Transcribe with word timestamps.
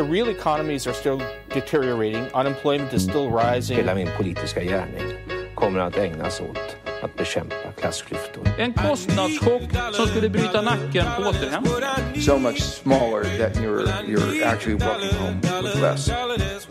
the 0.00 0.04
real 0.04 0.30
economies 0.30 0.86
are 0.86 0.94
still 0.94 1.20
deteriorating, 1.50 2.24
unemployment 2.32 2.90
is 2.94 3.02
still 3.02 3.30
rising. 3.30 3.76
Hela 3.76 3.94
min 3.94 4.08
politiska 4.16 4.62
gärning 4.64 5.16
kommer 5.54 5.80
att 5.80 5.96
ägnas 5.96 6.40
åt 6.40 6.76
att 7.02 7.16
bekämpa 7.16 7.72
klassklyftor. 7.80 8.48
En 8.58 8.72
kostnadschock 8.72 9.62
som 9.92 10.06
skulle 10.06 10.28
bryta 10.28 10.62
nacken 10.62 11.06
på 11.16 11.22
återhämtning. 11.22 12.22
So 12.22 12.38
much 12.38 12.62
smaller 12.62 13.24
that 13.38 13.56
you're, 13.56 13.86
you're 14.06 14.44
actually 14.44 14.74
walking 14.74 15.18
home 15.18 15.40
with 15.62 15.82
less. 15.82 16.10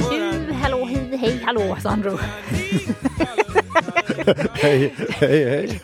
Du, 0.09 0.54
hallå, 0.54 0.86
hej, 0.86 1.18
hej, 1.18 1.41
hallå, 1.46 1.77
Sandro. 1.82 2.18
hej, 4.54 4.93
hej, 5.09 5.50
hej. 5.50 5.80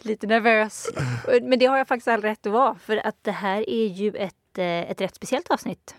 Lite 0.00 0.26
nervös. 0.26 0.90
Men 1.42 1.58
det 1.58 1.66
har 1.66 1.78
jag 1.78 1.88
faktiskt 1.88 2.08
all 2.08 2.22
rätt 2.22 2.46
att 2.46 2.52
vara, 2.52 2.74
för 2.74 3.06
att 3.06 3.16
det 3.22 3.32
här 3.32 3.70
är 3.70 3.86
ju 3.86 4.12
ett, 4.12 4.58
eh, 4.58 4.64
ett 4.64 5.00
rätt 5.00 5.14
speciellt 5.14 5.50
avsnitt. 5.50 5.94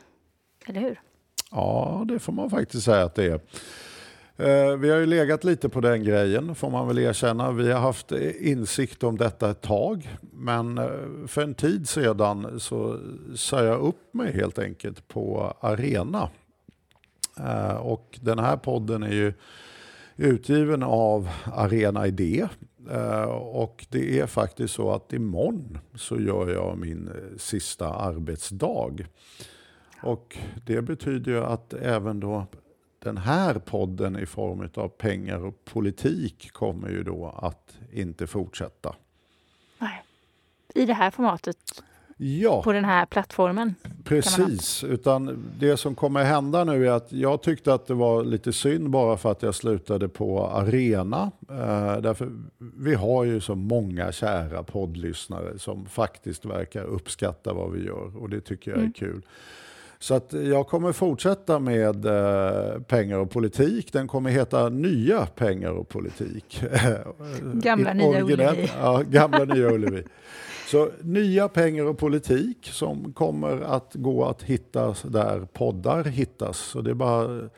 Eller 0.67 0.81
hur? 0.81 1.01
Ja, 1.51 2.05
det 2.07 2.19
får 2.19 2.33
man 2.33 2.49
faktiskt 2.49 2.85
säga 2.85 3.03
att 3.03 3.15
det 3.15 3.25
är. 3.25 3.39
Eh, 4.39 4.77
vi 4.77 4.89
har 4.89 4.97
ju 4.97 5.05
legat 5.05 5.43
lite 5.43 5.69
på 5.69 5.81
den 5.81 6.03
grejen 6.03 6.55
får 6.55 6.69
man 6.69 6.87
väl 6.87 6.99
erkänna. 6.99 7.51
Vi 7.51 7.71
har 7.71 7.79
haft 7.79 8.11
eh, 8.11 8.51
insikt 8.51 9.03
om 9.03 9.17
detta 9.17 9.49
ett 9.49 9.61
tag. 9.61 10.17
Men 10.33 10.77
eh, 10.77 10.87
för 11.27 11.41
en 11.41 11.53
tid 11.53 11.89
sedan 11.89 12.59
så 12.59 12.99
sa 13.35 13.63
jag 13.63 13.81
upp 13.81 14.13
mig 14.13 14.33
helt 14.33 14.59
enkelt 14.59 15.07
på 15.07 15.53
Arena. 15.59 16.29
Och 17.79 18.19
den 18.21 18.39
här 18.39 18.57
podden 18.57 19.03
är 19.03 19.11
ju 19.11 19.33
utgiven 20.15 20.83
av 20.83 21.29
Arena 21.55 22.07
Idé. 22.07 22.47
Och 23.29 23.85
det 23.89 24.19
är 24.19 24.27
faktiskt 24.27 24.73
så 24.73 24.91
att 24.91 25.13
imorgon 25.13 25.77
så 25.95 26.19
gör 26.19 26.49
jag 26.49 26.77
min 26.77 27.09
sista 27.37 27.93
arbetsdag. 27.93 28.95
Och 30.01 30.37
det 30.65 30.81
betyder 30.81 31.31
ju 31.31 31.43
att 31.43 31.73
även 31.73 32.19
då 32.19 32.45
den 32.99 33.17
här 33.17 33.53
podden 33.53 34.19
i 34.19 34.25
form 34.25 34.69
av 34.75 34.87
pengar 34.87 35.45
och 35.45 35.65
politik 35.65 36.51
kommer 36.51 36.89
ju 36.89 37.03
då 37.03 37.35
att 37.37 37.77
inte 37.93 38.27
fortsätta. 38.27 38.95
Nej. 39.79 40.03
I 40.75 40.85
det 40.85 40.93
här 40.93 41.11
formatet? 41.11 41.83
ja. 42.17 42.63
på 42.63 42.71
den 42.71 42.85
här 42.85 43.05
plattformen. 43.05 43.75
Precis, 44.03 44.83
utan 44.83 45.45
det 45.59 45.77
som 45.77 45.95
kommer 45.95 46.23
hända 46.23 46.63
nu 46.63 46.87
är 46.87 46.91
att 46.91 47.11
jag 47.11 47.41
tyckte 47.41 47.73
att 47.73 47.87
det 47.87 47.93
var 47.93 48.23
lite 48.23 48.53
synd 48.53 48.89
bara 48.89 49.17
för 49.17 49.31
att 49.31 49.43
jag 49.43 49.55
slutade 49.55 50.07
på 50.07 50.47
Arena. 50.47 51.31
Eh, 51.49 51.97
därför 52.01 52.31
vi 52.57 52.95
har 52.95 53.23
ju 53.23 53.39
så 53.39 53.55
många 53.55 54.11
kära 54.11 54.63
poddlyssnare 54.63 55.59
som 55.59 55.85
faktiskt 55.85 56.45
verkar 56.45 56.83
uppskatta 56.83 57.53
vad 57.53 57.71
vi 57.71 57.85
gör 57.85 58.17
och 58.17 58.29
det 58.29 58.41
tycker 58.41 58.71
jag 58.71 58.77
är 58.77 58.81
mm. 58.81 58.93
kul. 58.93 59.21
Så 59.99 60.13
att 60.13 60.33
jag 60.33 60.67
kommer 60.67 60.91
fortsätta 60.91 61.59
med 61.59 62.05
eh, 62.05 62.81
pengar 62.81 63.17
och 63.17 63.31
politik. 63.31 63.93
Den 63.93 64.07
kommer 64.07 64.29
heta 64.29 64.69
Nya 64.69 65.25
pengar 65.25 65.71
och 65.71 65.89
politik. 65.89 66.63
Gamla 67.53 67.93
nya 67.93 68.23
Ullevi. 68.23 68.69
Ja, 68.81 69.03
gamla 69.09 69.45
nya 69.45 69.71
Ullevi. 69.71 70.03
Så 70.67 70.89
nya 71.01 71.47
pengar 71.47 71.85
och 71.85 71.97
politik 71.97 72.57
som 72.71 73.13
kommer 73.13 73.61
att 73.61 73.91
gå 73.93 74.25
att 74.25 74.43
hitta 74.43 74.95
där 75.03 75.47
poddar 75.53 76.03
hittas. 76.03 76.57
Så 76.57 76.81
det 76.81 76.89
är 76.89 76.95
bara 76.95 77.49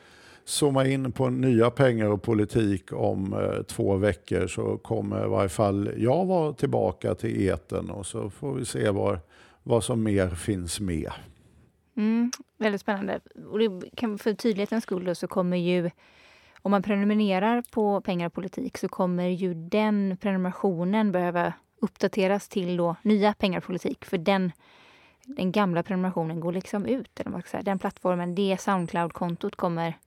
zooma 0.44 0.86
in 0.86 1.12
på 1.12 1.28
nya 1.28 1.70
pengar 1.70 2.06
och 2.06 2.22
politik 2.22 2.92
om 2.92 3.32
eh, 3.32 3.62
två 3.62 3.96
veckor 3.96 4.46
så 4.46 4.78
kommer 4.78 5.24
i 5.24 5.28
varje 5.28 5.48
fall 5.48 5.90
jag 5.96 6.26
vara 6.26 6.52
tillbaka 6.52 7.14
till 7.14 7.40
eten 7.40 7.90
och 7.90 8.06
så 8.06 8.30
får 8.30 8.54
vi 8.54 8.64
se 8.64 8.90
var, 8.90 9.20
vad 9.62 9.84
som 9.84 10.02
mer 10.02 10.28
finns 10.28 10.80
med. 10.80 11.10
Mm, 11.96 12.30
väldigt 12.58 12.80
spännande. 12.80 13.20
Och 13.50 13.58
det 13.58 13.90
kan, 13.96 14.18
för 14.18 14.34
tydlighetens 14.34 14.84
skull 14.84 15.04
då, 15.04 15.14
så 15.14 15.26
kommer 15.26 15.56
ju 15.56 15.90
om 16.62 16.70
man 16.70 16.82
prenumererar 16.82 17.64
på 17.70 18.00
pengar 18.00 18.26
och 18.26 18.32
politik 18.32 18.78
så 18.78 18.88
kommer 18.88 19.28
ju 19.28 19.54
den 19.54 20.16
prenumerationen 20.20 21.12
behöva 21.12 21.52
uppdateras 21.80 22.48
till 22.48 22.76
då 22.76 22.96
nya 23.02 23.34
pengarpolitik. 23.34 24.04
För 24.04 24.18
den, 24.18 24.52
den 25.24 25.52
gamla 25.52 25.82
prenumerationen 25.82 26.40
går 26.40 26.52
liksom 26.52 26.86
ut. 26.86 27.20
Eller 27.20 27.30
man 27.30 27.40
ska 27.40 27.50
säga. 27.50 27.62
Den 27.62 27.78
plattformen, 27.78 28.34
det 28.34 28.60
Soundcloud-kontot 28.60 29.56
kommer 29.56 29.98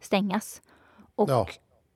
stängas. 0.00 0.62
Och 1.14 1.30
ja. 1.30 1.48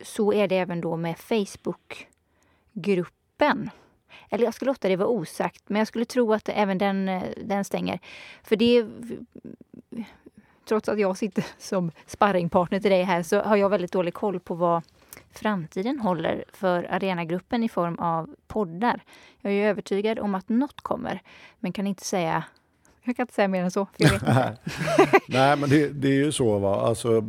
så 0.03 0.33
är 0.33 0.49
det 0.49 0.59
även 0.59 0.81
då 0.81 0.97
med 0.97 1.19
Facebook-gruppen. 1.19 3.71
Eller 4.31 4.45
jag 4.45 4.55
skulle 4.55 4.69
låta 4.71 4.89
det 4.89 4.97
vara 4.97 5.09
osagt, 5.09 5.63
men 5.67 5.79
jag 5.79 5.89
skulle 5.89 6.05
tro 6.05 6.33
att 6.33 6.49
även 6.49 6.79
den, 6.79 7.09
eh, 7.09 7.23
den 7.45 7.65
stänger. 7.65 8.01
För 8.43 8.57
det 8.57 8.87
trots 10.65 10.89
att 10.89 11.01
jag 11.01 11.17
sitter 11.17 11.47
som 11.59 11.93
sparringpartner 12.07 12.81
till 12.81 12.91
dig 12.91 13.03
här 13.03 13.23
så 13.23 13.41
har 13.41 13.57
jag 13.57 13.69
väldigt 13.69 13.93
dålig 13.93 14.15
koll 14.15 14.41
på 14.41 14.55
vad 14.55 14.83
framtiden 15.33 16.01
håller 16.01 16.45
för 16.53 16.85
Arenagruppen 16.91 17.65
i 17.65 17.69
form 17.69 17.99
av 17.99 18.35
poddar. 18.47 19.01
Jag 19.41 19.53
är 19.53 19.69
övertygad 19.69 20.19
om 20.19 20.35
att 20.35 20.49
något 20.49 20.81
kommer, 20.81 21.23
men 21.59 21.73
kan 21.73 21.87
inte 21.87 22.05
säga 22.05 22.45
jag 23.05 23.17
kan 23.17 23.23
inte 23.23 23.35
säga 23.35 23.49
mer 23.49 23.63
än 23.63 23.71
så. 23.71 23.89
Nej, 25.29 25.57
men 25.57 25.71
det, 25.71 25.89
det, 25.89 26.09
är 26.09 26.25
ju 26.25 26.33
så. 26.33 26.59
Va? 26.59 26.81
Alltså, 26.81 27.25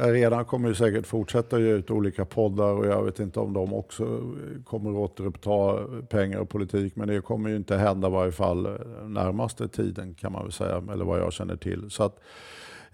Arena 0.00 0.44
kommer 0.44 0.68
ju 0.68 0.74
säkert 0.74 1.06
fortsätta 1.06 1.60
ge 1.60 1.68
ut 1.68 1.90
olika 1.90 2.24
poddar 2.24 2.72
och 2.72 2.86
jag 2.86 3.04
vet 3.04 3.20
inte 3.20 3.40
om 3.40 3.52
de 3.52 3.74
också 3.74 4.20
kommer 4.64 4.96
återuppta 4.96 5.50
pengar 6.08 6.38
och 6.38 6.48
politik. 6.48 6.96
Men 6.96 7.08
det 7.08 7.20
kommer 7.20 7.50
ju 7.50 7.56
inte 7.56 7.76
hända 7.76 8.08
i 8.08 8.10
varje 8.10 8.32
fall 8.32 8.78
närmaste 9.02 9.68
tiden 9.68 10.14
kan 10.14 10.32
man 10.32 10.42
väl 10.42 10.52
säga, 10.52 10.82
eller 10.92 11.04
vad 11.04 11.20
jag 11.20 11.32
känner 11.32 11.56
till. 11.56 11.90
Så 11.90 12.02
att, 12.02 12.20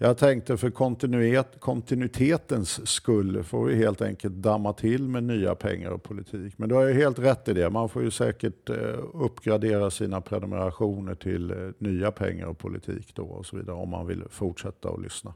jag 0.03 0.17
tänkte 0.17 0.57
för 0.57 0.69
kontinuitet, 0.69 1.59
kontinuitetens 1.59 2.89
skull 2.89 3.43
får 3.43 3.65
vi 3.65 3.75
helt 3.75 4.01
enkelt 4.01 4.33
damma 4.33 4.73
till 4.73 5.07
med 5.07 5.23
nya 5.23 5.55
pengar 5.55 5.91
och 5.91 6.03
politik. 6.03 6.53
Men 6.57 6.69
du 6.69 6.75
har 6.75 6.85
ju 6.85 6.93
helt 6.93 7.19
rätt 7.19 7.47
i 7.47 7.53
det. 7.53 7.69
Man 7.69 7.89
får 7.89 8.03
ju 8.03 8.11
säkert 8.11 8.69
eh, 8.69 8.75
uppgradera 9.13 9.91
sina 9.91 10.21
prenumerationer 10.21 11.15
till 11.15 11.51
eh, 11.51 11.57
nya 11.77 12.11
pengar 12.11 12.45
och 12.45 12.57
politik 12.57 13.15
då 13.15 13.23
och 13.23 13.45
så 13.45 13.57
vidare 13.57 13.75
om 13.75 13.89
man 13.89 14.07
vill 14.07 14.23
fortsätta 14.29 14.89
att 14.89 15.01
lyssna. 15.01 15.33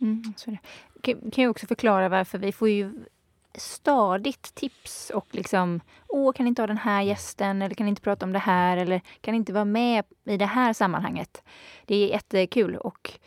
Mm, 0.00 0.22
så. 0.36 0.56
Kan, 1.00 1.30
kan 1.30 1.44
jag 1.44 1.50
också 1.50 1.66
förklara 1.66 2.08
varför 2.08 2.38
vi 2.38 2.52
får 2.52 2.68
ju 2.68 2.92
stadigt 3.54 4.54
tips 4.54 5.10
och 5.10 5.26
liksom 5.30 5.80
Åh, 6.08 6.32
kan 6.32 6.46
inte 6.46 6.62
ha 6.62 6.66
den 6.66 6.78
här 6.78 7.02
gästen 7.02 7.62
eller 7.62 7.74
kan 7.74 7.88
inte 7.88 8.02
prata 8.02 8.26
om 8.26 8.32
det 8.32 8.38
här 8.38 8.76
eller 8.76 9.00
kan 9.20 9.34
inte 9.34 9.52
vara 9.52 9.64
med 9.64 10.04
i 10.24 10.36
det 10.36 10.46
här 10.46 10.72
sammanhanget. 10.72 11.42
Det 11.86 11.94
är 11.94 12.08
jättekul 12.08 12.76
och 12.76 13.18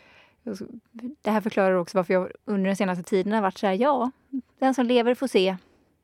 det 1.22 1.30
här 1.30 1.40
förklarar 1.40 1.74
också 1.74 1.98
varför 1.98 2.14
jag 2.14 2.30
under 2.44 2.66
den 2.66 2.76
senaste 2.76 3.04
tiden 3.04 3.32
har 3.32 3.42
varit 3.42 3.58
så 3.58 3.66
här, 3.66 3.74
ja, 3.74 4.10
den 4.58 4.74
som 4.74 4.86
lever 4.86 5.14
får 5.14 5.26
se. 5.26 5.56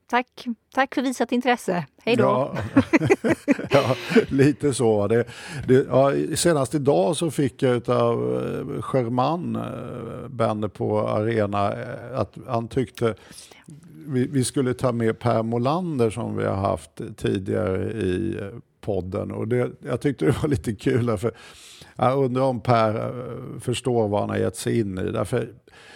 Tack, 0.08 0.46
tack 0.74 0.94
för 0.94 1.02
visat 1.02 1.32
intresse. 1.32 1.86
Hej 2.02 2.16
då! 2.16 2.24
Ja, 2.24 2.56
ja 3.70 3.96
lite 4.28 4.74
så. 4.74 5.06
Det, 5.06 5.24
det, 5.68 5.86
ja, 5.88 6.12
senast 6.34 6.74
idag 6.74 7.16
så 7.16 7.30
fick 7.30 7.62
jag 7.62 7.90
av 7.90 8.82
Sherman, 8.82 9.56
eh, 9.56 10.28
bandet 10.28 10.74
på 10.74 11.08
Arena, 11.08 11.72
eh, 11.72 12.20
att 12.20 12.38
han 12.46 12.68
tyckte 12.68 13.14
vi, 14.06 14.26
vi, 14.26 14.44
skulle 14.44 14.74
ta 14.74 14.92
med 14.92 15.18
Per 15.18 15.42
Molander 15.42 16.10
som 16.10 16.36
vi 16.36 16.44
har 16.44 16.56
haft 16.56 17.00
tidigare 17.16 17.92
i 17.92 18.38
eh, 18.40 18.48
podden. 18.80 19.30
Och 19.30 19.48
det, 19.48 19.70
jag 19.80 20.00
tyckte 20.00 20.24
det 20.24 20.42
var 20.42 20.48
lite 20.48 20.74
kul. 20.74 21.18
För 21.18 21.32
jag 21.96 22.24
undrar 22.24 22.42
om 22.42 22.60
Per 22.60 22.94
eh, 22.94 23.60
förstår 23.60 24.08
vad 24.08 24.20
han 24.20 24.30
har 24.30 24.36
gett 24.36 24.56
sig 24.56 24.80
in 24.80 24.98
i. 24.98 25.10
Därför 25.10 25.48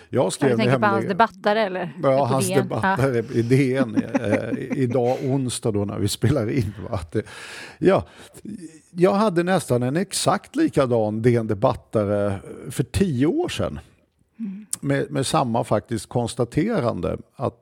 jag 0.08 0.32
skrev 0.32 0.50
du 0.50 0.56
tänker 0.56 0.78
på 0.78 0.86
hans 0.86 1.06
debattare 1.06 1.60
eller? 1.60 1.92
Ja, 2.02 2.24
hans 2.24 2.48
DN. 2.48 2.58
debattare 2.58 3.16
ja. 3.16 3.34
i 3.34 3.42
DN 3.42 4.02
eh, 4.14 4.78
idag 4.78 5.18
onsdag 5.24 5.70
då 5.70 5.84
när 5.84 5.98
vi 5.98 6.08
spelar 6.08 6.50
in. 6.50 6.74
Va? 6.90 6.96
Att, 6.96 7.16
ja, 7.78 8.04
jag 8.90 9.12
hade 9.12 9.42
nästan 9.42 9.82
en 9.82 9.96
exakt 9.96 10.56
likadan 10.56 11.22
DN 11.22 11.46
debattare 11.46 12.38
för 12.70 12.82
tio 12.82 13.26
år 13.26 13.48
sedan. 13.48 13.80
Mm. 14.38 14.66
Med, 14.80 15.10
med 15.10 15.26
samma 15.26 15.64
faktiskt 15.64 16.08
konstaterande 16.08 17.16
att 17.36 17.56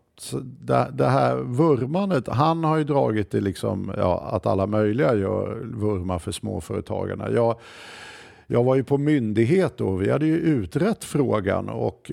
det, 0.60 0.90
det, 0.92 1.06
här 1.06 1.36
vurmandet, 1.36 2.28
han 2.28 2.64
har 2.64 2.76
ju 2.76 2.84
dragit 2.84 3.30
det 3.30 3.40
liksom, 3.40 3.92
ja, 3.96 4.28
att 4.32 4.46
alla 4.46 4.66
möjliga 4.66 5.14
gör 5.14 5.62
vurma 5.64 6.18
för 6.18 6.32
småföretagarna. 6.32 7.30
Jag, 7.30 7.56
jag 8.50 8.64
var 8.64 8.74
ju 8.74 8.84
på 8.84 8.98
myndighet 8.98 9.76
då, 9.76 9.96
vi 9.96 10.10
hade 10.10 10.26
ju 10.26 10.36
utrett 10.36 11.04
frågan 11.04 11.68
och, 11.68 12.12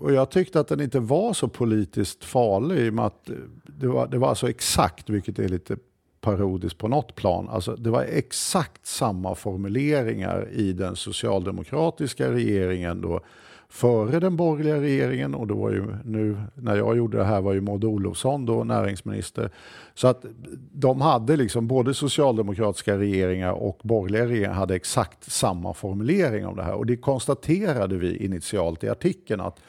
och 0.00 0.12
jag 0.12 0.30
tyckte 0.30 0.60
att 0.60 0.68
den 0.68 0.80
inte 0.80 1.00
var 1.00 1.32
så 1.32 1.48
politiskt 1.48 2.24
farlig 2.24 2.78
i 2.78 2.90
och 2.90 2.94
med 2.94 3.04
att 3.04 3.30
det 3.66 3.86
var, 3.86 4.06
det 4.06 4.18
var 4.18 4.28
alltså 4.28 4.50
exakt, 4.50 5.10
vilket 5.10 5.38
är 5.38 5.48
lite 5.48 5.76
parodiskt 6.20 6.78
på 6.78 6.88
något 6.88 7.14
plan. 7.14 7.48
Alltså, 7.48 7.76
det 7.76 7.90
var 7.90 8.02
exakt 8.02 8.86
samma 8.86 9.34
formuleringar 9.34 10.48
i 10.52 10.72
den 10.72 10.96
socialdemokratiska 10.96 12.30
regeringen 12.30 13.00
då 13.00 13.20
före 13.72 14.20
den 14.20 14.36
borgerliga 14.36 14.80
regeringen 14.80 15.34
och 15.34 15.46
det 15.46 15.54
var 15.54 15.70
ju 15.70 15.84
nu 16.04 16.36
när 16.54 16.76
jag 16.76 16.96
gjorde 16.96 17.18
det 17.18 17.24
här 17.24 17.40
var 17.40 17.52
ju 17.52 17.60
Maud 17.60 17.84
Olofsson 17.84 18.46
då 18.46 18.64
näringsminister. 18.64 19.50
Så 19.94 20.08
att 20.08 20.24
de 20.72 21.00
hade 21.00 21.36
liksom 21.36 21.66
både 21.66 21.94
socialdemokratiska 21.94 22.98
regeringar 22.98 23.52
och 23.52 23.80
borgerliga 23.82 24.26
regeringar 24.26 24.52
hade 24.52 24.74
exakt 24.74 25.32
samma 25.32 25.74
formulering 25.74 26.46
om 26.46 26.56
det 26.56 26.62
här 26.62 26.74
och 26.74 26.86
det 26.86 26.96
konstaterade 26.96 27.96
vi 27.96 28.16
initialt 28.16 28.84
i 28.84 28.88
artikeln 28.88 29.40
att, 29.40 29.60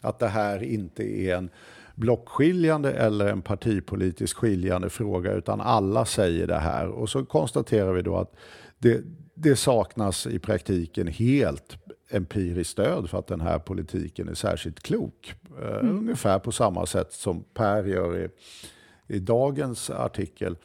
att 0.00 0.18
det 0.18 0.28
här 0.28 0.62
inte 0.62 1.02
är 1.02 1.36
en 1.36 1.50
blockskiljande 1.94 2.92
eller 2.92 3.28
en 3.28 3.42
partipolitiskt 3.42 4.38
skiljande 4.38 4.90
fråga 4.90 5.32
utan 5.32 5.60
alla 5.60 6.04
säger 6.04 6.46
det 6.46 6.58
här 6.58 6.88
och 6.88 7.08
så 7.08 7.24
konstaterar 7.24 7.92
vi 7.92 8.02
då 8.02 8.16
att 8.16 8.34
det, 8.78 9.00
det 9.34 9.56
saknas 9.56 10.26
i 10.26 10.38
praktiken 10.38 11.06
helt 11.06 11.76
empiriskt 12.10 12.70
stöd 12.70 13.10
för 13.10 13.18
att 13.18 13.26
den 13.26 13.40
här 13.40 13.58
politiken 13.58 14.28
är 14.28 14.34
särskilt 14.34 14.82
klok. 14.82 15.34
Eh, 15.62 15.68
mm. 15.68 15.98
Ungefär 15.98 16.38
på 16.38 16.52
samma 16.52 16.86
sätt 16.86 17.12
som 17.12 17.44
Per 17.54 17.84
gör 17.84 18.18
i, 18.18 18.28
i 19.06 19.18
dagens 19.18 19.90
artikel. 19.90 20.56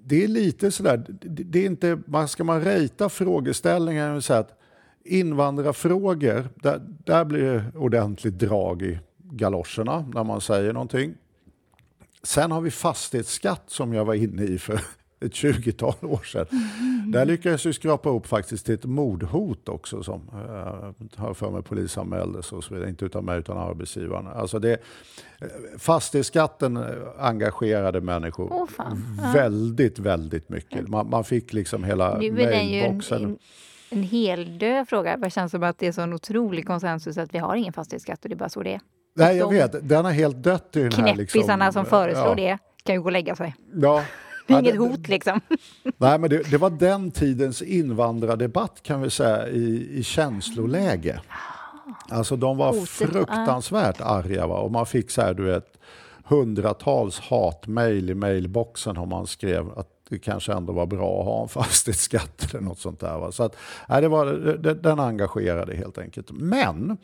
Det 0.00 0.24
är 0.24 0.28
lite 0.28 0.70
sådär, 0.70 1.04
det 1.20 1.58
är 1.58 1.66
inte, 1.66 1.98
man 2.06 2.28
ska 2.28 2.44
man 2.44 2.64
rejta 2.64 3.08
frågeställningar 3.08 4.14
och 4.14 4.24
säga 4.24 4.38
att 4.38 4.60
invandrarfrågor, 5.04 6.48
där, 6.54 6.80
där 7.04 7.24
blir 7.24 7.42
det 7.42 7.78
ordentligt 7.78 8.38
drag 8.38 8.82
i 8.82 8.98
galoscherna 9.18 10.10
när 10.14 10.24
man 10.24 10.40
säger 10.40 10.72
någonting. 10.72 11.14
Sen 12.22 12.50
har 12.50 12.60
vi 12.60 12.70
fastighetsskatt 12.70 13.62
som 13.66 13.92
jag 13.92 14.04
var 14.04 14.14
inne 14.14 14.42
i 14.42 14.58
för 14.58 14.80
ett 15.20 15.32
20-tal 15.32 15.94
år 16.02 16.22
sedan. 16.24 16.46
Mm. 16.50 17.12
Där 17.12 17.24
lyckades 17.24 17.66
vi 17.66 17.72
skrapa 17.72 18.10
upp 18.10 18.26
faktiskt 18.26 18.68
ett 18.68 18.84
mordhot 18.84 19.68
också 19.68 20.02
som 20.02 20.30
uh, 20.34 21.06
har 21.16 21.34
för 21.34 21.50
mig 21.50 21.62
polisanmäldes 21.62 22.52
och 22.52 22.64
så 22.64 22.74
vidare. 22.74 22.88
Inte 22.88 23.04
utan 23.04 23.24
mig 23.24 23.38
utan 23.38 23.58
arbetsgivaren. 23.58 24.26
Alltså 24.26 24.58
det, 24.58 24.78
fastighetsskatten 25.78 26.84
engagerade 27.18 28.00
människor 28.00 28.48
oh, 28.48 28.68
väldigt, 29.32 29.98
väldigt 29.98 30.48
mycket. 30.48 30.88
Man, 30.88 31.10
man 31.10 31.24
fick 31.24 31.52
liksom 31.52 31.84
hela 31.84 32.14
mailboxen. 32.14 33.24
En, 33.24 33.38
en 33.90 34.02
hel 34.02 34.58
dö 34.58 34.84
fråga. 34.84 35.16
Det 35.16 35.30
känns 35.30 35.50
som 35.50 35.62
att 35.62 35.78
det 35.78 35.86
är 35.86 35.92
så 35.92 36.00
en 36.00 36.12
otrolig 36.12 36.66
konsensus 36.66 37.18
att 37.18 37.34
vi 37.34 37.38
har 37.38 37.56
ingen 37.56 37.72
fastighetsskatt 37.72 38.24
och 38.24 38.28
det 38.28 38.34
är 38.34 38.36
bara 38.36 38.48
så 38.48 38.62
det 38.62 38.74
är. 38.74 38.80
Nej, 39.16 39.36
jag 39.36 39.50
vet. 39.50 39.88
Den 39.88 40.04
har 40.04 40.12
helt 40.12 40.36
dött 40.36 40.76
i 40.76 40.82
den 40.82 40.92
här... 40.92 41.14
Knäppisarna 41.14 41.66
liksom, 41.66 41.84
som 41.84 41.90
föreslår 41.90 42.28
ja. 42.28 42.34
det 42.34 42.58
kan 42.82 42.94
ju 42.94 43.00
gå 43.00 43.04
och 43.04 43.12
lägga 43.12 43.36
sig. 43.36 43.54
Ja, 43.74 44.04
det 44.46 44.54
är 44.54 44.58
inget 44.58 44.78
hot 44.78 45.08
liksom. 45.08 45.40
Nej, 45.96 46.18
men 46.18 46.30
det, 46.30 46.50
det, 46.50 46.58
var 46.58 46.70
den 46.70 47.10
tidens 47.10 47.62
invandrardebatt 47.62 48.82
kan 48.82 49.02
vi 49.02 49.10
säga 49.10 49.48
i, 49.48 49.88
i 49.98 50.02
känsloläge. 50.02 51.20
Alltså 52.08 52.36
de 52.36 52.56
var 52.56 52.72
fruktansvärt 52.86 54.00
arga 54.00 54.46
va? 54.46 54.58
och 54.58 54.70
man 54.70 54.86
fick 54.86 55.10
så 55.10 55.22
här, 55.22 55.34
du 55.34 55.42
vet, 55.42 55.78
hundratals 56.24 57.20
hatmejl 57.20 58.10
i 58.10 58.14
mailboxen 58.14 58.96
om 58.96 59.08
man 59.08 59.26
skrev 59.26 59.78
att 59.78 59.88
det 60.08 60.18
kanske 60.18 60.52
ändå 60.52 60.72
var 60.72 60.86
bra 60.86 61.20
att 61.20 61.26
ha 61.26 61.42
en 61.42 61.48
fastighetsskatt 61.48 62.46
eller 62.50 62.64
något 62.64 62.78
sånt 62.78 63.00
där. 63.00 63.18
Va? 63.18 63.32
Så 63.32 63.42
att, 63.42 63.56
nej, 63.88 64.00
det 64.00 64.08
var, 64.08 64.26
det, 64.62 64.74
den 64.74 65.00
engagerade 65.00 65.76
helt 65.76 65.98
enkelt. 65.98 66.30
Men 66.32 66.96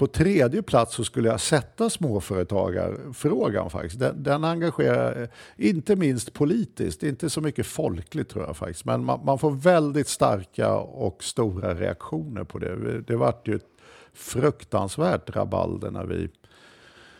på 0.00 0.06
tredje 0.06 0.62
plats 0.62 0.94
så 0.94 1.04
skulle 1.04 1.28
jag 1.28 1.40
sätta 1.40 1.90
småföretagarfrågan 1.90 3.70
faktiskt. 3.70 3.98
Den, 3.98 4.22
den 4.22 4.44
engagerar, 4.44 5.28
inte 5.56 5.96
minst 5.96 6.32
politiskt, 6.32 7.02
inte 7.02 7.30
så 7.30 7.40
mycket 7.40 7.66
folkligt 7.66 8.30
tror 8.30 8.44
jag 8.44 8.56
faktiskt. 8.56 8.84
Men 8.84 9.04
man, 9.04 9.24
man 9.24 9.38
får 9.38 9.50
väldigt 9.50 10.08
starka 10.08 10.74
och 10.76 11.24
stora 11.24 11.74
reaktioner 11.74 12.44
på 12.44 12.58
det. 12.58 13.00
Det 13.00 13.16
vart 13.16 13.48
ju 13.48 13.54
ett 13.54 13.66
fruktansvärt 14.12 15.36
rabalder 15.36 15.90
när 15.90 16.04
vi 16.04 16.28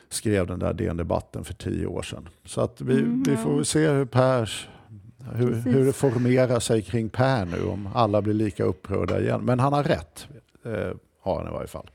skrev 0.09 0.47
den 0.47 0.59
där 0.59 0.73
DN-debatten 0.73 1.45
för 1.45 1.55
tio 1.55 1.87
år 1.87 2.03
sedan. 2.03 2.29
Så 2.45 2.61
att 2.61 2.81
vi, 2.81 2.99
mm, 2.99 3.23
vi 3.23 3.37
får 3.37 3.63
se 3.63 3.89
hur 3.89 4.05
Pers 4.05 4.69
hur, 5.35 5.55
hur 5.55 5.85
det 5.85 5.93
formerar 5.93 6.61
sig 6.61 6.83
kring 6.83 7.09
Per 7.09 7.45
nu, 7.45 7.65
om 7.65 7.89
alla 7.95 8.23
blir 8.23 8.35
lika 8.35 8.65
upprörda 8.65 9.21
igen. 9.21 9.41
Men 9.45 9.61
han 9.61 9.73
har 9.73 9.85
rätt, 9.85 10.29
eh, 10.65 10.97
har 11.21 11.39
han 11.39 11.49
i 11.49 11.51
varje 11.51 11.69
fall. 11.69 11.91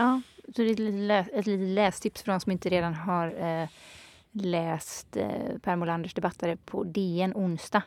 Ja, 0.00 0.20
så 0.56 0.62
det 0.62 0.68
är 0.68 0.72
ett 0.72 0.78
litet, 0.78 1.28
ett 1.34 1.46
litet 1.46 1.68
lästips 1.68 2.22
för 2.22 2.32
de 2.32 2.40
som 2.40 2.52
inte 2.52 2.68
redan 2.68 2.94
har 2.94 3.26
eh, 3.26 3.68
läst 4.32 5.16
eh, 5.16 5.28
Per 5.62 5.76
Molanders 5.76 6.14
debattare 6.14 6.56
på 6.56 6.84
DN 6.84 7.32
onsdag. 7.34 7.82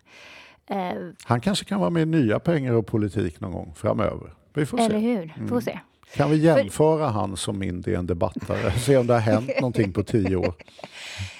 Eh, 0.67 0.93
Han 1.23 1.41
kanske 1.41 1.65
kan 1.65 1.79
vara 1.79 1.89
med 1.89 2.01
i 2.01 2.05
nya 2.05 2.39
pengar 2.39 2.73
och 2.73 2.87
politik 2.87 3.39
någon 3.39 3.51
gång 3.51 3.73
framöver. 3.75 4.33
Vi 4.53 4.65
får 4.65 4.79
eller 4.79 4.89
se. 4.89 4.97
hur, 4.97 5.33
mm. 5.37 5.49
får 5.49 5.61
se. 5.61 5.79
Kan 6.15 6.31
vi 6.31 6.37
jämföra 6.37 7.07
för... 7.07 7.13
han 7.13 7.37
som 7.37 7.59
min 7.59 7.81
DN-debattare? 7.81 8.71
Se 8.79 8.97
om 8.97 9.07
det 9.07 9.13
har 9.13 9.21
hänt 9.21 9.51
någonting 9.61 9.93
på 9.93 10.03
tio 10.03 10.35
år. 10.35 10.53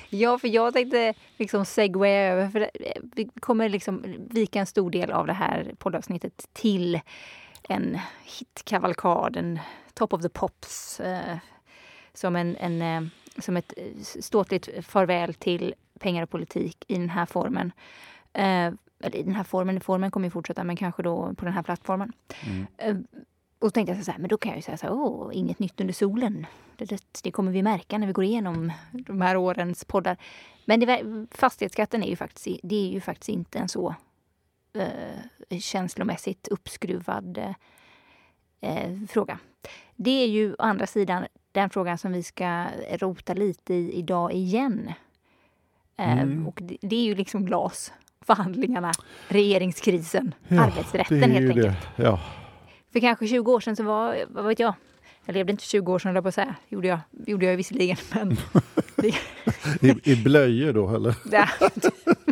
Ja, 0.10 0.40
för 0.40 0.48
jag 0.48 0.74
tänkte 0.74 1.14
liksom 1.38 1.66
segway 1.66 2.12
över, 2.12 2.50
för 2.50 2.70
vi 3.16 3.30
kommer 3.40 3.70
liksom 3.70 4.04
vika 4.30 4.60
en 4.60 4.66
stor 4.66 4.92
del 4.92 5.12
av 5.12 5.28
det 5.28 5.34
här 5.34 5.72
poddavsnittet 5.78 6.50
till 6.54 7.00
en 7.64 8.00
hitkavalkad, 8.24 9.38
en 9.38 9.60
Top 9.94 10.14
of 10.14 10.22
the 10.22 10.30
Pops 10.30 11.00
eh, 11.00 11.38
som, 12.14 12.36
en, 12.36 12.56
en 12.56 12.82
eh, 12.82 13.10
som 13.42 13.58
ett 13.58 13.74
eh, 13.78 14.02
ståtligt 14.02 14.86
farväl 14.86 15.34
till 15.34 15.74
pengar 16.00 16.24
och 16.24 16.30
politik 16.30 16.86
i 16.88 16.94
den 16.94 17.10
här 17.10 17.26
formen. 17.26 17.72
Eh, 18.34 18.74
eller 19.04 19.16
i 19.16 19.24
den 19.24 19.36
här 19.36 19.44
formen, 19.44 19.82
formen 19.82 20.12
kommer 20.12 20.28
ju 20.28 20.32
fortsätta, 20.32 20.64
men 20.64 20.76
kanske 20.76 21.04
då 21.04 21.34
på 21.34 21.46
den 21.46 21.54
här 21.54 21.64
plattformen. 21.64 22.14
Mm. 22.46 22.68
Eh, 22.78 22.96
och 23.60 23.68
så 23.68 23.72
tänkte 23.72 23.94
jag 23.94 24.06
så 24.06 24.12
här, 24.12 24.20
men 24.20 24.30
då 24.30 24.38
kan 24.38 24.50
jag 24.50 24.58
ju 24.58 24.62
säga 24.62 24.78
så 24.78 24.86
här, 24.86 24.94
åh, 24.94 25.30
inget 25.34 25.60
nytt 25.60 25.82
under 25.82 25.94
solen. 25.94 26.46
Det, 26.76 26.86
det, 26.86 27.04
det, 27.24 27.32
kommer 27.32 27.52
vi 27.52 27.64
märka 27.64 27.98
när 27.98 28.08
vi 28.08 28.14
går 28.14 28.26
igenom 28.26 28.72
de 28.92 29.22
här 29.22 29.38
årens 29.38 29.86
poddar. 29.86 30.18
Men 30.66 30.80
det, 30.80 31.28
fastighetsskatten 31.32 32.04
är 32.04 32.08
ju 32.08 32.16
faktiskt, 32.16 32.60
det 32.64 32.76
är 32.76 32.90
ju 32.90 33.02
faktiskt 33.02 33.30
inte 33.30 33.60
en 33.60 33.70
så 33.70 33.96
eh, 34.74 35.60
känslomässigt 35.60 36.48
uppskruvad 36.48 37.38
eh, 38.62 39.00
fråga. 39.10 39.40
Det 39.96 40.24
är 40.24 40.28
ju 40.28 40.54
å 40.54 40.56
andra 40.60 40.88
sidan 40.88 41.26
den 41.52 41.70
frågan 41.70 41.98
som 41.98 42.12
vi 42.12 42.24
ska 42.24 42.66
rota 43.00 43.34
lite 43.34 43.74
i 43.74 43.94
idag 43.94 44.34
igen. 44.34 44.92
Eh, 45.98 46.22
mm. 46.22 46.48
Och 46.48 46.60
det, 46.62 46.78
det, 46.82 46.96
är 46.96 47.04
ju 47.04 47.16
liksom 47.16 47.48
LAS, 47.48 47.94
förhandlingarna, 48.22 48.92
regeringskrisen, 49.28 50.36
ja, 50.48 50.62
arbetsrätten 50.62 51.32
helt 51.32 51.50
enkelt. 51.50 51.78
Det. 51.96 52.04
Ja. 52.04 52.20
För 52.94 53.00
kanske 53.00 53.28
20 53.28 53.52
år 53.52 53.60
sedan 53.60 53.76
så 53.76 53.84
var, 53.84 54.18
vad 54.28 54.46
vet 54.46 54.60
jag, 54.60 54.74
jag 55.26 55.34
levde 55.34 55.52
inte 55.52 55.64
20 55.64 55.92
år 55.92 56.00
sedan, 56.00 56.16
jag 56.16 56.24
på 56.24 56.28
att 56.28 56.36
säga. 56.36 56.56
gjorde 56.70 56.88
jag, 56.88 57.00
gjorde 57.12 57.46
jag 57.46 57.58
visserligen. 57.58 57.98
Men 58.14 58.38
I, 59.82 60.12
I 60.12 60.24
blöjor 60.24 60.74
då, 60.74 60.96
eller? 60.96 61.16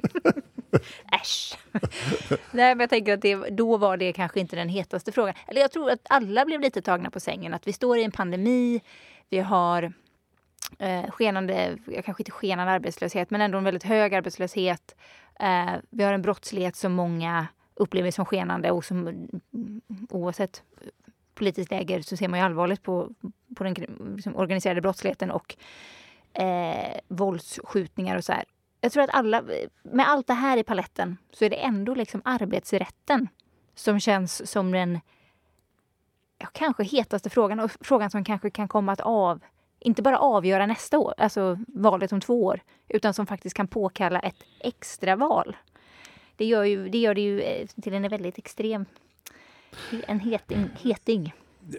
Nej, 2.51 2.75
men 2.75 2.79
jag 2.79 2.89
tänker 2.89 3.13
att 3.13 3.21
det, 3.21 3.35
då 3.35 3.77
var 3.77 3.97
det 3.97 4.13
kanske 4.13 4.39
inte 4.39 4.56
den 4.56 4.69
hetaste 4.69 5.12
frågan. 5.12 5.33
Eller 5.47 5.62
jag 5.62 5.71
tror 5.71 5.89
att 5.89 6.00
alla 6.09 6.45
blev 6.45 6.62
lite 6.62 6.81
tagna 6.81 7.09
på 7.09 7.19
sängen. 7.19 7.53
Att 7.53 7.68
vi 7.68 7.73
står 7.73 7.98
i 7.98 8.03
en 8.03 8.12
pandemi, 8.12 8.81
vi 9.29 9.39
har 9.39 9.93
eh, 10.79 11.12
skenande, 11.12 11.77
kanske 12.05 12.22
inte 12.22 12.31
skenande 12.31 12.74
arbetslöshet, 12.74 13.29
men 13.29 13.41
ändå 13.41 13.57
en 13.57 13.63
väldigt 13.63 13.84
hög 13.84 14.13
arbetslöshet. 14.13 14.95
Eh, 15.39 15.72
vi 15.89 16.03
har 16.03 16.13
en 16.13 16.22
brottslighet 16.22 16.75
som 16.75 16.93
många 16.93 17.48
upplever 17.75 18.12
som 18.12 18.25
skenande 18.25 18.72
och 18.72 18.86
som 18.86 19.07
mm, 19.07 19.81
oavsett 20.10 20.63
politiskt 21.34 21.72
läge 21.72 22.03
så 22.03 22.17
ser 22.17 22.27
man 22.27 22.39
ju 22.39 22.45
allvarligt 22.45 22.84
på, 22.84 23.10
på 23.55 23.63
den 23.63 23.74
liksom, 24.15 24.36
organiserade 24.36 24.81
brottsligheten 24.81 25.31
och 25.31 25.55
eh, 26.34 27.00
våldsskjutningar 27.07 28.17
och 28.17 28.24
så 28.24 28.34
här 28.34 28.43
jag 28.81 28.91
tror 28.91 29.03
att 29.03 29.09
alla, 29.13 29.43
med 29.83 30.09
allt 30.09 30.27
det 30.27 30.33
här 30.33 30.57
i 30.57 30.63
paletten 30.63 31.17
så 31.31 31.45
är 31.45 31.50
det 31.50 31.55
ändå 31.55 31.95
liksom 31.95 32.21
arbetsrätten 32.25 33.27
som 33.75 34.00
känns 34.00 34.51
som 34.51 34.71
den 34.71 35.00
ja, 36.38 36.47
kanske 36.51 36.83
hetaste 36.83 37.29
frågan 37.29 37.59
och 37.59 37.71
frågan 37.81 38.09
som 38.09 38.23
kanske 38.23 38.50
kan 38.50 38.67
komma 38.67 38.91
att 38.91 39.01
av, 39.01 39.39
inte 39.79 40.01
bara 40.01 40.19
avgöra 40.19 40.65
nästa 40.65 41.00
år, 41.00 41.13
alltså 41.17 41.59
valet 41.67 42.11
om 42.11 42.21
två 42.21 42.45
år, 42.45 42.61
utan 42.88 43.13
som 43.13 43.25
faktiskt 43.25 43.55
kan 43.55 43.67
påkalla 43.67 44.19
ett 44.19 44.43
extra 44.59 45.15
val. 45.15 45.57
Det 46.35 46.45
gör, 46.45 46.63
ju, 46.63 46.89
det 46.89 46.97
gör 46.97 47.15
det 47.15 47.21
ju 47.21 47.41
eh, 47.41 47.67
till 47.81 47.93
en 47.93 48.09
väldigt 48.09 48.38
extrem, 48.38 48.85
en 50.07 50.19
heting. 50.19 50.69
heting. 50.81 51.33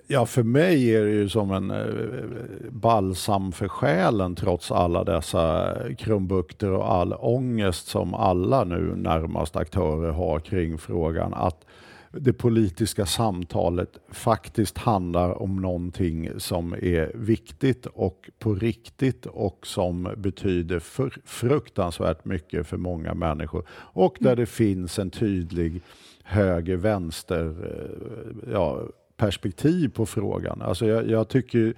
Ja, 0.06 0.26
för 0.26 0.42
mig 0.42 0.94
är 0.94 1.04
det 1.04 1.10
ju 1.10 1.28
som 1.28 1.50
en 1.50 1.70
eh, 1.70 2.70
balsam 2.70 3.52
för 3.52 3.68
själen 3.68 4.34
trots 4.34 4.70
alla 4.72 5.04
dessa 5.04 5.76
krumbukter 5.98 6.70
och 6.70 6.92
all 6.92 7.12
ångest 7.12 7.86
som 7.86 8.14
alla 8.14 8.64
nu 8.64 8.96
närmast 8.96 9.56
aktörer 9.56 10.10
har 10.10 10.40
kring 10.40 10.78
frågan. 10.78 11.34
Att 11.34 11.64
det 12.12 12.32
politiska 12.32 13.06
samtalet 13.06 13.98
faktiskt 14.10 14.78
handlar 14.78 15.42
om 15.42 15.56
någonting 15.56 16.30
som 16.36 16.72
är 16.72 17.12
viktigt 17.14 17.86
och 17.86 18.30
på 18.38 18.54
riktigt 18.54 19.26
och 19.26 19.66
som 19.66 20.14
betyder 20.16 20.78
för, 20.78 21.12
fruktansvärt 21.24 22.24
mycket 22.24 22.66
för 22.66 22.76
många 22.76 23.14
människor. 23.14 23.64
Och 23.72 24.16
där 24.20 24.36
det 24.36 24.46
finns 24.46 24.98
en 24.98 25.10
tydlig 25.10 25.82
höger-vänster 26.24 27.54
eh, 27.64 28.52
ja, 28.52 28.82
perspektiv 29.22 29.88
på 29.88 30.06
frågan. 30.06 30.62
Alltså 30.62 30.86
jag, 30.86 31.10
jag 31.10 31.28
tycker 31.28 31.74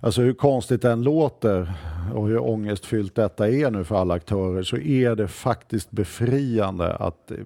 Alltså 0.00 0.22
hur 0.22 0.34
konstigt 0.34 0.82
det 0.82 0.90
än 0.90 1.02
låter 1.02 1.72
och 2.14 2.28
hur 2.28 2.38
ångestfyllt 2.38 3.14
detta 3.14 3.48
är 3.48 3.70
nu 3.70 3.84
för 3.84 3.96
alla 3.96 4.14
aktörer 4.14 4.62
så 4.62 4.76
är 4.76 5.14
det 5.14 5.28
faktiskt 5.28 5.90
befriande 5.90 6.94
att 6.94 7.30
eh, 7.30 7.36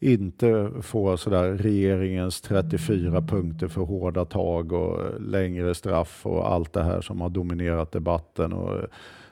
inte 0.00 0.70
få 0.82 1.16
sådär 1.16 1.52
regeringens 1.52 2.40
34 2.40 3.22
punkter 3.22 3.68
för 3.68 3.80
hårda 3.80 4.24
tag 4.24 4.72
och 4.72 5.20
längre 5.20 5.74
straff 5.74 6.26
och 6.26 6.52
allt 6.52 6.72
det 6.72 6.82
här 6.82 7.00
som 7.00 7.20
har 7.20 7.28
dominerat 7.28 7.92
debatten 7.92 8.52
och 8.52 8.86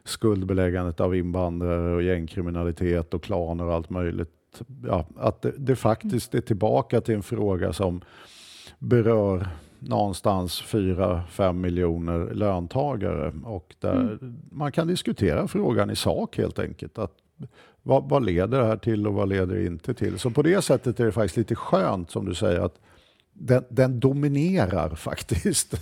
skuldbeläggandet 0.04 1.00
av 1.00 1.16
invandrare 1.16 1.94
och 1.94 2.02
gängkriminalitet 2.02 3.14
och 3.14 3.22
klaner 3.22 3.64
och 3.64 3.74
allt 3.74 3.90
möjligt. 3.90 4.30
Ja, 4.86 5.06
att 5.16 5.42
det, 5.42 5.52
det 5.56 5.76
faktiskt 5.76 6.34
är 6.34 6.40
tillbaka 6.40 7.00
till 7.00 7.14
en 7.14 7.22
fråga 7.22 7.72
som 7.72 8.00
berör 8.84 9.48
någonstans 9.78 10.62
4-5 10.62 11.52
miljoner 11.52 12.34
löntagare 12.34 13.32
och 13.44 13.74
där 13.80 14.00
mm. 14.00 14.36
man 14.50 14.72
kan 14.72 14.86
diskutera 14.86 15.48
frågan 15.48 15.90
i 15.90 15.96
sak 15.96 16.36
helt 16.36 16.58
enkelt. 16.58 16.98
Att 16.98 17.12
vad, 17.82 18.08
vad, 18.08 18.24
leder 18.24 18.58
det 18.58 18.66
här 18.66 18.76
till 18.76 19.06
och 19.06 19.14
vad 19.14 19.28
leder 19.28 19.54
det 19.54 19.66
inte 19.66 19.94
till? 19.94 20.18
Så 20.18 20.30
på 20.30 20.42
det 20.42 20.62
sättet 20.62 21.00
är 21.00 21.04
det 21.04 21.12
faktiskt 21.12 21.36
lite 21.36 21.54
skönt 21.54 22.10
som 22.10 22.24
du 22.24 22.34
säger 22.34 22.60
att 22.60 22.80
den, 23.32 23.64
den 23.68 24.00
dominerar 24.00 24.88
faktiskt. 24.94 25.74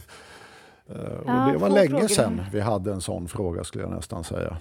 Ja, 1.27 1.47
och 1.47 1.53
det 1.53 1.59
var 1.59 1.71
länge 1.71 1.89
frågor. 1.89 2.09
sedan 2.09 2.43
vi 2.53 2.61
hade 2.61 2.93
en 2.93 3.01
sån 3.01 3.29
fråga 3.29 3.65
skulle 3.65 3.85
jag 3.85 3.93
nästan 3.93 4.25
säga. 4.25 4.57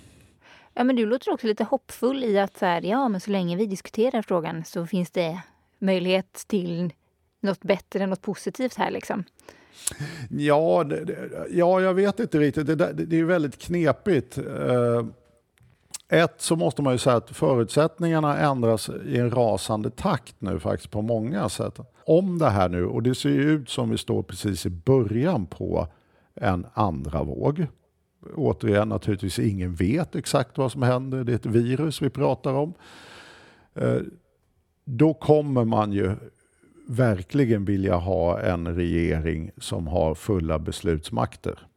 Ja, 0.73 0.83
men 0.83 0.95
du 0.95 1.05
låter 1.05 1.33
också 1.33 1.47
lite 1.47 1.63
hoppfull 1.63 2.23
i 2.23 2.39
att 2.39 2.57
så 2.57 2.65
här, 2.65 2.81
ja, 2.81 3.09
men 3.09 3.21
så 3.21 3.31
länge 3.31 3.55
vi 3.55 3.65
diskuterar 3.65 4.21
frågan 4.21 4.65
så 4.65 4.87
finns 4.87 5.11
det 5.11 5.41
möjlighet 5.79 6.45
till 6.47 6.93
något 7.41 7.63
bättre, 7.63 8.07
något 8.07 8.21
positivt 8.21 8.75
här 8.75 8.91
liksom. 8.91 9.23
Ja, 10.29 10.83
det, 10.83 11.29
ja 11.49 11.81
jag 11.81 11.93
vet 11.93 12.19
inte 12.19 12.39
riktigt. 12.39 12.67
Det, 12.67 12.75
det, 12.75 12.93
det 12.93 13.19
är 13.19 13.23
väldigt 13.23 13.57
knepigt. 13.57 14.37
Uh, 14.37 15.05
ett 16.11 16.41
så 16.41 16.55
måste 16.55 16.81
man 16.81 16.93
ju 16.93 16.97
säga 16.97 17.15
att 17.15 17.29
förutsättningarna 17.29 18.37
ändras 18.37 18.89
i 19.05 19.17
en 19.17 19.31
rasande 19.31 19.89
takt 19.89 20.35
nu 20.39 20.59
faktiskt 20.59 20.91
på 20.91 21.01
många 21.01 21.49
sätt. 21.49 21.79
Om 22.05 22.39
det 22.39 22.49
här 22.49 22.69
nu, 22.69 22.85
och 22.85 23.03
det 23.03 23.15
ser 23.15 23.29
ju 23.29 23.51
ut 23.51 23.69
som 23.69 23.89
vi 23.89 23.97
står 23.97 24.23
precis 24.23 24.65
i 24.65 24.69
början 24.69 25.45
på 25.45 25.87
en 26.35 26.65
andra 26.73 27.23
våg. 27.23 27.67
Återigen, 28.35 28.89
naturligtvis 28.89 29.39
ingen 29.39 29.75
vet 29.75 30.15
exakt 30.15 30.57
vad 30.57 30.71
som 30.71 30.83
händer. 30.83 31.23
Det 31.23 31.31
är 31.31 31.35
ett 31.35 31.45
virus 31.45 32.01
vi 32.01 32.09
pratar 32.09 32.53
om. 32.53 32.73
Eh, 33.73 33.97
då 34.85 35.13
kommer 35.13 35.65
man 35.65 35.93
ju 35.93 36.15
verkligen 36.87 37.65
vilja 37.65 37.95
ha 37.95 38.39
en 38.39 38.75
regering 38.75 39.51
som 39.57 39.87
har 39.87 40.15
fulla 40.15 40.59
beslutsmakter. 40.59 41.67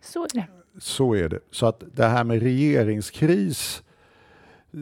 Så 0.00 0.24
är 0.24 0.28
det. 0.34 0.46
Så 0.78 1.14
är 1.14 1.28
det. 1.28 1.40
Så 1.50 1.66
att 1.66 1.82
det 1.94 2.06
här 2.06 2.24
med 2.24 2.42
regeringskris 2.42 3.82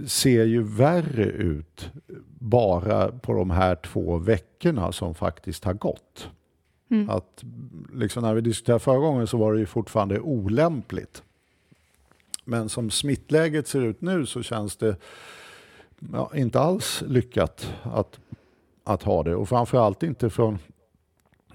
ser 0.06 0.44
ju 0.44 0.62
värre 0.62 1.24
ut 1.24 1.90
bara 2.38 3.12
på 3.12 3.32
de 3.32 3.50
här 3.50 3.74
två 3.74 4.18
veckorna 4.18 4.92
som 4.92 5.14
faktiskt 5.14 5.64
har 5.64 5.74
gått. 5.74 6.30
Mm. 6.90 7.10
Att, 7.10 7.44
liksom 7.94 8.22
när 8.22 8.34
vi 8.34 8.40
diskuterade 8.40 8.80
förra 8.80 8.98
gången 8.98 9.26
så 9.26 9.36
var 9.36 9.52
det 9.52 9.60
ju 9.60 9.66
fortfarande 9.66 10.20
olämpligt. 10.20 11.22
Men 12.44 12.68
som 12.68 12.90
smittläget 12.90 13.68
ser 13.68 13.82
ut 13.82 14.00
nu 14.00 14.26
så 14.26 14.42
känns 14.42 14.76
det 14.76 14.96
ja, 16.12 16.30
inte 16.34 16.60
alls 16.60 17.02
lyckat 17.06 17.74
att, 17.82 18.20
att 18.88 19.02
ha 19.02 19.22
det. 19.22 19.34
Och 19.36 19.48
framförallt 19.48 20.02
inte 20.02 20.30
från 20.30 20.58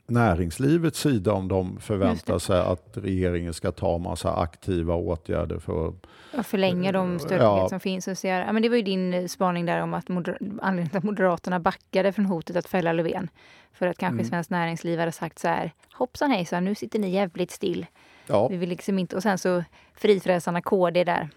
näringslivets 0.06 1.00
sida 1.00 1.34
om 1.34 1.48
de 1.48 1.80
förväntar 1.80 2.40
sig 2.40 2.60
att 2.60 2.90
regeringen 2.94 3.54
ska 3.54 3.72
ta 3.72 3.98
massa 3.98 4.36
aktiva 4.36 4.96
åtgärder 4.96 5.60
för 5.60 5.94
att 6.32 6.46
förlänga 6.48 6.92
de 6.92 7.20
stödpaket 7.20 7.62
ja. 7.62 7.70
som 7.70 7.80
finns. 7.80 8.08
Och 8.08 8.18
ser, 8.18 8.40
ja, 8.40 8.52
men 8.52 8.62
det 8.62 8.70
var 8.70 8.76
ju 8.76 8.82
din 8.82 9.14
eh, 9.14 9.26
spaning 9.26 9.66
där 9.66 9.82
om 9.82 9.94
att 9.94 10.10
moder, 10.10 10.38
anledningen 10.42 10.90
till 10.90 10.98
att 10.98 11.04
Moderaterna 11.04 11.60
backade 11.60 12.14
från 12.14 12.26
hotet 12.26 12.56
att 12.56 12.68
fälla 12.68 12.94
Löfven. 12.94 13.30
För 13.74 13.88
att 13.88 13.98
kanske 13.98 14.14
mm. 14.14 14.26
Svenskt 14.26 14.50
Näringsliv 14.50 15.00
hade 15.00 15.12
sagt 15.12 15.40
så 15.40 15.48
här, 15.48 15.72
hoppsan 15.94 16.32
hejsan, 16.32 16.66
nu 16.66 16.76
sitter 16.76 17.00
ni 17.00 17.10
jävligt 17.10 17.52
still. 17.52 17.86
Ja. 18.28 18.48
Vi 18.48 18.58
vill 18.58 18.70
liksom 18.70 19.00
inte, 19.00 19.16
och 19.16 19.24
sen 19.24 19.38
så 19.38 19.64
frifräsarna 19.96 20.62
KD 20.62 21.04
där. 21.04 21.30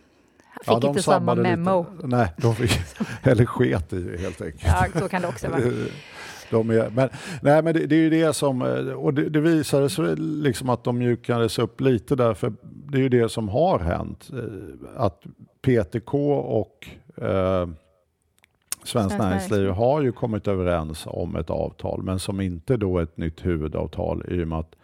Fick 0.60 0.68
ja, 0.68 0.88
inte 0.88 1.02
samma 1.02 1.34
memo. 1.34 1.86
Lite. 1.94 2.06
Nej, 2.06 2.32
de 2.36 2.54
fick, 2.54 2.80
eller 3.22 3.46
sket 3.46 3.92
i 3.92 4.00
det 4.00 4.18
helt 4.20 4.42
enkelt. 4.42 4.64
Ja, 4.94 5.00
så 5.00 5.08
kan 5.08 5.22
det 5.22 5.28
också 5.28 5.48
vara. 5.48 5.60
De 6.50 6.70
är, 6.70 6.90
men 6.90 7.08
nej, 7.42 7.62
men 7.62 7.74
det, 7.74 7.86
det, 7.86 7.96
är 7.96 8.00
ju 8.00 8.10
det 8.10 8.32
som, 8.32 8.62
och 8.96 9.14
det, 9.14 9.28
det 9.28 9.40
visade 9.40 9.90
sig 9.90 10.16
liksom 10.16 10.68
att 10.68 10.84
de 10.84 10.98
mjukades 10.98 11.58
upp 11.58 11.80
lite 11.80 12.16
där, 12.16 12.34
för 12.34 12.52
det 12.62 12.98
är 12.98 13.02
ju 13.02 13.08
det 13.08 13.28
som 13.28 13.48
har 13.48 13.78
hänt. 13.78 14.30
Eh, 14.32 15.02
att 15.02 15.22
PTK 15.62 16.14
och 16.34 16.88
eh, 17.24 17.68
Svenskt 18.84 19.18
Näringsliv 19.18 19.70
har 19.70 20.02
ju 20.02 20.12
kommit 20.12 20.48
överens 20.48 21.02
om 21.06 21.36
ett 21.36 21.50
avtal, 21.50 22.02
men 22.02 22.18
som 22.18 22.40
inte 22.40 22.76
då 22.76 22.98
ett 22.98 23.16
nytt 23.16 23.46
huvudavtal 23.46 24.24
i 24.28 24.44
och 24.44 24.48
med 24.48 24.58
att 24.58 24.74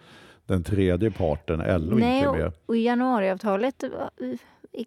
den 0.47 0.65
tredje 0.65 1.11
parten, 1.11 1.59
LO, 1.59 1.97
Nej, 1.97 2.19
inte 2.19 2.29
är 2.29 2.33
med. 2.33 2.47
Och, 2.47 2.55
och 2.67 2.77
i 2.77 4.39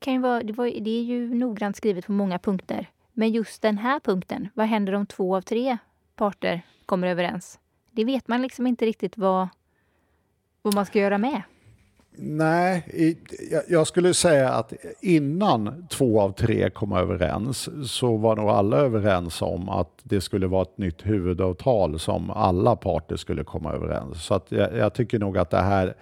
kan 0.01 0.13
ju 0.13 0.19
vara, 0.19 0.43
det, 0.43 0.53
var, 0.53 0.65
det 0.65 0.99
är 0.99 1.03
ju 1.03 1.35
noggrant 1.35 1.77
skrivet 1.77 2.05
på 2.05 2.11
många 2.11 2.39
punkter. 2.39 2.89
Men 3.13 3.31
just 3.31 3.61
den 3.61 3.77
här 3.77 3.99
punkten, 3.99 4.49
vad 4.53 4.67
händer 4.67 4.93
om 4.93 5.05
två 5.05 5.35
av 5.35 5.41
tre 5.41 5.77
parter 6.15 6.61
kommer 6.85 7.07
överens. 7.07 7.59
Det 7.91 8.05
vet 8.05 8.27
man 8.27 8.41
liksom 8.41 8.67
inte 8.67 8.85
riktigt 8.85 9.17
vad, 9.17 9.47
vad 10.61 10.73
man 10.73 10.85
ska 10.85 10.99
göra 10.99 11.17
med. 11.17 11.41
Nej, 12.17 12.83
jag 13.67 13.87
skulle 13.87 14.13
säga 14.13 14.49
att 14.49 14.73
innan 15.01 15.87
två 15.89 16.21
av 16.21 16.31
tre 16.31 16.69
kom 16.69 16.91
överens 16.91 17.69
så 17.91 18.17
var 18.17 18.35
nog 18.35 18.49
alla 18.49 18.77
överens 18.77 19.41
om 19.41 19.69
att 19.69 19.99
det 20.03 20.21
skulle 20.21 20.47
vara 20.47 20.61
ett 20.61 20.77
nytt 20.77 21.05
huvudavtal 21.05 21.99
som 21.99 22.31
alla 22.31 22.75
parter 22.75 23.15
skulle 23.15 23.43
komma 23.43 23.73
överens. 23.73 24.23
Så 24.23 24.33
att 24.33 24.51
jag, 24.51 24.77
jag 24.77 24.93
tycker 24.93 25.19
nog 25.19 25.37
att 25.37 25.49
det 25.49 25.61
här 25.61 25.95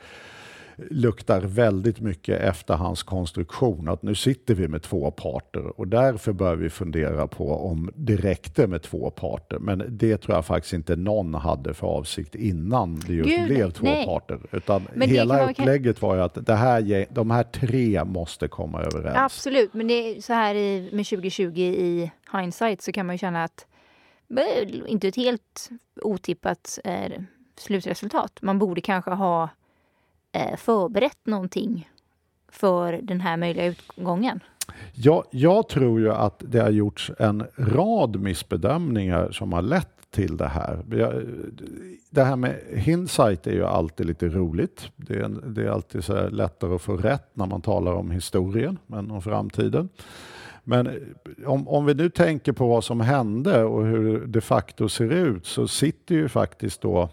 luktar 0.78 1.42
väldigt 1.42 2.00
mycket 2.00 2.42
efterhandskonstruktion. 2.42 3.88
Att 3.88 4.04
nu 4.04 4.16
sitter 4.16 4.54
vi 4.54 4.68
med 4.68 4.82
två 4.82 5.12
parter 5.12 5.80
och 5.80 5.88
därför 5.88 6.34
bör 6.34 6.56
vi 6.56 6.70
fundera 6.70 7.28
på 7.28 7.68
om 7.68 7.92
det 7.96 8.16
räckte 8.16 8.68
med 8.68 8.82
två 8.82 9.10
parter. 9.10 9.60
Men 9.60 9.86
det 9.90 10.18
tror 10.18 10.36
jag 10.36 10.46
faktiskt 10.46 10.74
inte 10.74 10.96
någon 10.96 11.34
hade 11.34 11.74
för 11.74 11.88
avsikt 11.88 12.36
innan 12.36 13.00
det 13.00 13.14
just 13.14 13.30
Gud, 13.30 13.46
blev 13.46 13.72
två 13.72 13.86
nej. 13.86 14.06
parter. 14.06 14.40
Utan 14.52 14.88
men 14.94 15.10
hela 15.10 15.50
upplägget 15.50 16.02
var 16.02 16.16
ju 16.16 16.22
att 16.22 16.46
det 16.46 16.56
här, 16.56 17.06
de 17.14 17.32
här 17.32 17.44
tre 17.44 18.04
måste 18.04 18.48
komma 18.48 18.82
överens. 18.82 19.18
Absolut, 19.18 19.74
men 19.74 19.88
det 19.88 19.94
är 19.94 20.22
så 20.22 20.34
här 20.34 20.56
i, 20.56 20.90
med 20.94 21.06
2020 21.06 21.60
i 21.60 22.12
hindsight 22.34 22.82
så 22.82 22.92
kan 22.92 23.06
man 23.06 23.16
ju 23.16 23.18
känna 23.18 23.44
att 23.44 23.66
inte 24.88 25.08
ett 25.08 25.16
helt 25.16 25.70
otippat 26.02 26.80
eh, 26.84 27.12
slutresultat. 27.58 28.40
Man 28.42 28.60
borde 28.60 28.82
kanske 28.82 29.12
ha 29.12 29.50
Eh, 30.36 30.56
förberett 30.58 31.26
någonting 31.26 31.90
för 32.52 33.00
den 33.04 33.22
här 33.22 33.38
möjliga 33.38 33.66
utgången? 33.66 34.40
Ja, 34.94 35.24
jag 35.32 35.70
tror 35.70 36.00
ju 36.00 36.14
att 36.14 36.44
det 36.48 36.60
har 36.60 36.70
gjorts 36.70 37.12
en 37.20 37.44
rad 37.56 38.20
missbedömningar 38.20 39.32
som 39.32 39.54
har 39.54 39.62
lett 39.62 40.12
till 40.12 40.38
det 40.38 40.48
här. 40.48 40.80
Det 42.10 42.24
här 42.24 42.36
med 42.36 42.60
hindsight 42.70 43.48
är 43.48 43.52
ju 43.52 43.66
alltid 43.66 44.06
lite 44.06 44.28
roligt. 44.28 44.90
Det 44.96 45.16
är, 45.16 45.30
det 45.30 45.64
är 45.64 45.70
alltid 45.70 46.04
så 46.04 46.30
lättare 46.30 46.76
att 46.76 46.82
få 46.82 46.98
rätt 46.98 47.30
när 47.34 47.46
man 47.46 47.62
talar 47.62 47.94
om 47.94 48.12
historien 48.12 48.78
än 48.94 49.12
om 49.12 49.22
framtiden. 49.22 49.90
Men 50.64 51.16
om, 51.46 51.68
om 51.68 51.86
vi 51.86 51.94
nu 51.94 52.10
tänker 52.10 52.52
på 52.52 52.68
vad 52.68 52.84
som 52.84 53.02
hände 53.02 53.64
och 53.64 53.86
hur 53.86 54.20
det 54.20 54.26
de 54.28 54.42
facto 54.42 54.90
ser 54.90 55.10
ut 55.10 55.46
så 55.46 55.68
sitter 55.68 56.16
ju 56.16 56.30
faktiskt 56.30 56.82
då 56.82 57.10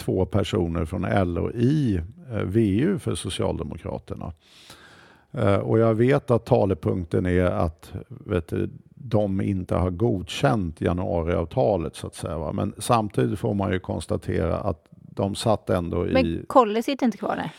två 0.00 0.26
personer 0.26 0.84
från 0.84 1.34
LO 1.34 1.50
i 1.50 2.00
eh, 2.32 2.42
VU 2.42 2.98
för 2.98 3.14
Socialdemokraterna. 3.14 4.32
Eh, 5.32 5.56
och 5.56 5.78
jag 5.78 5.94
vet 5.94 6.30
att 6.30 6.46
talepunkten 6.46 7.26
är 7.26 7.44
att 7.44 7.92
vet 8.08 8.48
du, 8.48 8.70
de 8.94 9.40
inte 9.40 9.74
har 9.74 9.90
godkänt 9.90 10.80
januariavtalet 10.80 11.96
så 11.96 12.06
att 12.06 12.14
säga. 12.14 12.38
Va? 12.38 12.52
Men 12.52 12.74
samtidigt 12.78 13.38
får 13.38 13.54
man 13.54 13.72
ju 13.72 13.78
konstatera 13.78 14.56
att 14.56 14.84
de 14.92 15.34
satt 15.34 15.70
ändå 15.70 16.06
i... 16.06 16.12
Men 16.12 16.44
Kolle 16.46 16.82
sitter 16.82 17.06
inte 17.06 17.18
kvar 17.18 17.36
där? 17.36 17.50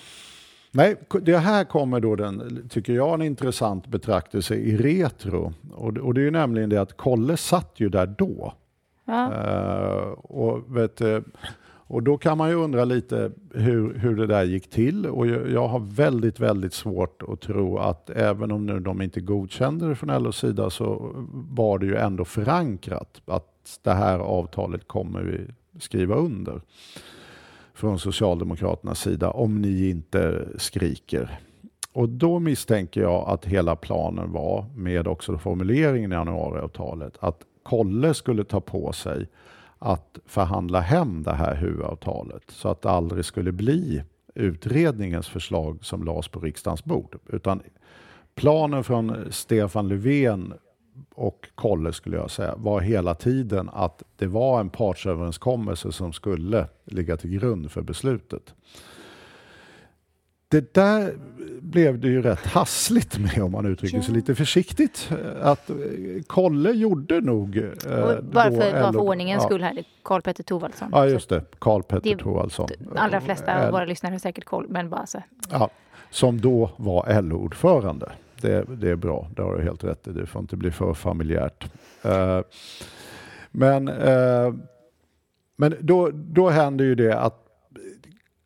Nej, 0.72 0.96
det 1.22 1.38
här 1.38 1.64
kommer 1.64 2.00
då 2.00 2.16
den, 2.16 2.70
tycker 2.70 2.94
jag, 2.94 3.14
en 3.14 3.22
intressant 3.22 3.88
betraktelse 3.88 4.56
i 4.56 4.78
retro. 4.78 5.54
Och, 5.74 5.98
och 5.98 6.14
det 6.14 6.22
är 6.22 6.26
ju 6.26 6.32
nämligen 6.32 6.70
det 6.70 6.82
att 6.82 6.98
Kolle 6.98 7.38
satt 7.38 7.74
ju 7.76 7.90
där 7.90 8.16
då. 8.18 8.54
Ja. 9.06 9.34
Eh, 9.34 10.08
och, 10.12 10.78
vet, 10.78 10.98
du, 10.98 11.24
och 11.92 12.04
då 12.04 12.18
kan 12.18 12.38
man 12.38 12.50
ju 12.50 12.56
undra 12.56 12.86
lite 12.86 13.32
hur, 13.54 13.94
hur 13.94 14.16
det 14.16 14.28
där 14.28 14.44
gick 14.44 14.70
till. 14.70 15.06
Och 15.06 15.28
jag, 15.28 15.52
jag 15.52 15.68
har 15.68 15.80
väldigt, 15.80 16.40
väldigt 16.40 16.74
svårt 16.74 17.24
att 17.28 17.42
tro 17.42 17.78
att 17.78 18.10
även 18.10 18.52
om 18.52 18.66
nu 18.66 18.80
de 18.80 19.02
inte 19.02 19.22
godkände 19.22 19.90
det 19.90 19.96
från 19.96 20.24
LOs 20.24 20.38
sida 20.38 20.70
så 20.70 21.12
var 21.34 21.80
det 21.80 21.86
ju 21.86 21.96
ändå 21.96 22.26
förankrat 22.26 23.22
att 23.26 23.80
det 23.84 23.92
här 23.92 24.20
avtalet 24.20 24.88
kommer 24.88 25.22
vi 25.22 25.48
skriva 25.80 26.16
under 26.16 26.62
från 27.74 28.00
Socialdemokraternas 28.00 29.00
sida 29.00 29.30
om 29.30 29.62
ni 29.62 29.90
inte 29.90 30.48
skriker. 30.58 31.40
Och 31.94 32.10
då 32.10 32.40
misstänker 32.40 33.02
jag 33.02 33.30
att 33.30 33.46
hela 33.46 33.76
planen 33.76 34.32
var, 34.32 34.66
med 34.76 35.08
också 35.08 35.38
formuleringen 35.38 36.12
i 36.12 36.16
januariavtalet, 36.16 37.14
att 37.20 37.42
Kolle 37.64 38.14
skulle 38.14 38.44
ta 38.44 38.62
på 38.62 38.94
sig 38.94 39.28
att 39.82 40.20
förhandla 40.26 40.80
hem 40.80 41.24
det 41.24 41.34
här 41.34 41.56
huvudavtalet 41.56 42.44
så 42.48 42.70
att 42.70 42.82
det 42.82 42.90
aldrig 42.90 43.26
skulle 43.26 43.52
bli 43.52 44.04
utredningens 44.36 45.28
förslag 45.28 45.86
som 45.86 46.04
lades 46.04 46.28
på 46.28 46.40
riksdagens 46.40 46.84
bord. 46.84 47.20
Utan 47.28 47.62
planen 48.36 48.84
från 48.84 49.32
Stefan 49.32 49.88
Löfven 49.88 50.54
och 51.16 51.50
Kolle 51.56 51.94
skulle 51.94 52.18
jag 52.18 52.32
säga 52.32 52.56
var 52.58 52.82
hela 52.82 53.16
tiden 53.16 53.70
att 53.74 54.04
det 54.16 54.28
var 54.28 54.60
en 54.60 54.70
partsöverenskommelse 54.70 55.92
som 55.92 56.14
skulle 56.14 56.68
ligga 56.86 57.18
till 57.18 57.32
grund 57.32 57.72
för 57.72 57.82
beslutet. 57.82 58.54
Det 60.52 60.74
där 60.74 61.14
blev 61.62 62.00
det 62.00 62.08
ju 62.08 62.22
rätt 62.22 62.46
hassligt 62.46 63.18
med 63.20 63.44
om 63.44 63.52
man 63.52 63.66
uttrycker 63.66 64.02
sig 64.02 64.14
lite 64.14 64.36
försiktigt. 64.36 65.10
Att 65.42 65.70
eh, 65.70 65.76
Kolle 66.28 66.72
gjorde 66.72 67.22
nog... 67.22 67.58
Eh, 67.58 67.64
Och 67.92 68.24
bara 68.24 68.52
för, 68.52 68.82
bara 68.82 68.94
för 68.94 69.00
ordningens 69.00 69.44
ja. 69.44 69.48
skull 69.50 69.64
här, 69.64 69.84
Karl 70.04 70.22
Petter 70.22 70.44
Thorwaldsson. 70.44 70.90
Ja, 70.92 71.06
just 71.06 71.30
det. 71.30 71.46
Karl 71.60 71.82
Petter 71.84 72.16
Thorwaldsson. 72.18 72.70
De 72.80 72.98
allra 72.98 73.22
flesta 73.22 73.66
av 73.66 73.72
våra 73.72 73.86
lyssnare 73.86 74.14
har 74.14 74.20
säkert 74.20 74.46
koll, 74.46 74.66
men 74.70 74.90
bara 74.90 75.06
så. 75.06 75.24
Ja, 75.52 75.70
som 76.10 76.42
då 76.42 76.70
var 76.78 77.22
LO-ordförande. 77.22 78.12
Det, 78.42 78.66
det 78.68 78.90
är 78.90 78.96
bra, 78.96 79.28
det 79.36 79.42
har 79.42 79.56
du 79.58 79.64
helt 79.64 79.84
rätt 79.84 80.08
i. 80.08 80.12
Det 80.12 80.26
får 80.26 80.42
inte 80.42 80.56
bli 80.56 80.72
för 80.72 80.94
familjärt. 80.94 81.72
Eh, 82.04 82.40
men 83.52 83.88
eh, 83.88 84.54
men 85.56 85.76
då, 85.80 86.10
då 86.14 86.50
händer 86.50 86.86
ju 86.86 86.96
det 86.96 87.20
att 87.20 87.38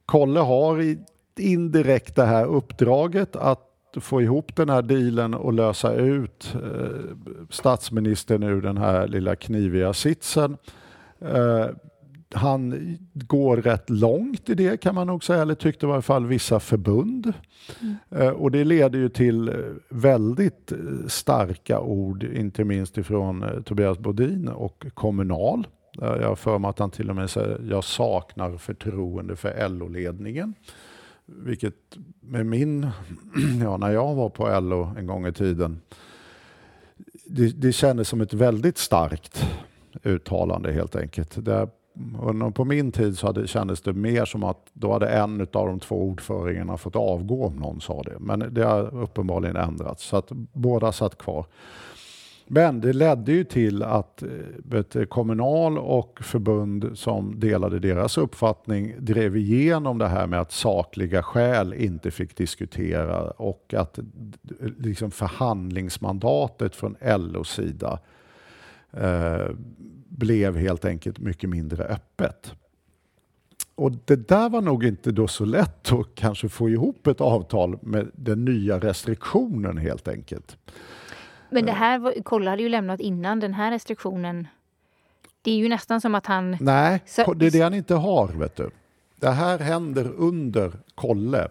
Kolle 0.06 0.40
har 0.40 0.82
i, 0.82 1.00
indirekt 1.40 2.16
det 2.16 2.26
här 2.26 2.46
uppdraget 2.46 3.36
att 3.36 3.72
få 4.02 4.22
ihop 4.22 4.56
den 4.56 4.70
här 4.70 4.82
dealen 4.82 5.34
och 5.34 5.54
lösa 5.54 5.94
ut 5.94 6.56
eh, 6.56 7.16
statsministern 7.50 8.44
ur 8.44 8.62
den 8.62 8.78
här 8.78 9.08
lilla 9.08 9.36
kniviga 9.36 9.94
sitsen. 9.94 10.58
Eh, 11.20 11.66
han 12.34 12.98
går 13.14 13.58
rätt 13.58 13.90
långt 13.90 14.50
i 14.50 14.54
det 14.56 14.78
kan 14.82 14.96
man 14.96 15.08
nog 15.08 15.24
säga, 15.24 15.42
eller 15.42 15.56
tyckte 15.56 15.86
i 15.86 15.90
varje 15.90 16.02
fall 16.02 16.26
vissa 16.26 16.60
förbund. 16.60 17.34
Eh, 18.10 18.30
och 18.30 18.52
det 18.52 18.64
leder 18.64 19.00
ju 19.00 19.10
till 19.10 19.54
väldigt 19.90 20.74
starka 21.08 21.80
ord, 21.80 22.24
inte 22.24 22.64
minst 22.64 22.98
ifrån 22.98 23.64
Tobias 23.66 24.00
Bodin 24.00 24.48
och 24.48 24.86
Kommunal. 24.94 25.68
Jag 25.98 26.28
har 26.28 26.36
för 26.36 26.60
mig 26.60 26.70
att 26.70 26.80
han 26.80 26.92
till 26.92 27.10
och 27.10 27.16
med 27.16 27.30
säger 27.30 27.60
jag 27.70 27.84
saknar 27.84 28.58
förtroende 28.58 29.36
för 29.36 29.70
LO-ledningen. 29.70 30.54
Vilket 31.26 31.98
med 32.20 32.46
min, 32.46 32.82
ja 33.62 33.78
när 33.78 33.92
jag 33.92 34.16
var 34.16 34.30
på 34.30 34.60
LO 34.60 34.94
en 34.98 35.08
gång 35.08 35.28
i 35.28 35.34
tiden, 35.34 35.82
det, 37.26 37.62
det 37.62 37.72
kändes 37.72 38.08
som 38.10 38.22
ett 38.22 38.34
väldigt 38.34 38.78
starkt 38.78 39.46
uttalande 40.04 40.72
helt 40.72 40.96
enkelt. 40.96 41.46
Det, 41.46 41.70
under- 42.22 42.50
på 42.50 42.66
min 42.66 42.92
tid 42.92 43.18
så 43.18 43.28
hade, 43.28 43.48
kändes 43.48 43.82
det 43.82 43.94
mer 43.94 44.26
som 44.26 44.44
att 44.44 44.68
då 44.74 44.94
hade 44.94 45.08
en 45.10 45.42
av 45.42 45.48
de 45.68 45.80
två 45.80 46.04
ordföringarna 46.04 46.78
fått 46.78 46.96
avgå 46.96 47.46
om 47.46 47.56
någon 47.56 47.82
sa 47.82 48.04
det. 48.04 48.20
Men 48.20 48.54
det 48.54 48.64
har 48.64 48.96
uppenbarligen 49.02 49.56
ändrats 49.56 50.04
så 50.04 50.18
att 50.18 50.32
båda 50.54 50.92
satt 50.92 51.18
kvar. 51.18 51.46
Men 52.48 52.82
det 52.82 52.94
ledde 52.94 53.32
ju 53.32 53.44
till 53.44 53.84
att 53.84 54.24
eh, 54.24 54.30
vet, 54.58 55.10
Kommunal 55.10 55.78
och 55.78 56.20
förbund 56.22 56.92
som 56.94 57.40
delade 57.40 57.80
deras 57.80 58.18
uppfattning 58.18 58.96
drev 59.00 59.38
igenom 59.38 59.98
det 59.98 60.08
här 60.08 60.28
med 60.28 60.42
att 60.42 60.52
sakliga 60.52 61.24
skäl 61.24 61.74
inte 61.74 62.12
fick 62.12 62.36
diskutera 62.36 63.22
och 63.32 63.74
att 63.78 64.00
liksom 64.78 65.12
förhandlingsmandatet 65.12 66.76
från 66.76 66.96
LOs 67.02 67.50
sida 67.50 68.00
eh, 68.92 69.48
blev 70.08 70.58
helt 70.58 70.86
enkelt 70.86 71.20
mycket 71.20 71.50
mindre 71.50 71.84
öppet. 71.84 72.54
Och 73.76 73.92
det 74.06 74.28
där 74.28 74.50
var 74.50 74.62
nog 74.62 74.86
inte 74.86 75.12
då 75.12 75.28
så 75.28 75.46
lätt 75.46 75.92
att 75.92 76.16
kanske 76.16 76.50
få 76.50 76.70
ihop 76.70 77.08
ett 77.08 77.22
avtal 77.22 77.78
med 77.82 78.12
den 78.14 78.46
nya 78.46 78.80
restriktionen 78.80 79.78
helt 79.78 80.08
enkelt. 80.08 80.58
Men 81.56 81.66
det 81.66 81.72
här, 81.72 82.00
var, 82.00 82.14
Kolle 82.24 82.50
hade 82.50 82.62
ju 82.62 82.70
lämnat 82.70 83.00
innan 83.00 83.40
den 83.40 83.54
här 83.54 83.72
restriktionen. 83.72 84.48
Det 85.42 85.52
är 85.52 85.56
ju 85.56 85.70
nästan 85.70 86.02
som 86.02 86.16
att 86.16 86.26
han... 86.26 86.58
Nej, 86.60 87.04
det 87.36 87.46
är 87.46 87.52
det 87.52 87.62
han 87.62 87.74
inte 87.74 87.96
har. 87.96 88.28
Vet 88.28 88.56
du. 88.56 88.70
Det 89.20 89.30
här 89.30 89.60
händer 89.60 90.12
under 90.18 90.72
Kolle. 90.96 91.48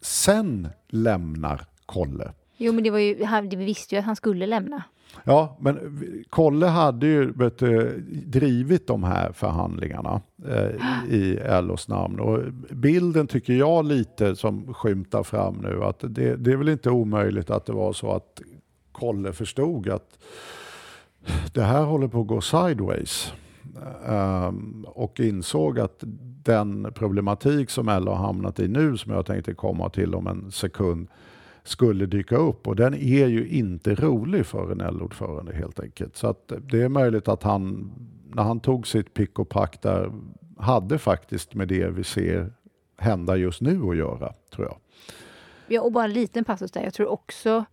Sen 0.00 0.68
lämnar 0.88 1.64
Kolle. 1.86 2.32
Jo, 2.56 2.72
men 2.72 2.84
det 2.84 2.90
var 2.90 2.98
ju, 2.98 3.24
han, 3.24 3.48
vi 3.48 3.56
visste 3.56 3.94
ju 3.94 3.98
att 3.98 4.04
han 4.04 4.16
skulle 4.16 4.46
lämna. 4.46 4.82
Ja, 5.24 5.56
men 5.60 6.02
Kolle 6.30 6.66
hade 6.66 7.06
ju 7.06 7.32
du, 7.32 8.04
drivit 8.26 8.86
de 8.86 9.04
här 9.04 9.32
förhandlingarna 9.32 10.20
eh, 10.48 11.14
i 11.14 11.40
LOs 11.62 11.88
namn. 11.88 12.20
Och 12.20 12.40
bilden 12.70 13.26
tycker 13.26 13.52
jag 13.52 13.84
lite 13.84 14.36
som 14.36 14.74
skymtar 14.74 15.22
fram 15.22 15.54
nu 15.54 15.84
att 15.84 15.98
det, 16.00 16.36
det 16.36 16.52
är 16.52 16.56
väl 16.56 16.68
inte 16.68 16.90
omöjligt 16.90 17.50
att 17.50 17.66
det 17.66 17.72
var 17.72 17.92
så 17.92 18.12
att 18.12 18.42
Kolle 18.98 19.32
förstod 19.32 19.88
att 19.88 20.18
det 21.52 21.62
här 21.62 21.82
håller 21.82 22.08
på 22.08 22.20
att 22.20 22.26
gå 22.26 22.40
sideways. 22.40 23.32
Ehm, 24.06 24.86
och 24.88 25.20
insåg 25.20 25.78
att 25.78 26.04
den 26.44 26.92
problematik 26.94 27.70
som 27.70 27.86
LO 27.86 28.10
har 28.10 28.26
hamnat 28.26 28.60
i 28.60 28.68
nu, 28.68 28.96
som 28.96 29.12
jag 29.12 29.26
tänkte 29.26 29.54
komma 29.54 29.90
till 29.90 30.14
om 30.14 30.26
en 30.26 30.50
sekund, 30.50 31.08
skulle 31.64 32.06
dyka 32.06 32.36
upp. 32.36 32.68
Och 32.68 32.76
den 32.76 32.94
är 32.94 33.26
ju 33.26 33.48
inte 33.48 33.94
rolig 33.94 34.46
för 34.46 34.72
en 34.72 34.80
L-ordförande, 34.80 35.54
helt 35.54 35.80
enkelt. 35.80 36.16
Så 36.16 36.26
att 36.26 36.52
det 36.70 36.82
är 36.82 36.88
möjligt 36.88 37.28
att 37.28 37.42
han, 37.42 37.92
när 38.34 38.42
han 38.42 38.60
tog 38.60 38.86
sitt 38.86 39.14
pick 39.14 39.38
och 39.38 39.48
pack 39.48 39.82
där, 39.82 40.12
hade 40.58 40.98
faktiskt 40.98 41.54
med 41.54 41.68
det 41.68 41.88
vi 41.88 42.04
ser 42.04 42.52
hända 42.96 43.36
just 43.36 43.60
nu 43.60 43.82
att 43.88 43.96
göra, 43.96 44.32
tror 44.54 44.66
jag. 44.66 44.76
Ja, 45.68 45.82
och 45.82 45.92
bara 45.92 46.04
en 46.04 46.12
liten 46.12 46.44
passus 46.44 46.70
där. 46.70 46.82
Jag 46.82 46.94
tror 46.94 47.08
också, 47.08 47.64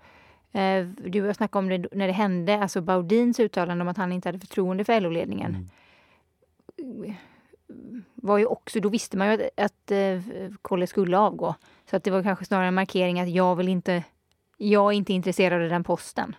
du 0.98 1.22
och 1.22 1.28
jag 1.28 1.36
snackade 1.36 1.63
om 1.63 1.70
det 1.70 1.88
när 1.91 2.08
det 2.08 2.13
hände, 2.13 2.60
alltså 2.60 2.82
Baudins 2.82 3.39
uttalande 3.39 3.82
om 3.82 3.88
att 3.88 3.98
han 3.98 4.12
inte 4.12 4.28
hade 4.28 4.39
förtroende 4.39 4.84
för 4.84 5.02
LO-ledningen. 5.02 5.70
Var 8.13 8.38
ju 8.38 8.46
också, 8.46 8.80
då 8.80 8.89
visste 8.89 9.18
man 9.18 9.28
ju 9.28 9.34
att, 9.34 9.65
att 9.65 9.91
eh, 9.91 10.22
Kolle 10.62 10.88
skulle 10.88 11.18
avgå. 11.18 11.56
Så 11.89 11.96
att 11.96 12.04
det 12.04 12.12
var 12.12 12.24
kanske 12.24 12.46
snarare 12.46 12.68
en 12.68 12.74
markering 12.74 13.20
att 13.20 13.30
jag 13.30 13.56
vill 13.56 13.70
inte, 13.70 14.04
jag 14.58 14.94
är 14.94 14.98
inte 14.98 15.13
intresserad 15.13 15.63
av 15.63 15.70
den 15.70 15.84
posten. 15.84 16.36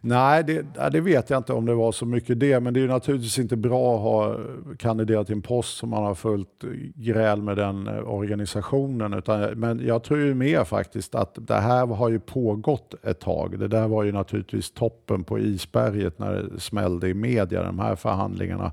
Nej, 0.00 0.44
det, 0.44 0.90
det 0.92 1.00
vet 1.00 1.30
jag 1.30 1.38
inte 1.38 1.52
om 1.52 1.66
det 1.66 1.74
var 1.74 1.92
så 1.92 2.06
mycket 2.06 2.40
det, 2.40 2.60
men 2.60 2.74
det 2.74 2.80
är 2.80 2.82
ju 2.82 2.88
naturligtvis 2.88 3.38
inte 3.38 3.56
bra 3.56 3.94
att 3.94 4.00
ha 4.00 4.36
kandiderat 4.78 5.26
till 5.26 5.36
en 5.36 5.42
post 5.42 5.76
som 5.76 5.88
man 5.88 6.04
har 6.04 6.14
följt 6.14 6.64
gräl 6.94 7.42
med 7.42 7.56
den 7.56 7.86
eh, 7.86 8.08
organisationen. 8.08 9.14
Utan, 9.14 9.40
men 9.40 9.86
jag 9.86 10.02
tror 10.02 10.20
ju 10.20 10.34
mer 10.34 10.64
faktiskt 10.64 11.14
att 11.14 11.38
det 11.40 11.54
här 11.54 11.86
har 11.86 12.08
ju 12.08 12.20
pågått 12.20 12.94
ett 13.02 13.20
tag. 13.20 13.58
Det 13.58 13.68
där 13.68 13.88
var 13.88 14.04
ju 14.04 14.12
naturligtvis 14.12 14.70
toppen 14.70 15.24
på 15.24 15.38
isberget 15.38 16.18
när 16.18 16.32
det 16.32 16.60
smällde 16.60 17.08
i 17.08 17.14
media. 17.14 17.62
De 17.62 17.78
här 17.78 17.96
förhandlingarna 17.96 18.72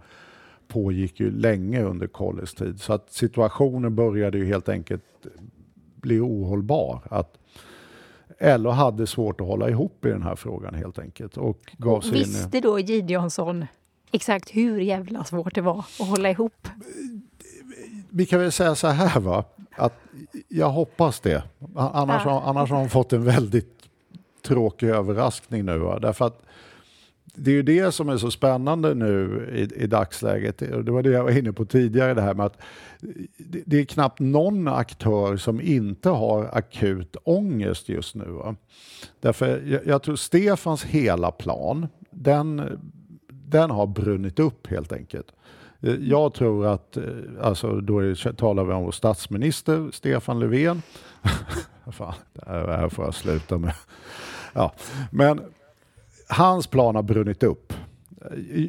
pågick 0.67 1.19
ju 1.19 1.31
länge 1.31 1.83
under 1.83 2.07
Kolles 2.07 2.53
tid. 2.53 2.81
Så 2.81 2.93
att 2.93 3.11
situationen 3.11 3.95
började 3.95 4.37
ju 4.37 4.45
helt 4.45 4.69
enkelt 4.69 5.03
bli 5.95 6.19
ohållbar. 6.19 7.01
Att 7.09 7.37
LO 8.39 8.69
hade 8.69 9.07
svårt 9.07 9.41
att 9.41 9.47
hålla 9.47 9.69
ihop 9.69 10.05
i 10.05 10.09
den 10.09 10.23
här 10.23 10.35
frågan 10.35 10.73
helt 10.73 10.99
enkelt. 10.99 11.37
Och 11.37 11.59
gav 11.77 12.01
sig 12.01 12.09
in. 12.11 12.15
Visste 12.15 12.59
då 12.59 12.79
Gideonsson 12.79 13.65
exakt 14.11 14.49
hur 14.55 14.79
jävla 14.79 15.23
svårt 15.23 15.55
det 15.55 15.61
var 15.61 15.79
att 15.99 16.07
hålla 16.07 16.29
ihop? 16.29 16.67
Vi 18.09 18.25
kan 18.25 18.39
väl 18.39 18.51
säga 18.51 18.75
så 18.75 18.87
här 18.87 19.19
va, 19.19 19.43
att 19.71 19.93
jag 20.47 20.69
hoppas 20.69 21.19
det. 21.19 21.43
Annars, 21.75 22.21
Ja. 22.25 22.43
annars 22.45 22.69
har 22.69 22.77
de 22.79 22.89
fått 22.89 23.13
en 23.13 23.23
väldigt 23.25 23.73
tråkig 24.41 24.87
överraskning 24.89 25.65
nu. 25.65 25.77
Va? 25.77 25.99
Därför 25.99 26.25
att 26.25 26.41
det 27.37 27.51
är 27.51 27.55
ju 27.55 27.63
det 27.63 27.91
som 27.91 28.09
är 28.09 28.17
så 28.17 28.31
spännande 28.31 28.93
nu 28.93 29.47
i, 29.53 29.83
i 29.83 29.87
dagsläget. 29.87 30.57
Det 30.57 30.91
var 30.91 31.03
det 31.03 31.09
jag 31.09 31.23
var 31.23 31.37
inne 31.37 31.53
på 31.53 31.65
tidigare, 31.65 32.13
det 32.13 32.21
här 32.21 32.33
med 32.33 32.45
att 32.45 32.57
det, 33.37 33.63
det 33.65 33.79
är 33.79 33.85
knappt 33.85 34.19
någon 34.19 34.67
aktör 34.67 35.37
som 35.37 35.61
inte 35.61 36.09
har 36.09 36.49
akut 36.53 37.15
ångest 37.23 37.89
just 37.89 38.15
nu. 38.15 38.25
Va? 38.25 38.55
Därför 39.19 39.61
jag, 39.65 39.87
jag 39.87 40.03
tror 40.03 40.15
Stefans 40.15 40.83
hela 40.83 41.31
plan, 41.31 41.87
den, 42.11 42.79
den 43.29 43.71
har 43.71 43.87
brunnit 43.87 44.39
upp 44.39 44.67
helt 44.67 44.93
enkelt. 44.93 45.27
Jag 45.99 46.33
tror 46.33 46.65
att, 46.65 46.97
alltså 47.41 47.81
då 47.81 47.99
är, 47.99 48.33
talar 48.33 48.63
vi 48.63 48.73
om 48.73 48.83
vår 48.83 48.91
statsminister 48.91 49.89
Stefan 49.93 50.39
Löfven. 50.39 50.81
Fan, 51.91 52.13
det 52.33 52.77
här 52.77 52.89
får 52.89 53.05
jag 53.05 53.13
sluta 53.13 53.57
med. 53.57 53.73
Ja, 54.53 54.73
men 55.11 55.41
hans 56.27 56.67
plan 56.67 56.95
har 56.95 57.03
brunnit 57.03 57.43
upp. 57.43 57.73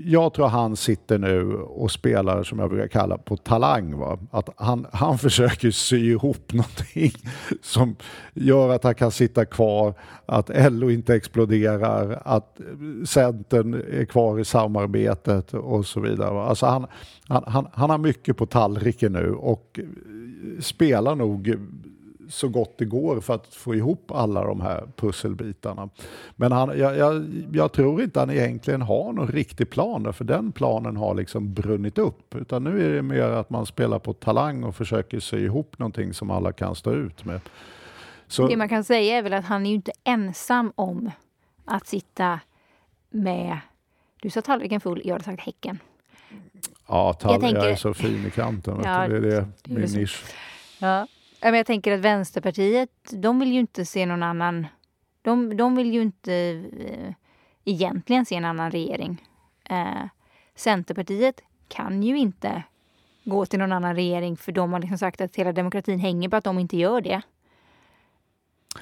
Jag 0.05 0.35
tror 0.35 0.47
han 0.47 0.77
sitter 0.77 1.18
nu 1.18 1.55
och 1.55 1.90
spelar, 1.90 2.42
som 2.42 2.59
jag 2.59 2.71
brukar 2.71 2.88
kalla, 2.88 3.18
på 3.18 3.37
talang. 3.37 3.99
Va? 3.99 4.18
Att 4.31 4.49
han, 4.57 4.87
han 4.92 5.18
försöker 5.18 5.71
sy 5.71 6.11
ihop 6.11 6.53
någonting 6.53 7.12
som 7.62 7.97
gör 8.35 8.68
att 8.68 8.85
han 8.85 8.94
kan 8.94 9.11
sitta 9.11 9.44
kvar, 9.44 9.94
att 10.27 10.73
LO 10.73 10.90
inte 10.90 11.14
exploderar, 11.14 12.23
att 12.25 12.61
Centern 13.07 13.75
är 13.75 14.05
kvar 14.05 14.40
i 14.40 14.44
samarbetet 14.44 15.55
och 15.55 15.87
så 15.87 16.01
vidare. 16.01 16.35
Va? 16.35 16.47
Alltså 16.47 16.66
han, 16.66 16.87
han, 17.29 17.44
han, 17.47 17.66
han 17.73 17.90
har 17.90 17.99
mycket 17.99 18.37
på 18.37 18.47
tallriken 18.47 19.12
nu 19.12 19.31
och 19.31 19.81
spelar 20.61 21.14
nog 21.14 21.57
så 22.29 22.49
gott 22.49 22.79
det 22.79 22.85
går 22.85 23.21
för 23.21 23.35
att 23.35 23.55
få 23.55 23.75
ihop 23.75 24.11
alla 24.11 24.45
de 24.45 24.61
här 24.61 24.88
pusselbitarna. 24.97 25.88
Men 26.37 26.53
han, 26.53 26.79
jag, 26.79 26.97
jag, 26.97 27.31
jag, 27.53 27.73
tror 27.73 28.03
inte 28.03 28.21
han 28.21 28.31
egentligen 28.31 28.83
har 28.83 29.12
någon 29.12 29.29
riktig 29.29 29.71
plan, 29.71 30.12
för 30.12 30.25
den 30.25 30.53
planen 30.53 30.97
har 30.97 31.14
liksom 31.14 31.55
brunnit 31.55 31.99
upp. 31.99 32.35
Utan 32.35 32.64
nu 32.64 32.87
är 32.87 32.95
det 32.95 33.03
mer 33.03 33.23
att 33.23 33.51
man 33.51 33.67
spelar 33.67 33.99
på 33.99 34.12
talang 34.12 34.64
och 34.64 34.77
försöker 34.77 35.21
sy 35.21 35.45
ihop 35.45 35.79
någonting 35.79 36.14
som 36.14 36.31
alla 36.31 36.53
kan 36.53 36.75
stå 36.75 36.93
ut 36.93 37.25
med. 37.25 37.41
Så... 38.27 38.49
Det 38.49 38.57
man 38.57 38.69
kan 38.69 38.85
säga 38.85 39.19
är 39.19 39.23
väl 39.23 39.33
att 39.33 39.45
han 39.45 39.67
är 39.67 39.71
ju 39.71 39.77
inte 39.77 39.93
ensam 40.05 40.73
om 40.75 41.11
att 41.64 41.87
sitta 41.87 42.41
med, 43.11 43.59
du 44.23 44.31
sa 44.31 44.43
tallriken 44.43 44.81
full, 44.81 45.03
jag 45.05 45.14
hade 45.14 45.25
sagt 45.25 45.41
Häcken. 45.41 45.79
Ja, 46.87 47.12
tall- 47.12 47.33
jag, 47.33 47.41
tänker... 47.41 47.57
jag 47.57 47.71
är 47.71 47.77
så 47.77 47.95
fin 47.95 48.27
i 48.27 48.31
kanten. 48.31 48.81
Ja, 48.85 49.09
det 49.09 49.17
är 49.17 49.21
det, 49.21 49.47
min 49.64 49.83
nisch. 49.83 50.25
Ja. 50.79 51.07
Jag 51.40 51.66
tänker 51.66 51.92
att 51.92 52.01
Vänsterpartiet, 52.01 52.90
de 53.11 53.38
vill 53.38 53.53
ju 53.53 53.61
inte 53.61 53.85
se 53.85 54.07
någon 54.07 54.22
annan... 54.22 54.66
De, 55.22 55.57
de 55.57 55.77
vill 55.77 55.94
ju 55.94 56.03
inte 56.03 56.35
eh, 56.81 57.12
egentligen 57.64 58.27
se 58.27 58.35
en 58.35 58.44
annan 58.44 58.70
regering. 58.70 59.22
Eh, 59.70 60.05
Centerpartiet 60.55 61.40
kan 61.68 62.03
ju 62.03 62.18
inte 62.18 62.62
gå 63.24 63.46
till 63.46 63.59
någon 63.59 63.72
annan 63.72 63.94
regering 63.94 64.37
för 64.37 64.53
de 64.53 64.72
har 64.72 64.81
liksom 64.81 64.98
sagt 64.98 65.20
att 65.20 65.37
hela 65.37 65.53
demokratin 65.53 65.98
hänger 65.98 66.29
på 66.29 66.37
att 66.37 66.44
de 66.44 66.59
inte 66.59 66.77
gör 66.77 67.01
det. 67.01 67.22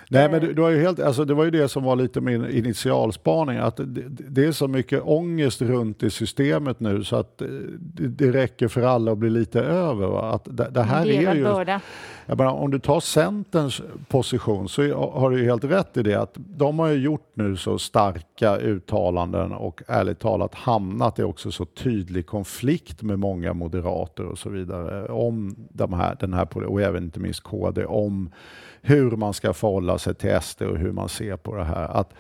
Nej, 0.08 0.30
men 0.30 0.40
du, 0.40 0.52
du 0.52 0.62
har 0.62 0.70
ju 0.70 0.80
helt, 0.80 1.00
alltså 1.00 1.24
det 1.24 1.34
var 1.34 1.44
ju 1.44 1.50
det 1.50 1.68
som 1.68 1.84
var 1.84 1.96
lite 1.96 2.20
min 2.20 2.50
initialspaning, 2.50 3.58
att 3.58 3.76
det, 3.76 3.84
det 4.08 4.44
är 4.44 4.52
så 4.52 4.68
mycket 4.68 5.02
ångest 5.04 5.62
runt 5.62 6.02
i 6.02 6.10
systemet 6.10 6.80
nu 6.80 7.04
så 7.04 7.16
att 7.16 7.42
eh, 7.42 7.48
det, 7.78 8.08
det 8.08 8.32
räcker 8.32 8.68
för 8.68 8.82
alla 8.82 9.12
att 9.12 9.18
bli 9.18 9.30
lite 9.30 9.60
över. 9.60 10.06
Va? 10.06 10.30
Att 10.30 10.44
det, 10.44 10.70
det 10.70 10.82
här 10.82 11.06
är 11.06 11.34
ju, 11.34 11.44
börda. 11.44 11.80
jag 12.26 12.38
menar, 12.38 12.52
om 12.52 12.70
du 12.70 12.78
tar 12.78 13.00
Centerns 13.00 13.82
position 14.08 14.68
så 14.68 15.10
har 15.10 15.30
du 15.30 15.38
ju 15.38 15.44
helt 15.44 15.64
rätt 15.64 15.96
i 15.96 16.02
det 16.02 16.14
att 16.14 16.34
de 16.34 16.78
har 16.78 16.88
ju 16.88 16.98
gjort 16.98 17.30
nu 17.34 17.56
så 17.56 17.78
starka 17.78 18.56
uttalanden 18.56 19.52
och 19.52 19.82
ärligt 19.88 20.18
talat 20.18 20.54
hamnat 20.54 21.18
i 21.18 21.22
också 21.22 21.50
så 21.50 21.64
tydlig 21.64 22.26
konflikt 22.26 23.02
med 23.02 23.18
många 23.18 23.52
moderater 23.52 24.24
och 24.24 24.38
så 24.38 24.50
vidare 24.50 25.08
om 25.08 25.54
de 25.72 25.92
här, 25.92 26.16
den 26.20 26.34
här, 26.34 26.66
och 26.66 26.82
även 26.82 27.04
inte 27.04 27.20
minst 27.20 27.42
KD, 27.42 27.84
om 27.84 28.30
hur 28.86 29.10
man 29.10 29.34
ska 29.34 29.52
förhålla 29.52 29.98
sig 29.98 30.14
till 30.14 30.40
SD 30.40 30.62
och 30.62 30.78
hur 30.78 30.92
man 30.92 31.08
ser 31.08 31.36
på 31.36 31.56
det 31.56 31.64
här. 31.64 31.88
Att 31.88 32.14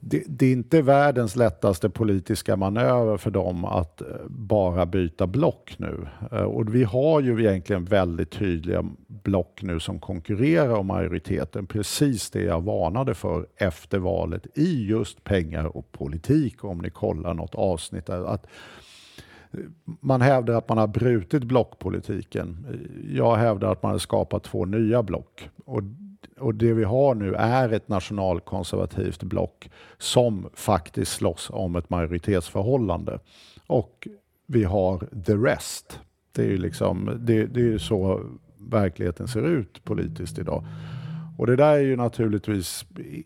det, 0.00 0.22
det, 0.26 0.46
är 0.46 0.52
inte 0.52 0.82
världens 0.82 1.36
lättaste 1.36 1.90
politiska 1.90 2.56
manöver 2.56 3.16
för 3.16 3.30
dem 3.30 3.64
att 3.64 4.00
eh, 4.00 4.06
bara 4.28 4.86
byta 4.86 5.26
block 5.26 5.74
nu. 5.76 6.06
Eh, 6.32 6.42
och 6.42 6.74
vi 6.74 6.84
har 6.84 7.20
ju 7.20 7.40
egentligen 7.40 7.84
väldigt 7.84 8.30
tydliga 8.30 8.84
block 9.06 9.62
nu 9.62 9.80
som 9.80 9.98
konkurrerar 10.00 10.74
om 10.74 10.86
majoriteten. 10.86 11.66
Precis 11.66 12.30
det 12.30 12.42
jag 12.42 12.60
varnade 12.60 13.14
för 13.14 13.46
efter 13.56 13.98
valet 13.98 14.46
i 14.54 14.86
just 14.86 15.24
pengar 15.24 15.76
och 15.76 15.92
politik 15.92 16.64
om 16.64 16.78
ni 16.78 16.90
kollar 16.90 17.34
något 17.34 17.54
avsnitt. 17.54 18.08
Att 18.08 18.46
man 20.00 20.20
hävdar 20.20 20.54
att 20.54 20.68
man 20.68 20.78
har 20.78 20.86
brutit 20.86 21.44
blockpolitiken. 21.44 22.66
Jag 23.10 23.36
hävdar 23.36 23.72
att 23.72 23.82
man 23.82 23.92
har 23.92 23.98
skapat 23.98 24.44
två 24.44 24.64
nya 24.64 25.02
block. 25.02 25.48
Och, 25.64 25.82
och 26.38 26.54
det 26.54 26.72
vi 26.72 26.84
har 26.84 27.14
nu 27.14 27.34
är 27.34 27.72
ett 27.72 27.88
nationalkonservativt 27.88 29.22
block 29.22 29.70
som 29.98 30.48
faktiskt 30.54 31.12
slåss 31.12 31.50
om 31.52 31.76
ett 31.76 31.90
majoritetsförhållande. 31.90 33.18
Och 33.66 34.08
vi 34.46 34.64
har 34.64 34.98
the 35.26 35.34
rest. 35.34 36.00
Det 36.32 36.42
är 36.42 36.48
ju 36.48 36.58
liksom, 36.58 37.18
det, 37.20 37.46
det 37.46 37.72
är 37.72 37.78
så 37.78 38.20
verkligheten 38.58 39.28
ser 39.28 39.42
ut 39.42 39.84
politiskt 39.84 40.38
idag. 40.38 40.64
Och 41.36 41.46
det 41.46 41.56
där 41.56 41.72
är 41.72 41.80
ju 41.80 41.96
naturligtvis 41.96 42.84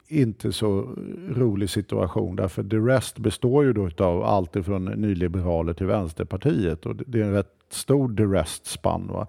inte 0.08 0.52
så 0.52 0.94
rolig 1.28 1.70
situation 1.70 2.36
därför 2.36 2.64
The 2.64 2.76
Rest 2.76 3.18
består 3.18 3.64
ju 3.64 3.72
då 3.72 4.04
av 4.04 4.24
allt 4.24 4.56
ifrån 4.56 4.84
nyliberaler 4.84 5.74
till 5.74 5.86
Vänsterpartiet 5.86 6.86
och 6.86 6.96
det 6.96 7.20
är 7.20 7.24
en 7.24 7.32
rätt 7.32 7.52
stor 7.70 8.16
The 8.16 8.22
Rest-spann. 8.22 9.26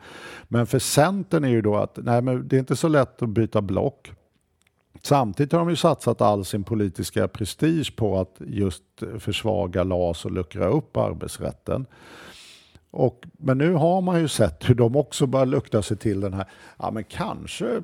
Men 0.48 0.68
för 0.68 0.80
Centern 0.80 1.44
är 1.44 1.50
ju 1.50 1.62
då 1.62 1.76
att 1.76 2.00
nej, 2.02 2.22
men 2.22 2.48
det 2.48 2.56
är 2.56 2.60
inte 2.60 2.76
så 2.76 2.88
lätt 2.88 3.22
att 3.22 3.30
byta 3.30 3.62
block. 3.62 4.12
Samtidigt 5.02 5.52
har 5.52 5.60
de 5.60 5.70
ju 5.70 5.76
satsat 5.76 6.22
all 6.22 6.46
sin 6.46 6.64
politiska 6.64 7.28
prestige 7.28 7.96
på 7.96 8.20
att 8.20 8.36
just 8.40 8.84
försvaga 9.20 9.84
LAS 9.84 10.26
och 10.26 10.32
luckra 10.32 10.68
upp 10.68 10.98
arbetsrätten. 10.98 11.86
Och, 12.92 13.26
men 13.38 13.58
nu 13.58 13.74
har 13.74 14.02
man 14.02 14.20
ju 14.20 14.28
sett 14.28 14.70
hur 14.70 14.76
de 14.76 14.96
också 14.96 15.26
börjar 15.26 15.46
lukta 15.46 15.82
sig 15.82 15.98
till 15.98 16.20
den 16.20 16.34
här, 16.34 16.46
ja 16.78 16.92
men 16.92 17.04
kanske 17.04 17.82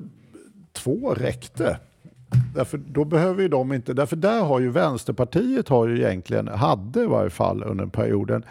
två 0.74 1.14
räckte. 1.14 1.78
Därför 2.54 2.78
då 2.78 3.04
behöver 3.04 3.42
ju 3.42 3.48
de 3.48 3.72
inte, 3.72 3.92
därför 3.92 4.16
där 4.16 4.40
har 4.40 4.60
ju 4.60 4.70
Vänsterpartiet 4.70 5.68
har 5.68 5.88
ju 5.88 5.98
egentligen, 5.98 6.48
hade 6.48 7.02
i 7.02 7.06
varje 7.06 7.30
fall 7.30 7.62
under 7.62 7.86
perioden, 7.86 8.44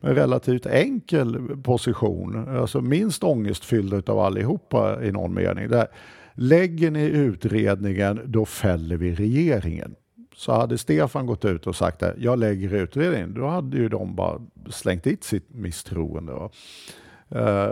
en 0.00 0.14
relativt 0.14 0.66
enkel 0.66 1.56
position, 1.62 2.58
alltså 2.58 2.80
minst 2.80 3.24
ångestfylld 3.24 4.08
av 4.08 4.18
allihopa 4.18 5.04
i 5.04 5.12
någon 5.12 5.34
mening. 5.34 5.68
Där, 5.68 5.86
lägger 6.34 6.90
ni 6.90 7.04
utredningen, 7.04 8.20
då 8.24 8.44
fäller 8.44 8.96
vi 8.96 9.14
regeringen. 9.14 9.94
Så 10.36 10.52
hade 10.52 10.78
Stefan 10.78 11.26
gått 11.26 11.44
ut 11.44 11.66
och 11.66 11.76
sagt 11.76 12.02
att 12.02 12.18
jag 12.18 12.38
lägger 12.38 12.74
utredningen, 12.74 13.34
då 13.34 13.46
hade 13.46 13.76
ju 13.76 13.88
de 13.88 14.14
bara 14.14 14.40
slängt 14.70 15.04
dit 15.04 15.24
sitt 15.24 15.54
misstroende. 15.54 16.32
Uh, 16.32 17.70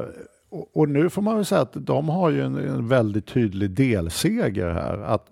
och, 0.52 0.88
nu 0.88 1.10
får 1.10 1.22
man 1.22 1.36
väl 1.36 1.44
säga 1.44 1.60
att 1.60 1.86
de 1.86 2.08
har 2.08 2.30
ju 2.30 2.42
en, 2.42 2.56
en 2.56 2.88
väldigt 2.88 3.26
tydlig 3.26 3.70
delseger 3.70 4.70
här. 4.70 4.98
Att 4.98 5.30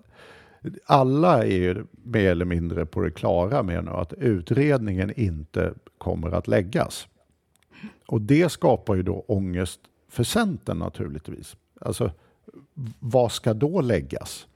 alla 0.85 1.45
är 1.45 1.57
ju 1.57 1.85
mer 2.03 2.31
eller 2.31 2.45
mindre 2.45 2.85
på 2.85 3.01
det 3.01 3.11
klara 3.11 3.63
med 3.63 3.85
nu 3.85 3.91
att 3.91 4.13
utredningen 4.13 5.11
inte 5.15 5.73
kommer 5.97 6.31
att 6.31 6.47
läggas. 6.47 7.07
Och 8.07 8.21
det 8.21 8.51
skapar 8.51 8.95
ju 8.95 9.03
då 9.03 9.25
ångest 9.27 9.79
för 10.09 10.23
Centern 10.23 10.79
naturligtvis. 10.79 11.55
Alltså, 11.81 12.11
vad 12.99 13.31
ska 13.31 13.53
då 13.53 13.81
läggas? 13.81 14.47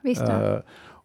Visst 0.00 0.22
uh, 0.22 0.58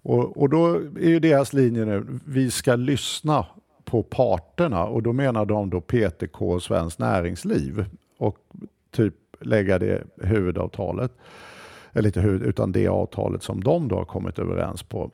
och, 0.04 0.38
och 0.38 0.50
då 0.50 0.76
är 0.76 1.10
ju 1.10 1.20
deras 1.20 1.54
linje 1.54 1.86
nu, 1.86 2.20
vi 2.26 2.52
ska 2.52 2.76
lyssna 2.76 3.46
på 3.86 4.04
parterna 4.04 4.86
och 4.86 5.04
då 5.04 5.14
menar 5.14 5.46
de 5.46 5.70
då 5.70 5.82
PTK 5.82 6.42
och 6.42 6.64
Svenskt 6.64 7.00
Näringsliv. 7.00 7.86
Och 8.18 8.38
typ 8.94 9.16
lägga 9.40 9.80
det 9.80 10.04
huvudavtalet, 10.18 11.12
eller 11.94 12.10
inte 12.10 12.22
huvud, 12.22 12.42
utan 12.42 12.72
det 12.72 12.88
avtalet 12.88 13.44
som 13.44 13.64
de 13.64 13.88
då 13.88 13.96
har 13.96 14.06
kommit 14.06 14.40
överens 14.40 14.84
på. 14.84 15.12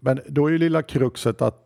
Men 0.00 0.20
då 0.28 0.46
är 0.46 0.50
ju 0.50 0.58
lilla 0.58 0.82
kruxet 0.82 1.42
att 1.42 1.64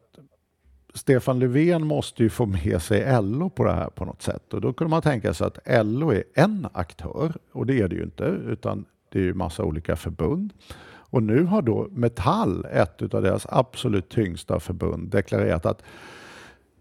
Stefan 0.95 1.39
Löfven 1.39 1.87
måste 1.87 2.23
ju 2.23 2.31
få 2.31 2.47
med 2.47 2.83
sig 2.83 3.23
LO 3.23 3.51
på 3.51 3.65
det 3.65 3.73
här 3.73 3.89
på 3.89 4.05
något 4.05 4.23
sätt 4.23 4.55
och 4.55 4.61
då 4.61 4.73
kunde 4.73 4.91
man 4.91 5.03
tänka 5.03 5.35
sig 5.35 5.47
att 5.47 5.87
LO 5.87 6.13
är 6.13 6.25
en 6.35 6.67
aktör 6.73 7.33
och 7.53 7.67
det 7.67 7.81
är 7.81 7.89
det 7.89 7.97
ju 7.97 8.03
inte 8.03 8.25
utan 8.25 8.85
det 9.13 9.19
är 9.19 9.23
ju 9.23 9.35
massa 9.35 9.65
olika 9.65 9.97
förbund. 9.97 10.53
Och 10.85 11.23
nu 11.23 11.45
har 11.45 11.63
då 11.63 11.89
Metall, 11.91 12.65
ett 12.73 13.15
av 13.15 13.23
deras 13.23 13.47
absolut 13.51 14.09
tyngsta 14.09 14.61
förbund, 14.61 15.11
deklarerat 15.11 15.67
att 15.67 15.83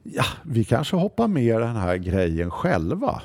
ja, 0.03 0.23
vi 0.43 0.63
kanske 0.63 0.95
hoppar 0.95 1.27
med 1.27 1.61
den 1.61 1.75
här 1.75 1.97
grejen 1.97 2.51
själva 2.51 3.21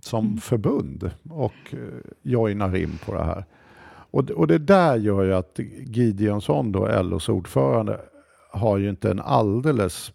som 0.00 0.26
mm. 0.26 0.38
förbund 0.38 1.10
och 1.30 1.52
eh, 1.72 1.78
joinar 2.22 2.76
in 2.76 2.98
på 3.06 3.14
det 3.14 3.24
här. 3.24 3.44
Och, 4.10 4.30
och 4.30 4.46
det 4.46 4.58
där 4.58 4.96
gör 4.96 5.24
ju 5.24 5.34
att 5.34 5.58
Gideonsson, 5.86 6.72
då, 6.72 7.02
LOs 7.02 7.28
ordförande, 7.28 8.00
har 8.50 8.78
ju 8.78 8.90
inte 8.90 9.10
en 9.10 9.20
alldeles 9.20 10.12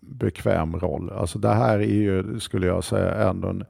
bekväm 0.00 0.76
roll. 0.76 1.10
Alltså 1.10 1.38
det 1.38 1.54
här 1.54 1.78
är 1.78 1.84
ju, 1.84 2.40
skulle 2.40 2.66
jag 2.66 2.84
säga, 2.84 3.14
ändå 3.14 3.48
en, 3.48 3.64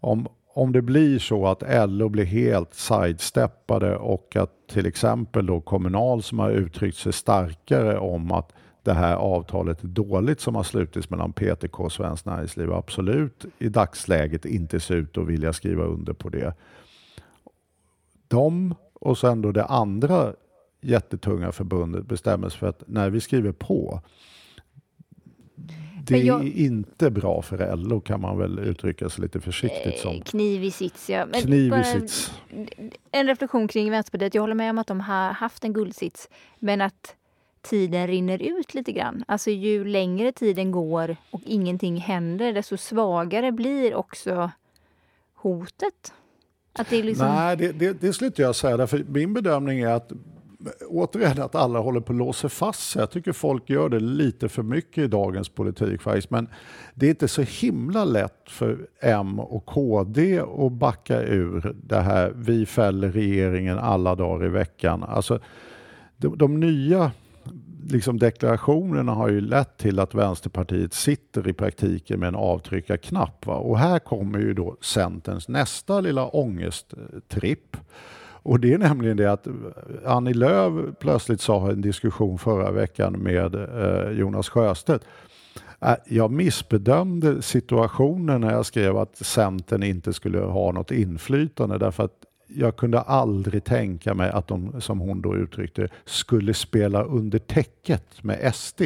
om, 0.00 0.26
om 0.54 0.72
det 0.72 0.82
blir 0.82 1.18
så 1.18 1.46
att 1.46 1.90
LO 1.90 2.08
blir 2.08 2.24
helt 2.24 2.74
sidesteppade 2.74 3.96
och 3.96 4.36
att 4.36 4.50
till 4.70 4.86
exempel 4.86 5.46
då 5.46 5.60
Kommunal 5.60 6.22
som 6.22 6.38
har 6.38 6.50
uttryckt 6.50 6.96
sig 6.96 7.12
starkare 7.12 7.98
om 7.98 8.32
att 8.32 8.52
det 8.88 8.94
här 8.94 9.16
avtalet 9.16 9.82
dåligt 9.82 10.40
som 10.40 10.54
har 10.54 10.62
slutits 10.62 11.10
mellan 11.10 11.32
PTK 11.32 11.80
och 11.80 11.92
Svenskt 11.92 12.26
Näringsliv. 12.26 12.72
Absolut 12.72 13.44
i 13.58 13.68
dagsläget 13.68 14.44
inte 14.44 14.80
ser 14.80 14.96
ut 14.96 15.18
att 15.18 15.26
vilja 15.26 15.52
skriva 15.52 15.84
under 15.84 16.12
på 16.12 16.28
det. 16.28 16.54
De 18.28 18.74
och 18.92 19.18
sen 19.18 19.42
då 19.42 19.52
det 19.52 19.64
andra 19.64 20.32
jättetunga 20.80 21.52
förbundet 21.52 22.06
bestämmer 22.06 22.48
sig 22.48 22.58
för 22.58 22.66
att 22.66 22.82
när 22.86 23.10
vi 23.10 23.20
skriver 23.20 23.52
på 23.52 24.00
det 26.02 26.18
jag, 26.18 26.46
är 26.46 26.56
inte 26.56 27.10
bra 27.10 27.42
för 27.42 27.76
LO 27.76 28.00
kan 28.00 28.20
man 28.20 28.38
väl 28.38 28.58
uttrycka 28.58 29.08
sig 29.08 29.22
lite 29.22 29.40
försiktigt 29.40 29.98
som. 29.98 30.20
Kniv 30.20 30.64
i 30.64 30.70
sits, 30.70 31.10
ja. 31.10 31.26
Men 31.26 31.40
kniv 31.40 31.74
i 31.74 31.84
sits. 31.84 32.32
En 33.10 33.26
reflektion 33.26 33.68
kring 33.68 33.90
Vänsterpartiet. 33.90 34.34
Jag 34.34 34.42
håller 34.42 34.54
med 34.54 34.70
om 34.70 34.78
att 34.78 34.86
de 34.86 35.00
har 35.00 35.32
haft 35.32 35.64
en 35.64 35.72
guldsits, 35.72 36.28
men 36.58 36.80
att 36.80 37.14
tiden 37.62 38.06
rinner 38.06 38.42
ut 38.42 38.74
lite 38.74 38.92
grann. 38.92 39.24
Alltså 39.28 39.50
ju 39.50 39.84
längre 39.84 40.32
tiden 40.32 40.72
går 40.72 41.16
och 41.30 41.40
ingenting 41.44 41.96
händer, 41.96 42.52
desto 42.52 42.76
svagare 42.76 43.52
blir 43.52 43.94
också 43.94 44.50
hotet. 45.34 46.12
Att 46.72 46.90
det 46.90 47.02
liksom... 47.02 47.26
Nej, 47.26 47.56
det, 47.56 47.72
det, 47.72 48.00
det 48.00 48.12
skulle 48.12 48.26
inte 48.26 48.42
jag 48.42 48.56
säga. 48.56 48.76
Därför 48.76 49.04
min 49.08 49.34
bedömning 49.34 49.80
är 49.80 49.88
att 49.88 50.12
återigen 50.88 51.42
att 51.42 51.54
alla 51.54 51.78
håller 51.78 52.00
på 52.00 52.12
att 52.12 52.18
låsa 52.18 52.48
fast 52.48 52.90
sig. 52.90 53.00
Jag 53.00 53.10
tycker 53.10 53.32
folk 53.32 53.70
gör 53.70 53.88
det 53.88 54.00
lite 54.00 54.48
för 54.48 54.62
mycket 54.62 55.04
i 55.04 55.06
dagens 55.06 55.48
politik 55.48 56.02
faktiskt. 56.02 56.30
Men 56.30 56.48
det 56.94 57.06
är 57.06 57.10
inte 57.10 57.28
så 57.28 57.42
himla 57.42 58.04
lätt 58.04 58.50
för 58.50 58.86
M 59.00 59.40
och 59.40 59.66
KD 59.66 60.40
att 60.40 60.72
backa 60.72 61.22
ur 61.22 61.76
det 61.82 62.00
här 62.00 62.32
vi 62.34 62.66
fäller 62.66 63.10
regeringen 63.12 63.78
alla 63.78 64.14
dagar 64.14 64.46
i 64.46 64.48
veckan. 64.48 65.04
Alltså, 65.04 65.40
de, 66.16 66.38
de 66.38 66.60
nya 66.60 67.12
liksom 67.86 68.18
deklarationerna 68.18 69.12
har 69.12 69.28
ju 69.28 69.40
lett 69.40 69.76
till 69.76 69.98
att 69.98 70.14
Vänsterpartiet 70.14 70.94
sitter 70.94 71.48
i 71.48 71.52
praktiken 71.52 72.20
med 72.20 72.26
en 72.26 72.34
avtryckarknapp. 72.34 73.46
Va? 73.46 73.54
Och 73.54 73.78
här 73.78 73.98
kommer 73.98 74.38
ju 74.38 74.54
då 74.54 74.76
Centerns 74.80 75.48
nästa 75.48 76.00
lilla 76.00 76.26
ångesttripp. 76.26 77.76
Och 78.42 78.60
det 78.60 78.72
är 78.72 78.78
nämligen 78.78 79.16
det 79.16 79.32
att 79.32 79.46
Annie 80.04 80.34
Lööf 80.34 80.98
plötsligt 81.00 81.40
sa 81.40 81.68
i 81.68 81.72
en 81.72 81.80
diskussion 81.80 82.38
förra 82.38 82.70
veckan 82.70 83.12
med 83.12 83.54
eh, 83.54 84.10
Jonas 84.10 84.48
Sjöstedt 84.48 85.04
äh, 85.80 85.94
jag 86.06 86.30
missbedömde 86.30 87.42
situationen 87.42 88.40
när 88.40 88.52
jag 88.52 88.66
skrev 88.66 88.96
att 88.96 89.16
Centern 89.16 89.82
inte 89.82 90.12
skulle 90.12 90.40
ha 90.40 90.72
något 90.72 90.90
inflytande 90.90 91.78
därför 91.78 92.04
att 92.04 92.24
jag 92.48 92.76
kunde 92.76 93.00
aldrig 93.00 93.64
tänka 93.64 94.14
mig 94.14 94.30
att 94.30 94.48
de, 94.48 94.80
som 94.80 94.98
hon 94.98 95.20
då 95.20 95.36
uttryckte 95.36 95.88
skulle 96.04 96.54
spela 96.54 97.02
under 97.02 97.38
täcket 97.38 98.22
med 98.22 98.54
SD. 98.54 98.82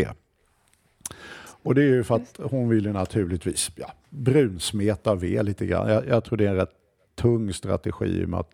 Och 1.63 1.75
det 1.75 1.83
är 1.83 1.87
ju 1.87 2.05
för 2.05 2.15
att 2.15 2.41
hon 2.43 2.69
vill 2.69 2.85
ju 2.85 2.93
naturligtvis 2.93 3.71
ja, 3.77 3.93
brunsmeta 4.11 5.15
V 5.15 5.43
lite 5.43 5.67
grann. 5.67 5.89
Jag, 5.89 6.09
jag 6.09 6.25
tror 6.25 6.37
det 6.37 6.45
är 6.45 6.51
en 6.51 6.57
rätt 6.57 6.75
tung 7.15 7.53
strategi 7.53 8.27
med 8.27 8.41
att 8.41 8.51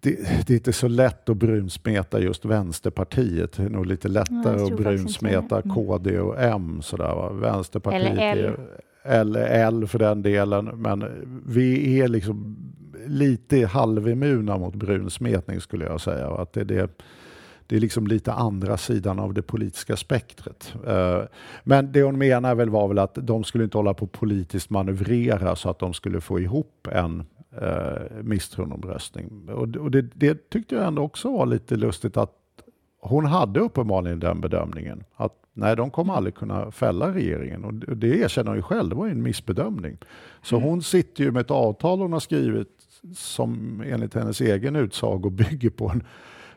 det, 0.00 0.46
det, 0.46 0.52
är 0.52 0.56
inte 0.56 0.72
så 0.72 0.88
lätt 0.88 1.28
att 1.28 1.36
brunsmeta 1.36 2.20
just 2.20 2.44
Vänsterpartiet. 2.44 3.52
Det 3.52 3.62
är 3.62 3.68
nog 3.68 3.86
lite 3.86 4.08
lättare 4.08 4.62
att 4.62 4.76
brunsmeta 4.76 5.60
mm. 5.60 5.74
KD 5.74 6.18
och 6.18 6.42
M. 6.42 6.82
Sådär, 6.82 7.14
va? 7.14 7.32
Vänsterpartiet 7.32 8.12
eller 8.12 8.44
L. 8.44 8.56
Är, 9.02 9.20
eller 9.20 9.40
L 9.40 9.86
för 9.86 9.98
den 9.98 10.22
delen. 10.22 10.64
Men 10.64 11.04
vi 11.46 12.00
är 12.00 12.08
liksom 12.08 12.56
lite 13.06 13.66
halvimmuna 13.66 14.58
mot 14.58 14.74
brunsmetning 14.74 15.60
skulle 15.60 15.84
jag 15.84 16.00
säga. 16.00 16.28
Att 16.28 16.52
det, 16.52 16.64
det, 16.64 16.90
det 17.66 17.76
är 17.76 17.80
liksom 17.80 18.06
lite 18.06 18.32
andra 18.32 18.76
sidan 18.76 19.18
av 19.18 19.34
det 19.34 19.42
politiska 19.42 19.96
spektret. 19.96 20.74
Eh, 20.86 21.22
men 21.64 21.92
det 21.92 22.02
hon 22.02 22.18
menar 22.18 22.54
väl 22.54 22.70
var 22.70 22.88
väl 22.88 22.98
att 22.98 23.14
de 23.14 23.44
skulle 23.44 23.64
inte 23.64 23.78
hålla 23.78 23.94
på 23.94 24.06
politiskt 24.06 24.70
manövrera 24.70 25.56
så 25.56 25.70
att 25.70 25.78
de 25.78 25.94
skulle 25.94 26.20
få 26.20 26.40
ihop 26.40 26.88
en 26.92 27.22
eh, 27.62 28.22
misstroendeomröstning. 28.22 29.48
Och, 29.48 29.76
och 29.76 29.90
det, 29.90 30.02
det, 30.02 30.50
tyckte 30.50 30.74
jag 30.74 30.86
ändå 30.86 31.02
också 31.02 31.32
var 31.32 31.46
lite 31.46 31.76
lustigt 31.76 32.16
att 32.16 32.32
hon 33.00 33.24
hade 33.24 33.60
uppenbarligen 33.60 34.20
den 34.20 34.40
bedömningen 34.40 35.04
att 35.16 35.32
nej, 35.52 35.76
de 35.76 35.90
kommer 35.90 36.14
aldrig 36.14 36.34
kunna 36.34 36.70
fälla 36.70 37.14
regeringen 37.14 37.64
och 37.64 37.74
det 37.74 38.18
erkänner 38.18 38.48
hon 38.48 38.56
ju 38.56 38.62
själv, 38.62 38.88
det 38.88 38.94
var 38.94 39.06
ju 39.06 39.12
en 39.12 39.22
missbedömning. 39.22 39.98
Så 40.42 40.56
mm. 40.56 40.68
hon 40.68 40.82
sitter 40.82 41.24
ju 41.24 41.30
med 41.30 41.40
ett 41.40 41.50
avtal 41.50 42.00
hon 42.00 42.12
har 42.12 42.20
skrivit 42.20 42.83
som 43.14 43.82
enligt 43.86 44.14
hennes 44.14 44.40
egen 44.40 44.76
utsago 44.76 45.30
bygger 45.30 45.70
på 45.70 45.88
en 45.88 46.04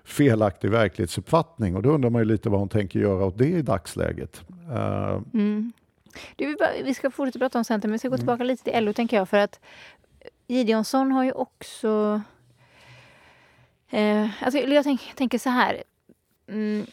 felaktig 0.04 0.72
verklighetsuppfattning 0.72 1.76
och 1.76 1.82
då 1.82 1.90
undrar 1.90 2.10
man 2.10 2.22
ju 2.22 2.26
lite 2.26 2.50
vad 2.50 2.60
hon 2.60 2.70
tänker 2.70 3.00
göra 3.00 3.26
åt 3.26 3.38
det 3.38 3.48
i 3.48 3.62
dagsläget. 3.62 4.42
Uh, 4.70 5.22
mm. 5.34 5.72
Du, 6.36 6.58
vi 6.84 6.94
ska 6.94 7.12
fortsätta 7.12 7.40
prata 7.40 7.58
om 7.58 7.64
Centern, 7.64 7.90
men 7.90 7.94
vi 7.94 8.00
ska 8.00 8.08
gå 8.08 8.14
mm. 8.14 8.20
tillbaka 8.20 8.44
lite 8.44 8.64
till 8.64 8.86
LO 8.86 8.94
tänker 8.94 9.18
jag. 9.18 9.30
För 9.30 9.38
att 9.38 9.60
Gideonsson 10.48 11.12
har 11.12 11.24
ju 11.24 11.32
också... 11.32 12.22
Eh, 13.90 14.44
alltså 14.44 14.60
jag 14.60 14.84
tänk, 14.84 15.14
tänker 15.16 15.38
så 15.38 15.50
här. 15.50 15.84
Mm, 16.48 16.86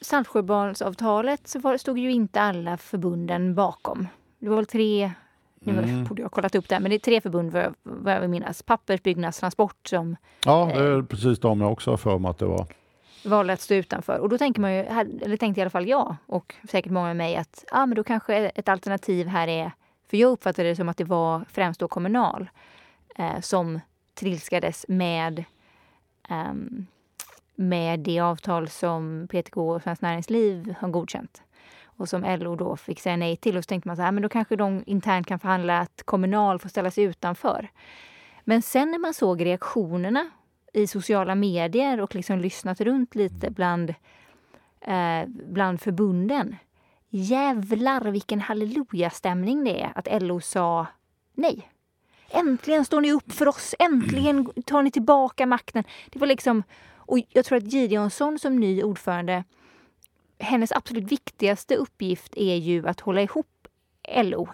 Saltsjöbadsavtalet 0.00 1.48
så 1.48 1.78
stod 1.78 1.98
ju 1.98 2.12
inte 2.12 2.40
alla 2.40 2.76
förbunden 2.76 3.54
bakom. 3.54 4.08
Det 4.38 4.48
var 4.48 4.56
väl 4.56 4.66
tre, 4.66 5.10
nu 5.60 5.72
mm. 5.72 6.04
borde 6.04 6.22
jag 6.22 6.24
ha 6.24 6.30
kollat 6.30 6.54
upp 6.54 6.68
det, 6.68 6.80
men 6.80 6.90
det 6.90 6.96
är 6.96 6.98
tre 6.98 7.20
förbund 7.20 7.52
vad 7.52 7.62
jag, 7.62 7.74
vad 7.82 8.14
jag 8.14 8.30
minnas. 8.30 8.62
Pappers, 8.62 9.02
Byggnads, 9.02 9.40
Transport 9.40 9.88
som... 9.88 10.16
Ja, 10.44 10.70
det 10.74 10.80
är 10.80 10.98
eh, 10.98 11.04
precis 11.04 11.38
de 11.38 11.60
jag 11.60 11.72
också 11.72 11.90
har 11.90 11.96
för 11.96 12.18
mig 12.18 12.30
att 12.30 12.38
det 12.38 12.46
var. 12.46 12.66
Valde 13.24 13.52
att 13.52 13.60
stå 13.60 13.74
utanför. 13.74 14.18
Och 14.18 14.28
då 14.28 14.38
tänker 14.38 14.60
man 14.60 14.74
ju, 14.74 14.80
eller 14.80 15.36
tänkte 15.36 15.60
i 15.60 15.62
alla 15.62 15.70
fall 15.70 15.88
jag 15.88 16.16
och 16.26 16.54
säkert 16.70 16.92
många 16.92 17.06
med 17.06 17.16
mig 17.16 17.36
att 17.36 17.64
ah, 17.70 17.86
men 17.86 17.96
då 17.96 18.04
kanske 18.04 18.36
ett 18.36 18.68
alternativ 18.68 19.26
här 19.26 19.48
är, 19.48 19.72
för 20.10 20.16
jag 20.16 20.30
uppfattade 20.30 20.68
det 20.68 20.76
som 20.76 20.88
att 20.88 20.96
det 20.96 21.04
var 21.04 21.44
främst 21.48 21.80
då 21.80 21.88
Kommunal 21.88 22.48
eh, 23.16 23.40
som 23.40 23.80
trilskades 24.14 24.84
med, 24.88 25.44
eh, 26.28 26.54
med 27.54 28.00
det 28.00 28.20
avtal 28.20 28.68
som 28.68 29.28
PTK 29.30 29.56
och 29.56 29.82
Svenskt 29.82 30.02
Näringsliv 30.02 30.74
har 30.78 30.88
godkänt 30.88 31.42
och 31.96 32.08
som 32.08 32.22
LO 32.22 32.56
då 32.56 32.76
fick 32.76 33.00
säga 33.00 33.16
nej 33.16 33.36
till. 33.36 33.56
Och 33.56 33.64
så 33.64 33.68
tänkte 33.68 33.88
man 33.88 33.96
så 33.96 34.02
här, 34.02 34.12
men 34.12 34.22
då 34.22 34.28
kanske 34.28 34.56
de 34.56 34.82
internt 34.86 35.26
kan 35.26 35.38
förhandla 35.38 35.78
att 35.78 36.02
Kommunal 36.04 36.58
får 36.58 36.68
ställa 36.68 36.90
sig 36.90 37.04
utanför. 37.04 37.68
Men 38.44 38.62
sen 38.62 38.90
när 38.90 38.98
man 38.98 39.14
såg 39.14 39.44
reaktionerna 39.44 40.30
i 40.72 40.86
sociala 40.86 41.34
medier 41.34 42.00
och 42.00 42.14
liksom 42.14 42.38
lyssnat 42.38 42.80
runt 42.80 43.14
lite 43.14 43.50
bland, 43.50 43.94
eh, 44.80 45.28
bland 45.28 45.80
förbunden. 45.80 46.56
Jävlar 47.08 48.00
vilken 48.00 48.40
hallelujastämning 48.40 49.64
det 49.64 49.82
är 49.82 49.92
att 49.94 50.22
LO 50.22 50.40
sa 50.40 50.86
nej. 51.34 51.70
Äntligen 52.30 52.84
står 52.84 53.00
ni 53.00 53.12
upp 53.12 53.32
för 53.32 53.48
oss. 53.48 53.74
Äntligen 53.78 54.46
tar 54.62 54.82
ni 54.82 54.90
tillbaka 54.90 55.46
makten. 55.46 55.84
Det 56.10 56.18
var 56.18 56.26
liksom, 56.26 56.62
och 56.96 57.18
jag 57.28 57.44
tror 57.44 57.58
att 57.58 57.72
Gideonsson 57.72 58.38
som 58.38 58.56
ny 58.56 58.82
ordförande, 58.82 59.44
hennes 60.38 60.72
absolut 60.72 61.12
viktigaste 61.12 61.76
uppgift 61.76 62.36
är 62.36 62.56
ju 62.56 62.88
att 62.88 63.00
hålla 63.00 63.22
ihop 63.22 63.68
LO. 64.22 64.48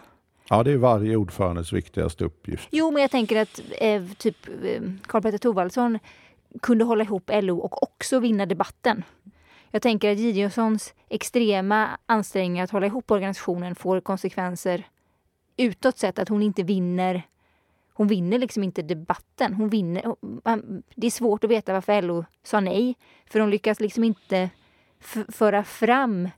Ja, 0.48 0.62
det 0.62 0.72
är 0.72 0.76
varje 0.76 1.16
ordförandes 1.16 1.72
viktigaste 1.72 2.24
uppgift. 2.24 2.68
Jo, 2.70 2.90
men 2.90 3.02
jag 3.02 3.10
tänker 3.10 3.42
att 3.42 3.60
eh, 3.78 4.04
typ 4.18 4.48
eh, 4.48 4.82
Karl-Petter 5.06 5.38
Thorwaldsson 5.38 5.98
kunde 6.62 6.84
hålla 6.84 7.04
ihop 7.04 7.30
LO 7.32 7.58
och 7.58 7.82
också 7.82 8.20
vinna 8.20 8.46
debatten. 8.46 9.04
Jag 9.70 9.82
tänker 9.82 10.12
att 10.12 10.18
Gideonssons 10.18 10.94
extrema 11.08 11.98
ansträngningar 12.06 12.64
att 12.64 12.70
hålla 12.70 12.86
ihop 12.86 13.10
organisationen 13.10 13.74
får 13.74 14.00
konsekvenser 14.00 14.86
utåt 15.56 15.98
sett 15.98 16.18
att 16.18 16.28
hon 16.28 16.42
inte 16.42 16.62
vinner 16.62 17.22
hon 17.94 18.08
vinner 18.08 18.38
liksom 18.38 18.62
inte 18.62 18.82
debatten. 18.82 19.54
Hon 19.54 19.68
vinner, 19.68 20.16
det 20.94 21.06
är 21.06 21.10
svårt 21.10 21.44
att 21.44 21.50
veta 21.50 21.72
varför 21.72 22.02
LO 22.02 22.24
sa 22.42 22.60
nej. 22.60 22.96
För 23.26 23.38
de 23.38 23.48
lyckas 23.48 23.80
liksom 23.80 24.04
inte 24.04 24.50
föra 25.28 25.64
fram 25.64 26.28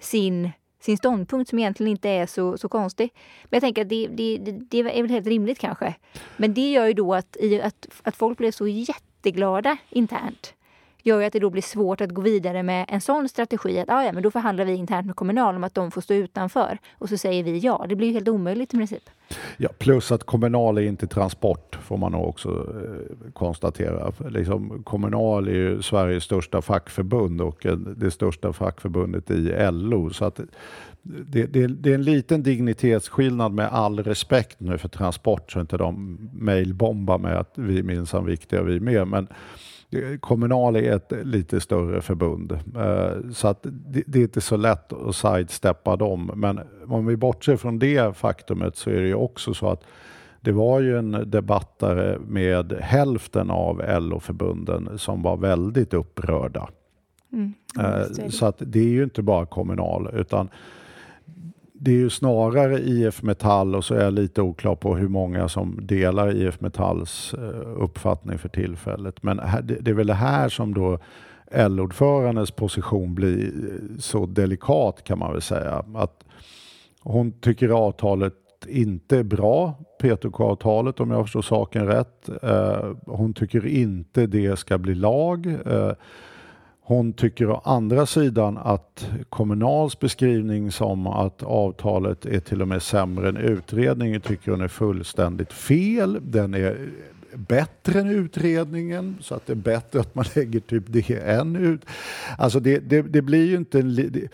sin, 0.00 0.50
sin 0.80 0.96
ståndpunkt 0.96 1.50
som 1.50 1.58
egentligen 1.58 1.90
inte 1.90 2.08
är 2.08 2.26
så, 2.26 2.58
så 2.58 2.68
konstig. 2.68 3.12
Men 3.44 3.56
jag 3.56 3.60
tänker 3.60 3.82
att 3.82 3.88
det, 3.88 4.06
det, 4.06 4.38
det 4.70 4.78
är 4.78 5.02
väl 5.02 5.10
helt 5.10 5.26
rimligt 5.26 5.58
kanske. 5.58 5.94
Men 6.36 6.54
det 6.54 6.70
gör 6.70 6.86
ju 6.86 6.92
då 6.92 7.14
att, 7.14 7.36
att, 7.62 7.86
att 8.02 8.16
folk 8.16 8.38
blev 8.38 8.50
så 8.50 8.66
jätteglada 8.66 9.76
internt 9.90 10.54
gör 11.02 11.20
ju 11.20 11.26
att 11.26 11.32
det 11.32 11.38
då 11.38 11.50
blir 11.50 11.62
svårt 11.62 12.00
att 12.00 12.10
gå 12.10 12.22
vidare 12.22 12.62
med 12.62 12.86
en 12.88 13.00
sån 13.00 13.28
strategi. 13.28 13.78
Att 13.78 13.90
ah, 13.90 14.04
ja, 14.04 14.12
men 14.12 14.22
då 14.22 14.30
förhandlar 14.30 14.64
vi 14.64 14.74
internt 14.74 15.06
med 15.06 15.16
Kommunal 15.16 15.56
om 15.56 15.64
att 15.64 15.74
de 15.74 15.90
får 15.90 16.00
stå 16.00 16.14
utanför. 16.14 16.78
Och 16.98 17.08
så 17.08 17.16
säger 17.16 17.44
vi 17.44 17.58
ja. 17.58 17.86
Det 17.88 17.96
blir 17.96 18.06
ju 18.06 18.14
helt 18.14 18.28
omöjligt 18.28 18.74
i 18.74 18.76
princip. 18.76 19.10
Ja, 19.56 19.68
plus 19.78 20.12
att 20.12 20.24
Kommunal 20.24 20.78
är 20.78 20.82
inte 20.82 21.06
transport, 21.06 21.78
får 21.82 21.96
man 21.96 22.12
nog 22.12 22.28
också 22.28 22.48
eh, 22.48 23.30
konstatera. 23.32 24.12
Liksom, 24.28 24.82
kommunal 24.82 25.48
är 25.48 25.52
ju 25.52 25.82
Sveriges 25.82 26.24
största 26.24 26.62
fackförbund 26.62 27.40
och 27.40 27.66
eh, 27.66 27.76
det 27.76 28.10
största 28.10 28.52
fackförbundet 28.52 29.30
i 29.30 29.70
LO. 29.70 30.10
Så 30.10 30.24
att 30.24 30.40
det, 31.02 31.46
det, 31.46 31.66
det, 31.66 31.90
är 31.90 31.94
en 31.94 32.02
liten 32.02 32.42
dignitetsskillnad 32.42 33.52
med 33.52 33.68
all 33.72 33.98
respekt 33.98 34.60
nu 34.60 34.78
för 34.78 34.88
Transport 34.88 35.52
så 35.52 35.60
inte 35.60 35.76
de 35.76 36.18
mejlbombar 36.32 37.18
med 37.18 37.36
att 37.36 37.52
vi 37.54 37.78
är 37.78 37.82
minsann 37.82 38.26
viktiga 38.26 38.62
vi 38.62 38.80
med. 38.80 39.08
Men 39.08 39.28
Kommunal 40.20 40.76
är 40.76 40.92
ett 40.96 41.12
lite 41.24 41.60
större 41.60 42.00
förbund 42.00 42.52
eh, 42.76 43.30
så 43.32 43.48
att 43.48 43.62
det, 43.62 44.02
det 44.06 44.18
är 44.18 44.22
inte 44.22 44.40
så 44.40 44.56
lätt 44.56 44.92
att 44.92 45.16
sidesteppa 45.16 45.96
dem. 45.96 46.30
Men 46.34 46.60
om 46.86 47.06
vi 47.06 47.16
bortser 47.16 47.56
från 47.56 47.78
det 47.78 48.16
faktumet 48.16 48.76
så 48.76 48.90
är 48.90 49.00
det 49.00 49.06
ju 49.06 49.14
också 49.14 49.54
så 49.54 49.68
att 49.68 49.82
det 50.40 50.52
var 50.52 50.80
ju 50.80 50.98
en 50.98 51.30
debattare 51.30 52.18
med 52.28 52.72
hälften 52.72 53.50
av 53.50 53.82
LO-förbunden 54.00 54.98
som 54.98 55.22
var 55.22 55.36
väldigt 55.36 55.94
upprörda. 55.94 56.68
Mm, 57.32 57.54
Eh, 57.78 58.28
Så 58.28 58.46
att 58.46 58.56
det 58.66 58.78
är 58.80 58.84
ju 58.88 59.02
inte 59.04 59.22
bara 59.22 59.46
Kommunal 59.46 60.10
utan 60.12 60.48
det 61.82 61.90
är 61.90 61.94
ju 61.96 62.10
snarare 62.10 62.78
IF 62.78 63.22
Metall 63.22 63.74
och 63.74 63.84
så 63.84 63.94
är 63.94 64.04
jag 64.04 64.14
lite 64.14 64.42
oklar 64.42 64.74
på 64.74 64.96
hur 64.96 65.08
många 65.08 65.48
som 65.48 65.78
delar 65.82 66.36
IF 66.36 66.60
Metalls 66.60 67.34
eh, 67.34 67.82
uppfattning 67.82 68.38
för 68.38 68.48
tillfället. 68.48 69.22
Men 69.22 69.36
det 69.62 69.90
är 69.90 69.94
väl 69.94 70.06
det 70.06 70.14
här 70.14 70.48
som 70.48 70.74
då 70.74 70.98
L-ordförandens 71.50 72.50
position 72.50 73.14
blir 73.14 73.44
eh, 73.44 73.98
så 73.98 74.26
delikat 74.26 75.04
kan 75.04 75.18
man 75.18 75.32
väl 75.32 75.42
säga. 75.42 75.84
Att 75.94 76.24
hon 77.02 77.32
tycker 77.32 77.68
avtalet 77.68 78.34
inte 78.68 79.18
är 79.18 79.22
bra, 79.22 79.74
PTK-avtalet 80.02 81.00
om 81.00 81.10
jag 81.10 81.24
förstår 81.24 81.42
saken 81.42 81.86
rätt. 81.86 82.28
Eh, 82.42 82.92
hon 83.06 83.34
tycker 83.34 83.66
inte 83.66 84.26
det 84.26 84.58
ska 84.58 84.78
bli 84.78 84.94
lag. 84.94 85.46
Hon 86.90 87.12
tycker 87.12 87.50
å 87.50 87.60
andra 87.64 88.06
sidan 88.06 88.58
att 88.58 89.10
Kommunals 89.28 89.98
beskrivning 90.00 90.72
som 90.72 91.06
att 91.06 91.42
avtalet 91.42 92.26
är 92.26 92.40
till 92.40 92.62
och 92.62 92.68
med 92.68 92.82
sämre 92.82 93.28
än 93.28 93.36
utredningen 93.36 94.20
tycker 94.20 94.50
hon 94.50 94.60
är 94.60 94.68
fullständigt 94.68 95.52
fel. 95.52 96.18
Den 96.22 96.54
är 96.54 96.88
bättre 97.34 98.00
än 98.00 98.08
utredningen 98.08 99.16
så 99.20 99.34
att 99.34 99.46
det 99.46 99.52
är 99.52 99.56
bättre 99.56 100.00
att 100.00 100.14
man 100.14 100.24
lägger 100.34 100.60
typ 100.60 100.84
det 100.86 101.10
än 101.10 101.56
ut. 101.56 101.80
Alltså 102.38 102.60
det, 102.60 102.78
det, 102.78 103.02
det 103.02 103.22
blir 103.22 103.46
ju 103.46 103.56
inte 103.56 103.78
en, 103.78 103.94
det, 103.94 104.28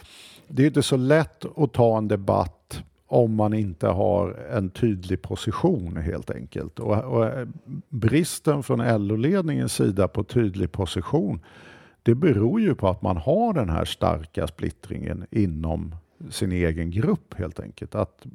det 0.48 0.62
är 0.62 0.66
inte 0.66 0.82
så 0.82 0.96
lätt 0.96 1.44
att 1.56 1.72
ta 1.72 1.98
en 1.98 2.08
debatt 2.08 2.82
om 3.06 3.34
man 3.34 3.54
inte 3.54 3.86
har 3.86 4.36
en 4.52 4.70
tydlig 4.70 5.22
position 5.22 5.96
helt 5.96 6.30
enkelt. 6.30 6.78
Och, 6.78 7.04
och 7.04 7.26
eh, 7.26 7.48
bristen 7.88 8.62
från 8.62 9.06
LO-ledningens 9.06 9.74
sida 9.74 10.08
på 10.08 10.24
tydlig 10.24 10.72
position 10.72 11.40
det 12.06 12.14
beror 12.14 12.60
ju 12.60 12.74
på 12.74 12.88
att 12.88 13.02
man 13.02 13.16
har 13.16 13.52
den 13.52 13.70
här 13.70 13.84
starka 13.84 14.46
splittringen 14.46 15.26
inom 15.30 15.94
sin 16.30 16.52
egen 16.52 16.90
grupp 16.90 17.34
helt 17.34 17.60
enkelt. 17.60 17.94
Att, 17.94 18.26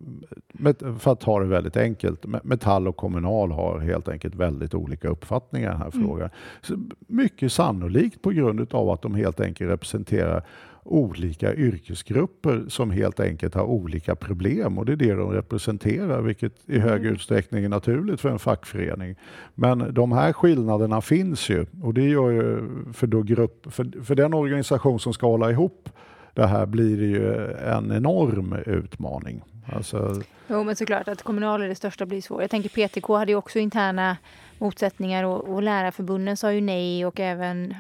för 1.00 1.12
att 1.12 1.20
ta 1.20 1.40
det 1.40 1.46
väldigt 1.46 1.78
enkelt, 1.78 2.26
Me- 2.26 2.40
Metall 2.44 2.88
och 2.88 2.98
Kommunal 2.98 3.52
har 3.52 3.80
helt 3.80 4.08
enkelt 4.08 4.36
väldigt 4.36 4.74
olika 4.74 5.08
uppfattningar 5.08 5.70
i 5.70 5.72
den 5.72 5.82
här 5.82 5.92
frågan. 5.92 6.30
Så 6.62 6.76
mycket 7.08 7.52
sannolikt 7.52 8.22
på 8.22 8.30
grund 8.30 8.74
av 8.74 8.90
att 8.90 9.02
de 9.02 9.16
helt 9.16 9.40
enkelt 9.40 9.72
representerar 9.72 10.44
olika 10.84 11.56
yrkesgrupper 11.56 12.66
som 12.68 12.92
helt 12.92 13.20
enkelt 13.20 13.56
har 13.56 13.64
olika 13.64 14.16
problem 14.16 14.78
och 14.78 14.86
det 14.86 14.92
är 14.92 14.96
det 14.96 15.14
de 15.14 15.32
representerar 15.32 16.22
vilket 16.22 16.54
i 16.70 16.80
hög 16.80 17.06
utsträckning 17.06 17.64
är 17.66 17.70
naturligt 17.70 18.22
för 18.22 18.30
en 18.30 18.40
fackförening. 18.40 19.16
Men 19.56 19.94
de 19.94 20.12
här 20.12 20.34
skillnaderna 20.34 21.02
finns 21.02 21.50
ju 21.50 21.66
och 21.84 21.94
det 21.94 22.10
gör 22.10 22.30
ju 22.30 22.70
för, 22.94 23.08
då 23.08 23.22
grupp, 23.22 23.74
för, 23.74 24.04
för 24.04 24.16
den 24.16 24.34
organisation 24.34 25.00
som 25.00 25.14
ska 25.14 25.28
hålla 25.28 25.52
ihop 25.52 25.90
det 26.34 26.48
här 26.48 26.66
blir 26.66 26.98
det 26.98 27.06
ju 27.06 27.52
en 27.54 27.92
enorm 27.92 28.54
utmaning. 28.66 29.44
Alltså, 29.74 30.22
Jo, 30.48 30.64
men 30.64 30.76
såklart 30.76 31.08
att 31.08 31.24
kommunal 31.24 31.62
är 31.62 31.68
det 31.68 31.76
största 31.76 32.06
blir 32.06 32.22
svårt. 32.22 32.42
Jag 32.42 32.50
tänker 32.50 32.70
PTK 32.70 33.18
hade 33.18 33.32
ju 33.32 33.38
också 33.38 33.60
interna 33.60 34.18
motsättningar 34.58 35.24
och, 35.24 35.54
och 35.54 35.64
lärarförbunden 35.64 36.38
sa 36.38 36.52
ju 36.52 36.62
nej 36.62 37.06
och 37.06 37.20
även, 37.20 37.76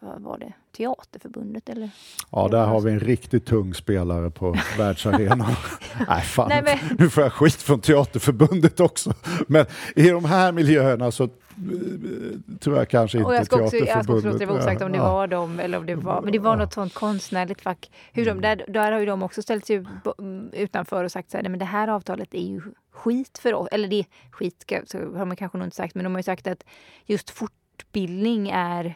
vad 0.00 0.20
var 0.20 0.38
det, 0.38 0.52
Teaterförbundet 0.76 1.68
eller? 1.68 1.90
ja, 2.30 2.48
där 2.48 2.66
har 2.66 2.80
vi 2.80 2.92
en 2.92 3.00
riktigt 3.00 3.46
tung 3.46 3.74
spelare 3.74 4.30
på 4.30 4.56
världsarenan. 4.78 5.52
Nej, 6.08 6.22
fan, 6.22 6.48
Nej, 6.48 6.62
men- 6.62 6.96
nu 6.98 7.10
får 7.10 7.22
jag 7.22 7.32
skit 7.32 7.54
från 7.54 7.80
Teaterförbundet 7.80 8.80
också. 8.80 9.14
Men 9.46 9.66
i 9.96 10.08
de 10.10 10.24
här 10.24 10.52
miljöerna 10.52 11.10
så 11.10 11.24
eh, 11.24 11.30
tror 12.60 12.76
jag 12.76 12.88
kanske 12.88 13.18
inte 13.18 13.28
Och 13.28 13.34
jag 13.34 13.46
ska 13.46 13.62
också, 13.62 13.76
jag 13.76 13.86
ska 13.88 13.98
också 13.98 14.04
Teaterförbundet... 14.22 14.32
låta 14.32 14.38
det 14.38 14.46
vara 14.46 14.58
osagt 14.58 14.82
om 14.82 14.92
det 14.92 14.98
Ja. 14.98 15.12
var 15.12 15.26
dem 15.26 15.60
eller 15.60 15.78
om 15.78 15.86
det 15.86 15.94
var, 15.94 16.22
men 16.22 16.32
det 16.32 16.38
var 16.38 16.56
något 16.56 16.72
sånt 16.72 16.94
konstnärligt 16.94 17.60
fack. 17.62 17.90
Hur 18.12 18.24
de, 18.26 18.40
där, 18.40 18.64
där 18.68 18.92
har 18.92 19.00
ju 19.00 19.06
de 19.06 19.22
också 19.22 19.42
ställt 19.42 19.66
sig 19.66 19.84
mm, 20.18 20.50
utanför 20.52 21.04
och 21.04 21.12
sagt 21.12 21.30
så 21.30 21.36
här, 21.36 21.42
nej 21.42 21.50
men 21.50 21.58
det 21.58 21.64
här 21.64 21.88
avtalet 21.88 22.34
är 22.34 22.42
ju 22.46 22.60
skit 22.92 23.38
för 23.38 23.54
oss. 23.54 23.68
Eller 23.72 23.88
det 23.88 24.04
skit, 24.30 24.72
så 24.86 24.98
har 24.98 25.24
man 25.24 25.36
kanske 25.36 25.58
nog 25.58 25.66
inte 25.66 25.76
sagt, 25.76 25.94
men 25.94 26.04
de 26.04 26.12
har 26.12 26.18
ju 26.18 26.22
sagt 26.22 26.46
att 26.46 26.64
just 27.06 27.30
fortbildning 27.30 28.48
är 28.50 28.94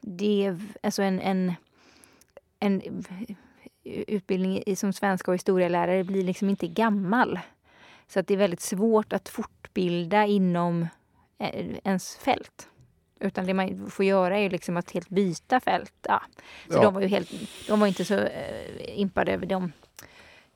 det 0.00 0.44
är 0.46 0.58
alltså 0.82 1.02
en, 1.02 1.20
en, 1.20 1.52
en 2.60 3.04
utbildning 3.84 4.62
i- 4.66 4.76
som 4.76 4.92
svenska 4.92 5.30
och 5.30 5.34
historielärare 5.34 6.04
blir 6.04 6.22
liksom 6.24 6.50
inte 6.50 6.68
gammal. 6.68 7.40
Så 8.08 8.20
att 8.20 8.26
det 8.26 8.34
är 8.34 8.38
väldigt 8.38 8.60
svårt 8.60 9.12
att 9.12 9.28
fortbilda 9.28 10.26
inom 10.26 10.86
eh, 11.38 11.66
ens 11.84 12.16
fält. 12.16 12.68
Utan 13.20 13.46
det 13.46 13.54
man 13.54 13.90
får 13.90 14.04
göra 14.04 14.38
är 14.38 14.50
liksom 14.50 14.76
att 14.76 14.90
helt 14.90 15.08
byta 15.08 15.60
fält. 15.60 15.92
Ja. 16.02 16.22
Så 16.68 16.76
Ja. 16.76 16.82
de 16.82 16.94
var 16.94 17.00
ju 17.00 17.08
helt, 17.08 17.30
de 17.68 17.80
var 17.80 17.86
inte 17.86 18.04
så 18.04 18.14
eh, 18.14 19.00
impade 19.00 19.32
över 19.32 19.46
dem. 19.46 19.72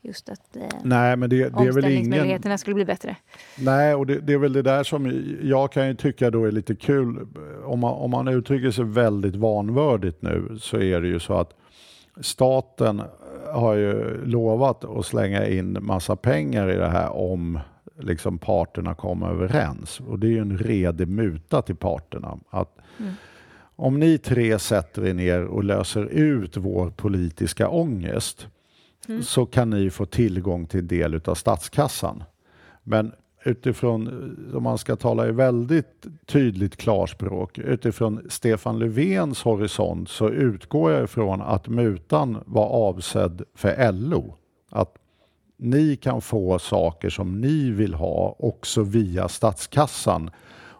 Just 0.03 0.29
att 0.29 0.55
eh, 0.55 0.63
Nej, 0.83 1.17
men 1.17 1.29
det, 1.29 1.35
det 1.35 1.43
är 1.43 1.49
väl 1.49 1.59
ingen... 1.59 1.67
omställningsmöjligheterna 1.67 2.57
skulle 2.57 2.73
bli 2.73 2.85
bättre. 2.85 3.15
Nej, 3.59 3.95
och 3.95 4.05
det, 4.05 4.19
det 4.19 4.33
är 4.33 4.37
väl 4.37 4.53
det 4.53 4.61
där 4.61 4.83
som 4.83 5.23
jag 5.41 5.71
kan 5.71 5.87
ju 5.87 5.93
tycka 5.93 6.31
då 6.31 6.45
är 6.45 6.51
lite 6.51 6.75
kul. 6.75 7.27
Om 7.65 7.79
man, 7.79 7.93
om 7.93 8.11
man 8.11 8.27
uttrycker 8.27 8.71
sig 8.71 8.85
väldigt 8.85 9.35
vanvördigt 9.35 10.21
nu 10.21 10.57
så 10.61 10.77
är 10.77 11.01
det 11.01 11.07
ju 11.07 11.19
så 11.19 11.33
att 11.33 11.53
staten 12.21 13.01
har 13.53 13.73
ju 13.73 14.25
lovat 14.25 14.85
att 14.85 15.05
slänga 15.05 15.47
in 15.47 15.77
massa 15.81 16.15
pengar 16.15 16.69
i 16.69 16.75
det 16.75 16.89
här 16.89 17.09
om 17.09 17.59
liksom 17.99 18.37
parterna 18.37 18.95
kommer 18.95 19.29
överens. 19.29 19.99
Och 19.99 20.19
det 20.19 20.27
är 20.27 20.31
ju 20.31 20.39
en 20.39 20.57
redig 20.57 21.07
muta 21.07 21.61
till 21.61 21.75
parterna. 21.75 22.37
Att 22.49 22.77
Om 23.75 23.99
ni 23.99 24.17
tre 24.17 24.59
sätter 24.59 25.05
er 25.05 25.13
ner 25.13 25.43
och 25.43 25.63
löser 25.63 26.05
ut 26.05 26.57
vår 26.57 26.89
politiska 26.89 27.69
ångest 27.69 28.47
Mm. 29.07 29.23
så 29.23 29.45
kan 29.45 29.69
ni 29.69 29.89
få 29.89 30.05
tillgång 30.05 30.65
till 30.65 30.87
del 30.87 31.21
av 31.25 31.35
statskassan. 31.35 32.23
Men 32.83 33.13
utifrån, 33.43 34.07
eh, 34.07 34.55
om 34.57 34.63
man 34.63 34.77
ska 34.77 34.95
tala 34.95 35.27
i 35.27 35.31
väldigt 35.31 36.05
tydligt 36.25 36.77
klarspråk, 36.77 37.57
utifrån 37.57 38.21
Stefan 38.29 38.79
Löfvens 38.79 39.43
horisont 39.43 40.09
så 40.09 40.29
utgår 40.29 40.91
jag 40.91 41.03
ifrån 41.03 41.41
att 41.41 41.67
mutan 41.67 42.37
var 42.45 42.65
avsedd 42.65 43.41
för 43.55 43.91
LO. 43.91 44.35
Att 44.69 44.97
ni 45.57 45.95
kan 45.95 46.21
få 46.21 46.59
saker 46.59 47.09
som 47.09 47.41
ni 47.41 47.71
vill 47.71 47.93
ha 47.93 48.35
också 48.39 48.83
via 48.83 49.27
statskassan. 49.27 50.29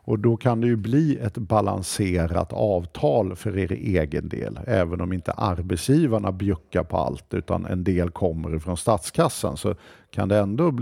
Och 0.04 0.20
då 0.20 0.38
kan 0.38 0.62
det 0.62 0.68
ju 0.68 0.76
bli 0.76 1.18
ett 1.18 1.38
balanserat 1.38 2.54
avtal 2.54 3.36
för 3.36 3.58
er 3.58 3.72
egen 3.72 4.30
del. 4.30 4.60
Även 4.68 5.02
om 5.02 5.14
inte 5.14 5.32
arbetsgivarna 5.32 6.32
bjuckar 6.32 6.84
på 6.84 6.98
allt 6.98 7.34
utan 7.34 7.66
en 7.66 7.84
del 7.84 8.10
kommer 8.10 8.56
ifrån 8.56 8.78
statskassan 8.78 9.58
så 9.58 9.76
kan, 10.10 10.30
det 10.30 10.38
ändå, 10.38 10.78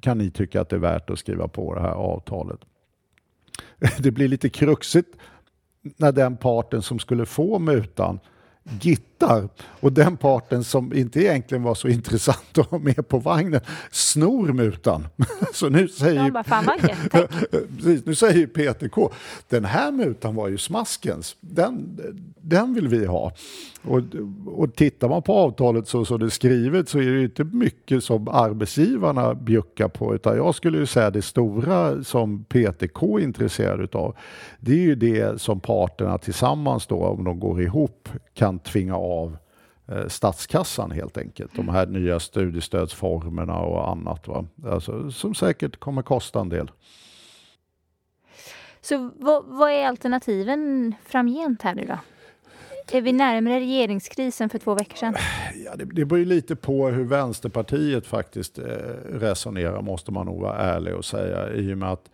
kan 0.00 0.18
ni 0.18 0.30
tycka 0.30 0.60
att 0.60 0.68
det 0.68 0.76
är 0.76 0.80
värt 0.80 1.10
att 1.10 1.18
skriva 1.18 1.48
på 1.48 1.74
det 1.74 1.80
här 1.80 1.94
avtalet. 1.94 2.60
Det 3.98 4.10
blir 4.10 4.28
lite 4.28 4.48
kruxigt 4.48 5.16
när 5.96 6.12
den 6.12 6.36
parten 6.36 6.82
som 6.82 6.98
skulle 6.98 7.26
få 7.26 7.58
mutan 7.58 8.18
gittar 9.24 9.48
och 9.80 9.92
den 9.92 10.16
parten 10.16 10.64
som 10.64 10.92
inte 10.92 11.20
egentligen 11.20 11.62
var 11.62 11.74
så 11.74 11.88
intressant 11.98 12.58
att 12.58 12.70
ha 12.70 12.78
med 12.78 13.08
på 13.08 13.18
vagnen 13.18 13.60
snor 13.90 14.52
mutan. 14.52 15.06
Så 15.52 15.68
nu 15.68 15.88
säger 15.88 16.30
bara, 16.30 16.44
fan. 16.44 16.70
Precis, 17.76 18.06
nu 18.06 18.14
säger 18.14 18.46
PTK, 18.46 18.96
den 19.48 19.64
här 19.64 19.92
mutan 19.92 20.34
var 20.34 20.48
ju 20.48 20.58
smaskens, 20.58 21.36
den, 21.40 22.00
den 22.40 22.74
vill 22.74 22.88
vi 22.88 23.06
ha. 23.06 23.32
Och, 23.82 24.00
och 24.46 24.74
tittar 24.74 25.08
man 25.08 25.22
på 25.22 25.34
avtalet 25.34 25.88
så 25.88 26.04
som 26.04 26.18
det 26.18 26.26
är 26.26 26.30
skrivet 26.30 26.88
så 26.88 26.98
är 26.98 27.10
det 27.10 27.22
inte 27.22 27.44
mycket 27.44 28.04
som 28.04 28.28
arbetsgivarna 28.28 29.34
bjuckar 29.34 29.88
på 29.88 30.14
utan 30.14 30.36
jag 30.36 30.54
skulle 30.54 30.78
ju 30.78 30.86
säga 30.86 31.10
det 31.10 31.22
stora 31.22 32.04
som 32.04 32.44
PTK 32.44 33.02
är 33.02 33.20
intresserad 33.20 33.94
av 33.94 34.16
det 34.60 34.72
är 34.72 34.82
ju 34.82 34.94
det 34.94 35.40
som 35.40 35.60
parterna 35.60 36.18
tillsammans 36.18 36.86
då 36.86 37.04
om 37.04 37.24
de 37.24 37.40
går 37.40 37.62
ihop 37.62 38.08
kan 38.34 38.58
tvinga 38.58 38.96
av 38.96 39.10
eh, 39.88 40.06
statskassan 40.08 40.90
helt 40.90 41.18
enkelt. 41.18 41.56
De 41.56 41.68
här 41.68 41.86
nya 41.86 42.20
studiestödsformerna 42.20 43.58
och 43.58 43.90
annat. 43.90 44.28
Va? 44.28 44.46
Alltså, 44.66 45.10
som 45.10 45.34
säkert 45.34 45.76
kommer 45.76 46.02
kosta 46.02 46.40
en 46.40 46.48
del. 46.48 46.70
Så 48.80 49.10
vad, 49.16 49.44
vad 49.44 49.70
är 49.70 49.86
alternativen 49.86 50.94
framgent 51.06 51.62
här 51.62 51.74
nu 51.74 51.84
då? 51.84 51.98
Är 52.92 53.00
vi 53.00 53.12
närmare 53.12 53.60
regeringskrisen 53.60 54.48
för 54.48 54.58
två 54.58 54.74
veckor 54.74 54.96
sedan? 54.96 55.14
Ja, 55.64 55.76
det, 55.76 55.84
det 55.84 56.04
beror 56.04 56.18
ju 56.18 56.24
lite 56.24 56.56
på 56.56 56.88
hur 56.88 57.04
Vänsterpartiet 57.04 58.06
faktiskt 58.06 58.58
eh, 58.58 58.64
resonerar 59.10 59.82
måste 59.82 60.12
man 60.12 60.26
nog 60.26 60.40
vara 60.40 60.56
ärlig 60.56 60.94
och 60.94 61.04
säga. 61.04 61.52
I 61.52 61.74
och 61.74 61.78
med 61.78 61.92
att 61.92 62.10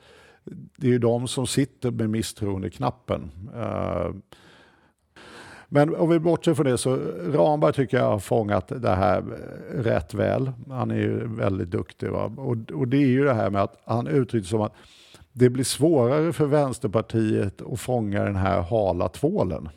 det 0.76 0.86
är 0.86 0.90
ju 0.90 0.98
de 0.98 1.28
som 1.28 1.46
sitter 1.46 1.90
med 1.90 2.10
misstroendeknappen. 2.10 3.30
Uh, 3.56 4.14
men 5.72 5.94
om 5.94 6.08
vi 6.10 6.18
bortser 6.18 6.54
från 6.54 6.66
det 6.66 6.78
så 6.78 6.96
Ramberg 7.32 7.72
tycker 7.72 7.96
jag 7.96 8.04
har 8.04 8.18
fångat 8.18 8.72
det 8.76 8.94
här 8.94 9.22
rätt 9.74 10.14
väl. 10.14 10.52
Han 10.68 10.90
är 10.90 10.96
ju 10.96 11.26
väldigt 11.36 11.70
duktig. 11.70 12.10
Va? 12.10 12.24
Och, 12.36 12.56
och 12.72 12.88
det 12.88 12.96
är 12.96 13.06
ju 13.06 13.24
det 13.24 13.34
här 13.34 13.50
med 13.50 13.62
att 13.62 13.82
han 13.84 14.06
uttrycker 14.06 14.48
som 14.48 14.60
att 14.60 14.72
det 15.32 15.50
blir 15.50 15.64
svårare 15.64 16.32
för 16.32 16.46
Vänsterpartiet 16.46 17.62
att 17.62 17.80
fånga 17.80 18.24
den 18.24 18.36
här 18.36 18.60
hala 18.60 19.08
tvålen. 19.08 19.68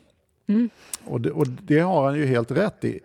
Mm. 0.48 0.70
Och, 1.04 1.20
det, 1.20 1.30
och 1.30 1.46
det 1.48 1.78
har 1.78 2.04
han 2.04 2.14
ju 2.14 2.26
helt 2.26 2.50
rätt 2.50 2.84
i. 2.84 3.00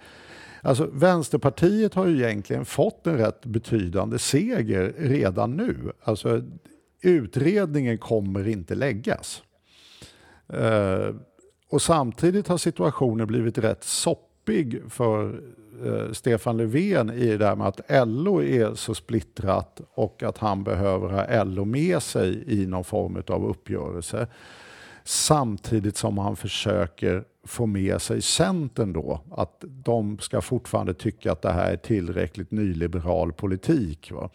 Alltså, 0.62 0.90
Vänsterpartiet 0.94 1.94
har 1.94 2.08
ju 2.08 2.18
egentligen 2.18 2.66
fått 2.66 3.08
en 3.08 3.18
rätt 3.18 3.46
betydande 3.46 4.20
seger 4.20 4.94
redan 4.98 5.58
nu. 5.58 5.92
Alltså, 6.04 6.42
utredningen 7.02 7.98
kommer 7.98 8.48
inte 8.48 8.76
läggas. 8.76 9.44
Uh, 10.54 11.16
och 11.70 11.82
samtidigt 11.82 12.48
har 12.48 12.58
situationen 12.58 13.28
blivit 13.28 13.58
rätt 13.58 13.84
soppig 13.84 14.82
för 14.90 15.42
eh, 15.86 16.12
Stefan 16.12 16.58
Löfven 16.58 17.10
i 17.10 17.26
det 17.26 17.38
där 17.38 17.56
med 17.56 17.68
att 17.68 18.08
LO 18.08 18.44
är 18.44 18.74
så 18.76 18.96
splittrat 18.96 19.82
och 19.94 20.24
att 20.24 20.38
han 20.38 20.64
behöver 20.64 21.10
ha 21.10 21.44
LO 21.44 21.66
med 21.66 22.04
sig 22.04 22.44
i 22.48 22.66
någon 22.66 22.84
form 22.84 23.24
av 23.28 23.46
uppgörelse. 23.46 24.28
Samtidigt 25.04 25.98
som 25.98 26.18
han 26.18 26.36
försöker 26.36 27.24
få 27.44 27.66
med 27.66 28.02
sig 28.02 28.22
Centern 28.22 28.94
då, 28.94 29.22
att 29.32 29.64
de 29.68 30.20
ska 30.20 30.42
fortfarande 30.42 30.94
tycka 30.94 31.32
att 31.32 31.42
det 31.42 31.52
här 31.52 31.72
är 31.72 31.78
tillräckligt 31.78 32.52
nyliberal 32.52 33.34
politik. 33.34 34.12
Va? 34.12 34.30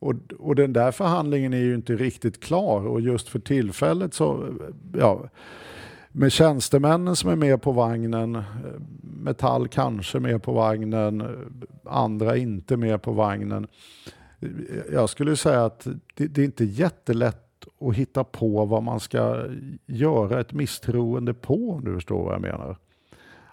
Och, 0.00 0.14
och 0.38 0.54
den 0.54 0.72
där 0.72 0.92
förhandlingen 0.92 1.52
är 1.52 1.58
ju 1.58 1.74
inte 1.74 1.96
riktigt 1.96 2.40
klar 2.40 2.86
och 2.86 3.00
just 3.00 3.28
för 3.28 3.38
tillfället 3.38 4.14
så, 4.14 4.54
ja, 4.98 5.28
med 6.12 6.32
tjänstemännen 6.32 7.16
som 7.16 7.30
är 7.30 7.36
med 7.36 7.62
på 7.62 7.72
vagnen, 7.72 8.34
eh, 8.34 8.42
Metall 9.02 9.68
kanske 9.68 10.20
med 10.20 10.42
på 10.42 10.52
vagnen, 10.52 11.20
eh, 11.20 11.26
andra 11.84 12.36
inte 12.36 12.76
med 12.76 13.02
på 13.02 13.12
vagnen. 13.12 13.66
Eh, 14.40 14.48
jag 14.92 15.10
skulle 15.10 15.36
säga 15.36 15.64
att 15.64 15.86
det, 16.14 16.26
det 16.26 16.40
är 16.40 16.44
inte 16.44 16.64
jättelätt 16.64 17.46
att 17.80 17.94
hitta 17.94 18.24
på 18.24 18.64
vad 18.64 18.82
man 18.82 19.00
ska 19.00 19.46
göra 19.86 20.40
ett 20.40 20.52
misstroende 20.52 21.34
på, 21.34 21.70
om 21.70 21.84
du 21.84 21.94
förstår 21.94 22.24
vad 22.24 22.34
jag 22.34 22.42
menar. 22.42 22.76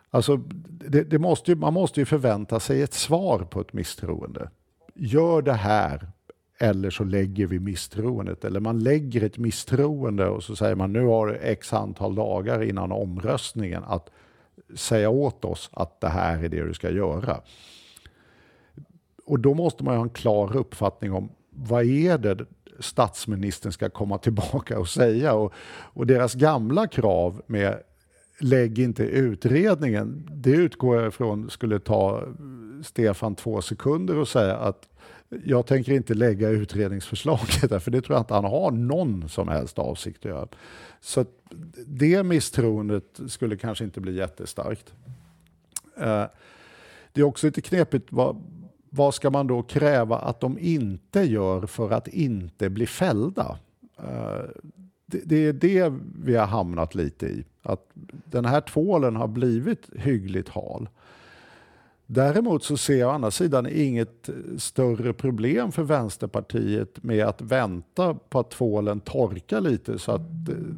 Alltså, 0.10 0.38
det, 0.68 1.04
det 1.04 1.20
måste 1.20 1.52
ju, 1.52 1.58
man 1.58 1.74
måste 1.74 2.00
ju 2.00 2.06
förvänta 2.06 2.60
sig 2.60 2.82
ett 2.82 2.94
svar 2.94 3.40
på 3.40 3.62
ett 3.62 3.74
misstroende. 3.74 4.50
Gör 4.94 5.42
det 5.42 5.54
här, 5.54 6.12
eller 6.60 6.90
så 6.90 7.04
lägger 7.04 7.48
vi 7.48 7.60
misstroendet. 7.60 8.46
Eller 8.46 8.60
man 8.60 8.80
lägger 8.80 9.24
ett 9.24 9.38
misstroende 9.38 10.28
och 10.28 10.44
så 10.44 10.56
säger 10.56 10.76
man 10.76 10.94
nu 10.94 11.06
har 11.06 11.28
du 11.28 11.36
x 11.36 11.74
antal 11.74 12.16
dagar 12.16 12.64
innan 12.64 12.92
omröstningen 12.92 13.84
att 13.84 14.10
säga 14.76 15.10
åt 15.10 15.46
oss 15.46 15.70
att 15.74 16.02
det 16.02 16.10
här 16.10 16.44
är 16.44 16.50
det 16.50 16.64
du 16.64 16.74
ska 16.74 16.90
göra. 16.90 17.42
Och 19.26 19.40
då 19.40 19.54
måste 19.54 19.84
man 19.84 19.96
ha 19.96 20.04
en 20.04 20.10
klar 20.10 20.56
uppfattning 20.58 21.14
om 21.14 21.30
vad 21.50 21.86
är 21.86 22.18
det 22.18 22.46
statsministern 22.80 23.72
ska 23.72 23.90
komma 23.90 24.18
tillbaka 24.18 24.80
och 24.80 24.90
säga. 24.90 25.34
Och, 25.34 25.54
och 25.94 26.08
deras 26.08 26.34
gamla 26.34 26.88
krav 26.88 27.42
med 27.48 27.80
lägg 28.40 28.80
inte 28.80 29.04
utredningen, 29.04 30.30
det 30.32 30.52
utgår 30.52 30.98
jag 30.98 31.08
ifrån 31.08 31.50
skulle 31.50 31.80
ta 31.80 32.24
Stefan 32.84 33.36
två 33.36 33.62
sekunder 33.62 34.18
och 34.18 34.28
säga 34.28 34.56
att 34.56 34.90
jag 35.30 35.66
tänker 35.66 35.94
inte 35.94 36.14
lägga 36.14 36.50
utredningsförslaget 36.50 37.70
där, 37.70 37.80
för 37.80 37.92
det 37.92 38.02
tror 38.02 38.16
jag 38.16 38.22
inte 38.22 38.34
han 38.34 38.44
har 38.44 38.72
någon 38.72 39.30
som 39.30 39.48
helst 39.48 39.80
avsikt 39.80 40.26
att 40.26 40.32
göra. 40.32 40.48
Så 41.02 41.26
det 41.86 42.24
misstroendet 42.24 43.20
skulle 43.28 43.58
kanske 43.58 43.84
inte 43.84 44.02
bli 44.02 44.16
jättestarkt. 44.16 44.94
Eh, 45.98 46.26
det 47.12 47.22
är 47.22 47.24
också 47.24 47.48
lite 47.48 47.62
knepigt 47.62 48.08
vad, 48.10 48.42
vad 48.90 49.14
ska 49.14 49.30
man 49.30 49.48
då 49.48 49.64
kräva 49.64 50.18
att 50.18 50.40
de 50.40 50.58
inte 50.60 51.22
gör 51.22 51.66
för 51.66 51.92
att 51.92 52.08
inte 52.08 52.70
bli 52.70 52.88
fällda? 52.88 53.60
Eh, 54.00 54.46
det 55.06 55.46
är 55.46 55.54
det 55.54 55.94
vi 56.24 56.36
har 56.36 56.48
hamnat 56.48 56.96
lite 56.96 57.26
i. 57.26 57.46
Att 57.62 57.90
den 58.26 58.46
här 58.46 58.62
tvålen 58.62 59.16
har 59.16 59.28
blivit 59.28 59.90
hyggligt 59.96 60.50
hal. 60.50 60.90
Däremot 62.10 62.64
så 62.64 62.78
ser 62.78 63.00
jag 63.00 63.10
å 63.10 63.12
andra 63.12 63.32
sidan 63.32 63.68
inget 63.72 64.30
större 64.58 65.14
problem 65.14 65.72
för 65.72 65.84
Vänsterpartiet 65.84 67.04
med 67.04 67.26
att 67.26 67.42
vänta 67.42 68.14
på 68.14 68.40
att 68.40 68.52
tvålen 68.52 69.00
torkar 69.00 69.62
lite 69.62 70.00
så 70.00 70.12
att 70.12 70.22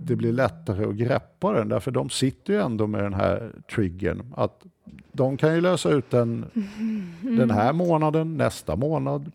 det 0.02 0.16
blir 0.16 0.34
lättare 0.34 0.86
att 0.86 0.96
greppa 0.96 1.54
den. 1.54 1.70
Därför 1.70 1.92
de 1.92 2.10
sitter 2.10 2.54
ju 2.54 2.62
ändå 2.62 2.88
med 2.88 3.04
den 3.04 3.14
här 3.14 3.52
triggern. 3.76 4.34
Att 4.36 4.66
de 5.12 5.38
kan 5.38 5.56
ju 5.56 5.62
lösa 5.62 5.90
ut 5.90 6.12
den 6.12 6.46
mm. 6.56 7.38
den 7.38 7.52
här 7.52 7.74
månaden, 7.74 8.38
nästa 8.38 8.76
månad, 8.76 9.32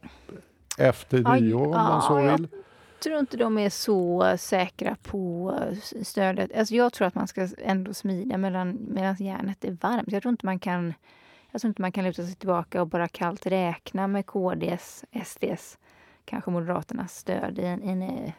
efter 0.79 1.23
Aj, 1.27 1.41
nyår 1.41 1.67
om 1.67 1.73
ja, 1.73 1.89
man 1.89 2.03
så 2.03 2.15
vill. 2.15 2.49
Jag 2.95 3.11
tror 3.11 3.19
inte 3.19 3.37
de 3.37 3.59
är 3.59 3.71
så 3.71 4.35
säkra 4.39 4.97
på 5.03 5.55
stödet. 6.03 6.51
Alltså 6.59 6.75
jag 6.75 6.93
tror 6.93 7.07
att 7.07 7.15
man 7.15 7.29
ska 7.29 7.49
ändå 7.59 7.95
smida 7.95 8.39
medan, 8.39 8.79
medan 8.89 9.17
järnet 9.19 9.65
är 9.65 9.77
varmt. 9.81 10.13
Jag 10.13 10.23
tror 10.23 10.31
inte 10.31 10.47
man 10.47 10.59
kan 10.59 10.95
jag 11.55 11.61
tror 11.61 11.69
inte 11.69 11.83
man 11.83 11.93
kan 11.93 12.05
luta 12.05 12.23
sig 12.23 12.35
tillbaka 12.35 12.81
och 12.81 12.89
bara 12.89 13.09
kallt 13.09 13.47
räkna 13.47 14.07
med 14.07 14.27
KDs, 14.27 15.05
SDs, 15.25 15.79
kanske 16.25 16.51
Moderaternas 16.51 17.17
stöd 17.17 17.59
i 17.59 17.65
en, 17.65 17.83
en 17.83 18.03
eh, 18.03 18.33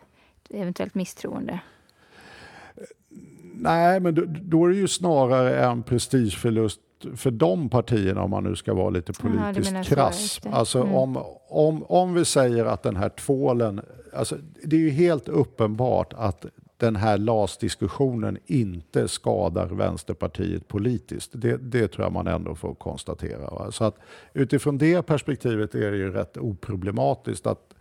eventuellt 0.50 0.96
misstroende. 0.96 1.60
Nej, 3.54 4.00
men 4.00 4.16
då, 4.16 4.24
då, 4.26 4.66
är 4.66 4.70
det 4.70 4.76
ju 4.76 4.88
snarare 4.88 5.66
en 5.66 5.84
prestigeförlust 5.84 6.82
för 7.16 7.32
de 7.32 7.70
partierna 7.70 8.24
om 8.24 8.30
man 8.30 8.44
nu 8.44 8.56
ska 8.56 8.74
vara 8.74 8.90
lite 8.90 9.14
politiskt 9.14 9.74
Aha, 9.74 9.84
krass. 9.84 10.42
Alltså 10.52 10.82
mm. 10.82 10.96
om, 10.96 11.18
om, 11.50 11.84
om 11.84 12.14
vi 12.14 12.26
säger 12.26 12.66
att 12.66 12.84
den 12.84 12.96
här 12.96 13.10
tvålen, 13.10 13.82
alltså 14.14 14.38
det 14.64 14.76
är 14.76 14.80
ju 14.80 14.90
helt 14.90 15.28
uppenbart 15.28 16.14
att 16.14 16.46
den 16.78 16.96
här 16.96 17.18
LAS-diskussionen 17.18 18.38
inte 18.46 19.08
skadar 19.08 19.68
Vänsterpartiet 19.68 20.68
politiskt. 20.68 21.32
Det, 21.34 21.58
det, 21.58 21.88
tror 21.88 22.06
jag 22.06 22.14
man 22.14 22.28
ändå 22.28 22.56
får 22.56 22.76
konstatera. 22.76 23.50
Va? 23.50 23.72
Så 23.72 23.84
att 23.84 23.98
utifrån 24.34 24.78
det 24.78 25.02
perspektivet 25.02 25.76
är 25.76 25.92
det 25.92 25.98
ju 25.98 26.12
rätt 26.12 26.38
oproblematiskt 26.38 27.48
att, 27.48 27.74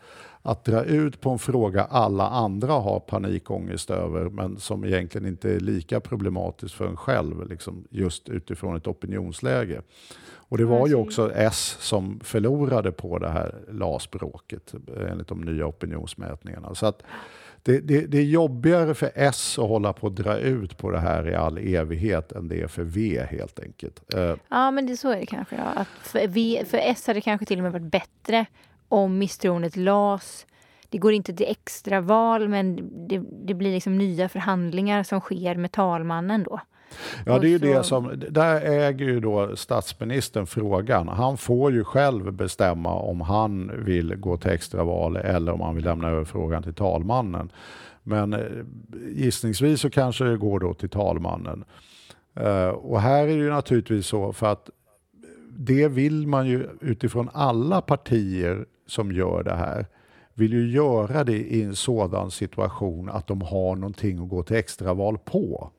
att 0.43 0.65
dra 0.65 0.85
ut 0.85 1.21
på 1.21 1.31
en 1.31 1.39
fråga 1.39 1.85
alla 1.85 2.29
andra 2.29 2.73
har 2.73 3.01
panikångest 3.01 3.91
över 3.91 4.29
men 4.29 4.57
som 4.57 4.85
egentligen 4.85 5.29
inte 5.29 5.55
är 5.55 5.61
lika 5.61 6.01
problematisk 6.01 6.75
för 6.75 6.87
en 6.87 6.97
själv, 6.97 7.49
liksom 7.49 7.85
just 7.91 8.29
utifrån 8.29 8.77
ett 8.77 8.87
opinionsläge. 8.87 9.83
Och 10.49 10.59
det 10.59 10.65
var 10.65 10.87
ju 10.87 10.95
också 10.95 11.33
S 11.35 11.77
som 11.81 12.21
förlorade 12.21 12.93
på 12.93 13.19
det 13.19 13.29
här 13.29 13.55
LAS-bråket 13.69 14.75
enligt 15.11 15.29
de 15.29 15.41
nya 15.41 15.67
opinionsmätningarna. 15.67 16.75
Så 16.75 16.87
att, 16.87 17.03
det, 17.65 17.81
det, 17.81 18.07
det, 18.07 18.19
är 18.19 18.23
jobbigare 18.23 18.95
för 18.95 19.11
S 19.15 19.59
att 19.59 19.69
hålla 19.69 19.93
på 19.93 20.07
att 20.07 20.17
dra 20.17 20.39
ut 20.39 20.79
på 20.79 20.91
det 20.91 20.99
här 20.99 21.29
i 21.29 21.35
all 21.35 21.59
evighet 21.59 22.33
än 22.33 22.49
det 22.49 22.61
är 22.61 22.69
för 22.69 22.83
V 22.83 23.27
helt 23.31 23.61
enkelt. 23.61 24.15
Eh, 24.15 24.35
ja, 24.49 24.71
men 24.71 24.87
det, 24.87 24.97
så 24.97 25.11
är 25.11 25.21
det 25.21 25.27
kanske. 25.27 25.57
Ja. 25.57 25.63
Att 25.63 25.89
för, 25.89 26.29
v, 26.29 26.65
för 26.67 26.79
S 26.79 27.07
hade 27.07 27.17
det 27.17 27.23
kanske 27.23 27.47
till 27.47 27.59
och 27.59 27.63
med 27.63 27.73
varit 27.73 27.91
bättre 27.93 28.47
om 28.89 29.19
misstroendet 29.19 29.77
las. 29.77 30.47
Det 30.89 30.99
går 30.99 31.13
inte 31.13 31.35
till 31.35 31.47
extraval, 31.49 32.49
men 32.49 32.77
det, 33.09 33.23
det 33.47 33.55
blir 33.55 33.73
liksom 33.73 33.99
nya 33.99 34.29
förhandlingar 34.29 35.03
som 35.03 35.21
sker 35.21 35.55
med 35.55 35.73
talmannen 35.73 36.43
då. 36.43 36.61
Ja, 37.27 37.39
det 37.39 37.47
är 37.47 37.51
ju 37.51 37.59
det 37.59 37.83
som, 37.83 38.23
där 38.31 38.61
äger 38.61 39.07
ju 39.07 39.21
då 39.21 39.57
statsministern 39.57 40.47
frågan. 40.47 41.09
Han 41.09 41.37
får 41.37 41.73
ju 41.73 41.85
själv 41.85 42.33
bestämma 42.33 42.95
om 42.95 43.21
han 43.21 43.85
vill 43.85 44.15
gå 44.17 44.37
till 44.37 44.51
extraval 44.51 45.17
eller 45.17 45.53
om 45.53 45.61
han 45.61 45.75
vill 45.75 45.85
lämna 45.85 46.09
över 46.09 46.25
frågan 46.25 46.63
till 46.63 46.75
talmannen. 46.75 47.53
Men 48.03 48.33
eh, 48.33 48.41
gissningsvis 49.09 49.81
så 49.81 49.91
kanske 49.91 50.25
det 50.25 50.37
går 50.37 50.61
då 50.61 50.75
till 50.75 50.89
talmannen. 50.89 51.65
Uh, 52.41 52.69
och 52.69 53.01
här 53.01 53.23
är 53.23 53.27
det 53.27 53.33
ju 53.33 53.51
naturligtvis 53.51 54.07
så 54.07 54.33
för 54.33 54.47
att 54.47 54.71
det 55.57 55.89
vill 55.89 56.27
man 56.27 56.47
ju 56.47 56.69
utifrån 56.81 57.31
alla 57.33 57.81
partier 57.81 58.67
som 58.87 59.13
gör 59.13 59.43
det 59.43 59.55
här 59.55 59.87
vill 60.35 60.53
ju 60.53 60.71
göra 60.71 61.25
det 61.25 61.39
i 61.39 61.63
en 61.63 61.77
sådan 61.77 62.31
situation 62.31 63.09
att 63.09 63.27
de 63.27 63.43
har 63.43 63.77
någonting 63.77 64.23
att 64.23 64.29
gå 64.29 64.43
till 64.43 64.57
extraval 64.57 65.19
på. 65.19 65.71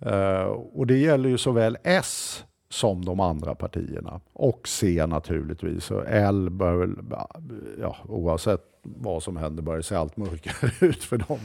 Eh, 0.00 0.42
och 0.74 0.86
det 0.86 0.96
gäller 0.96 1.28
ju 1.28 1.38
såväl 1.38 1.78
S 1.82 2.44
som 2.70 3.04
de 3.04 3.20
andra 3.20 3.54
partierna. 3.54 4.20
Och 4.32 4.68
C 4.68 5.06
naturligtvis. 5.06 5.90
Och 5.90 6.04
L 6.06 6.50
bör 6.50 6.74
väl, 6.74 6.94
ja, 7.80 7.96
oavsett 8.08 8.64
vad 8.82 9.22
som 9.22 9.36
händer 9.36 9.62
börjar 9.62 9.82
se 9.82 9.94
allt 9.94 10.16
mörkare 10.16 10.70
ut 10.86 11.04
för 11.04 11.16
dem. 11.18 11.38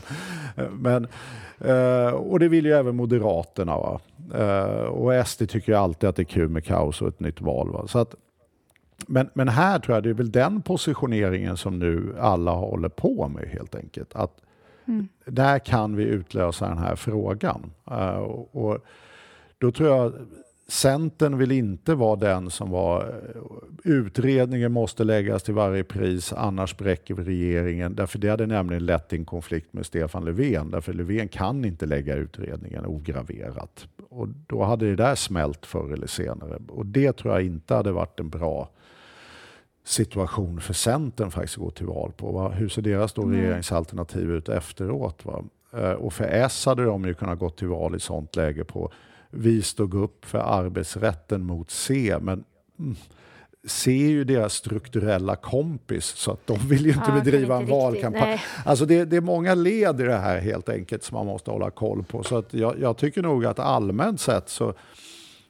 Men, 0.72 1.08
eh, 1.60 2.14
och 2.14 2.40
det 2.40 2.48
vill 2.48 2.66
ju 2.66 2.72
även 2.72 2.96
Moderaterna. 2.96 3.78
Va? 3.78 4.00
Eh, 4.34 4.86
och 4.86 5.28
SD 5.28 5.50
tycker 5.50 5.72
ju 5.72 5.78
alltid 5.78 6.10
att 6.10 6.16
det 6.16 6.22
är 6.22 6.26
kul 6.26 6.50
med 6.50 6.66
kaos 6.66 7.02
och 7.02 7.08
ett 7.08 7.20
nytt 7.20 7.42
val. 7.42 7.72
Va? 7.72 7.88
Så 7.88 8.00
att 8.00 8.16
Men, 9.08 9.30
men 9.34 9.48
här 9.48 9.80
tror 9.80 9.96
jag 9.96 10.04
det 10.04 10.10
är 10.10 10.14
väl 10.14 10.32
den 10.32 10.62
positioneringen 10.62 11.58
som 11.58 11.80
nu 11.80 12.16
alla 12.20 12.52
håller 12.52 12.90
på 12.90 13.28
med 13.28 13.50
helt 13.50 13.76
enkelt. 13.76 14.16
Att 14.16 14.42
mm. 14.86 15.08
Där 15.26 15.60
kan 15.60 15.96
vi 15.96 16.04
utlösa 16.04 16.70
den 16.70 16.78
här 16.78 16.96
frågan. 16.96 17.72
Uh, 17.92 18.18
och, 18.52 18.78
då 19.58 19.72
tror 19.72 19.90
jag 19.90 20.14
Centern 20.68 21.38
vill 21.38 21.52
inte 21.52 21.96
vara 21.96 22.16
den 22.16 22.50
som 22.50 22.70
var 22.70 23.02
eh, 23.02 23.42
utredningen 23.84 24.72
måste 24.72 25.04
läggas 25.04 25.44
till 25.44 25.54
varje 25.54 25.84
pris 25.84 26.34
annars 26.34 26.78
bräcker 26.78 27.14
vi 27.14 27.24
regeringen. 27.24 27.96
Därför 27.96 28.20
det 28.20 28.30
hade 28.30 28.46
nämligen 28.46 28.86
lett 28.86 29.10
till 29.10 29.20
en 29.20 29.26
konflikt 29.26 29.74
med 29.74 29.86
Stefan 29.86 30.26
Löfven. 30.26 30.72
Därför 30.72 30.94
Löfven 30.94 31.28
kan 31.28 31.66
inte 31.66 31.86
lägga 31.86 32.16
utredningen 32.16 32.86
ograverat. 32.86 33.88
Och 34.10 34.28
då 34.28 34.64
hade 34.64 34.86
det 34.86 34.96
där 34.96 35.16
smält 35.16 35.66
förr 35.66 35.94
eller 35.94 36.08
senare. 36.08 36.60
Och 36.68 36.86
det 36.86 37.14
tror 37.14 37.34
jag 37.34 37.46
inte 37.46 37.76
hade 37.76 37.92
varit 37.92 38.20
en 38.20 38.30
bra 38.30 38.70
situation 39.84 40.62
för 40.62 40.74
Centern 40.74 41.32
faktiskt 41.32 41.58
att 41.58 41.64
gå 41.64 41.72
till 41.72 41.86
val 41.86 42.12
på. 42.18 42.32
Va? 42.32 42.50
Hur 42.50 42.70
ser 42.70 42.82
deras 42.82 43.14
då 43.14 43.22
regeringsalternativ 43.22 44.32
ut 44.32 44.50
efteråt? 44.50 45.26
Va? 45.26 45.44
Eh, 45.74 45.92
och 45.92 46.14
för 46.14 46.24
S 46.24 46.66
hade 46.66 46.84
de 46.84 47.06
ju 47.06 47.14
kunnat 47.14 47.40
gå 47.40 47.50
till 47.50 47.68
val 47.68 47.96
i 47.96 48.00
sånt 48.00 48.36
läge 48.36 48.64
på 48.64 48.92
vi 49.36 49.62
stod 49.62 49.94
upp 49.94 50.26
för 50.26 50.38
arbetsrätten 50.38 51.46
mot 51.46 51.72
C, 51.72 52.18
men 52.22 52.44
mm, 52.80 52.96
C 53.68 53.92
är 53.92 54.10
ju 54.10 54.24
deras 54.24 54.54
strukturella 54.54 55.36
kompis 55.36 56.06
så 56.06 56.32
att 56.32 56.48
de 56.48 56.58
vill 56.68 56.86
ju 56.86 56.92
inte 56.92 57.06
ja, 57.08 57.22
bedriva 57.24 57.60
inte 57.60 57.74
en 57.74 57.80
valkampanj. 57.80 58.42
Alltså 58.66 58.86
det, 58.86 59.06
det, 59.06 59.18
är 59.18 59.22
många 59.22 59.56
led 59.56 60.02
i 60.02 60.04
det 60.04 60.18
här 60.18 60.40
helt 60.40 60.70
enkelt 60.70 61.04
som 61.04 61.16
man 61.16 61.26
måste 61.26 61.52
hålla 61.52 61.72
koll 61.72 62.04
på. 62.04 62.24
Så 62.24 62.38
att 62.38 62.54
jag, 62.54 62.80
jag 62.80 62.98
tycker 62.98 63.22
nog 63.22 63.46
att 63.46 63.60
allmänt 63.60 64.22
sett 64.22 64.50
så 64.50 64.70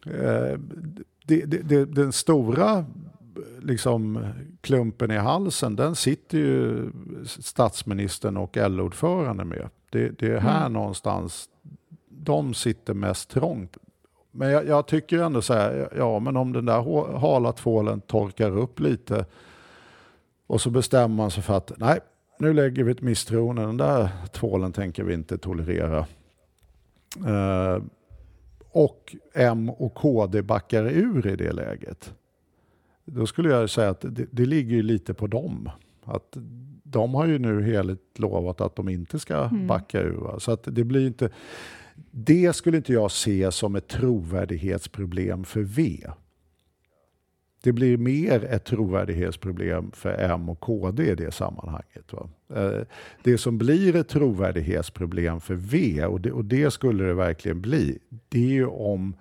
eh, 0.06 0.60
det, 1.26 1.46
det, 1.46 1.86
den 1.86 2.12
stora 2.12 2.86
liksom, 3.62 4.28
klumpen 4.62 5.12
i 5.12 5.18
halsen 5.18 5.76
den 5.76 5.96
sitter 5.96 6.38
ju 6.38 6.92
statsministern 7.26 8.38
och 8.38 8.58
LO-ordförande 8.58 9.44
med. 9.44 9.70
Det, 9.90 10.20
det 10.20 10.28
är 10.28 10.40
här 10.40 10.62
mm. 10.62 10.74
någonstans 10.74 11.50
de 12.10 12.54
sitter 12.54 12.94
mest 12.94 13.30
trångt. 13.30 13.78
Men 14.32 14.50
jag, 14.50 14.68
jag 14.68 14.88
tycker 14.88 15.18
ändå 15.18 15.42
så 15.42 15.54
här, 15.54 15.90
ja 15.98 16.20
men 16.20 16.38
om 16.38 16.54
den 16.54 16.66
där 16.66 16.82
hala 17.18 17.52
tvålen 17.52 18.02
torkar 18.02 18.58
upp 18.58 18.80
lite 18.80 19.26
och 20.48 20.62
så 20.62 20.70
bestämmer 20.70 21.16
man 21.16 21.32
sig 21.32 21.44
för 21.44 21.58
att 21.58 21.72
nej, 21.78 22.00
nu 22.40 22.54
lägger 22.54 22.84
vi 22.84 22.92
ett 22.92 23.02
misstroende, 23.02 23.62
den 23.62 23.78
där 23.78 24.10
tvålen 24.32 24.72
tänker 24.72 25.04
vi 25.04 25.14
inte 25.14 25.38
tolerera. 25.38 26.06
Eh, 27.28 27.84
och 28.72 29.16
M 29.34 29.70
och 29.70 29.94
KD 29.94 30.42
backar 30.42 30.84
ur 30.84 31.28
i 31.28 31.36
det 31.36 31.52
läget. 31.52 32.14
Då 33.06 33.26
skulle 33.28 33.50
jag 33.50 33.70
säga 33.70 33.90
att 33.90 34.02
det, 34.02 34.26
det 34.32 34.46
ligger 34.46 34.84
lite 34.84 35.14
på 35.14 35.28
dem. 35.28 35.70
Att 36.04 36.38
de 36.84 37.14
har 37.14 37.26
ju 37.26 37.40
nu 37.40 37.64
heligt 37.64 38.20
lovat 38.20 38.62
att 38.62 38.76
de 38.76 38.90
inte 38.90 39.20
ska 39.20 39.44
mm. 39.44 39.68
backa 39.68 40.02
ur. 40.02 40.40
Så 40.40 40.52
att 40.52 40.64
det 40.64 40.84
blir 40.84 41.08
inte... 41.08 41.30
Det 42.12 42.56
skulle 42.56 42.78
inte 42.78 42.94
jag 42.94 43.12
se 43.12 43.52
som 43.52 43.76
ett 43.76 43.88
trovärdighetsproblem 43.88 45.44
för 45.44 45.62
V. 45.62 46.00
Det 47.64 47.72
blir 47.72 47.98
mer 47.98 48.44
ett 48.44 48.66
trovärdighetsproblem 48.66 49.92
för 49.92 50.14
M 50.14 50.50
och 50.50 50.60
KD 50.60 51.12
i 51.12 51.16
det 51.16 51.32
sammanhanget. 51.32 52.14
Va? 52.14 52.30
Eh, 52.56 52.82
det 53.24 53.38
som 53.38 53.58
blir 53.58 53.96
ett 53.96 54.08
trovärdighetsproblem 54.08 55.42
för 55.42 55.56
V, 55.56 56.06
och 56.06 56.22
det, 56.22 56.32
och 56.32 56.46
det 56.46 56.72
skulle 56.72 57.04
det 57.04 57.14
verkligen 57.14 57.62
bli, 57.62 58.00
det 58.30 58.46
är 58.46 58.54
ju 58.54 58.66
om 58.66 59.16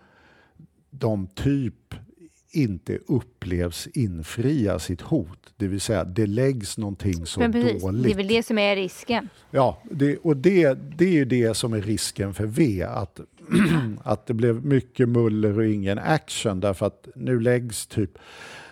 de 0.91 1.27
typ 1.27 1.95
inte 2.53 2.99
upplevs 3.07 3.87
infria 3.87 4.79
sitt 4.79 5.01
hot. 5.01 5.53
Det 5.57 5.69
vill 5.69 5.81
säga, 5.81 6.05
det 6.05 6.27
läggs 6.27 6.79
någonting 6.79 7.27
så 7.27 7.41
precis, 7.41 7.83
dåligt. 7.83 8.03
Det 8.03 8.11
är 8.11 8.15
väl 8.15 8.27
det 8.27 8.43
som 8.43 8.59
är 8.59 8.77
risken. 8.77 9.29
Ja, 9.51 9.83
det, 9.91 10.17
och 10.17 10.37
det, 10.37 10.79
det 10.99 11.05
är 11.05 11.13
ju 11.13 11.25
det 11.25 11.55
som 11.55 11.73
är 11.73 11.81
risken 11.81 12.35
för 12.35 12.47
V. 12.47 12.83
Att, 12.83 13.21
att 14.05 14.27
det 14.27 14.35
blev 14.35 14.67
mycket 14.67 15.09
muller 15.09 15.59
och 15.59 15.67
ingen 15.67 15.99
action 15.99 16.61
därför 16.61 16.87
att 16.87 17.09
nu 17.15 17.41
läggs 17.41 17.87
typ 17.87 18.19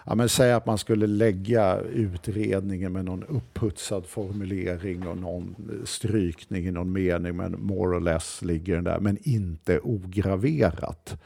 Ja, 0.05 0.15
men 0.15 0.29
säg 0.29 0.53
att 0.53 0.67
man 0.67 0.79
skulle 0.79 1.07
lägga 1.07 1.81
utredningen 1.81 2.93
med 2.93 3.05
någon 3.05 3.25
upputsad 3.25 4.07
formulering 4.07 5.07
och 5.07 5.19
någon 5.19 5.57
strykning 5.85 6.67
i 6.67 6.71
någon 6.71 6.93
mening, 6.93 7.37
men 7.37 7.57
more 7.63 7.97
or 7.97 8.01
less 8.01 8.43
ligger 8.43 8.75
den 8.75 8.85
där, 8.85 9.01
men 9.01 9.19
inte 9.23 9.79
ograverat 9.79 11.17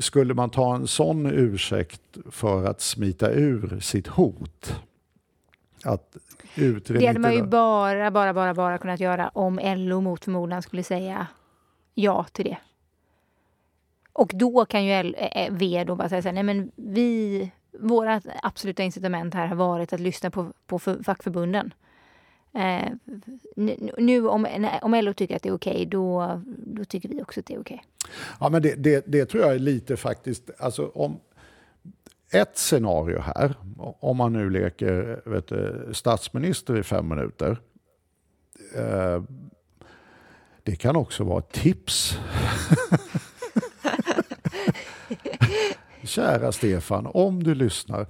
skulle 0.00 0.34
man 0.34 0.50
ta 0.50 0.74
en 0.74 0.86
sån 0.86 1.26
ursäkt 1.26 2.16
för 2.30 2.64
att 2.64 2.80
smita 2.80 3.30
ur 3.30 3.80
sitt 3.80 4.06
hot? 4.06 4.80
Att 5.84 6.16
det 6.54 7.06
hade 7.06 7.18
man 7.18 7.34
ju 7.34 7.42
bara, 7.42 8.10
bara, 8.10 8.34
bara, 8.34 8.54
bara 8.54 8.78
kunnat 8.78 9.00
göra 9.00 9.28
om 9.28 9.60
LO 9.62 10.00
mot 10.00 10.24
förmodan 10.24 10.62
skulle 10.62 10.82
säga 10.82 11.26
ja 11.94 12.24
till 12.32 12.44
det. 12.44 12.58
Och 14.12 14.30
då 14.34 14.64
kan 14.64 14.84
ju 14.84 14.92
L 14.92 15.16
V 15.50 15.84
då 15.86 15.94
bara 15.94 16.08
säga 16.08 16.22
så 16.22 16.28
här, 16.28 16.32
nej 16.32 16.42
men 16.42 16.70
vi, 16.76 17.50
våra 17.78 18.20
absoluta 18.42 18.82
incitament 18.82 19.34
här 19.34 19.46
har 19.46 19.56
varit 19.56 19.92
att 19.92 20.00
lyssna 20.00 20.30
på, 20.30 20.52
på 20.66 20.78
fackförbunden. 20.78 21.74
Eh, 22.54 22.88
nu 23.96 24.28
om, 24.28 24.46
om 24.82 24.94
LO 24.94 25.12
tycker 25.12 25.36
att 25.36 25.42
det 25.42 25.48
är 25.48 25.54
okej, 25.54 25.72
okay, 25.72 25.84
då, 25.84 26.40
då 26.46 26.84
tycker 26.84 27.08
vi 27.08 27.22
också 27.22 27.40
att 27.40 27.46
det 27.46 27.54
är 27.54 27.60
okej. 27.60 27.84
Okay. 27.84 28.10
Ja, 28.40 28.48
men 28.48 28.62
det, 28.62 28.74
det, 28.74 29.04
det, 29.06 29.26
tror 29.26 29.42
jag 29.42 29.54
är 29.54 29.58
lite 29.58 29.96
faktiskt, 29.96 30.50
alltså 30.58 30.90
om 30.94 31.20
ett 32.30 32.58
scenario 32.58 33.18
här, 33.20 33.54
om 33.78 34.16
man 34.16 34.32
nu 34.32 34.50
leker 34.50 35.22
vet 35.24 35.46
du, 35.46 35.90
statsminister 35.92 36.78
i 36.78 36.82
fem 36.82 37.08
minuter, 37.08 37.60
eh, 38.76 39.22
det 40.62 40.76
kan 40.76 40.96
också 40.96 41.24
vara 41.24 41.38
ett 41.38 41.52
tips. 41.52 42.18
Kära 46.02 46.52
Stefan, 46.52 47.06
om 47.06 47.42
du 47.42 47.54
lyssnar. 47.54 48.06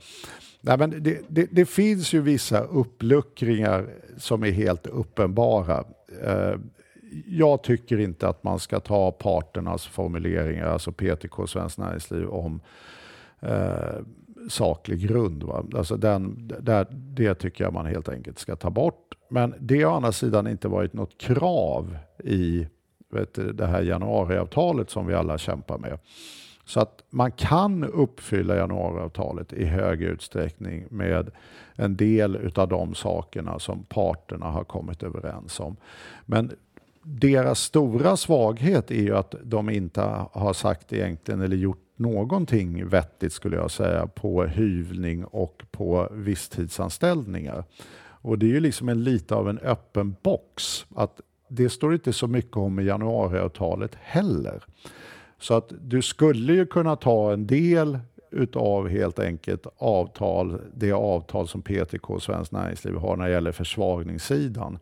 Nej, 0.66 0.78
men 0.78 1.02
det, 1.02 1.20
det, 1.28 1.48
det, 1.50 1.66
finns 1.66 2.12
ju 2.12 2.20
vissa 2.20 2.60
uppluckringar 2.60 3.86
som 4.18 4.42
är 4.42 4.50
helt 4.50 4.86
uppenbara. 4.86 5.84
Eh, 6.22 6.54
jag 7.26 7.62
tycker 7.62 7.98
inte 8.00 8.28
att 8.28 8.44
man 8.44 8.58
ska 8.58 8.80
ta 8.80 9.12
parternas 9.12 9.86
formuleringar, 9.86 10.66
alltså 10.66 10.92
PTK 10.92 11.42
och 11.42 11.50
Svenskt 11.50 11.78
Näringsliv, 11.78 12.28
om 12.28 12.60
eh, 13.40 13.96
saklig 14.48 15.00
grund. 15.00 15.42
Va? 15.42 15.64
Alltså 15.74 15.96
den, 15.96 16.52
där, 16.60 16.86
det 16.90 17.34
tycker 17.34 17.64
jag 17.64 17.72
man 17.72 17.86
helt 17.86 18.08
enkelt 18.08 18.38
ska 18.38 18.56
ta 18.56 18.70
bort. 18.70 19.14
Men 19.28 19.54
det 19.58 19.82
har 19.82 19.92
å 19.92 19.96
andra 19.96 20.12
sidan 20.12 20.46
inte 20.46 20.68
varit 20.68 20.92
något 20.92 21.18
krav 21.18 21.96
i 22.24 22.66
vet 23.14 23.58
det 23.58 23.66
här 23.66 23.82
januariavtalet 23.82 24.90
som 24.90 25.06
vi 25.06 25.14
alla 25.14 25.38
kämpar 25.38 25.78
med. 25.78 25.98
Så 26.64 26.80
att 26.80 27.04
man 27.10 27.32
kan 27.32 27.84
uppfylla 27.84 28.56
januariavtalet 28.56 29.52
i 29.52 29.64
hög 29.64 30.02
utsträckning 30.02 30.86
med 30.90 31.30
en 31.74 31.96
del 31.96 32.52
av 32.54 32.68
de 32.68 32.94
sakerna 32.94 33.58
som 33.58 33.84
parterna 33.84 34.46
har 34.46 34.64
kommit 34.64 35.02
överens 35.02 35.60
om. 35.60 35.76
Men 36.26 36.52
deras 37.02 37.60
stora 37.60 38.16
svaghet 38.16 38.90
är 38.90 39.02
ju 39.02 39.16
att 39.16 39.34
de 39.42 39.70
inte 39.70 40.00
har 40.32 40.52
sagt 40.52 40.92
egentligen 40.92 41.40
eller 41.40 41.56
gjort 41.56 41.80
någonting 41.96 42.88
vettigt 42.88 43.32
skulle 43.32 43.56
jag 43.56 43.70
säga 43.70 44.06
på 44.06 44.44
hyvling 44.44 45.24
och 45.24 45.62
på 45.70 46.08
visstidsanställningar. 46.12 47.64
Och 48.24 48.38
det 48.38 48.46
är 48.46 48.50
ju 48.50 48.60
liksom 48.60 48.88
en 48.88 49.04
lite 49.04 49.34
av 49.34 49.48
en 49.48 49.58
öppen 49.58 50.16
box. 50.22 50.86
att 50.94 51.20
Det 51.48 51.68
står 51.68 51.94
inte 51.94 52.12
så 52.12 52.26
mycket 52.26 52.56
om 52.56 52.78
i 52.78 52.84
januariavtalet 52.84 53.94
heller. 54.00 54.64
Så 55.38 55.54
att 55.54 55.72
du 55.80 56.02
skulle 56.02 56.52
ju 56.52 56.66
kunna 56.66 56.96
ta 56.96 57.32
en 57.32 57.46
del 57.46 57.98
utav 58.30 58.88
helt 58.88 59.18
enkelt 59.18 59.66
avtal, 59.76 60.60
det 60.74 60.92
avtal 60.92 61.48
som 61.48 61.62
PTK 61.62 62.10
och 62.10 62.22
Svenskt 62.22 62.52
Näringsliv 62.52 62.94
har 62.94 63.16
när 63.16 63.24
det 63.24 63.32
gäller 63.32 63.52
försvagningssidan 63.52 64.78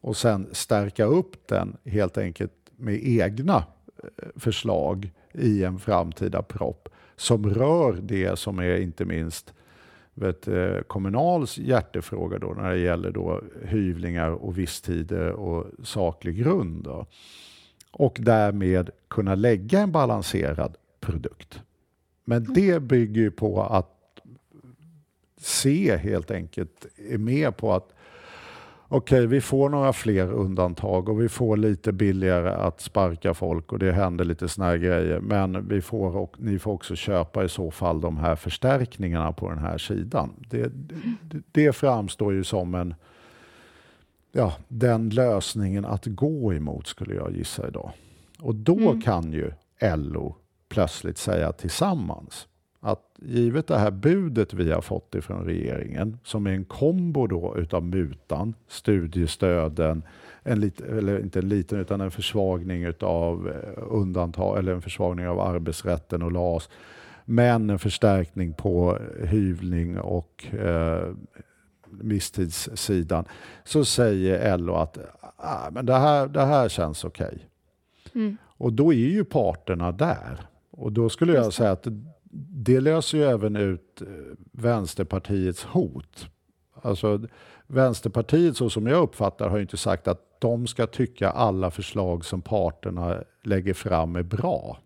och 0.00 0.16
sen 0.16 0.48
stärka 0.52 1.04
upp 1.04 1.48
den 1.48 1.76
helt 1.84 2.18
enkelt 2.18 2.52
med 2.76 3.00
egna 3.02 3.56
eh, 4.02 4.28
förslag 4.36 5.10
i 5.32 5.64
en 5.64 5.78
framtida 5.78 6.42
propp 6.42 6.88
som 7.16 7.54
rör 7.54 7.98
det 8.02 8.38
som 8.38 8.58
är 8.58 8.76
inte 8.76 9.04
minst 9.04 9.54
vet, 10.14 10.48
eh, 10.48 10.78
Kommunals 10.86 11.58
hjärtefråga 11.58 12.38
då, 12.38 12.46
när 12.46 12.70
det 12.70 12.78
gäller 12.78 13.10
då 13.10 13.40
hyvlingar 13.64 14.30
och 14.30 14.58
visstider 14.58 15.30
och 15.30 15.66
saklig 15.82 16.36
grund. 16.36 16.84
Då 16.84 17.06
och 17.98 18.16
därmed 18.20 18.90
kunna 19.08 19.34
lägga 19.34 19.80
en 19.80 19.92
balanserad 19.92 20.76
produkt. 21.00 21.62
Men 22.24 22.42
mm. 22.42 22.54
det 22.54 22.80
bygger 22.80 23.20
ju 23.20 23.30
på 23.30 23.62
att 23.62 24.20
se 25.40 25.96
helt 25.96 26.30
enkelt 26.30 26.86
är 27.10 27.18
med 27.18 27.56
på 27.56 27.72
att 27.72 27.92
okej, 28.88 29.26
vi 29.26 29.40
får 29.40 29.68
några 29.68 29.92
fler 29.92 30.32
undantag 30.32 31.08
och 31.08 31.20
vi 31.22 31.28
får 31.28 31.56
lite 31.56 31.92
billigare 31.92 32.50
att 32.50 32.80
sparka 32.80 33.34
folk 33.34 33.72
och 33.72 33.78
det 33.78 33.92
händer 33.92 34.24
lite 34.24 34.48
såna 34.48 34.68
här 34.68 34.76
grejer. 34.76 35.20
Men 35.20 35.68
vi 35.68 35.80
får, 35.80 36.16
och, 36.16 36.34
ni 36.38 36.58
får 36.58 36.72
också 36.72 36.94
köpa 36.96 37.44
i 37.44 37.48
så 37.48 37.70
fall 37.70 38.00
de 38.00 38.16
här 38.16 38.36
förstärkningarna 38.36 39.32
på 39.32 39.48
den 39.48 39.58
här 39.58 39.78
sidan. 39.78 40.30
Det, 40.50 40.70
det, 40.72 41.42
det 41.52 41.72
framstår 41.72 42.32
ju 42.32 42.44
som 42.44 42.74
en, 42.74 42.94
ja, 44.36 44.52
den 44.68 45.08
lösningen 45.10 45.84
att 45.84 46.06
gå 46.06 46.54
emot 46.54 46.86
skulle 46.86 47.14
jag 47.14 47.36
gissa 47.36 47.68
idag. 47.68 47.90
Och 48.40 48.54
då 48.54 48.78
Mm. 48.78 49.00
kan 49.00 49.32
ju 49.32 49.50
LO 49.96 50.34
plötsligt 50.68 51.18
säga 51.18 51.52
tillsammans 51.52 52.48
att 52.80 53.02
givet 53.22 53.66
det 53.66 53.78
här 53.78 53.90
budet 53.90 54.54
vi 54.54 54.72
har 54.72 54.80
fått 54.80 55.14
ifrån 55.14 55.44
regeringen 55.44 56.18
som 56.24 56.46
är 56.46 56.50
en 56.50 56.64
kombo 56.64 57.26
då 57.26 57.54
utav 57.56 57.84
mutan, 57.84 58.54
studiestöden, 58.68 60.02
en 60.42 60.60
lit, 60.60 60.80
eller 60.80 61.20
inte 61.20 61.38
en 61.38 61.48
liten 61.48 61.80
utan 61.80 62.00
en 62.00 62.10
försvagning 62.10 62.82
utav 62.82 63.48
eh, 63.48 63.82
undantag 63.88 64.58
eller 64.58 64.72
en 64.72 64.82
försvagning 64.82 65.28
av 65.28 65.40
arbetsrätten 65.40 66.22
och 66.22 66.32
LAS 66.32 66.68
men 67.24 67.70
en 67.70 67.78
förstärkning 67.78 68.52
på 68.52 68.98
hyvling 69.24 69.98
och 69.98 70.46
eh, 70.54 71.08
visstidssidan 72.02 73.24
så 73.64 73.84
säger 73.84 74.58
LO 74.58 74.74
att 74.74 74.98
ah, 75.36 75.70
men 75.70 75.86
det, 75.86 75.94
här, 75.94 76.26
det 76.26 76.44
här 76.44 76.68
känns 76.68 77.04
okej. 77.04 77.48
Mm. 78.14 78.36
Och 78.44 78.72
då 78.72 78.92
är 78.92 78.96
ju 78.96 79.24
parterna 79.24 79.92
där. 79.92 80.46
Och 80.70 80.92
då 80.92 81.08
skulle 81.08 81.32
jag 81.32 81.52
säga 81.52 81.70
att 81.70 81.86
det 82.50 82.80
löser 82.80 83.18
ju 83.18 83.24
även 83.24 83.56
ut 83.56 84.02
eh, 84.02 84.06
Vänsterpartiets 84.52 85.64
hot. 85.64 86.28
Alltså 86.82 87.20
Vänsterpartiet, 87.66 88.56
så 88.56 88.70
som 88.70 88.86
jag 88.86 89.02
uppfattar 89.02 89.48
har 89.48 89.56
ju 89.56 89.62
inte 89.62 89.76
sagt 89.76 90.08
att 90.08 90.40
de 90.40 90.66
ska 90.66 90.86
tycka 90.86 91.30
alla 91.30 91.70
förslag 91.70 92.24
som 92.24 92.42
parterna 92.42 93.22
lägger 93.42 93.74
fram 93.74 94.16
är 94.16 94.22
bra. 94.22 94.78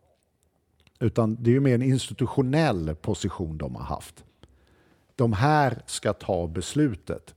Utan 1.00 1.42
det 1.42 1.50
är 1.50 1.54
ju 1.54 1.60
mer 1.60 1.74
en 1.74 1.82
institutionell 1.82 2.94
position 2.94 3.58
de 3.58 3.74
har 3.74 3.84
haft. 3.84 4.24
De 5.20 5.32
här 5.32 5.82
ska 5.86 6.12
ta 6.12 6.46
beslutet. 6.46 7.34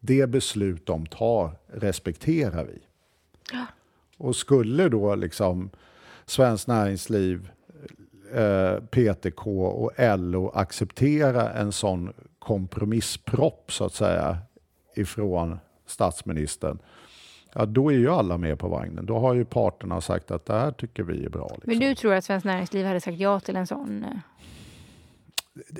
Det 0.00 0.26
beslut 0.26 0.86
de 0.86 1.06
tar 1.06 1.50
respekterar 1.66 2.64
vi. 2.64 2.78
Och 4.16 4.36
skulle 4.36 4.88
då 4.88 5.14
liksom 5.14 5.70
Svenskt 6.26 6.68
Näringsliv, 6.68 7.50
eh, 8.34 8.74
PTK 8.80 9.46
och 9.66 9.92
LO 9.98 10.48
acceptera 10.48 11.52
en 11.52 11.72
sån 11.72 12.12
kompromisspropp 12.38 13.72
så 13.72 13.84
att 13.84 13.94
säga 13.94 14.38
ifrån 14.94 15.58
statsministern, 15.86 16.78
ja 17.54 17.66
då 17.66 17.92
är 17.92 17.96
ju 17.96 18.08
alla 18.08 18.38
med 18.38 18.58
på 18.58 18.68
vagnen. 18.68 19.06
Då 19.06 19.18
har 19.18 19.34
ju 19.34 19.44
parterna 19.44 20.00
sagt 20.00 20.30
att 20.30 20.46
det 20.46 20.54
här 20.54 20.72
tycker 20.72 21.02
vi 21.02 21.24
är 21.24 21.30
bra. 21.30 21.48
Liksom. 21.54 21.62
Men 21.66 21.78
du 21.78 21.94
tror 21.94 22.14
att 22.14 22.24
Svenskt 22.24 22.44
Näringsliv 22.44 22.86
hade 22.86 23.00
sagt 23.00 23.18
ja 23.18 23.40
till 23.40 23.56
en 23.56 23.66
sån? 23.66 24.06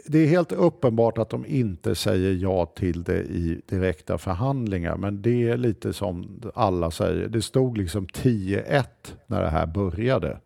Det 0.06 0.18
är 0.18 0.26
helt 0.26 0.52
uppenbart 0.52 1.18
att 1.18 1.30
de 1.30 1.46
inte 1.46 1.94
säger 1.94 2.32
ja 2.32 2.66
till 2.66 3.02
det 3.02 3.22
i 3.22 3.60
direkta 3.66 4.18
förhandlingar, 4.18 4.96
men 4.96 5.22
det 5.22 5.48
är 5.48 5.56
lite 5.56 5.92
som 5.92 6.40
alla 6.54 6.90
säger. 6.90 7.28
Det 7.28 7.42
stod 7.42 7.78
liksom 7.78 8.06
10-1 8.06 8.84
när 9.26 9.42
det 9.42 9.48
här 9.48 9.66
började. 9.66 10.38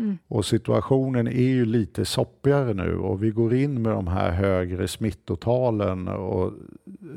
Mm. 0.00 0.18
Och 0.28 0.44
situationen 0.44 1.28
är 1.28 1.48
ju 1.48 1.64
lite 1.64 2.04
soppigare 2.04 2.74
nu 2.74 2.96
och 2.96 3.22
vi 3.22 3.30
går 3.30 3.54
in 3.54 3.82
med 3.82 3.92
de 3.92 4.06
här 4.06 4.30
högre 4.30 4.88
smittotalen 4.88 6.08
och 6.08 6.52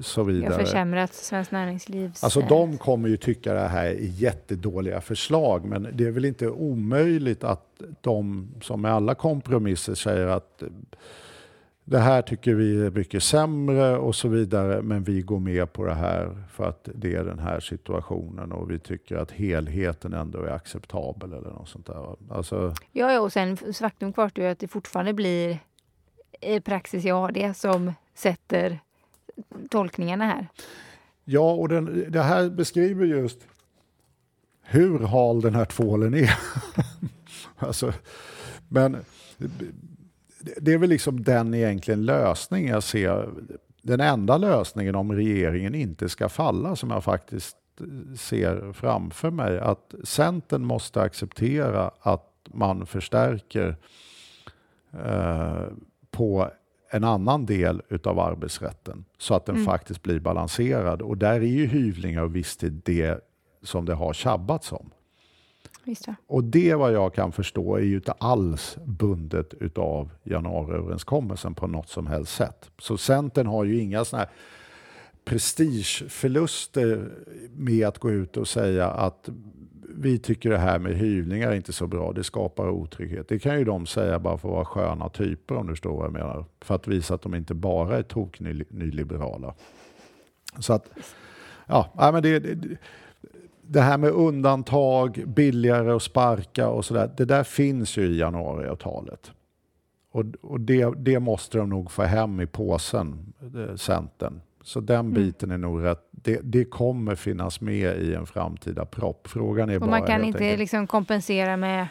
så 0.01 0.19
Jag 0.19 0.25
har 0.25 0.31
vidare. 0.31 0.65
försämrat 0.65 1.13
Svenskt 1.13 1.51
Näringslivs... 1.51 2.23
Alltså 2.23 2.39
eh, 2.39 2.47
de 2.47 2.77
kommer 2.77 3.09
ju 3.09 3.17
tycka 3.17 3.53
det 3.53 3.59
här 3.59 3.85
är 3.85 3.97
jättedåliga 3.99 5.01
förslag 5.01 5.65
men 5.65 5.87
det 5.93 6.05
är 6.05 6.11
väl 6.11 6.25
inte 6.25 6.49
omöjligt 6.49 7.43
att 7.43 7.81
de 8.01 8.47
som 8.61 8.81
med 8.81 8.93
alla 8.93 9.15
kompromisser 9.15 9.95
säger 9.95 10.27
att 10.27 10.63
det 11.85 11.99
här 11.99 12.21
tycker 12.21 12.53
vi 12.53 12.85
är 12.85 12.91
mycket 12.91 13.23
sämre 13.23 13.97
och 13.97 14.15
så 14.15 14.27
vidare 14.27 14.81
men 14.81 15.03
vi 15.03 15.21
går 15.21 15.39
med 15.39 15.73
på 15.73 15.85
det 15.85 15.93
här 15.93 16.43
för 16.51 16.69
att 16.69 16.89
det 16.95 17.15
är 17.15 17.23
den 17.23 17.39
här 17.39 17.59
situationen 17.59 18.51
och 18.51 18.71
vi 18.71 18.79
tycker 18.79 19.15
att 19.15 19.31
helheten 19.31 20.13
ändå 20.13 20.39
är 20.39 20.51
acceptabel 20.51 21.33
eller 21.33 21.49
något 21.49 21.69
sånt 21.69 21.85
där. 21.85 22.15
Alltså, 22.29 22.73
Ja, 22.91 23.13
ja, 23.13 23.19
och 23.19 23.33
sen 23.33 23.57
faktum 23.57 24.13
kvarstår 24.13 24.45
ju 24.45 24.51
att 24.51 24.59
det 24.59 24.67
fortfarande 24.67 25.13
blir 25.13 25.59
praxis 26.63 27.05
i 27.05 27.11
AD 27.11 27.53
som 27.53 27.93
sätter 28.13 28.79
tolkningarna 29.69 30.25
här. 30.25 30.47
Ja, 31.25 31.53
och 31.53 31.69
den, 31.69 32.05
det 32.11 32.21
här 32.21 32.49
beskriver 32.49 33.05
just 33.05 33.47
hur 34.61 34.99
hal 34.99 35.41
den 35.41 35.55
här 35.55 35.65
tvålen 35.65 36.13
är. 36.13 36.39
alltså, 37.57 37.93
men 38.67 38.97
det- 40.61 40.73
är 40.73 40.77
väl 40.77 40.89
liksom 40.89 41.23
den 41.23 41.53
egentligen 41.53 42.05
lösning 42.05 42.67
jag 42.67 42.83
ser. 42.83 43.29
Den 43.81 43.99
enda 43.99 44.37
lösningen 44.37 44.95
om 44.95 45.11
regeringen 45.13 45.75
inte 45.75 46.09
ska 46.09 46.29
falla 46.29 46.75
som 46.75 46.91
jag 46.91 47.03
faktiskt 47.03 47.57
ser 48.17 48.73
framför 48.73 49.31
mig. 49.31 49.59
Att 49.59 49.93
Centern 50.03 50.65
måste 50.65 51.01
acceptera 51.01 51.91
att 51.99 52.29
man 52.53 52.85
förstärker 52.85 53.75
eh, 55.05 55.63
på 56.11 56.49
en 56.91 57.03
annan 57.03 57.45
del 57.45 57.81
utav 57.89 58.19
arbetsrätten 58.19 59.05
så 59.17 59.33
att 59.35 59.45
den 59.45 59.55
Mm. 59.55 59.65
faktiskt 59.65 60.03
blir 60.03 60.19
balanserad. 60.19 61.01
Och 61.01 61.17
där 61.17 61.33
är 61.33 61.39
ju 61.41 61.65
hyvlingar 61.65 62.21
och 62.23 62.35
visstid 62.35 62.81
det 62.85 63.19
som 63.63 63.85
det 63.85 63.93
har 63.93 64.13
tjabbats 64.13 64.71
om. 64.71 64.89
Visst, 65.85 66.07
ja. 66.07 66.15
Och 66.27 66.43
det 66.43 66.75
vad 66.75 66.93
jag 66.93 67.13
kan 67.13 67.31
förstå 67.31 67.75
är 67.75 67.81
ju 67.81 67.95
inte 67.95 68.11
alls 68.11 68.77
bundet 68.85 69.53
utav 69.53 70.11
januariöverenskommelsen 70.23 71.55
på 71.55 71.67
något 71.67 71.89
som 71.89 72.07
helst 72.07 72.35
sätt. 72.35 72.71
Så 72.77 72.97
Centern 72.97 73.47
har 73.47 73.63
ju 73.63 73.79
inga 73.79 74.05
sådana 74.05 74.25
här 74.25 74.33
prestigeförluster 75.25 77.09
med 77.55 77.87
att 77.87 77.97
gå 77.97 78.11
ut 78.11 78.37
och 78.37 78.47
säga 78.47 78.87
att 78.87 79.29
vi 79.95 80.19
tycker 80.19 80.49
det 80.49 80.57
här 80.57 80.79
med 80.79 80.95
hyvlingar 80.95 81.51
är 81.51 81.55
inte 81.55 81.73
så 81.73 81.87
bra, 81.87 82.13
det 82.13 82.23
skapar 82.23 82.69
otrygghet. 82.69 83.27
Det 83.27 83.39
kan 83.39 83.57
ju 83.59 83.63
de 83.63 83.85
säga 83.85 84.19
bara 84.19 84.37
för 84.37 84.47
att 84.49 84.53
vara 84.53 84.65
sköna 84.65 85.09
typer 85.09 85.55
om 85.55 85.67
du 85.67 85.73
förstår 85.73 85.97
vad 85.97 86.05
jag 86.05 86.13
menar. 86.13 86.45
För 86.61 86.75
att 86.75 86.87
visa 86.87 87.13
att 87.13 87.21
de 87.21 87.35
inte 87.35 87.53
bara 87.53 87.97
är 87.97 88.03
toknyliberala. 88.03 89.53
Så 90.59 90.73
att, 90.73 90.89
ja, 91.65 91.91
men 91.95 92.23
det, 92.23 92.39
det, 92.39 92.77
det 93.67 93.81
här 93.81 93.97
med 93.97 94.09
undantag, 94.11 95.23
billigare 95.27 95.91
att 95.91 96.03
sparka 96.03 96.69
och 96.69 96.85
sådär, 96.85 97.11
det 97.17 97.25
där 97.25 97.43
finns 97.43 97.97
ju 97.97 98.05
i 98.05 98.17
januariavtalet. 98.19 99.31
Och, 100.11 100.25
och 100.41 100.59
det, 100.59 100.93
det 100.97 101.19
måste 101.19 101.57
de 101.57 101.69
nog 101.69 101.91
få 101.91 102.03
hem 102.03 102.41
i 102.41 102.45
påsen, 102.47 103.33
eh, 103.55 103.75
Centern. 103.75 104.41
Så 104.63 104.79
den 104.79 104.99
Mm. 104.99 105.13
biten 105.13 105.51
är 105.51 105.57
nog 105.57 105.83
rätt, 105.83 106.07
det, 106.11 106.39
det 106.43 106.65
kommer 106.65 107.15
finnas 107.15 107.61
med 107.61 107.97
i 107.97 108.13
en 108.13 108.25
framtida 108.25 108.85
propp. 108.85 109.27
Frågan 109.27 109.69
är 109.69 109.75
Och 109.75 109.81
bara 109.81 109.89
man 109.89 110.07
kan 110.07 110.23
inte 110.23 110.57
liksom 110.57 110.87
kompensera 110.87 111.57
med, 111.57 111.87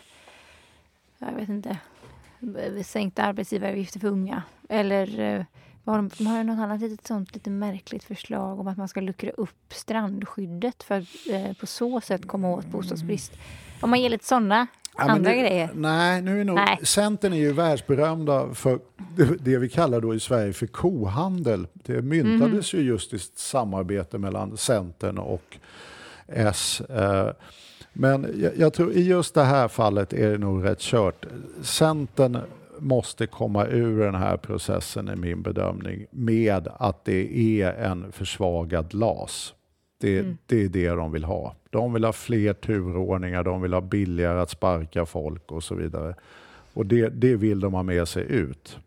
jag 1.18 1.32
vet 1.32 1.48
inte, 1.48 1.78
sänkta 2.84 3.22
arbetsgivaravgifter 3.22 4.00
för 4.00 4.08
unga. 4.08 4.42
Eller 4.68 5.20
eh, 5.20 5.44
vad 5.84 5.94
har 5.96 6.02
de, 6.02 6.10
de 6.18 6.26
har 6.26 6.38
ju 6.38 6.44
något 6.44 6.58
annat 6.58 6.80
litet 6.80 7.06
sånt 7.06 7.34
lite 7.34 7.50
märkligt 7.50 8.04
förslag 8.04 8.60
om 8.60 8.68
att 8.68 8.76
man 8.76 8.88
ska 8.88 9.00
luckra 9.00 9.30
upp 9.30 9.72
strandskyddet 9.74 10.82
för 10.82 10.98
att 10.98 11.06
eh, 11.30 11.52
på 11.52 11.66
så 11.66 12.00
sätt 12.00 12.28
komma 12.28 12.48
åt 12.50 12.66
bostadsbrist. 12.66 13.32
Om 13.80 13.90
man 13.90 14.00
ger 14.00 14.10
lite 14.10 14.24
sådana 14.26 14.66
Ja, 14.96 15.02
andra 15.02 15.30
det, 15.30 15.36
grejer. 15.36 15.70
Nej, 15.74 16.22
nu 16.22 16.40
är 16.40 16.44
nog, 16.44 16.56
Nej. 16.56 16.78
Centern 16.82 17.32
är 17.32 17.36
ju 17.36 17.52
världsberömda 17.52 18.54
för 18.54 18.78
det, 19.40 19.58
vi 19.58 19.68
kallar 19.68 20.00
då 20.00 20.14
i 20.14 20.20
Sverige 20.20 20.52
för 20.52 20.66
kohandel. 20.66 21.66
Det 21.72 22.02
myntades 22.02 22.74
ju 22.74 22.78
just 22.78 23.14
i 23.14 23.18
samarbete 23.36 24.18
mellan 24.18 24.56
Centern 24.56 25.18
och 25.18 25.56
S. 26.26 26.80
Eh, 26.80 27.30
Men 27.92 28.34
jag, 28.36 28.56
jag 28.56 28.72
tror 28.72 28.92
i 28.92 29.02
just 29.02 29.34
det 29.34 29.44
här 29.44 29.68
fallet 29.68 30.12
är 30.12 30.30
det 30.30 30.38
nog 30.38 30.64
rätt 30.64 30.80
kört. 30.80 31.26
Centern 31.62 32.38
måste 32.82 33.26
komma 33.26 33.66
ur 33.66 33.98
den 34.00 34.14
här 34.14 34.36
processen 34.36 35.08
är 35.08 35.16
min 35.16 35.42
bedömning 35.42 36.06
med 36.10 36.68
att 36.78 37.04
det 37.04 37.60
är 37.62 37.72
en 37.74 38.12
försvagad 38.12 38.94
LAS. 38.94 39.54
Det, 39.98 40.18
Mm. 40.18 40.38
det 40.46 40.64
är 40.64 40.68
det 40.68 40.88
de 40.88 41.12
vill 41.12 41.24
ha. 41.24 41.54
De 41.70 41.92
vill 41.92 42.04
ha 42.04 42.12
fler 42.12 42.52
turordningar, 42.52 43.44
de 43.44 43.62
vill 43.62 43.72
ha 43.72 43.80
billigare 43.80 44.40
att 44.40 44.50
sparka 44.50 45.06
folk 45.06 45.52
och 45.52 45.62
så 45.64 45.74
vidare. 45.74 46.14
Och 46.74 46.86
det, 46.86 47.08
det 47.08 47.36
vill 47.36 47.60
de 47.60 47.74
ha 47.74 47.82
med 47.82 48.08
sig 48.08 48.22
ut. 48.28 48.78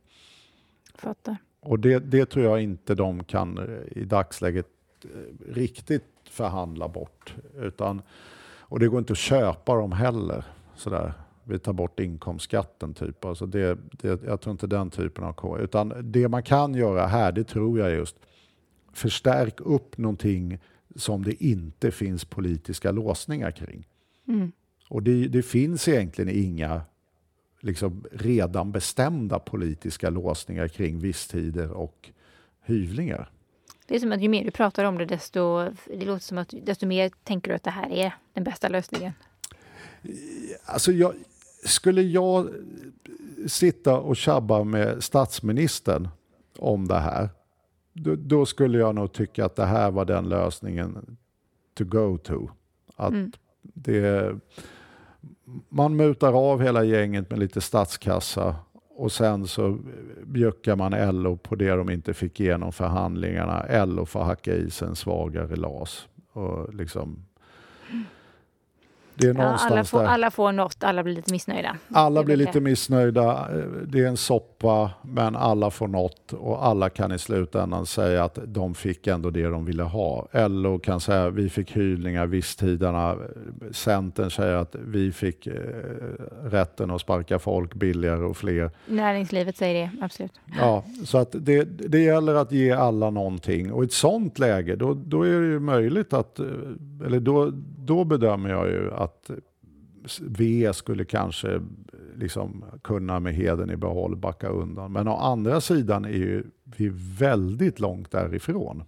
Fattar. 0.96 1.38
Och 1.62 1.80
det, 1.80 2.00
det 2.00 2.26
tror 2.26 2.46
jag 2.46 2.62
inte 2.62 2.96
de 2.96 3.24
kan 3.24 3.58
eh, 3.58 3.98
i 4.02 4.06
dagsläget 4.06 4.68
eh, 5.04 5.54
riktigt 5.54 6.04
förhandla 6.30 6.88
bort. 6.88 7.36
Utan, 7.58 8.02
och 8.60 8.80
det 8.80 8.88
går 8.88 9.00
inte 9.00 9.14
att 9.14 9.18
köpa 9.20 9.76
dem 9.76 9.92
heller. 9.92 10.44
Sådär. 10.76 11.14
Vi 11.48 11.60
tar 11.60 11.74
bort 11.74 12.00
inkomstskatten 12.00 12.94
typ. 12.94 13.26
Alltså 13.26 13.46
det, 13.46 13.78
det, 13.92 14.24
jag 14.24 14.42
tror 14.42 14.52
inte 14.52 14.68
den 14.68 14.90
typen 14.90 15.24
av 15.24 15.34
K. 15.34 15.58
Utan 15.60 15.94
det 16.12 16.28
man 16.28 16.44
kan 16.44 16.76
göra 16.76 17.08
här, 17.08 17.32
det 17.32 17.44
tror 17.44 17.80
jag 17.80 17.92
just, 17.92 18.16
förstärk 18.94 19.62
upp 19.62 19.98
någonting 19.98 20.60
som 20.96 21.24
det 21.24 21.44
inte 21.44 21.92
finns 21.92 22.26
politiska 22.26 22.92
låsningar 22.92 23.52
kring. 23.52 23.88
Mm. 24.28 24.52
Och 24.90 25.04
det, 25.04 25.28
det 25.28 25.44
finns 25.44 25.88
egentligen 25.88 26.36
inga 26.36 26.82
liksom, 27.60 28.06
redan 28.12 28.72
bestämda 28.72 29.40
politiska 29.40 30.10
låsningar 30.10 30.68
kring 30.68 31.00
visstider 31.00 31.72
och 31.72 32.10
hyvlingar. 32.62 33.30
Det 33.88 33.96
är 33.96 34.00
som 34.00 34.12
att 34.12 34.22
ju 34.22 34.30
mer 34.30 34.46
du 34.46 34.52
pratar 34.52 34.84
om 34.84 34.98
det, 34.98 35.06
desto, 35.06 35.70
det 35.86 36.06
låter 36.06 36.26
som 36.26 36.38
att 36.38 36.54
desto 36.64 36.86
mer 36.88 37.12
tänker 37.24 37.52
du 37.52 37.56
att 37.56 37.64
det 37.64 37.70
här 37.70 37.92
är 37.92 38.16
den 38.34 38.44
bästa 38.44 38.70
lösningen. 38.70 39.14
Alltså 40.66 40.92
jag, 40.92 41.14
skulle 41.66 42.02
jag 42.02 42.50
sitta 43.48 44.00
och 44.00 44.18
tjabba 44.18 44.64
med 44.64 45.04
statsministern 45.04 46.08
om 46.58 46.88
det 46.88 47.00
här, 47.00 47.30
då, 47.94 48.16
då, 48.16 48.46
skulle 48.46 48.78
jag 48.78 48.96
nog 48.96 49.14
tycka 49.14 49.46
att 49.46 49.56
det 49.56 49.66
här 49.66 49.92
var 49.92 50.06
den 50.06 50.30
lösningen 50.30 51.18
to 51.74 51.84
go 51.84 52.18
to. 52.18 52.48
Att 52.96 53.14
mm. 53.14 53.32
det, 53.62 54.36
man 55.70 55.96
mutar 55.96 56.52
av 56.52 56.62
hela 56.62 56.84
gänget 56.84 57.30
med 57.30 57.40
lite 57.40 57.62
statskassa 57.62 58.56
och 58.98 59.12
sen 59.12 59.48
så 59.48 59.78
bjuckar 60.26 60.76
man 60.76 61.22
LO 61.24 61.38
på 61.38 61.56
det 61.56 61.70
de 61.70 61.90
inte 61.90 62.14
fick 62.14 62.40
igenom 62.40 62.72
förhandlingarna. 62.72 63.86
LO 63.86 64.06
får 64.06 64.24
hacka 64.24 64.54
i 64.54 64.70
sig 64.70 64.88
en 64.88 64.96
svagare 64.96 65.56
LAS. 65.56 66.08
Och 66.34 66.74
liksom, 66.74 67.26
det 69.16 69.28
är 69.28 69.34
någonstans 69.34 69.70
ja, 69.70 69.76
alla, 69.76 69.84
får, 69.84 70.00
där. 70.00 70.08
alla 70.08 70.32
får 70.32 70.52
något, 70.52 70.84
alla 70.84 71.04
blir 71.04 71.16
lite 71.16 71.32
missnöjda. 71.32 71.78
Alla 71.90 72.24
blir 72.24 72.36
lite 72.36 72.60
missnöjda. 72.60 73.50
Det 73.88 74.00
är 74.00 74.08
en 74.08 74.18
soppa, 74.18 74.55
men 75.02 75.36
alla 75.36 75.72
får 75.72 75.88
något 75.88 76.34
och 76.34 76.66
alla 76.66 76.90
kan 76.90 77.12
i 77.12 77.20
slutändan 77.20 77.86
säga 77.86 78.24
att 78.24 78.40
de 78.46 78.76
fick 78.76 79.08
ändå 79.08 79.30
det 79.30 79.48
de 79.48 79.66
ville 79.66 79.84
ha. 79.84 80.28
LO 80.34 80.80
kan 80.80 81.00
säga 81.00 81.26
att 81.26 81.34
vi 81.34 81.50
fick 81.50 81.78
hyvlingar 81.78 82.26
visstiderna. 82.26 83.16
Centern 83.72 84.32
säger 84.32 84.54
att 84.54 84.76
vi 84.88 85.12
fick 85.12 85.48
eh, 85.48 85.54
rätten 86.44 86.92
att 86.92 87.02
sparka 87.02 87.40
folk 87.40 87.74
billigare 87.74 88.24
och 88.24 88.38
fler. 88.38 88.72
Näringslivet 88.86 89.58
säger 89.58 89.82
det, 89.82 90.04
absolut. 90.04 90.34
Ja, 90.60 90.84
så 91.06 91.18
att 91.18 91.30
det, 91.32 91.64
det 91.64 92.00
gäller 92.00 92.36
att 92.36 92.52
ge 92.52 92.72
alla 92.72 93.10
någonting 93.10 93.72
och 93.72 93.84
i 93.84 93.86
ett 93.86 93.94
sånt 93.94 94.40
läge 94.40 94.76
då, 94.76 94.94
då 94.94 95.24
är 95.24 95.42
det 95.42 95.48
ju 95.48 95.60
möjligt 95.60 96.14
att, 96.14 96.40
eh, 96.40 96.46
eller 97.06 97.20
då, 97.20 97.52
då 97.78 98.04
bedömer 98.04 98.50
jag 98.50 98.68
ju 98.68 98.94
att 98.94 99.32
V 100.22 100.74
skulle 100.74 101.06
kanske 101.06 101.62
liksom 102.16 102.66
kunna 102.84 103.20
med 103.20 103.34
heden 103.34 103.72
i 103.72 103.76
behåll 103.76 104.16
backa 104.16 104.48
undan. 104.48 104.92
Men 104.92 105.08
å 105.08 105.16
andra 105.16 105.62
sidan 105.62 106.06
är 106.06 106.10
ju 106.10 106.44
vi 106.64 106.92
väldigt 107.20 107.80
långt 107.80 108.12
därifrån. 108.12 108.84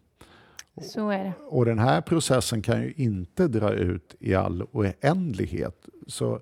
Så 0.81 1.09
är 1.09 1.23
det. 1.23 1.33
Och 1.39 1.65
den 1.65 1.79
här 1.79 2.01
processen 2.01 2.61
kan 2.61 2.81
ju 2.81 2.93
inte 2.95 3.47
dra 3.47 3.73
ut 3.73 4.15
i 4.19 4.35
all 4.35 4.63
oändlighet. 4.71 5.89
Så 6.07 6.39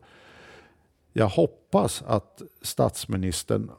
jag 1.13 1.28
hoppas 1.28 2.03
att 2.07 2.41
statsministern 2.61 3.71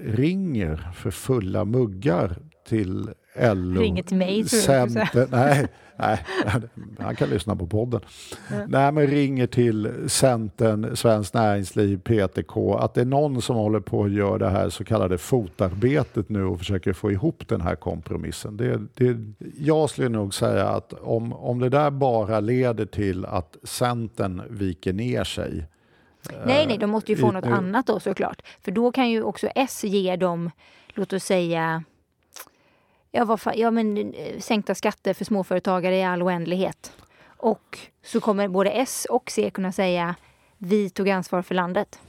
ringer 0.00 0.76
för 0.94 1.10
fulla 1.10 1.64
muggar 1.64 2.38
till 2.66 3.10
LO. 3.38 3.80
Ringer 3.80 4.02
till 4.02 4.16
mig 4.16 4.44
Center, 4.44 5.28
nej, 5.30 5.66
nej, 5.96 6.18
han 6.98 7.16
kan 7.16 7.28
lyssna 7.28 7.56
på 7.56 7.66
podden. 7.66 8.00
Mm. 8.52 8.70
Nej, 8.70 8.92
men 8.92 9.06
ringer 9.06 9.46
till 9.46 9.92
Centern, 10.06 10.96
Svenskt 10.96 11.34
Näringsliv, 11.34 11.98
PTK, 11.98 12.56
att 12.78 12.94
det 12.94 13.00
är 13.00 13.04
någon 13.04 13.42
som 13.42 13.56
håller 13.56 13.80
på 13.80 14.04
att 14.04 14.12
göra 14.12 14.38
det 14.38 14.50
här 14.50 14.68
så 14.68 14.84
kallade 14.84 15.18
fotarbetet 15.18 16.28
nu 16.28 16.44
och 16.44 16.58
försöker 16.58 16.92
få 16.92 17.12
ihop 17.12 17.48
den 17.48 17.60
här 17.60 17.76
kompromissen. 17.76 18.56
Det, 18.56 18.80
det, 18.94 19.16
jag 19.58 19.90
skulle 19.90 20.08
nog 20.08 20.34
säga 20.34 20.68
att 20.68 20.92
om, 20.92 21.32
om 21.32 21.58
det 21.58 21.68
där 21.68 21.90
bara 21.90 22.40
leder 22.40 22.86
till 22.86 23.24
att 23.24 23.56
Centern 23.62 24.42
viker 24.50 24.92
ner 24.92 25.24
sig 25.24 25.66
Nej, 26.46 26.66
nej, 26.66 26.78
de 26.78 26.90
måste 26.90 27.12
ju 27.12 27.18
få 27.18 27.32
något 27.32 27.46
annat 27.46 27.86
då 27.86 28.00
såklart. 28.00 28.42
För 28.62 28.70
då 28.70 28.92
kan 28.92 29.10
ju 29.10 29.22
också 29.22 29.48
S 29.54 29.84
ge 29.84 30.16
dem, 30.16 30.50
låt 30.88 31.12
oss 31.12 31.24
säga, 31.24 31.84
ja, 33.16 33.24
vad 33.24 33.40
fan, 33.40 33.54
ja 33.56 33.70
men 33.70 34.14
eh, 34.14 34.38
sänkta 34.38 34.74
skatter 34.74 35.14
för 35.14 35.24
småföretagare 35.24 35.96
i 35.96 36.04
all 36.04 36.22
oändlighet. 36.22 36.92
Och 37.26 37.78
så 38.04 38.20
kommer 38.20 38.48
både 38.48 38.70
S 38.70 39.06
och 39.10 39.30
C 39.30 39.50
kunna 39.50 39.72
säga 39.72 40.14
vi 40.58 40.90
tog 40.90 41.08
ansvar 41.08 41.42
för 41.42 41.54
landet. 41.54 42.00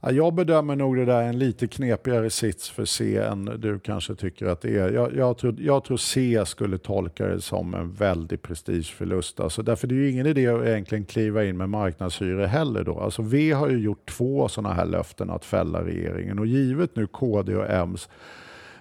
Ja, 0.00 0.10
jag 0.10 0.34
bedömer 0.34 0.76
nog 0.76 0.96
det 0.96 1.04
där 1.04 1.22
en 1.22 1.38
lite 1.38 1.66
knepigare 1.66 2.30
sits 2.30 2.70
för 2.70 2.84
C 2.84 3.16
än 3.16 3.44
du 3.44 3.78
kanske 3.78 4.14
tycker 4.14 4.46
att 4.46 4.60
det 4.60 4.78
är. 4.78 4.92
Jag, 4.92 5.16
jag, 5.16 5.38
tror, 5.38 5.56
jag 5.60 5.84
tror 5.84 5.96
C 5.96 6.42
skulle 6.46 6.78
tolka 6.78 7.26
det 7.26 7.40
som 7.40 7.74
en 7.74 7.92
väldig 7.92 8.42
prestigeförlust. 8.42 9.40
Alltså 9.40 9.62
därför 9.62 9.86
det 9.86 9.94
är 9.94 9.96
ju 9.96 10.10
ingen 10.10 10.26
idé 10.26 10.46
att 10.46 10.66
egentligen 10.66 11.04
kliva 11.04 11.44
in 11.44 11.56
med 11.56 11.68
marknadshyror 11.68 12.46
heller. 12.46 12.84
Då. 12.84 13.00
Alltså 13.00 13.22
v 13.22 13.52
har 13.52 13.68
ju 13.68 13.78
gjort 13.78 14.10
två 14.10 14.48
sådana 14.48 14.74
här 14.74 14.86
löften 14.86 15.30
att 15.30 15.44
fälla 15.44 15.84
regeringen 15.84 16.38
och 16.38 16.46
givet 16.46 16.96
nu 16.96 17.06
KD 17.06 17.56
och 17.56 17.66
M's 17.66 18.08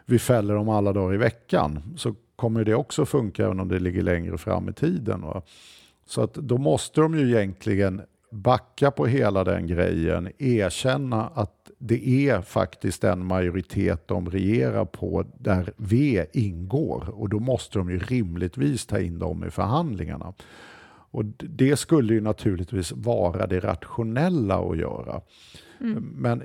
vi 0.09 0.19
fäller 0.19 0.53
dem 0.53 0.69
alla 0.69 0.93
dagar 0.93 1.13
i 1.13 1.17
veckan 1.17 1.79
så 1.97 2.15
kommer 2.35 2.63
det 2.63 2.75
också 2.75 3.05
funka 3.05 3.45
även 3.45 3.59
om 3.59 3.67
det 3.67 3.79
ligger 3.79 4.01
längre 4.01 4.37
fram 4.37 4.69
i 4.69 4.73
tiden. 4.73 5.21
Va? 5.21 5.41
Så 6.05 6.21
att 6.21 6.33
då 6.33 6.57
måste 6.57 7.01
de 7.01 7.19
ju 7.19 7.27
egentligen 7.27 8.01
backa 8.31 8.91
på 8.91 9.05
hela 9.05 9.43
den 9.43 9.67
grejen, 9.67 10.29
erkänna 10.37 11.27
att 11.27 11.71
det 11.77 12.29
är 12.29 12.41
faktiskt 12.41 13.01
den 13.01 13.25
majoritet 13.25 14.07
de 14.07 14.29
regerar 14.29 14.85
på 14.85 15.25
där 15.37 15.73
V 15.77 16.25
ingår 16.33 17.09
och 17.09 17.29
då 17.29 17.39
måste 17.39 17.79
de 17.79 17.89
ju 17.89 17.99
rimligtvis 17.99 18.85
ta 18.85 18.99
in 18.99 19.19
dem 19.19 19.43
i 19.43 19.49
förhandlingarna. 19.49 20.33
Och 21.11 21.25
det 21.37 21.77
skulle 21.77 22.13
ju 22.13 22.21
naturligtvis 22.21 22.91
vara 22.91 23.47
det 23.47 23.59
rationella 23.59 24.59
att 24.59 24.77
göra. 24.77 25.21
Mm. 25.81 26.03
Men 26.15 26.43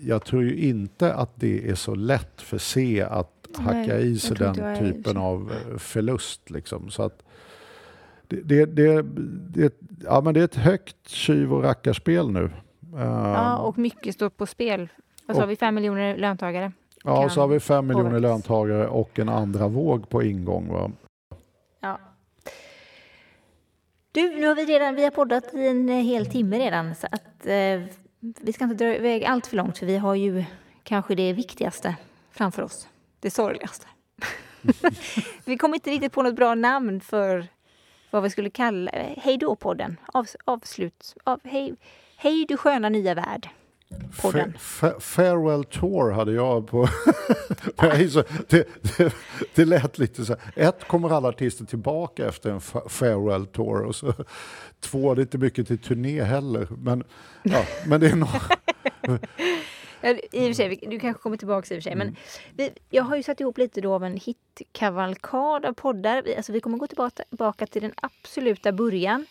jag 0.00 0.24
tror 0.24 0.42
ju 0.42 0.56
inte 0.56 1.14
att 1.14 1.30
det 1.34 1.70
är 1.70 1.74
så 1.74 1.94
lätt 1.94 2.42
för 2.42 2.58
C 2.58 3.06
att 3.10 3.40
hacka 3.56 3.98
i 3.98 4.18
sig 4.18 4.36
den 4.36 4.76
typen 4.78 5.16
av 5.16 5.52
eh, 5.52 5.78
förlust. 5.78 6.50
Liksom. 6.50 6.90
Så 6.90 7.02
att 7.02 7.22
det, 8.28 8.42
det, 8.42 8.66
det, 8.66 9.02
det, 9.54 9.74
ja, 10.04 10.20
men 10.20 10.34
det 10.34 10.40
är 10.40 10.44
ett 10.44 10.54
högt 10.54 11.08
tjuv 11.08 11.54
och 11.54 11.62
rackarspel 11.62 12.30
nu. 12.30 12.50
Ja, 12.92 13.56
ehm, 13.56 13.64
och 13.64 13.78
mycket 13.78 14.14
står 14.14 14.30
på 14.30 14.46
spel. 14.46 14.88
Vad 15.26 15.36
sa 15.36 15.46
vi? 15.46 15.56
Fem 15.56 15.74
miljoner 15.74 16.16
löntagare? 16.16 16.72
Ja, 17.04 17.28
så 17.28 17.40
har 17.40 17.48
vi 17.48 17.60
fem 17.60 17.86
miljoner 17.86 18.20
löntagare 18.20 18.88
och 18.88 19.18
en 19.18 19.28
andra 19.28 19.68
våg 19.68 20.08
på 20.08 20.22
ingång. 20.22 20.68
Va? 20.68 20.90
Ja. 21.80 21.98
Du, 24.12 24.40
nu 24.40 24.46
har 24.46 24.54
vi 24.54 24.64
redan 24.64 24.94
vi 24.94 25.04
har 25.04 25.10
poddat 25.10 25.54
i 25.54 25.66
en 25.66 25.88
hel 25.88 26.26
timme 26.26 26.58
redan 26.58 26.94
så 26.94 27.06
att 27.10 27.46
eh, 27.46 27.80
vi 28.20 28.52
ska 28.52 28.64
inte 28.64 28.84
dra 28.84 28.94
iväg 28.94 29.24
allt 29.24 29.46
för 29.46 29.56
långt 29.56 29.78
för 29.78 29.86
vi 29.86 29.96
har 29.96 30.14
ju 30.14 30.44
kanske 30.82 31.14
det 31.14 31.32
viktigaste 31.32 31.96
framför 32.30 32.62
oss. 32.62 32.88
Det 33.20 33.30
sorgligaste. 33.30 33.86
vi 35.44 35.56
kom 35.56 35.74
inte 35.74 35.90
riktigt 35.90 36.12
på 36.12 36.22
något 36.22 36.34
bra 36.34 36.54
namn 36.54 37.00
för 37.00 37.46
vad 38.10 38.22
vi 38.22 38.30
skulle 38.30 38.50
kalla 38.50 38.90
Hej 39.16 39.36
då-podden. 39.38 39.96
Av, 40.06 40.26
avslut. 40.44 41.16
Av, 41.24 41.40
hej, 41.44 41.74
hej 42.16 42.46
du 42.48 42.56
sköna 42.56 42.88
nya 42.88 43.14
värld. 43.14 43.48
Podden. 44.22 44.54
farewell 45.00 45.64
Tour 45.64 46.10
hade 46.10 46.32
jag 46.32 46.66
på... 46.66 46.88
det, 48.48 48.68
det, 48.98 49.14
det 49.54 49.64
lät 49.64 49.98
lite 49.98 50.24
så 50.24 50.36
här. 50.54 50.68
Ett, 50.68 50.88
kommer 50.88 51.10
alla 51.10 51.28
artister 51.28 51.64
tillbaka 51.64 52.28
efter 52.28 52.50
en 52.50 52.60
farewell 52.88 53.46
tour? 53.46 53.82
Och 53.82 53.96
så, 53.96 54.14
två, 54.80 55.14
det 55.14 55.20
är 55.20 55.22
inte 55.22 55.38
mycket 55.38 55.66
till 55.66 55.78
turné 55.78 56.22
heller. 56.22 56.68
Men, 56.70 57.04
ja, 57.42 57.64
men 57.86 58.00
det 58.00 58.08
är 58.08 58.16
nog... 58.16 58.28
I 60.32 60.52
och 60.52 60.56
sig, 60.56 60.80
du 60.82 61.00
kanske 61.00 61.22
kommer 61.22 61.36
tillbaka 61.36 61.74
i 61.74 61.78
och 61.78 61.82
för 61.82 61.90
sig. 61.90 61.94
Men 61.94 62.06
mm. 62.08 62.16
vi, 62.56 62.70
jag 62.90 63.02
har 63.02 63.16
ju 63.16 63.22
satt 63.22 63.40
ihop 63.40 63.58
lite 63.58 63.80
då 63.80 63.94
av 63.94 64.04
en 64.04 64.16
hitkavalkad 64.16 65.64
av 65.64 65.72
poddar. 65.72 66.22
Vi, 66.22 66.36
alltså 66.36 66.52
vi 66.52 66.60
kommer 66.60 66.78
gå 66.78 66.86
tillbaka 66.86 67.66
till 67.66 67.82
den 67.82 67.92
absoluta 67.96 68.72
början. 68.72 69.26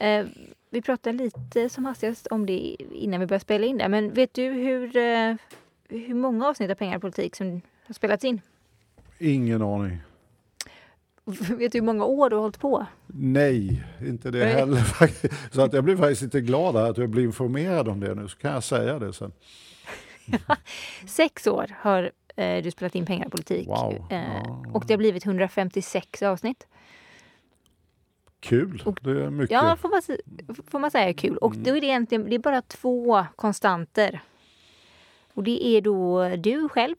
Eh, 0.00 0.26
vi 0.74 0.82
pratade 0.82 1.18
lite 1.18 1.68
som 1.68 1.84
hastigast 1.84 2.26
om 2.26 2.46
det 2.46 2.76
innan 2.92 3.20
vi 3.20 3.26
började 3.26 3.42
spela 3.42 3.66
in 3.66 3.78
det. 3.78 3.88
Men 3.88 4.12
vet 4.12 4.34
du 4.34 4.42
hur, 4.42 4.96
eh, 4.96 5.34
hur 5.88 6.14
många 6.14 6.48
avsnitt 6.48 6.70
av 6.70 6.74
Pengar 6.74 6.96
och 6.96 7.00
politik 7.00 7.36
som 7.36 7.60
har 7.86 7.94
spelats 7.94 8.24
in? 8.24 8.40
Ingen 9.18 9.62
aning. 9.62 9.98
Vet 11.58 11.72
du 11.72 11.78
hur 11.78 11.86
många 11.86 12.04
år 12.04 12.30
du 12.30 12.36
har 12.36 12.40
hållit 12.42 12.60
på? 12.60 12.86
Nej, 13.06 13.84
inte 14.00 14.30
det 14.30 14.38
Nej. 14.38 14.52
heller. 14.52 14.82
Så 15.54 15.62
att 15.62 15.72
jag 15.72 15.84
blir 15.84 15.96
faktiskt 15.96 16.22
lite 16.22 16.40
glad 16.40 16.76
att 16.76 16.98
jag 16.98 17.10
blir 17.10 17.24
informerad 17.24 17.88
om 17.88 18.00
det 18.00 18.14
nu, 18.14 18.28
så 18.28 18.36
kan 18.36 18.52
jag 18.52 18.64
säga 18.64 18.98
det 18.98 19.12
sen. 19.12 19.32
Sex 21.06 21.46
år 21.46 21.74
har 21.78 22.10
eh, 22.36 22.62
du 22.62 22.70
spelat 22.70 22.94
in 22.94 23.06
Pengar 23.06 23.26
och 23.26 23.32
politik. 23.32 23.68
Wow. 23.68 24.06
Eh, 24.10 24.72
och 24.74 24.84
det 24.86 24.92
har 24.92 24.98
blivit 24.98 25.26
156 25.26 26.22
avsnitt. 26.22 26.66
Kul, 28.44 28.82
och, 28.84 28.98
det 29.02 29.24
är 29.24 29.30
mycket. 29.30 29.50
Ja, 29.50 29.76
får 29.76 29.88
man, 29.88 30.02
får 30.70 30.78
man 30.78 30.90
säga 30.90 31.14
kul. 31.14 31.36
Och 31.36 31.56
då 31.56 31.76
är 31.76 31.80
det 31.80 31.86
egentligen 31.86 32.30
det 32.30 32.34
är 32.34 32.38
bara 32.38 32.62
två 32.62 33.26
konstanter. 33.36 34.20
Och 35.34 35.44
det 35.44 35.66
är 35.66 35.80
då 35.80 36.28
du 36.36 36.68
själv 36.68 36.96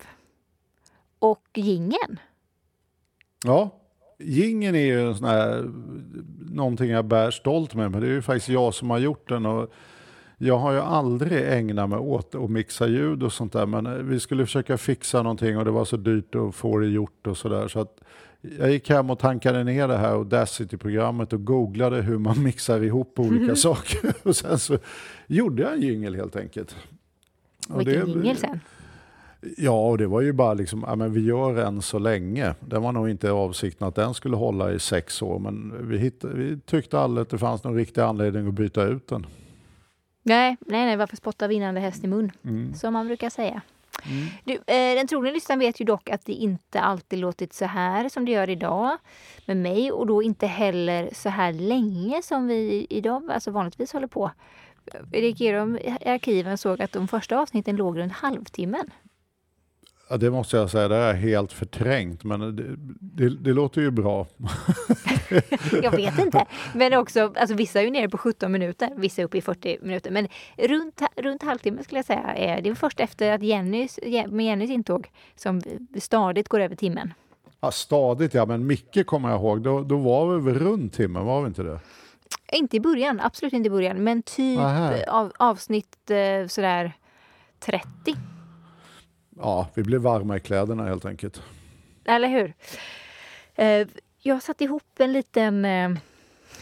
och 1.19 1.49
gingen. 1.53 2.19
Ja, 3.43 3.71
Gingen 4.19 4.75
är 4.75 4.85
ju 4.85 5.07
en 5.07 5.15
sån 5.15 5.27
här, 5.27 5.71
någonting 6.51 6.89
jag 6.89 7.05
bär 7.05 7.31
stolt 7.31 7.75
med, 7.75 7.91
men 7.91 8.01
det 8.01 8.07
är 8.07 8.11
ju 8.11 8.21
faktiskt 8.21 8.49
jag 8.49 8.73
som 8.73 8.89
har 8.89 8.97
gjort 8.97 9.29
den. 9.29 9.45
Och 9.45 9.73
jag 10.37 10.57
har 10.57 10.71
ju 10.71 10.79
aldrig 10.79 11.53
ägnat 11.57 11.89
mig 11.89 11.99
åt 11.99 12.35
att 12.35 12.49
mixa 12.49 12.87
ljud 12.87 13.23
och 13.23 13.33
sånt 13.33 13.53
där, 13.53 13.65
men 13.65 14.09
vi 14.09 14.19
skulle 14.19 14.45
försöka 14.45 14.77
fixa 14.77 15.21
någonting 15.23 15.57
och 15.57 15.65
det 15.65 15.71
var 15.71 15.85
så 15.85 15.97
dyrt 15.97 16.35
att 16.35 16.55
få 16.55 16.77
det 16.77 16.87
gjort 16.87 17.27
och 17.27 17.37
sådär. 17.37 17.67
Så 17.67 17.79
att 17.79 18.01
jag 18.59 18.71
gick 18.71 18.89
hem 18.89 19.09
och 19.09 19.19
tankade 19.19 19.63
ner 19.63 19.87
det 19.87 19.97
här 19.97 20.11
Audacity-programmet 20.11 21.33
och 21.33 21.45
googlade 21.45 22.01
hur 22.01 22.17
man 22.17 22.43
mixar 22.43 22.83
ihop 22.83 23.19
olika 23.19 23.55
saker. 23.55 24.13
Och 24.23 24.35
sen 24.35 24.59
så 24.59 24.77
gjorde 25.27 25.61
jag 25.61 25.73
en 25.73 25.81
jingel 25.81 26.15
helt 26.15 26.35
enkelt. 26.35 26.75
Vilken 27.69 28.07
jingel 28.07 28.37
sen. 28.37 28.59
Ja, 29.57 29.87
och 29.89 29.97
det 29.97 30.07
var 30.07 30.21
ju 30.21 30.33
bara 30.33 30.53
liksom, 30.53 30.83
ja 30.87 30.95
men 30.95 31.13
vi 31.13 31.21
gör 31.21 31.57
en 31.57 31.81
så 31.81 31.99
länge. 31.99 32.55
Det 32.59 32.79
var 32.79 32.91
nog 32.91 33.09
inte 33.09 33.31
avsikten 33.31 33.87
att 33.87 33.95
den 33.95 34.13
skulle 34.13 34.35
hålla 34.35 34.73
i 34.73 34.79
sex 34.79 35.21
år, 35.21 35.39
men 35.39 35.87
vi, 35.89 35.97
hittade, 35.97 36.33
vi 36.33 36.59
tyckte 36.59 36.99
aldrig 36.99 37.21
att 37.21 37.29
det 37.29 37.37
fanns 37.37 37.63
någon 37.63 37.75
riktig 37.75 38.01
anledning 38.01 38.47
att 38.47 38.53
byta 38.53 38.83
ut 38.83 39.07
den. 39.07 39.25
Nej, 40.23 40.57
nej, 40.59 40.85
nej, 40.85 40.97
varför 40.97 41.15
spotta 41.15 41.47
vinnande 41.47 41.81
häst 41.81 42.03
i 42.03 42.07
mun? 42.07 42.31
Mm. 42.43 42.73
Som 42.73 42.93
man 42.93 43.07
brukar 43.07 43.29
säga. 43.29 43.61
Du, 44.43 44.53
eh, 44.53 44.95
den 44.95 45.07
trogna 45.07 45.31
lyssnaren 45.31 45.59
vet 45.59 45.81
ju 45.81 45.85
dock 45.85 46.09
att 46.09 46.25
det 46.25 46.33
inte 46.33 46.81
alltid 46.81 47.19
låtit 47.19 47.53
så 47.53 47.65
här 47.65 48.09
som 48.09 48.25
det 48.25 48.31
gör 48.31 48.49
idag 48.49 48.97
med 49.45 49.57
mig 49.57 49.91
och 49.91 50.07
då 50.07 50.23
inte 50.23 50.47
heller 50.47 51.09
så 51.13 51.29
här 51.29 51.53
länge 51.53 52.21
som 52.21 52.47
vi 52.47 52.87
idag 52.89 53.31
alltså 53.31 53.51
vanligtvis 53.51 53.93
håller 53.93 54.07
på. 54.07 54.31
Erik 55.11 55.39
Gerum 55.39 55.77
i 55.77 56.09
arkiven 56.09 56.57
såg 56.57 56.81
att 56.81 56.91
de 56.91 57.07
första 57.07 57.39
avsnitten 57.39 57.75
låg 57.75 57.97
runt 57.97 58.13
halvtimmen. 58.13 58.91
Ja, 60.07 60.17
det 60.17 60.31
måste 60.31 60.57
jag 60.57 60.69
säga, 60.69 60.87
det 60.87 60.95
är 60.95 61.13
helt 61.13 61.53
förträngt, 61.53 62.23
men 62.23 62.55
det, 62.55 62.75
det, 62.99 63.29
det 63.29 63.53
låter 63.53 63.81
ju 63.81 63.91
bra. 63.91 64.27
Jag 65.83 65.91
vet 65.91 66.19
inte. 66.19 66.45
Men 66.73 66.93
också, 66.93 67.33
alltså 67.35 67.55
vissa 67.55 67.79
är 67.79 67.83
ju 67.83 67.89
nere 67.89 68.09
på 68.09 68.17
17 68.17 68.51
minuter, 68.51 68.89
vissa 68.95 69.21
är 69.21 69.25
uppe 69.25 69.37
i 69.37 69.41
40 69.41 69.77
minuter. 69.81 70.11
Men 70.11 70.27
runt, 70.57 71.01
runt 71.15 71.43
halvtimme 71.43 71.83
skulle 71.83 71.97
jag 71.97 72.05
säga. 72.05 72.35
Är 72.35 72.61
det 72.61 72.69
är 72.69 72.75
först 72.75 72.99
efter 72.99 73.31
att 73.31 73.43
Jennys, 73.43 73.99
med 74.27 74.45
Jennys 74.45 74.69
intåg 74.69 75.11
som 75.35 75.61
stadigt 75.99 76.49
går 76.49 76.59
över 76.59 76.75
timmen. 76.75 77.13
Ja, 77.59 77.71
stadigt 77.71 78.33
ja, 78.33 78.45
men 78.45 78.67
Micke 78.67 79.05
kommer 79.05 79.29
jag 79.29 79.39
ihåg, 79.39 79.61
då, 79.61 79.81
då 79.81 79.97
var 79.97 80.37
vi 80.37 80.53
runt 80.53 80.93
timmen, 80.93 81.25
var 81.25 81.41
vi 81.41 81.47
inte 81.47 81.63
det? 81.63 81.79
Inte 82.51 82.77
i 82.77 82.79
början, 82.79 83.19
absolut 83.19 83.53
inte 83.53 83.67
i 83.67 83.71
början. 83.71 84.03
Men 84.03 84.21
typ 84.21 84.59
av, 85.07 85.31
avsnitt 85.37 86.11
eh, 86.11 86.47
sådär 86.47 86.93
30. 87.59 88.15
Ja, 89.37 89.67
vi 89.73 89.83
blev 89.83 90.01
varma 90.01 90.37
i 90.37 90.39
kläderna 90.39 90.85
helt 90.85 91.05
enkelt. 91.05 91.41
Eller 92.05 92.27
hur? 92.27 92.53
Eh, 93.55 93.87
jag 94.21 94.43
satte 94.43 94.63
ihop 94.63 94.83
en 94.99 95.13
liten, 95.13 95.65
eh, 95.65 95.71
en 95.71 95.99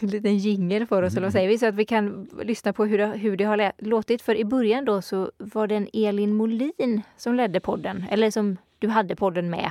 liten 0.00 0.38
jingel 0.38 0.86
för 0.86 1.02
oss, 1.02 1.12
eller 1.12 1.26
vad 1.26 1.32
säger 1.32 1.48
vi? 1.48 1.58
Så 1.58 1.66
att 1.66 1.74
vi 1.74 1.84
kan 1.84 2.28
lyssna 2.42 2.72
på 2.72 2.84
hur 2.84 2.98
det, 2.98 3.06
hur 3.06 3.36
det 3.36 3.44
har 3.44 3.72
låtit. 3.78 4.22
För 4.22 4.34
i 4.34 4.44
början 4.44 4.84
då 4.84 5.02
så 5.02 5.30
var 5.38 5.66
det 5.66 5.74
en 5.74 5.88
Elin 5.92 6.34
Molin 6.34 7.02
som 7.16 7.34
ledde 7.34 7.60
podden, 7.60 8.04
eller 8.10 8.30
som 8.30 8.56
du 8.78 8.88
hade 8.88 9.16
podden 9.16 9.50
med. 9.50 9.70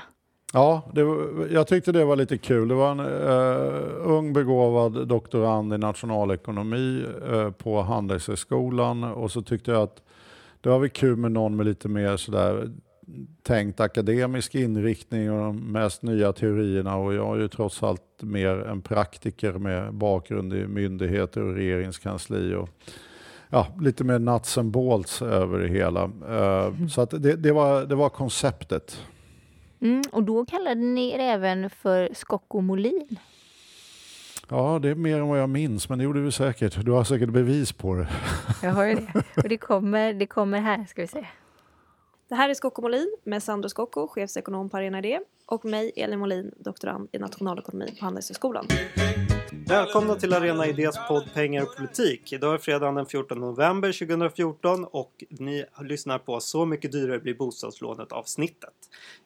Ja, 0.54 0.82
var, 0.94 1.48
jag 1.52 1.68
tyckte 1.68 1.92
det 1.92 2.06
var 2.06 2.16
lite 2.16 2.38
kul. 2.38 2.68
Det 2.68 2.76
var 2.76 2.92
en 2.92 3.00
eh, 3.00 4.12
ung 4.12 4.34
begåvad 4.34 5.08
doktorand 5.08 5.74
i 5.74 5.78
nationalekonomi 5.78 7.06
eh, 7.32 7.52
på 7.52 7.82
Handelshögskolan 7.82 9.04
och 9.04 9.32
så 9.32 9.42
tyckte 9.42 9.72
jag 9.72 9.82
att 9.82 10.02
det 10.62 10.70
var 10.70 10.80
väl 10.80 10.90
kul 10.90 11.16
med 11.16 11.32
någon 11.32 11.56
med 11.56 11.66
lite 11.66 11.88
mer 11.88 12.18
sådär 12.18 12.70
tänkt 13.44 13.80
akademisk 13.80 14.56
inriktning 14.56 15.32
och 15.32 15.40
de 15.40 15.72
mest 15.72 16.02
nya 16.02 16.34
teorierna 16.34 16.96
och 16.96 17.14
jag 17.14 17.36
är 17.36 17.42
ju 17.42 17.48
trots 17.48 17.84
allt 17.84 18.02
mer 18.22 18.50
en 18.68 18.82
praktiker 18.82 19.54
med 19.54 19.94
bakgrund 19.94 20.54
i 20.54 20.68
myndigheter 20.68 21.42
och 21.42 21.56
regeringskansli 21.56 22.54
och 22.56 22.70
ja, 23.50 23.68
lite 23.82 24.04
mer 24.04 24.20
nuts 24.20 24.58
and 24.58 24.72
bolts 24.72 25.22
över 25.22 25.60
det 25.60 25.68
hela. 25.68 26.04
Eh, 26.30 26.88
Så 26.88 27.02
att 27.02 27.10
det, 27.10 27.36
det, 27.36 27.52
var, 27.52 27.86
det 27.86 27.96
var 27.96 28.10
konceptet. 28.10 29.02
Mm, 29.82 30.02
och 30.12 30.24
då 30.24 30.46
kallade 30.46 30.76
ni 30.82 31.10
er 31.14 31.20
även 31.20 31.70
för 31.70 32.10
Skocko 32.14 32.62
Molin. 32.62 33.18
Ja, 34.50 34.80
det 34.82 34.90
är 34.90 34.96
mer 34.96 35.18
än 35.20 35.28
vad 35.28 35.40
jag 35.40 35.50
minns, 35.50 35.90
men 35.90 35.98
det 35.98 36.04
gjorde 36.04 36.20
vi 36.22 36.32
säkert. 36.32 36.86
Du 36.86 36.92
har 36.92 37.04
säkert 37.04 37.30
bevis 37.30 37.72
på 37.72 37.96
det. 37.96 38.08
Jag 38.64 38.72
har 38.72 38.86
ju 38.86 38.96
det. 38.96 39.24
Och 39.44 39.50
det 39.50 39.58
kommer, 39.58 40.14
det 40.14 40.26
kommer 40.26 40.62
här, 40.62 40.86
ska 40.90 41.02
vi 41.02 41.08
se. 41.08 41.26
Det 42.34 42.38
här 42.38 42.50
är 42.50 42.54
Skocko 42.54 42.82
Molin 42.82 43.16
med 43.24 43.44
Sandro 43.44 43.70
Skocko, 43.70 44.08
chefsekonom 44.08 44.70
på 44.70 44.78
Arena 44.78 45.00
Idé 45.00 45.20
och 45.46 45.66
mig, 45.66 45.92
Elin 45.96 46.20
Molin, 46.20 46.52
doktorand 46.58 47.10
i 47.12 47.18
nationalekonomi 47.18 47.96
på 48.00 48.06
Handelshögskolan. 48.06 48.66
Välkomna 49.68 50.16
till 50.16 50.34
Arena 50.34 50.68
Idés 50.68 50.96
podd 51.08 51.24
Pengar 51.34 51.64
och 51.64 51.76
politik. 51.76 52.34
Idag 52.34 52.54
är 52.54 52.58
fredagen 52.58 52.96
den 52.96 53.06
14 53.06 53.40
november 53.40 53.92
2014 54.08 54.86
och 54.86 55.24
ni 55.30 55.66
lyssnar 55.82 56.18
på 56.18 56.40
Så 56.40 56.66
mycket 56.66 56.92
dyrare 56.92 57.20
blir 57.20 57.34
bostadslånet 57.34 58.12
avsnittet. 58.12 58.74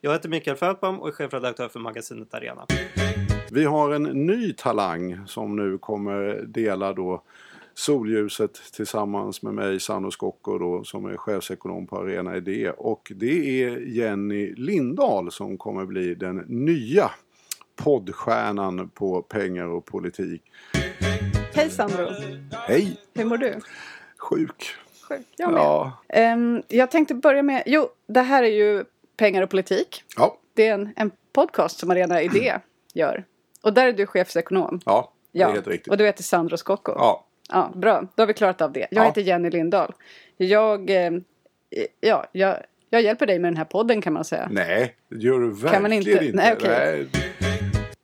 Jag 0.01 0.11
heter 0.11 0.29
Mikael 0.29 0.57
Feldbaum 0.57 0.99
och 0.99 1.07
är 1.07 1.11
chefredaktör 1.11 1.67
för 1.67 1.79
magasinet 1.79 2.33
Arena. 2.33 2.65
Vi 3.51 3.65
har 3.65 3.91
en 3.91 4.03
ny 4.03 4.53
talang 4.53 5.27
som 5.27 5.55
nu 5.55 5.77
kommer 5.77 6.41
dela 6.47 6.93
då 6.93 7.23
solljuset 7.77 8.53
tillsammans 8.73 9.41
med 9.41 9.53
mig, 9.53 9.79
Sandro 9.79 10.11
Scocco 10.11 10.57
då, 10.57 10.83
som 10.83 11.05
är 11.05 11.17
chefsekonom 11.17 11.87
på 11.87 11.97
Arena 11.97 12.37
Idé. 12.37 12.69
Och 12.69 13.11
det 13.15 13.63
är 13.63 13.77
Jenny 13.77 14.53
Lindahl 14.55 15.31
som 15.31 15.57
kommer 15.57 15.85
bli 15.85 16.15
den 16.15 16.35
nya 16.47 17.11
poddstjärnan 17.75 18.89
på 18.89 19.21
pengar 19.21 19.65
och 19.65 19.85
politik. 19.85 20.41
Hej 21.53 21.69
Sandro! 21.69 22.07
Hej! 22.67 22.97
Hur 23.13 23.25
mår 23.25 23.37
du? 23.37 23.59
Sjuk. 24.17 24.65
Sjuk. 25.09 25.25
Jag 25.37 25.51
med. 25.51 25.61
Ja. 25.61 25.93
Ehm, 26.09 26.61
jag 26.67 26.91
tänkte 26.91 27.15
börja 27.15 27.43
med, 27.43 27.63
jo, 27.65 27.87
det 28.07 28.21
här 28.21 28.43
är 28.43 28.47
ju 28.51 28.85
Pengar 29.17 29.41
och 29.41 29.49
politik. 29.49 30.03
Ja. 30.17 30.37
Det 30.53 30.67
är 30.67 30.73
en, 30.73 30.93
en 30.95 31.11
podcast 31.33 31.79
som 31.79 31.91
Arena 31.91 32.21
Idé 32.21 32.59
gör. 32.93 33.25
Och 33.61 33.73
där 33.73 33.87
är 33.87 33.93
du 33.93 34.05
chefsekonom. 34.05 34.79
Ja, 34.85 35.13
det 35.31 35.39
är 35.39 35.43
Ja, 35.43 35.51
helt 35.51 35.67
riktigt. 35.67 35.91
och 35.91 35.97
du 35.97 36.05
heter 36.05 36.23
Sandro 36.23 36.57
Scocco. 36.57 36.91
Ja. 36.95 37.26
Ja, 37.49 37.71
bra, 37.75 38.07
då 38.15 38.21
har 38.21 38.27
vi 38.27 38.33
klarat 38.33 38.61
av 38.61 38.71
det. 38.71 38.79
Jag 38.79 38.87
Ja. 38.91 39.03
heter 39.03 39.21
Jenny 39.21 39.49
Lindahl. 39.49 39.93
Jag, 40.37 40.89
eh, 40.89 41.11
ja, 41.99 42.25
jag, 42.31 42.57
jag 42.89 43.01
hjälper 43.01 43.25
dig 43.25 43.39
med 43.39 43.51
den 43.51 43.57
här 43.57 43.65
podden 43.65 44.01
kan 44.01 44.13
man 44.13 44.25
säga. 44.25 44.47
Nej, 44.51 44.95
det 45.09 45.17
gör 45.17 45.39
du 45.39 45.49
verkligen 45.49 45.73
Kan 45.73 45.81
man 45.81 45.93
inte? 45.93 46.31
Nej, 46.33 46.53
okej. 46.53 47.07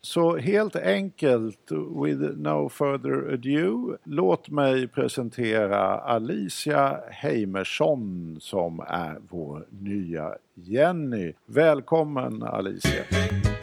Så 0.02 0.38
helt 0.38 0.76
enkelt, 0.76 1.72
with 2.04 2.22
no 2.38 2.70
further 2.70 3.34
ado, 3.34 3.98
låt 4.04 4.50
mig 4.50 4.88
presentera 4.88 5.80
Alicia 6.00 7.00
Heimersson 7.12 8.38
som 8.42 8.80
är 8.80 9.18
vår 9.30 9.66
nya 9.70 10.32
Jenny. 10.56 11.34
Välkommen 11.46 12.44
Alicia! 12.44 13.04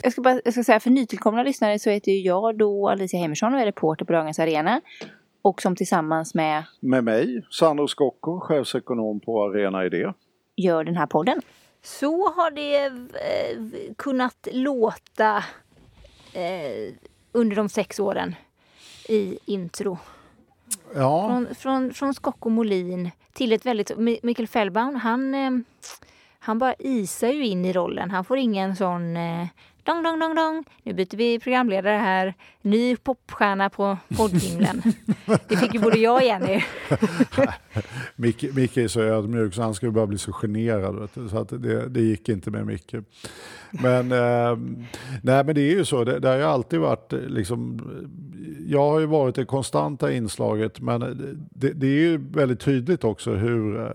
Jag 0.03 0.13
ska, 0.13 0.23
bara, 0.23 0.41
jag 0.45 0.53
ska 0.53 0.65
säga 0.65 0.81
för 0.81 0.91
nytillkomna 0.91 1.43
lyssnare 1.43 1.79
så 1.79 1.91
heter 1.91 2.13
ju 2.13 2.19
jag 2.21 2.59
då 2.59 2.89
Alicia 2.89 3.19
Heimersson 3.21 3.55
och 3.55 3.61
är 3.61 3.65
reporter 3.65 4.05
på 4.05 4.13
Dagens 4.13 4.39
Arena. 4.39 4.81
Och 5.43 5.63
som 5.63 5.77
tillsammans 5.77 6.35
med 6.35 6.65
Med 6.81 7.05
mig, 7.05 7.43
Sandro 7.51 7.89
Scocco, 7.89 8.41
chefsekonom 8.41 9.21
på 9.21 9.45
Arena 9.45 9.85
Idé. 9.85 10.13
gör 10.57 10.85
den 10.85 10.97
här 10.97 11.07
podden. 11.07 11.41
Så 11.83 12.29
har 12.31 12.51
det 12.51 12.85
eh, 12.87 13.61
kunnat 13.99 14.49
låta 14.53 15.37
eh, 16.33 16.95
under 17.33 17.57
de 17.57 17.69
sex 17.69 18.01
åren 18.01 18.35
i 19.09 19.39
intro. 19.45 19.99
Ja, 20.95 21.29
Från, 21.29 21.55
från, 21.55 21.95
från 21.95 22.15
Skocko 22.15 22.49
Molin 22.49 23.11
till 23.33 23.53
ett 23.53 23.67
väldigt... 23.67 23.91
Mi- 23.91 24.19
Mikael 24.23 24.49
Fellbaum, 24.49 24.95
han, 24.95 25.35
eh, 25.35 25.51
han 26.39 26.59
bara 26.59 26.75
isar 26.79 27.29
ju 27.29 27.47
in 27.47 27.65
i 27.65 27.73
rollen. 27.73 28.11
Han 28.11 28.25
får 28.25 28.39
ingen 28.39 28.77
sån... 28.77 29.17
Dong, 29.85 30.03
dong, 30.03 30.19
dong, 30.19 30.35
dong. 30.35 30.65
Nu 30.83 30.93
byter 30.93 31.17
vi 31.17 31.39
programledare 31.39 31.97
här. 31.97 32.35
Ny 32.63 32.97
popstjärna 32.97 33.71
på 33.71 33.99
poddhimlen. 34.17 34.83
Det 35.49 35.57
fick 35.57 35.75
ju 35.75 35.81
både 35.81 35.99
jag 35.99 36.15
och 36.15 36.23
Jenny. 36.23 36.63
Micke, 38.17 38.55
Micke 38.55 38.77
är 38.77 38.89
så 38.89 39.01
ödmjuk 39.01 39.55
så 39.55 39.63
han 39.63 39.75
skulle 39.75 39.93
bara 39.93 40.07
bli 40.07 40.19
så 40.19 40.33
generad. 40.33 41.09
Så 41.31 41.39
att 41.39 41.49
det, 41.49 41.89
det 41.89 42.01
gick 42.01 42.29
inte 42.29 42.51
med 42.51 42.67
Micke. 42.67 42.95
Men, 43.71 44.13
eh, 44.13 44.59
nej, 45.23 45.45
men 45.45 45.55
det 45.55 45.61
är 45.61 45.77
ju 45.77 45.85
så, 45.85 46.05
det, 46.05 46.19
det 46.19 46.29
har 46.29 46.37
ju 46.37 46.43
alltid 46.43 46.81
varit 46.81 47.13
eh, 47.13 47.21
liksom, 47.21 47.81
jag 48.67 48.91
har 48.91 49.01
ju 49.01 49.07
varit 49.07 49.35
det 49.35 49.45
konstanta 49.45 50.13
inslaget 50.13 50.81
men 50.81 51.03
eh, 51.03 51.09
det, 51.51 51.73
det 51.73 51.87
är 51.87 52.01
ju 52.01 52.19
väldigt 52.19 52.61
tydligt 52.61 53.05
också 53.05 53.33
hur 53.33 53.81
eh, 53.81 53.89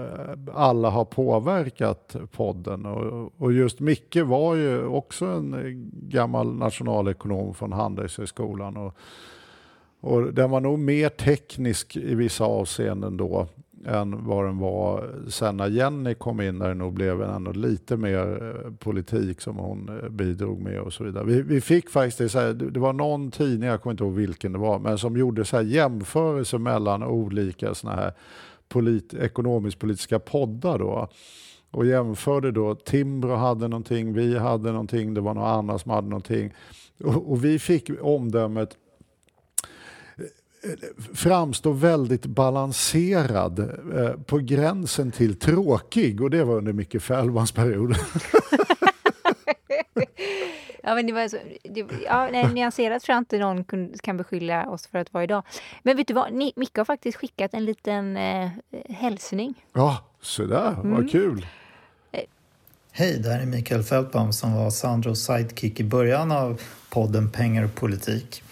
alla 0.54 0.90
har 0.90 1.06
påverkat 1.06 2.16
podden. 2.32 2.86
Och, 2.86 3.34
och 3.38 3.54
just 3.54 3.80
Micke 3.80 4.18
var 4.26 4.56
ju 4.56 4.86
också 4.86 5.26
en 5.26 5.92
gammal 5.94 6.56
nationalekonom 6.56 7.54
från 7.54 7.74
Handelshögskolan. 7.74 8.78
Och, 8.78 8.98
och 10.02 10.34
den 10.34 10.50
var 10.50 10.60
nog 10.60 10.80
mer 10.80 11.10
teknisk 11.10 11.98
i 11.98 12.16
vissa 12.16 12.44
avseenden 12.44 13.18
då 13.18 13.48
än 13.86 14.26
vad 14.26 14.46
den 14.46 14.58
var 14.58 15.10
sen 15.28 15.58
när 15.58 15.68
Jenny 15.68 16.14
kom 16.14 16.42
in 16.42 16.60
där 16.60 16.68
det 16.68 16.74
nog 16.74 16.94
blev 16.94 17.22
ändå 17.22 17.52
lite 17.52 17.98
mer 17.98 18.54
eh, 18.66 18.72
politik 18.72 19.42
som 19.42 19.58
hon 19.58 20.00
eh, 20.04 20.10
bidrog 20.10 20.62
med 20.62 20.80
och 20.80 20.94
så 20.94 21.04
vidare. 21.04 21.24
Vi, 21.26 21.42
vi 21.42 21.62
fick 21.62 21.90
faktiskt, 21.90 22.18
det, 22.18 22.30
så 22.30 22.40
här, 22.40 22.54
det 22.54 22.80
var 22.80 22.94
någon 22.94 23.32
tidning, 23.32 23.70
jag 23.70 23.82
kommer 23.82 23.92
inte 23.92 24.04
ihåg 24.04 24.14
vilken 24.14 24.52
det 24.54 24.60
var, 24.60 24.80
men 24.80 24.98
som 24.98 25.18
gjorde 25.18 25.46
så 25.46 25.58
här 25.58 25.64
jämförelser 25.64 26.58
mellan 26.58 27.04
olika 27.04 27.74
såna 27.74 27.96
här 27.96 28.14
polit, 28.70 29.14
ekonomisk-politiska 29.14 30.20
poddar 30.20 30.80
då 30.80 31.10
och 31.72 31.86
jämförde 31.86 32.52
då, 32.52 32.76
Timbro 32.76 33.36
hade 33.36 33.68
någonting, 33.68 34.14
vi 34.14 34.38
hade 34.38 34.72
någonting, 34.72 35.14
det 35.14 35.22
var 35.22 35.34
någon 35.34 35.48
annan 35.48 35.80
som 35.80 35.92
hade 35.92 36.08
någonting. 36.08 36.54
Och, 37.04 37.32
och 37.32 37.46
vi 37.46 37.60
fick 37.60 37.90
omdömet 38.02 38.78
framstå 41.14 41.72
väldigt 41.72 42.26
balanserad 42.26 43.60
eh, 43.60 44.12
på 44.26 44.38
gränsen 44.38 45.12
till 45.12 45.40
tråkig 45.40 46.22
och 46.22 46.30
det 46.30 46.44
var 46.44 46.56
under 46.56 46.74
Micke 46.74 47.02
Fällmans 47.02 47.52
period. 47.52 47.96
ja, 50.84 50.96
men 50.96 51.08
det 51.08 51.14
var 51.14 51.28
så, 51.28 51.38
det, 51.64 51.86
ja, 52.06 52.30
nej, 52.32 52.54
nyanserat 52.54 53.04
tror 53.04 53.14
jag 53.14 53.22
inte 53.22 53.38
någon 53.38 53.64
kan, 53.64 53.94
kan 54.04 54.18
beskylla 54.18 54.70
oss 54.70 54.88
för 54.88 54.98
att 54.98 55.14
vara 55.14 55.24
idag. 55.24 55.44
Men 55.84 55.98
vet 55.98 56.08
du 56.08 56.14
vad, 56.14 56.34
Ni, 56.34 56.54
Micke 56.56 56.78
har 56.78 56.86
faktiskt 56.86 57.18
skickat 57.18 57.54
en 57.54 57.66
liten 57.66 58.18
eh, 58.18 58.50
hälsning. 58.90 59.54
Ja, 59.74 59.98
sådär, 60.22 60.74
mm. 60.74 60.92
vad 60.92 61.12
kul. 61.12 61.46
Hej, 62.98 63.20
det 63.24 63.30
här 63.30 63.40
är 63.40 63.46
Mikael 63.46 63.84
Fältbaum 63.84 64.34
som 64.34 64.54
var 64.54 64.70
Sandros 64.70 65.26
sidekick 65.26 65.80
i 65.80 65.84
början 65.84 66.32
av 66.32 66.62
podden 66.90 67.30
Pengar 67.30 67.64
och 67.64 67.76
politik. 67.76 68.44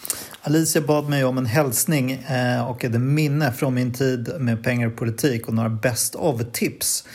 Alicia 0.41 0.81
bad 0.81 1.09
mig 1.09 1.23
om 1.23 1.37
en 1.37 1.45
hälsning 1.45 2.11
eh, 2.11 2.69
och 2.69 2.85
ett 2.85 3.01
minne 3.01 3.51
från 3.51 3.73
min 3.73 3.93
tid 3.93 4.31
med 4.39 4.63
pengar 4.63 4.87
och 4.87 4.95
politik 4.95 5.47
och 5.47 5.53
några 5.53 5.69
best 5.69 6.15
of-tips. 6.15 7.07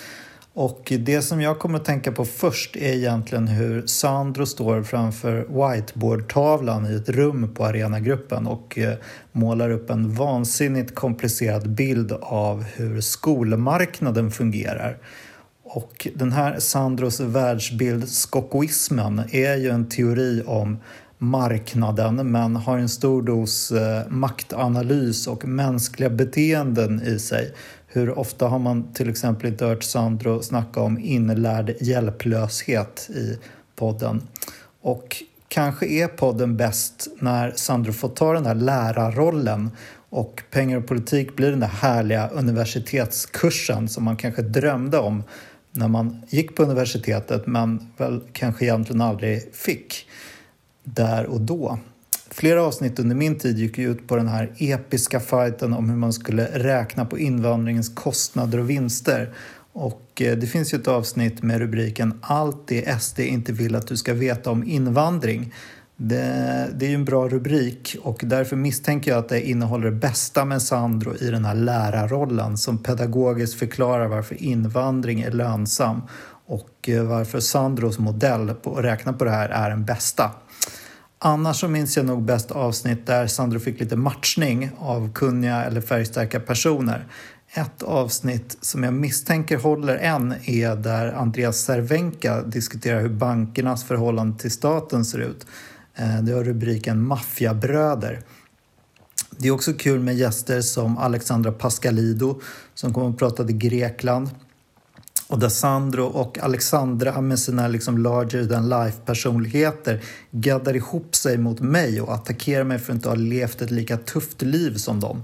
Och 0.52 0.92
det 1.00 1.22
som 1.22 1.40
jag 1.40 1.58
kommer 1.58 1.78
att 1.78 1.84
tänka 1.84 2.12
på 2.12 2.24
först 2.24 2.76
är 2.76 2.94
egentligen 2.94 3.48
hur 3.48 3.86
Sandro 3.86 4.46
står 4.46 4.82
framför 4.82 5.36
whiteboardtavlan 5.36 6.86
i 6.86 6.94
ett 6.94 7.08
rum 7.08 7.54
på 7.54 7.64
Arenagruppen 7.64 8.46
och 8.46 8.78
eh, 8.78 8.94
målar 9.32 9.70
upp 9.70 9.90
en 9.90 10.14
vansinnigt 10.14 10.94
komplicerad 10.94 11.70
bild 11.70 12.12
av 12.12 12.62
hur 12.62 13.00
skolmarknaden 13.00 14.30
fungerar. 14.30 14.98
Och 15.70 16.08
den 16.14 16.32
här 16.32 16.58
Sandros 16.58 17.20
världsbild, 17.20 18.08
skokoismen, 18.08 19.22
är 19.32 19.56
ju 19.56 19.70
en 19.70 19.88
teori 19.88 20.42
om 20.46 20.78
marknaden 21.18 22.32
men 22.32 22.56
har 22.56 22.78
en 22.78 22.88
stor 22.88 23.22
dos 23.22 23.72
eh, 23.72 24.08
maktanalys 24.08 25.26
och 25.26 25.44
mänskliga 25.44 26.10
beteenden 26.10 27.02
i 27.02 27.18
sig. 27.18 27.54
Hur 27.86 28.18
ofta 28.18 28.48
har 28.48 28.58
man 28.58 28.92
till 28.92 29.10
exempel 29.10 29.46
inte 29.50 29.64
hört 29.64 29.82
Sandro 29.82 30.42
snacka 30.42 30.80
om 30.80 30.98
inlärd 30.98 31.74
hjälplöshet 31.80 33.10
i 33.10 33.38
podden? 33.76 34.22
Och 34.80 35.16
kanske 35.48 35.86
är 35.86 36.08
podden 36.08 36.56
bäst 36.56 37.08
när 37.20 37.52
Sandro 37.56 37.92
får 37.92 38.08
ta 38.08 38.32
den 38.32 38.46
här 38.46 38.54
lärarrollen 38.54 39.70
och 40.10 40.42
pengar 40.50 40.76
och 40.76 40.86
politik 40.86 41.36
blir 41.36 41.50
den 41.50 41.60
där 41.60 41.66
härliga 41.66 42.28
universitetskursen 42.28 43.88
som 43.88 44.04
man 44.04 44.16
kanske 44.16 44.42
drömde 44.42 44.98
om 44.98 45.22
när 45.72 45.88
man 45.88 46.22
gick 46.28 46.56
på 46.56 46.62
universitetet 46.62 47.46
men 47.46 47.92
väl 47.96 48.20
kanske 48.32 48.64
egentligen 48.64 49.00
aldrig 49.00 49.54
fick 49.54 50.08
där 50.84 51.26
och 51.26 51.40
då. 51.40 51.78
Flera 52.30 52.62
avsnitt 52.62 52.98
under 52.98 53.16
min 53.16 53.38
tid 53.38 53.58
gick 53.58 53.78
ut 53.78 54.08
på 54.08 54.16
den 54.16 54.28
här 54.28 54.52
episka 54.58 55.20
fighten 55.20 55.72
om 55.72 55.90
hur 55.90 55.96
man 55.96 56.12
skulle 56.12 56.44
räkna 56.44 57.04
på 57.04 57.18
invandringens 57.18 57.88
kostnader 57.88 58.58
och 58.58 58.70
vinster. 58.70 59.34
Och 59.72 60.22
eh, 60.22 60.38
det 60.38 60.46
finns 60.46 60.74
ju 60.74 60.78
ett 60.78 60.88
avsnitt 60.88 61.42
med 61.42 61.58
rubriken 61.58 62.18
Allt 62.22 62.66
det 62.66 63.00
SD 63.00 63.20
inte 63.20 63.52
vill 63.52 63.74
att 63.74 63.86
du 63.86 63.96
ska 63.96 64.14
veta 64.14 64.50
om 64.50 64.64
invandring. 64.64 65.54
Det, 66.00 66.70
det 66.74 66.86
är 66.86 66.88
ju 66.88 66.94
en 66.94 67.04
bra 67.04 67.28
rubrik 67.28 67.96
och 68.02 68.20
därför 68.24 68.56
misstänker 68.56 69.10
jag 69.10 69.18
att 69.18 69.28
det 69.28 69.48
innehåller 69.48 69.90
det 69.90 69.96
bästa 69.96 70.44
med 70.44 70.62
Sandro 70.62 71.16
i 71.16 71.30
den 71.30 71.44
här 71.44 71.54
lärarrollen 71.54 72.56
som 72.56 72.78
pedagogiskt 72.78 73.58
förklarar 73.58 74.06
varför 74.06 74.42
invandring 74.42 75.20
är 75.20 75.30
lönsam 75.30 76.02
och 76.46 76.88
eh, 76.88 77.02
varför 77.02 77.40
Sandros 77.40 77.98
modell 77.98 78.54
på 78.54 78.76
att 78.76 78.84
räkna 78.84 79.12
på 79.12 79.24
det 79.24 79.30
här 79.30 79.48
är 79.48 79.70
den 79.70 79.84
bästa. 79.84 80.30
Annars 81.18 81.60
så 81.60 81.68
minns 81.68 81.96
jag 81.96 82.06
nog 82.06 82.22
bäst 82.22 82.50
avsnitt 82.50 83.06
där 83.06 83.26
Sandro 83.26 83.58
fick 83.58 83.80
lite 83.80 83.96
matchning 83.96 84.70
av 84.78 85.12
kunniga 85.12 85.64
eller 85.64 85.80
färgstarka 85.80 86.40
personer. 86.40 87.06
Ett 87.50 87.82
avsnitt 87.82 88.58
som 88.60 88.84
jag 88.84 88.94
misstänker 88.94 89.56
håller 89.56 89.96
än 89.96 90.34
är 90.44 90.76
där 90.76 91.12
Andreas 91.12 91.58
Cervenka 91.58 92.42
diskuterar 92.42 93.00
hur 93.00 93.08
bankernas 93.08 93.84
förhållande 93.84 94.38
till 94.38 94.50
staten 94.50 95.04
ser 95.04 95.18
ut. 95.18 95.46
Eh, 95.98 96.22
det 96.22 96.32
har 96.32 96.44
rubriken 96.44 97.02
Maffiabröder. 97.02 98.22
Det 99.30 99.48
är 99.48 99.52
också 99.52 99.72
kul 99.72 100.00
med 100.00 100.16
gäster 100.16 100.60
som 100.60 100.98
Alexandra 100.98 101.52
Pascalido 101.52 102.40
som 102.74 102.94
kommer 102.94 103.10
att 103.10 103.18
prata 103.18 103.44
till 103.44 103.56
Grekland 103.56 104.30
och 105.28 105.38
där 105.38 105.48
Sandro 105.48 106.04
och 106.04 106.38
Alexandra 106.38 107.20
med 107.20 107.38
sina 107.38 107.68
liksom 107.68 107.98
larger 107.98 108.46
than 108.46 108.68
life-personligheter 108.68 110.02
gaddar 110.30 110.76
ihop 110.76 111.16
sig 111.16 111.38
mot 111.38 111.60
mig 111.60 112.00
och 112.00 112.14
attackerar 112.14 112.64
mig 112.64 112.78
för 112.78 112.92
att 112.92 112.96
inte 112.96 113.08
ha 113.08 113.16
levt 113.16 113.62
ett 113.62 113.70
lika 113.70 113.96
tufft 113.96 114.42
liv 114.42 114.74
som 114.74 115.00
dem. 115.00 115.22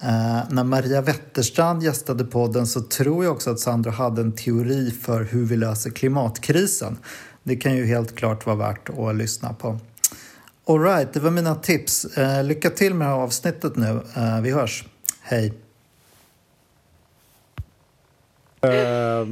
Eh, 0.00 0.40
när 0.50 0.64
Maria 0.64 1.00
Wetterstrand 1.00 1.82
gästade 1.82 2.24
podden 2.24 2.66
så 2.66 2.80
tror 2.80 3.24
jag 3.24 3.32
också 3.32 3.50
att 3.50 3.60
Sandro 3.60 3.90
hade 3.90 4.22
en 4.22 4.32
teori 4.32 4.90
för 4.90 5.24
hur 5.24 5.44
vi 5.44 5.56
löser 5.56 5.90
klimatkrisen. 5.90 6.96
Det 7.42 7.56
kan 7.56 7.76
ju 7.76 7.86
helt 7.86 8.16
klart 8.16 8.46
vara 8.46 8.56
värt 8.56 8.88
att 8.88 9.16
lyssna 9.16 9.52
på. 9.52 9.78
Alright, 10.66 11.12
det 11.12 11.20
var 11.20 11.30
mina 11.30 11.54
tips. 11.54 12.18
Uh, 12.18 12.44
lycka 12.44 12.70
till 12.70 12.94
med 12.94 13.08
det 13.08 13.14
här 13.14 13.20
avsnittet 13.20 13.76
nu. 13.76 13.86
Uh, 13.86 14.40
vi 14.42 14.50
hörs. 14.50 14.84
Hej! 15.22 15.52
Uh, 18.66 19.28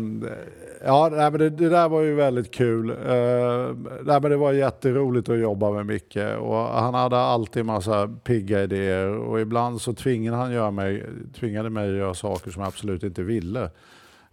ja, 0.84 1.08
nej, 1.12 1.30
men 1.30 1.32
det, 1.32 1.50
det, 1.50 1.68
där 1.68 1.88
var 1.88 2.00
ju 2.00 2.14
väldigt 2.14 2.50
kul. 2.50 2.90
Uh, 2.90 3.76
nej, 4.02 4.20
men 4.20 4.30
det 4.30 4.36
var 4.36 4.52
jätteroligt 4.52 5.28
att 5.28 5.38
jobba 5.38 5.70
med 5.70 5.86
Micke 5.86 6.16
och 6.40 6.56
han 6.56 6.94
hade 6.94 7.18
alltid 7.18 7.64
massa 7.64 8.08
pigga 8.24 8.62
idéer 8.62 9.08
och 9.08 9.40
ibland 9.40 9.80
så 9.80 9.92
tvingade 9.92 10.36
han 10.36 10.52
göra 10.52 10.70
mig, 10.70 11.06
tvingade 11.40 11.70
mig 11.70 11.90
att 11.90 11.96
göra 11.96 12.14
saker 12.14 12.50
som 12.50 12.60
jag 12.60 12.68
absolut 12.68 13.02
inte 13.02 13.22
ville. 13.22 13.70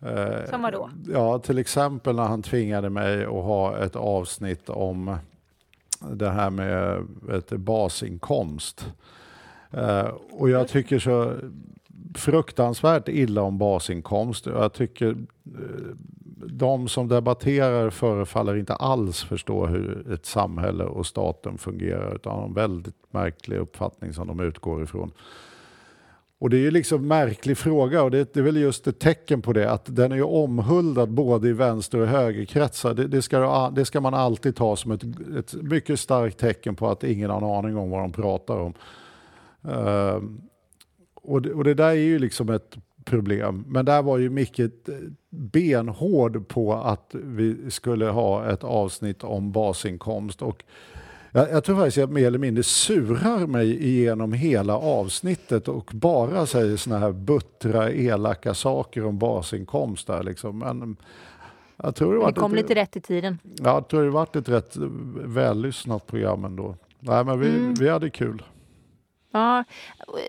Uh, 0.04 0.50
som 0.50 0.62
vadå? 0.62 0.90
Ja, 1.14 1.40
till 1.40 1.58
exempel 1.58 2.16
när 2.16 2.24
han 2.24 2.42
tvingade 2.42 2.90
mig 2.90 3.24
att 3.24 3.32
ha 3.32 3.78
ett 3.78 3.96
avsnitt 3.96 4.70
om 4.70 5.18
det 6.00 6.30
här 6.30 6.50
med 6.50 7.06
ett 7.32 7.50
basinkomst. 7.50 8.94
Eh, 9.72 10.08
och 10.32 10.50
jag 10.50 10.68
tycker 10.68 11.00
så 11.00 11.34
fruktansvärt 12.16 13.08
illa 13.08 13.42
om 13.42 13.58
basinkomst. 13.58 14.46
Jag 14.46 14.74
tycker 14.74 15.10
eh, 15.46 15.96
de 16.46 16.88
som 16.88 17.08
debatterar 17.08 17.90
förefaller 17.90 18.56
inte 18.56 18.74
alls 18.74 19.24
förstå 19.24 19.66
hur 19.66 20.14
ett 20.14 20.26
samhälle 20.26 20.84
och 20.84 21.06
staten 21.06 21.58
fungerar 21.58 22.16
utan 22.16 22.36
har 22.40 22.46
en 22.46 22.54
väldigt 22.54 22.96
märklig 23.12 23.58
uppfattning 23.58 24.14
som 24.14 24.28
de 24.28 24.40
utgår 24.40 24.84
ifrån. 24.84 25.12
Och 26.40 26.50
det 26.50 26.58
är 26.58 26.62
ju 26.62 26.72
liksom 26.72 27.02
en 27.02 27.08
märklig 27.08 27.58
fråga 27.58 28.04
och 28.04 28.12
det, 28.12 28.38
är 28.38 28.42
väl 28.42 28.58
just 28.58 28.88
ett 28.88 29.00
tecken 29.00 29.42
på 29.42 29.54
det 29.54 29.72
att 29.72 29.96
den 29.96 30.12
är 30.12 30.16
ju 30.16 30.24
omhuldad 30.24 31.10
både 31.10 31.50
i 31.50 31.54
vänster 31.54 32.00
och 32.00 32.08
högerkretsar. 32.08 32.94
Det, 32.94 33.08
det, 33.08 33.22
ska, 33.22 33.70
det 33.76 33.86
ska 33.86 34.02
man 34.02 34.14
alltid 34.14 34.56
ta 34.56 34.76
som 34.76 34.92
ett, 34.92 35.04
ett 35.40 35.54
mycket 35.54 36.00
starkt 36.00 36.38
tecken 36.38 36.76
på 36.76 36.88
att 36.88 37.04
ingen 37.04 37.30
har 37.30 37.38
en 37.38 37.44
aning 37.44 37.78
om 37.78 37.90
vad 37.90 38.02
de 38.02 38.12
pratar 38.12 38.58
om. 38.58 38.74
Uh, 39.68 40.22
och 41.16 41.42
det, 41.42 41.54
och 41.54 41.64
det 41.64 41.74
där 41.74 41.90
är 41.90 41.94
ju 41.94 42.20
liksom 42.20 42.50
ett 42.50 42.78
problem. 43.06 43.64
Men 43.68 43.86
där 43.86 44.02
var 44.02 44.18
ju 44.18 44.30
Micke 44.30 44.60
eh, 44.60 44.70
benhård 45.30 46.48
på 46.48 46.74
att 46.74 47.16
vi 47.24 47.72
skulle 47.72 48.06
ha 48.06 48.52
ett 48.52 48.64
avsnitt 48.64 49.24
om 49.24 49.52
basinkomst. 49.52 50.42
Och 50.42 50.64
jag, 51.32 51.52
jag 51.52 51.64
tror 51.64 51.76
faktiskt 51.76 51.98
att 51.98 52.02
jag 52.02 52.12
mer 52.12 52.28
eller 52.28 52.40
mindre 52.40 52.64
surar 52.64 53.48
mig 53.48 53.88
igenom 53.88 54.34
hela 54.34 54.78
avsnittet 54.78 55.68
och 55.68 55.92
bara 55.94 56.46
säger 56.46 56.78
såna 56.78 57.00
här 57.00 57.12
buttra, 57.12 57.92
elaka 57.92 58.54
saker 58.54 59.06
om 59.06 59.20
basinkomst. 59.20 60.08
Där 60.08 60.24
liksom. 60.24 60.60
Men 60.60 60.98
jag 61.84 61.96
tror 61.96 62.20
det, 62.20 62.26
det 62.26 62.40
kom 62.40 62.54
ett, 62.54 62.62
lite 62.62 62.76
rätt 62.76 62.96
i 62.96 63.02
tiden. 63.02 63.40
Ja, 63.44 63.74
jag 63.74 63.88
tror 63.88 64.04
det 64.04 64.10
varit 64.10 64.36
ett 64.36 64.50
rätt 64.50 64.76
vällyssnat 65.16 66.08
program 66.08 66.46
ändå. 66.46 66.76
Nej, 67.00 67.26
men 67.26 67.40
vi, 67.40 67.50
mm. 67.50 67.74
vi 67.74 67.90
hade 67.90 68.10
kul. 68.10 68.44
Ja, 69.32 69.64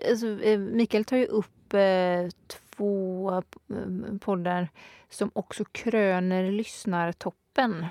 alltså, 0.09 0.41
eh, 0.41 0.59
Mikael 0.59 1.05
tar 1.05 1.17
ju 1.17 1.25
upp 1.25 1.73
eh, 1.73 2.29
två 2.47 3.31
eh, 3.69 4.17
poddar 4.19 4.69
som 5.09 5.31
också 5.33 5.63
kröner 5.71 6.51
lyssnartoppen. 6.51 7.85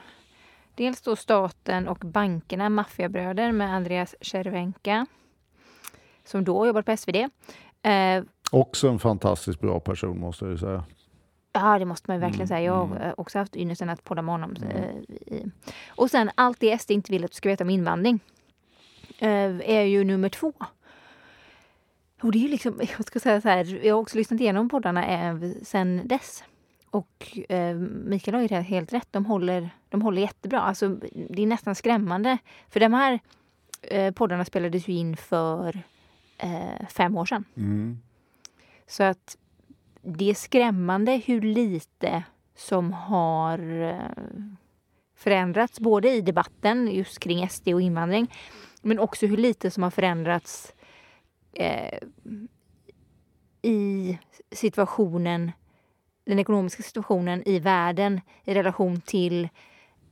Dels 0.78 1.00
då 1.02 1.16
staten 1.16 1.88
och 1.88 1.98
bankerna, 1.98 2.68
Maffiabröder 2.68 3.52
med 3.52 3.74
Andreas 3.74 4.14
Cervenka 4.20 5.06
som 6.24 6.44
då 6.44 6.66
jobbar 6.66 6.82
på 6.82 6.96
SvD. 6.96 7.16
Eh, 7.82 8.22
Också 8.50 8.88
en 8.88 8.98
fantastiskt 8.98 9.60
bra 9.60 9.80
person 9.80 10.20
måste 10.20 10.44
jag 10.44 10.58
säga. 10.58 10.84
Ja, 11.52 11.78
det 11.78 11.84
måste 11.84 12.10
man 12.10 12.20
verkligen 12.20 12.40
Mm, 12.40 12.48
säga. 12.48 12.60
Jag 12.62 12.72
har 12.72 12.84
mm. 12.86 13.02
eh, 13.02 13.14
också 13.16 13.38
haft 13.38 13.56
ynnesten 13.56 13.90
att 13.90 14.04
podda 14.04 14.22
med 14.22 14.32
honom. 14.34 14.56
Mm. 14.56 14.70
eh, 14.76 14.90
i- 15.34 15.50
Och 15.88 16.10
sen 16.10 16.30
allt 16.34 16.60
det 16.60 16.78
SD 16.78 16.90
inte 16.90 17.12
vill 17.12 17.24
att 17.24 17.30
du 17.30 17.34
ska 17.34 17.48
veta 17.48 17.64
om 17.64 17.70
invandring 17.70 18.20
eh, 19.18 19.60
är 19.70 19.82
ju 19.82 20.04
nummer 20.04 20.28
två. 20.28 20.52
Och 22.22 22.32
det 22.32 22.38
är 22.38 22.42
ju 22.42 22.48
liksom, 22.48 22.80
jag 22.98 23.04
ska 23.06 23.20
säga 23.20 23.40
så 23.40 23.48
här, 23.48 23.80
jag 23.86 23.94
har 23.94 24.00
också 24.00 24.16
lyssnat 24.18 24.40
igenom 24.40 24.68
poddarna 24.68 25.04
sen 25.62 26.00
dess. 26.04 26.44
Och 26.90 27.38
eh, 27.48 27.76
Mikael 27.76 28.34
har 28.34 28.42
ju 28.42 28.48
helt 28.48 28.92
rätt, 28.92 29.08
de 29.10 29.26
håller, 29.26 29.70
de 29.88 30.02
håller 30.02 30.22
jättebra. 30.22 30.60
Alltså, 30.60 30.88
det 31.30 31.42
är 31.42 31.46
nästan 31.46 31.74
skrämmande. 31.74 32.38
För 32.68 32.80
de 32.80 32.92
här 32.92 33.20
eh, 33.82 34.12
poddarna 34.12 34.44
spelades 34.44 34.88
ju 34.88 34.92
in 34.92 35.16
för 35.16 35.82
eh, 36.38 36.86
fem 36.88 37.16
år 37.16 37.24
sedan. 37.24 37.44
Mm. 37.56 37.98
Så 38.86 39.02
att 39.02 39.36
det 40.02 40.30
är 40.30 40.34
skrämmande 40.34 41.22
hur 41.26 41.42
lite 41.42 42.22
som 42.56 42.92
har 42.92 43.82
eh, 43.82 44.46
förändrats 45.16 45.80
både 45.80 46.10
i 46.10 46.20
debatten 46.20 46.88
just 46.92 47.18
kring 47.18 47.48
SD 47.48 47.68
och 47.68 47.82
invandring 47.82 48.30
men 48.82 48.98
också 48.98 49.26
hur 49.26 49.36
lite 49.36 49.70
som 49.70 49.82
har 49.82 49.90
förändrats 49.90 50.72
eh, 51.52 51.98
i 53.62 54.18
situationen, 54.52 55.52
den 56.28 56.38
ekonomiska 56.38 56.82
situationen 56.82 57.42
i 57.48 57.58
världen 57.58 58.20
i 58.44 58.54
relation 58.54 59.00
till 59.00 59.48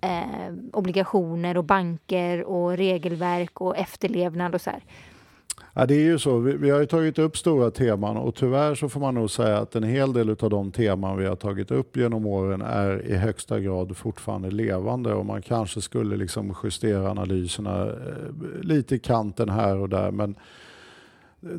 eh, 0.01 0.55
obligationer 0.73 1.57
och 1.57 1.64
banker 1.64 2.45
och 2.45 2.77
regelverk 2.77 3.61
och 3.61 3.77
efterlevnad 3.77 4.55
och 4.55 4.61
så 4.61 4.71
här. 4.71 4.81
Ja, 5.75 5.87
det 5.87 5.95
är 5.95 6.01
ju 6.01 6.19
så. 6.19 6.39
Vi, 6.39 6.57
vi 6.57 6.71
har 6.71 6.81
ju 6.81 6.87
tagit 6.87 7.19
upp 7.19 7.37
stora 7.37 7.71
teman 7.71 8.17
och 8.17 8.35
tyvärr 8.35 8.75
så 8.75 8.89
får 8.89 9.01
man 9.01 9.14
nog 9.14 9.31
säga 9.31 9.59
att 9.59 9.77
en 9.77 9.83
hel 9.83 10.12
del 10.12 10.31
av 10.31 10.51
de 10.51 10.73
teman 10.73 11.17
vi 11.17 11.27
har 11.27 11.37
tagit 11.37 11.71
upp 11.71 11.97
genom 11.97 12.27
åren 12.27 12.62
är 12.62 13.07
i 13.07 13.14
högsta 13.14 13.61
grad 13.61 13.97
fortfarande 13.97 14.51
levande 14.51 15.14
och 15.14 15.27
man 15.27 15.43
kanske 15.43 15.81
skulle 15.81 16.17
liksom 16.17 16.57
justera 16.64 17.11
analyserna 17.11 17.83
eh, 17.83 18.61
lite 18.61 18.95
i 18.95 18.99
kanten 18.99 19.49
här 19.49 19.77
och 19.77 19.89
där 19.89 20.11
men 20.11 20.35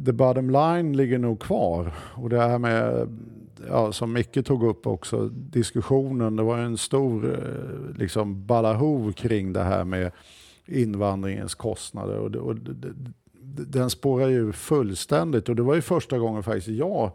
the 0.06 0.14
bottom 0.14 0.50
line 0.50 0.98
ligger 0.98 1.18
nog 1.18 1.40
kvar. 1.40 1.94
Och 2.16 2.30
det 2.30 2.40
här 2.40 2.60
med, 2.60 3.08
ja, 3.68 3.92
som 3.92 4.14
Micke 4.14 4.46
tog 4.46 4.64
upp 4.64 4.88
också, 4.88 5.28
diskussionen, 5.30 6.36
det 6.36 6.44
var 6.44 6.58
en 6.58 6.78
stor 6.78 7.34
eh, 7.34 7.98
liksom 7.98 8.46
balahov 8.46 9.12
kring 9.12 9.54
det 9.54 9.64
här 9.64 9.84
med 9.84 10.12
invandringens 10.66 11.56
kostnader. 11.56 12.18
Och 12.18 12.32
det, 12.32 12.40
och 12.40 12.56
det, 12.56 12.94
den 13.66 13.90
spårar 13.90 14.28
ju 14.28 14.52
fullständigt 14.52 15.50
och 15.50 15.56
det 15.56 15.64
var 15.64 15.76
ju 15.76 15.82
första 15.82 16.18
gången 16.18 16.44
faktiskt 16.44 16.68
jag 16.68 17.12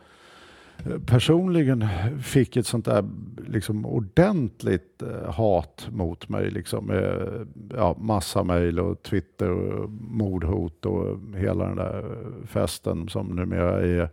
personligen 1.07 1.89
fick 2.23 2.57
ett 2.57 2.66
sånt 2.66 2.85
där 2.85 3.05
liksom 3.47 3.87
ordentligt 3.87 5.03
eh, 5.03 5.31
hat 5.31 5.89
mot 5.91 6.29
mig. 6.29 6.51
Liksom, 6.51 6.87
med, 6.87 7.29
ja, 7.77 7.97
massa 7.99 8.45
mejl 8.45 8.81
och 8.81 9.03
Twitter 9.03 9.51
och 9.51 9.91
mordhot 9.91 10.87
och 10.87 11.18
hela 11.37 11.64
den 11.64 11.77
där 11.77 12.05
festen 12.47 13.09
som 13.09 13.27
numera 13.27 13.81
är 13.81 14.09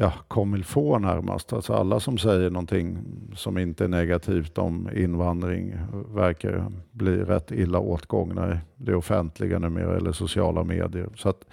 ja, 0.00 0.12
comme 0.28 0.56
närmast. 0.56 1.52
Alltså 1.52 1.72
alla 1.72 2.00
som 2.00 2.18
säger 2.18 2.50
någonting 2.50 2.98
som 3.34 3.58
inte 3.58 3.84
är 3.84 3.88
negativt 3.88 4.58
om 4.58 4.88
invandring 4.94 5.74
verkar 6.14 6.72
bli 6.92 7.16
rätt 7.16 7.52
illa 7.52 7.78
åtgångna 7.78 8.52
i 8.52 8.58
det 8.76 8.94
offentliga 8.94 9.58
numera 9.58 9.96
eller 9.96 10.12
sociala 10.12 10.64
medier. 10.64 11.08
Så 11.16 11.28
att, 11.28 11.44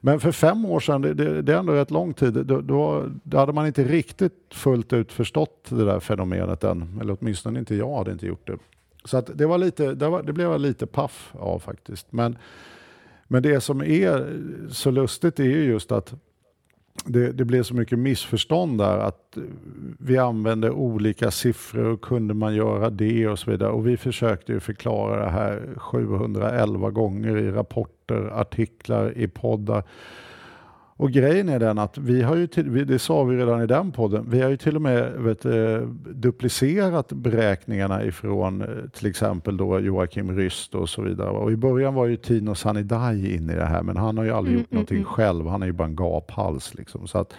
men 0.00 0.20
för 0.20 0.32
fem 0.32 0.64
år 0.64 0.80
sedan, 0.80 1.02
det, 1.02 1.14
det, 1.14 1.42
det 1.42 1.54
är 1.54 1.58
ändå 1.58 1.72
rätt 1.72 1.90
lång 1.90 2.14
tid, 2.14 2.32
då, 2.32 2.60
då, 2.60 3.06
då 3.22 3.38
hade 3.38 3.52
man 3.52 3.66
inte 3.66 3.84
riktigt 3.84 4.32
fullt 4.50 4.92
ut 4.92 5.12
förstått 5.12 5.66
det 5.68 5.84
där 5.84 6.00
fenomenet 6.00 6.64
än. 6.64 6.98
Eller 7.00 7.16
åtminstone 7.20 7.58
inte 7.58 7.74
jag 7.74 7.98
hade 7.98 8.12
inte 8.12 8.26
gjort 8.26 8.46
det. 8.46 8.58
Så 9.04 9.16
att 9.16 9.30
det, 9.34 9.46
var 9.46 9.58
lite, 9.58 9.94
det, 9.94 10.08
var, 10.08 10.22
det 10.22 10.32
blev 10.32 10.50
jag 10.50 10.60
lite 10.60 10.86
paff 10.86 11.32
av 11.38 11.58
faktiskt. 11.58 12.12
Men, 12.12 12.38
men 13.28 13.42
det 13.42 13.60
som 13.60 13.82
är 13.82 14.40
så 14.70 14.90
lustigt 14.90 15.40
är 15.40 15.44
ju 15.44 15.64
just 15.64 15.92
att 15.92 16.14
det, 17.04 17.32
det 17.32 17.44
blev 17.44 17.62
så 17.62 17.74
mycket 17.74 17.98
missförstånd 17.98 18.78
där 18.78 18.98
att 18.98 19.38
vi 19.98 20.18
använde 20.18 20.70
olika 20.70 21.30
siffror 21.30 21.84
och 21.84 22.00
kunde 22.00 22.34
man 22.34 22.54
göra 22.54 22.90
det 22.90 23.28
och 23.28 23.38
så 23.38 23.50
vidare. 23.50 23.70
Och 23.70 23.86
vi 23.86 23.96
försökte 23.96 24.52
ju 24.52 24.60
förklara 24.60 25.24
det 25.24 25.30
här 25.30 25.68
711 25.76 26.90
gånger 26.90 27.36
i 27.36 27.50
rapporter, 27.50 28.40
artiklar, 28.40 29.18
i 29.18 29.28
poddar. 29.28 29.82
Och 31.00 31.10
grejen 31.10 31.48
är 31.48 31.58
den 31.58 31.78
att 31.78 31.98
vi 31.98 32.22
har 32.22 32.36
ju, 32.36 32.46
till, 32.46 32.86
det 32.86 32.98
sa 32.98 33.24
vi 33.24 33.36
redan 33.36 33.62
i 33.62 33.66
den 33.66 33.92
podden, 33.92 34.26
vi 34.30 34.42
har 34.42 34.50
ju 34.50 34.56
till 34.56 34.76
och 34.76 34.82
med 34.82 35.12
vet, 35.12 35.44
eh, 35.44 35.78
duplicerat 36.14 37.12
beräkningarna 37.12 38.04
ifrån 38.04 38.62
eh, 38.62 38.68
till 38.92 39.06
exempel 39.06 39.56
då 39.56 39.80
Joakim 39.80 40.36
Ryst 40.36 40.74
och 40.74 40.88
så 40.88 41.02
vidare. 41.02 41.30
Och 41.30 41.52
i 41.52 41.56
början 41.56 41.94
var 41.94 42.06
ju 42.06 42.16
Tino 42.16 42.54
Sanidai 42.54 43.36
inne 43.36 43.52
i 43.52 43.56
det 43.56 43.64
här 43.64 43.82
men 43.82 43.96
han 43.96 44.18
har 44.18 44.24
ju 44.24 44.30
aldrig 44.30 44.54
Mm, 44.54 44.60
gjort 44.60 44.72
någonting 44.72 44.96
mm, 44.96 45.06
mm. 45.06 45.14
själv, 45.14 45.46
han 45.46 45.62
är 45.62 45.66
ju 45.66 45.72
bara 45.72 45.88
en 45.88 45.96
gaphals. 45.96 46.74
Liksom. 46.74 47.06
Så 47.06 47.18
att, 47.18 47.32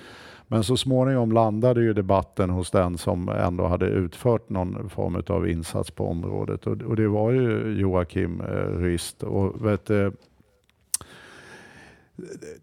men 0.47 0.64
så 0.64 0.78
småningom 0.78 1.32
landade 1.32 1.82
ju 1.82 1.93
debatten 1.93 2.49
hos 2.49 2.72
den 2.72 2.97
som 2.97 3.30
ändå 3.30 3.68
hade 3.68 3.86
utfört 3.86 4.49
någon 4.49 4.89
form 4.89 5.24
av 5.28 5.49
insats 5.49 5.91
på 5.91 6.07
området 6.07 6.68
och, 6.68 6.82
och 6.82 6.95
det 6.95 7.07
var 7.07 7.32
ju 7.32 7.80
Joakim 7.80 8.41
eh, 8.41 8.82
Ryst. 8.82 9.24
Och, 9.24 9.66
vet, 9.66 9.89
eh, 9.89 10.09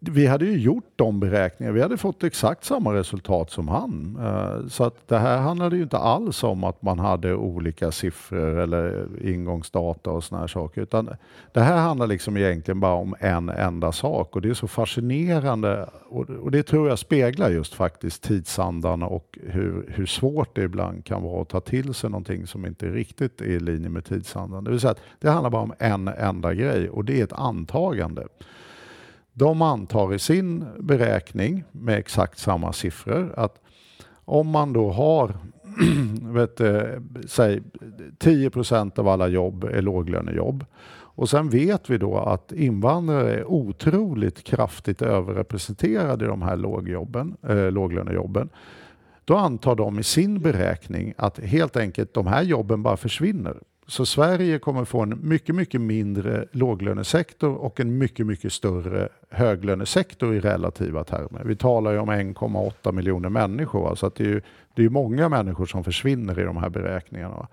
vi 0.00 0.26
hade 0.26 0.44
ju 0.44 0.58
gjort 0.58 0.92
de 0.96 1.20
beräkningarna. 1.20 1.74
Vi 1.74 1.82
hade 1.82 1.96
fått 1.96 2.24
exakt 2.24 2.64
samma 2.64 2.94
resultat 2.94 3.50
som 3.50 3.68
han. 3.68 4.18
Eh, 4.20 4.68
så 4.68 4.84
att 4.84 5.08
det 5.08 5.18
här 5.18 5.38
handlade 5.38 5.76
ju 5.76 5.82
inte 5.82 5.98
alls 5.98 6.44
om 6.44 6.64
att 6.64 6.82
man 6.82 6.98
hade 6.98 7.34
olika 7.34 7.90
siffror 7.90 8.58
eller 8.58 9.08
ingångsdata 9.22 10.10
och 10.10 10.24
såna 10.24 10.40
här 10.40 10.48
saker. 10.48 10.82
Utan 10.82 11.10
det 11.52 11.60
här 11.60 11.76
handlar 11.76 12.06
liksom 12.06 12.36
egentligen 12.36 12.80
bara 12.80 12.94
om 12.94 13.14
en 13.20 13.48
enda 13.48 13.92
sak 13.92 14.36
och 14.36 14.42
det 14.42 14.50
är 14.50 14.54
så 14.54 14.68
fascinerande 14.68 15.88
och 16.08 16.28
och 16.48 16.50
det 16.50 16.62
tror 16.62 16.88
jag 16.88 16.98
speglar 16.98 17.50
just 17.50 17.74
faktiskt 17.74 18.22
tidsandan 18.22 19.02
och 19.02 19.38
hur, 19.42 19.92
hur 19.94 20.06
svårt 20.06 20.56
det 20.56 20.62
ibland 20.62 21.04
kan 21.04 21.22
vara 21.22 21.42
att 21.42 21.48
ta 21.48 21.60
till 21.60 21.94
sig 21.94 22.10
någonting 22.10 22.46
som 22.46 22.66
inte 22.66 22.86
riktigt 22.86 23.40
är 23.40 23.44
i 23.44 23.60
linje 23.60 23.88
med 23.88 24.04
tidsandan. 24.04 24.64
Det 24.64 24.70
vill 24.70 24.80
säga 24.80 24.90
att 24.90 25.02
det 25.18 25.30
handlar 25.30 25.50
bara 25.50 25.62
om 25.62 25.74
en 25.78 26.08
enda 26.08 26.54
grej 26.54 26.90
och 26.90 27.04
det 27.04 27.20
är 27.20 27.24
ett 27.24 27.32
antagande. 27.32 28.26
De 29.38 29.62
antar 29.62 30.14
i 30.14 30.18
sin 30.18 30.64
beräkning 30.78 31.64
med 31.72 31.98
exakt 31.98 32.38
samma 32.38 32.72
siffror 32.72 33.34
att 33.36 33.60
om 34.24 34.48
man 34.48 34.72
då 34.72 34.90
har 34.90 35.34
vet, 36.32 36.60
eh, 36.60 36.82
säg 37.26 37.62
10% 38.18 38.98
av 38.98 39.08
alla 39.08 39.28
jobb 39.28 39.64
är 39.64 39.82
låglönejobb 39.82 40.64
och 41.18 41.30
sen 41.30 41.48
vet 41.48 41.90
vi 41.90 41.98
då 41.98 42.16
att 42.18 42.52
invandrare 42.52 43.34
är 43.34 43.50
otroligt 43.50 44.44
kraftigt 44.44 45.02
överrepresenterade 45.02 46.24
i 46.24 46.28
de 46.28 46.42
här 46.42 46.56
lågjobben, 46.56 47.36
eh, 47.48 47.70
låglönejobben. 47.70 48.48
Då 49.24 49.36
antar 49.36 49.74
de 49.74 49.98
i 49.98 50.02
sin 50.02 50.40
beräkning 50.40 51.14
att 51.16 51.38
helt 51.38 51.76
enkelt 51.76 52.14
de 52.14 52.26
här 52.26 52.42
jobben 52.42 52.82
bara 52.82 52.96
försvinner. 52.96 53.56
Så 53.88 54.06
Sverige 54.06 54.58
kommer 54.58 54.84
få 54.84 55.00
en 55.00 55.18
mycket, 55.22 55.54
mycket 55.54 55.80
mindre 55.80 56.46
låglönesektor 56.52 57.54
och 57.54 57.80
en 57.80 57.98
mycket, 57.98 58.26
mycket 58.26 58.52
större 58.52 59.08
höglönesektor 59.30 60.34
i 60.34 60.40
relativa 60.40 61.04
termer. 61.04 61.42
Vi 61.44 61.56
talar 61.56 61.92
ju 61.92 61.98
om 61.98 62.10
1,8 62.10 62.92
miljoner 62.92 63.28
människor, 63.28 63.94
så 63.94 64.06
att 64.06 64.14
det 64.14 64.24
är 64.24 64.28
ju 64.28 64.40
det 64.74 64.84
är 64.84 64.88
många 64.88 65.28
människor 65.28 65.66
som 65.66 65.84
försvinner 65.84 66.40
i 66.40 66.42
de 66.42 66.56
här 66.56 66.68
beräkningarna. 66.68 67.48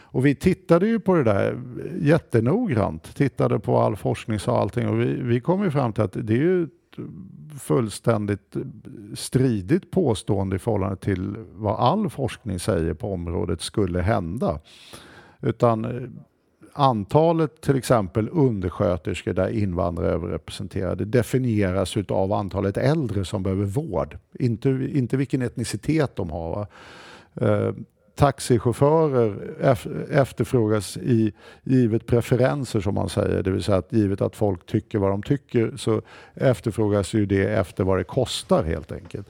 Och 0.00 0.26
vi 0.26 0.34
tittade 0.34 0.86
ju 0.86 1.00
på 1.00 1.14
det 1.14 1.24
där 1.24 1.60
jättenoggrant, 2.00 3.14
tittade 3.14 3.58
på 3.58 3.78
all 3.78 3.96
forskning 3.96 4.38
och 4.46 4.58
allting 4.58 4.88
och 4.88 5.00
vi, 5.00 5.22
vi 5.22 5.40
kom 5.40 5.64
ju 5.64 5.70
fram 5.70 5.92
till 5.92 6.04
att 6.04 6.12
det 6.12 6.32
är 6.32 6.38
ju 6.38 6.62
ett 6.62 6.70
fullständigt 7.60 8.56
stridigt 9.14 9.90
påstående 9.90 10.56
i 10.56 10.58
förhållande 10.58 10.96
till 10.96 11.34
vad 11.52 11.80
all 11.80 12.10
forskning 12.10 12.58
säger 12.58 12.94
på 12.94 13.12
området 13.12 13.60
skulle 13.60 14.00
hända. 14.00 14.60
Utan 15.40 15.84
eh, 15.84 16.08
antalet 16.72 17.60
till 17.60 17.76
exempel 17.76 18.28
undersköterskor 18.32 19.32
där 19.32 19.48
invandrare 19.48 20.08
är 20.08 20.12
överrepresenterade 20.12 21.04
definieras 21.04 21.96
utav 21.96 22.32
antalet 22.32 22.76
äldre 22.76 23.24
som 23.24 23.42
behöver 23.42 23.64
vård. 23.64 24.18
Inte, 24.32 24.68
inte 24.92 25.16
vilken 25.16 25.42
etnicitet 25.42 26.16
de 26.16 26.30
har. 26.30 26.50
Va? 26.50 26.66
Eh, 27.46 27.74
taxichaufförer 28.16 29.54
efterfrågas 30.10 30.96
i 30.96 31.32
givet 31.64 32.06
preferenser 32.06 32.80
som 32.80 32.94
man 32.94 33.08
säger, 33.08 33.42
det 33.42 33.50
vill 33.50 33.62
säga 33.62 33.78
att 33.78 33.92
givet 33.92 34.20
att 34.20 34.36
folk 34.36 34.66
tycker 34.66 34.98
vad 34.98 35.10
de 35.10 35.22
tycker 35.22 35.76
så 35.76 36.02
efterfrågas 36.34 37.14
ju 37.14 37.26
det 37.26 37.44
efter 37.44 37.84
vad 37.84 37.98
det 37.98 38.04
kostar 38.04 38.64
helt 38.64 38.92
enkelt. 38.92 39.28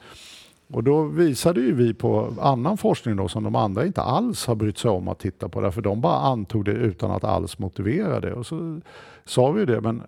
Och 0.68 0.84
då 0.84 1.02
visade 1.02 1.60
ju 1.60 1.74
vi 1.74 1.94
på 1.94 2.34
annan 2.40 2.78
forskning 2.78 3.16
då 3.16 3.28
som 3.28 3.44
de 3.44 3.54
andra 3.54 3.86
inte 3.86 4.02
alls 4.02 4.46
har 4.46 4.54
brytt 4.54 4.78
sig 4.78 4.90
om 4.90 5.08
att 5.08 5.18
titta 5.18 5.48
på 5.48 5.60
därför 5.60 5.82
de 5.82 6.00
bara 6.00 6.18
antog 6.18 6.64
det 6.64 6.72
utan 6.72 7.10
att 7.10 7.24
alls 7.24 7.58
motivera 7.58 8.20
det. 8.20 8.32
Och 8.32 8.46
så 8.46 8.80
sa 9.24 9.50
vi 9.50 9.60
ju 9.60 9.66
det, 9.66 9.80
men 9.80 10.02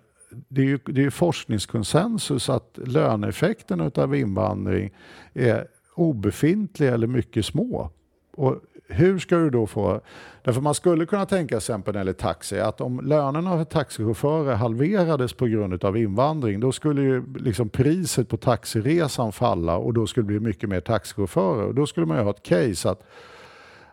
det 0.47 0.61
är 0.61 0.65
ju 0.65 0.79
det 0.85 1.05
är 1.05 1.09
forskningskonsensus 1.09 2.49
att 2.49 2.79
löneeffekten 2.85 3.91
av 3.95 4.15
invandring 4.15 4.91
är 5.33 5.67
obefintliga 5.95 6.93
eller 6.93 7.07
mycket 7.07 7.45
små. 7.45 7.89
Och 8.35 8.55
hur 8.89 9.19
ska 9.19 9.37
du 9.37 9.49
då 9.49 9.67
få... 9.67 10.01
Därför 10.43 10.61
man 10.61 10.75
skulle 10.75 11.05
kunna 11.05 11.25
tänka 11.25 11.59
sig 11.59 11.73
exempel 11.73 11.93
när 11.93 11.99
det 11.99 12.01
gäller 12.01 12.13
taxi 12.13 12.59
att 12.59 12.81
om 12.81 12.99
lönerna 12.99 13.57
för 13.57 13.63
taxichaufförer 13.63 14.55
halverades 14.55 15.33
på 15.33 15.45
grund 15.45 15.83
av 15.83 15.97
invandring 15.97 16.59
då 16.59 16.71
skulle 16.71 17.01
ju 17.01 17.23
liksom 17.37 17.69
priset 17.69 18.29
på 18.29 18.37
taxiresan 18.37 19.31
falla 19.31 19.77
och 19.77 19.93
då 19.93 20.07
skulle 20.07 20.23
det 20.23 20.27
bli 20.27 20.39
mycket 20.39 20.69
mer 20.69 20.79
taxichaufförer. 20.79 21.65
Och 21.65 21.75
då 21.75 21.85
skulle 21.85 22.05
man 22.05 22.17
ju 22.17 22.23
ha 22.23 22.29
ett 22.29 22.43
case 22.43 22.89
att 22.89 23.03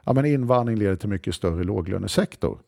ja, 0.04 0.12
men 0.12 0.24
invandring 0.24 0.76
leder 0.76 0.96
till 0.96 1.08
mycket 1.08 1.34
större 1.34 1.64
låglönesektor. 1.64 2.58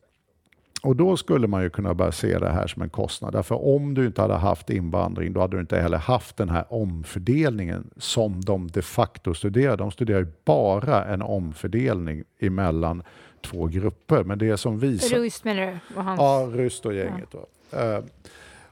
Och 0.83 0.97
då 0.97 1.17
skulle 1.17 1.47
man 1.47 1.63
ju 1.63 1.71
kunna 1.71 1.95
börja 1.95 2.13
se 2.13 2.39
det 2.39 2.53
här 2.53 2.67
som 2.67 2.83
en 2.83 2.91
kostnad. 2.91 3.33
Därför 3.33 3.67
om 3.67 3.95
du 3.95 4.07
inte 4.07 4.23
hade 4.23 4.35
haft 4.35 4.71
invandring 4.71 5.33
då 5.33 5.41
hade 5.41 5.57
du 5.57 5.61
inte 5.61 5.77
heller 5.81 5.99
haft 5.99 6.37
den 6.37 6.49
här 6.49 6.65
omfördelningen 6.69 7.91
som 7.97 8.41
de 8.41 8.69
de 8.69 8.83
facto 8.83 9.35
studerar. 9.35 9.77
De 9.77 9.91
studerar 9.91 10.19
ju 10.19 10.27
bara 10.45 11.05
en 11.05 11.23
omfördelning 11.23 12.25
emellan 12.41 13.03
två 13.41 13.67
grupper. 13.67 14.25
Men 14.25 14.39
det 14.39 14.57
som 14.57 14.79
visar... 14.79 15.17
Rust 15.17 15.45
menar 15.45 15.67
du? 15.67 15.97
Och 15.97 16.05
hans... 16.05 16.21
Ja, 16.21 16.49
Rust 16.53 16.87
och 16.87 16.95
gänget. 16.95 17.35
Ja. 17.71 18.03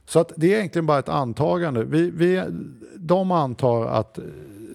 Så 0.04 0.20
att 0.20 0.32
det 0.36 0.54
är 0.54 0.58
egentligen 0.58 0.86
bara 0.86 0.98
ett 0.98 1.08
antagande. 1.08 1.84
Vi, 1.84 2.10
vi, 2.10 2.42
de 2.96 3.30
antar 3.30 3.86
att 3.86 4.18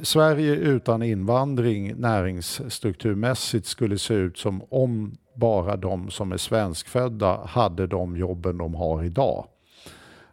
Sverige 0.01 0.55
utan 0.55 1.03
invandring 1.03 1.95
näringsstrukturmässigt 1.95 3.65
skulle 3.65 3.97
se 3.97 4.13
ut 4.13 4.37
som 4.37 4.61
om 4.69 5.17
bara 5.33 5.75
de 5.75 6.09
som 6.09 6.31
är 6.31 6.37
svenskfödda 6.37 7.45
hade 7.45 7.87
de 7.87 8.17
jobben 8.17 8.57
de 8.57 8.75
har 8.75 9.03
idag. 9.03 9.45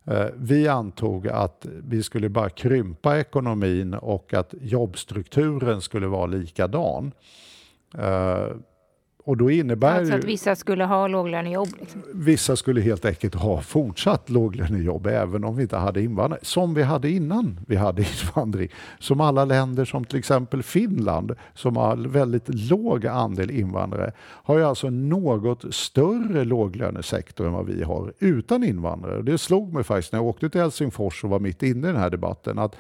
Eh, 0.05 0.27
vi 0.37 0.69
antog 0.69 1.29
att 1.29 1.67
vi 1.89 2.03
skulle 2.03 2.29
bara 2.29 2.51
krympa 2.51 3.19
ekonomin 3.19 3.95
och 3.95 4.35
att 4.35 4.55
jobbstrukturen 4.61 5.81
skulle 5.81 6.07
vara 6.07 6.27
likadan. 6.27 7.13
Eh, 7.99 8.47
och 9.29 9.37
då 9.37 9.51
innebär 9.51 9.99
alltså 9.99 10.15
att 10.15 10.25
vissa 10.25 10.57
skulle 10.57 10.85
ha 10.85 11.07
låglönejobb? 11.07 11.69
Liksom. 11.81 12.03
Vissa 12.13 12.57
skulle 12.57 12.81
helt 12.81 13.05
enkelt 13.05 13.35
ha 13.35 13.61
fortsatt 13.61 14.31
låglönejobb 14.31 15.07
även 15.07 15.45
om 15.45 15.57
vi 15.57 15.63
inte 15.63 15.77
hade 15.77 16.03
invandring. 16.03 16.41
Som 16.43 16.75
vi 16.75 16.83
hade 16.83 17.11
innan 17.11 17.61
vi 17.67 17.77
hade 17.77 18.03
invandring. 18.23 18.69
Som 18.99 19.21
alla 19.21 19.45
länder 19.45 19.85
som 19.85 20.05
till 20.05 20.19
exempel 20.19 20.63
Finland 20.63 21.35
som 21.55 21.77
har 21.77 21.97
väldigt 21.97 22.49
låg 22.49 23.07
andel 23.07 23.51
invandrare 23.51 24.13
har 24.19 24.59
ju 24.59 24.65
alltså 24.65 24.91
något 24.91 25.75
större 25.75 26.45
låglönesektor 26.45 27.47
än 27.47 27.53
vad 27.53 27.67
vi 27.67 27.83
har 27.83 28.13
utan 28.19 28.65
invandrare. 28.65 29.23
Det 29.23 29.39
slog 29.39 29.73
mig 29.73 29.85
faktiskt 29.85 30.13
när 30.13 30.19
jag 30.19 30.27
åkte 30.27 30.51
till 30.51 30.61
Helsingfors 30.61 31.25
och 31.25 31.31
var 31.31 31.41
mitt 31.41 31.63
inne 31.63 31.89
i 31.89 31.93
den 31.93 32.01
här 32.01 32.11
debatten 32.11 32.59
att 32.59 32.77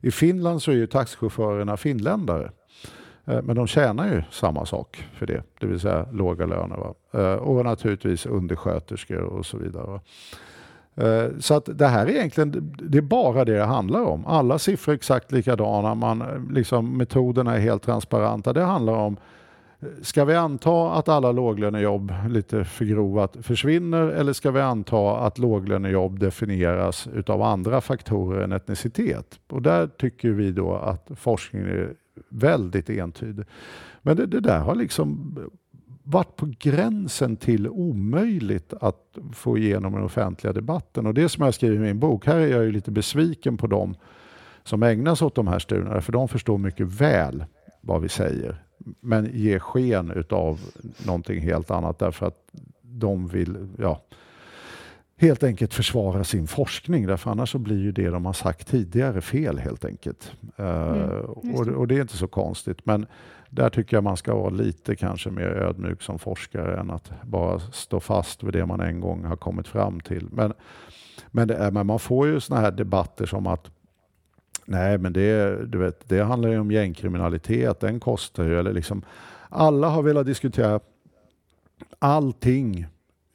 i 0.00 0.10
Finland 0.10 0.62
så 0.62 0.70
är 0.70 0.74
ju 0.74 0.86
taxichaufförerna 0.86 1.76
finländare. 1.76 2.50
Eh, 3.26 3.42
men 3.42 3.56
de 3.56 3.66
tjänar 3.66 4.06
ju 4.06 4.22
samma 4.30 4.66
sak 4.66 5.04
för 5.12 5.26
det, 5.26 5.42
det 5.60 5.66
vill 5.66 5.80
säga 5.80 6.06
låga 6.12 6.46
löner. 6.46 6.76
Va? 6.76 6.94
Eh, 7.20 7.34
och 7.34 7.64
naturligtvis 7.64 8.26
undersköterskor 8.26 9.22
och 9.22 9.46
så 9.46 9.58
vidare. 9.58 9.86
Va? 9.86 10.00
Eh, 11.04 11.30
så 11.38 11.54
att 11.54 11.68
det 11.78 11.86
här 11.86 12.06
är 12.06 12.10
egentligen, 12.10 12.74
det 12.78 12.98
är 12.98 13.02
bara 13.02 13.44
det 13.44 13.56
det 13.56 13.64
handlar 13.64 14.02
om. 14.02 14.26
Alla 14.26 14.58
siffror 14.58 14.92
är 14.92 14.96
exakt 14.96 15.32
likadana, 15.32 15.94
man, 15.94 16.48
liksom, 16.52 16.96
metoderna 16.96 17.56
är 17.56 17.60
helt 17.60 17.82
transparenta. 17.82 18.52
Det 18.52 18.62
handlar 18.62 18.92
om, 18.92 19.16
ska 20.02 20.24
vi 20.24 20.34
anta 20.34 20.92
att 20.92 21.08
alla 21.08 21.32
låglönejobb, 21.32 22.12
lite 22.28 22.64
förgrovat, 22.64 23.36
försvinner 23.42 24.08
eller 24.08 24.32
ska 24.32 24.50
vi 24.50 24.60
anta 24.60 25.18
att 25.18 25.38
låglönejobb 25.38 26.18
definieras 26.18 27.08
utav 27.14 27.42
andra 27.42 27.80
faktorer 27.80 28.44
än 28.44 28.52
etnicitet? 28.52 29.40
Och 29.48 29.62
där 29.62 29.86
tycker 29.86 30.30
vi 30.30 30.52
då 30.52 30.74
att 30.74 31.10
forskningen 31.14 31.68
är 31.68 31.94
väldigt 32.36 32.90
entydig. 32.90 33.46
Men 34.02 34.16
det, 34.16 34.26
det 34.26 34.40
där 34.40 34.58
har 34.58 34.74
liksom 34.74 35.38
varit 36.02 36.36
på 36.36 36.52
gränsen 36.58 37.36
till 37.36 37.68
omöjligt 37.68 38.74
att 38.80 39.18
få 39.32 39.58
igenom 39.58 39.92
den 39.92 40.02
offentliga 40.02 40.52
debatten. 40.52 41.06
Och 41.06 41.14
det 41.14 41.28
som 41.28 41.44
jag 41.44 41.54
skriver 41.54 41.76
i 41.76 41.78
min 41.78 41.98
bok, 41.98 42.26
här 42.26 42.36
är 42.36 42.46
jag 42.46 42.64
ju 42.64 42.72
lite 42.72 42.90
besviken 42.90 43.56
på 43.56 43.66
dem 43.66 43.94
som 44.64 44.82
ägnar 44.82 45.14
sig 45.14 45.26
åt 45.26 45.34
de 45.34 45.46
här 45.46 45.58
studierna, 45.58 46.00
för 46.00 46.12
de 46.12 46.28
förstår 46.28 46.58
mycket 46.58 46.86
väl 46.86 47.44
vad 47.80 48.02
vi 48.02 48.08
säger, 48.08 48.62
men 49.00 49.30
ger 49.32 49.58
sken 49.58 50.10
utav 50.10 50.60
någonting 51.06 51.40
helt 51.40 51.70
annat 51.70 51.98
därför 51.98 52.26
att 52.26 52.38
de 52.82 53.28
vill, 53.28 53.68
ja, 53.78 54.02
helt 55.18 55.42
enkelt 55.42 55.74
försvara 55.74 56.24
sin 56.24 56.46
forskning. 56.46 57.06
Därför 57.06 57.30
annars 57.30 57.50
så 57.50 57.58
blir 57.58 57.78
ju 57.78 57.92
det 57.92 58.10
de 58.10 58.26
har 58.26 58.32
sagt 58.32 58.68
tidigare 58.68 59.20
fel 59.20 59.58
helt 59.58 59.84
enkelt. 59.84 60.32
Eh, 60.56 60.92
mm, 60.92 61.20
och, 61.20 61.68
och, 61.68 61.88
det 61.88 61.96
är 61.96 62.00
inte 62.00 62.16
så 62.16 62.28
konstigt. 62.28 62.86
Men 62.86 63.06
där 63.50 63.70
tycker 63.70 63.96
jag 63.96 64.04
man 64.04 64.16
ska 64.16 64.34
vara 64.34 64.50
lite 64.50 64.96
kanske 64.96 65.30
mer 65.30 65.48
ödmjuk 65.48 66.02
som 66.02 66.18
forskare 66.18 66.80
än 66.80 66.90
att 66.90 67.12
bara 67.22 67.60
stå 67.60 68.00
fast 68.00 68.42
vid 68.42 68.52
det 68.52 68.66
man 68.66 68.80
en 68.80 69.00
gång 69.00 69.24
har 69.24 69.36
kommit 69.36 69.68
fram 69.68 70.00
till. 70.00 70.28
Men, 70.32 70.52
men, 71.30 71.50
är, 71.50 71.70
men 71.70 71.86
man 71.86 71.98
får 71.98 72.26
ju 72.26 72.40
såna 72.40 72.60
här 72.60 72.70
debatter 72.70 73.26
som 73.26 73.46
att 73.46 73.70
Nej, 74.68 74.98
men 74.98 75.12
det, 75.12 75.66
du 75.66 75.78
vet, 75.78 76.08
det 76.08 76.20
handlar 76.20 76.48
ju 76.48 76.58
om 76.58 76.70
gängkriminalitet, 76.70 77.80
den 77.80 78.00
kostar 78.00 78.44
ju. 78.44 78.58
Eller 78.58 78.72
liksom, 78.72 79.02
alla 79.48 79.88
har 79.88 80.02
velat 80.02 80.26
diskutera 80.26 80.80
allting 81.98 82.86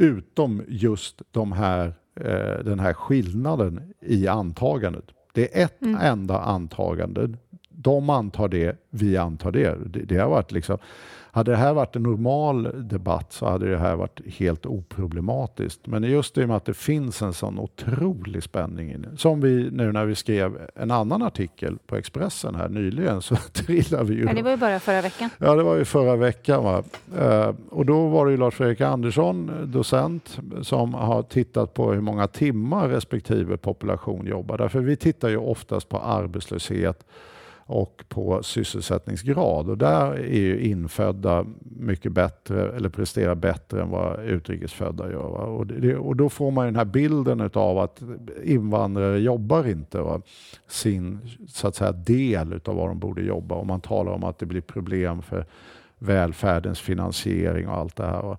utom 0.01 0.63
just 0.67 1.21
de 1.31 1.51
här, 1.51 1.93
eh, 2.15 2.63
den 2.63 2.79
här 2.79 2.93
skillnaden 2.93 3.93
i 4.01 4.27
antagandet. 4.27 5.05
Det 5.33 5.59
är 5.59 5.65
ett 5.65 5.81
mm. 5.81 6.01
enda 6.01 6.39
antagande. 6.39 7.29
De 7.69 8.09
antar 8.09 8.47
det, 8.47 8.77
vi 8.89 9.17
antar 9.17 9.51
det. 9.51 9.77
Det, 9.85 9.99
det 9.99 10.17
har 10.17 10.29
varit 10.29 10.51
liksom 10.51 10.77
hade 11.31 11.51
det 11.51 11.57
här 11.57 11.73
varit 11.73 11.95
en 11.95 12.03
normal 12.03 12.71
debatt 12.75 13.33
så 13.33 13.49
hade 13.49 13.69
det 13.69 13.77
här 13.77 13.95
varit 13.95 14.19
helt 14.25 14.65
oproblematiskt. 14.65 15.87
Men 15.87 16.03
just 16.03 16.37
i 16.37 16.43
och 16.43 16.47
med 16.47 16.57
att 16.57 16.65
det 16.65 16.73
finns 16.73 17.21
en 17.21 17.33
sån 17.33 17.59
otrolig 17.59 18.43
spänning. 18.43 19.05
Som 19.17 19.41
vi 19.41 19.69
nu 19.71 19.91
när 19.91 20.05
vi 20.05 20.15
skrev 20.15 20.57
en 20.75 20.91
annan 20.91 21.21
artikel 21.21 21.77
på 21.87 21.95
Expressen 21.95 22.55
här 22.55 22.69
nyligen 22.69 23.21
så 23.21 23.35
trillade 23.53 24.03
vi 24.03 24.15
ju... 24.15 24.25
Ja, 24.25 24.33
det 24.33 24.41
var 24.41 24.51
ju 24.51 24.57
bara 24.57 24.79
förra 24.79 25.01
veckan. 25.01 25.29
Ja, 25.37 25.55
det 25.55 25.63
var 25.63 25.75
ju 25.75 25.85
förra 25.85 26.15
veckan. 26.15 26.63
Va? 26.63 26.83
Uh, 27.19 27.55
och 27.69 27.85
då 27.85 28.07
var 28.07 28.25
det 28.25 28.31
ju 28.31 28.37
Lars-Fredrik 28.37 28.81
Andersson, 28.81 29.51
docent, 29.65 30.39
som 30.61 30.93
har 30.93 31.23
tittat 31.23 31.73
på 31.73 31.91
hur 31.91 32.01
många 32.01 32.27
timmar 32.27 32.89
respektive 32.89 33.57
population 33.57 34.25
jobbar. 34.25 34.57
Därför 34.57 34.79
vi 34.79 34.95
tittar 34.95 35.29
ju 35.29 35.37
oftast 35.37 35.89
på 35.89 35.99
arbetslöshet 35.99 37.05
och 37.71 38.03
på 38.09 38.43
sysselsättningsgrad. 38.43 39.69
Och 39.69 39.77
där 39.77 40.11
är 40.13 40.39
ju 40.39 40.59
infödda 40.59 41.45
mycket 41.61 42.11
bättre, 42.11 42.75
eller 42.75 42.89
presterar 42.89 43.35
bättre 43.35 43.81
än 43.81 43.89
vad 43.89 44.23
utrikesfödda 44.25 45.11
gör. 45.11 45.45
Och, 45.45 45.67
det, 45.67 45.95
och, 45.95 46.15
då 46.15 46.29
får 46.29 46.51
man 46.51 46.65
ju 46.65 46.71
den 46.71 46.75
här 46.75 46.85
bilden 46.85 47.49
av 47.53 47.77
att 47.77 48.01
invandrare 48.43 49.19
jobbar 49.19 49.67
inte 49.67 50.01
va? 50.01 50.21
sin 50.67 51.19
så 51.47 51.67
att 51.67 51.75
säga, 51.75 51.91
del 51.91 52.59
av 52.65 52.75
vad 52.75 52.89
de 52.89 52.99
borde 52.99 53.21
jobba. 53.21 53.55
Och 53.55 53.67
man 53.67 53.81
talar 53.81 54.11
om 54.11 54.23
att 54.23 54.39
det 54.39 54.45
blir 54.45 54.61
problem 54.61 55.21
för 55.21 55.45
välfärdens 55.99 56.79
finansiering 56.79 57.67
och 57.67 57.77
allt 57.77 57.95
det 57.95 58.05
här. 58.05 58.21
Va? 58.21 58.37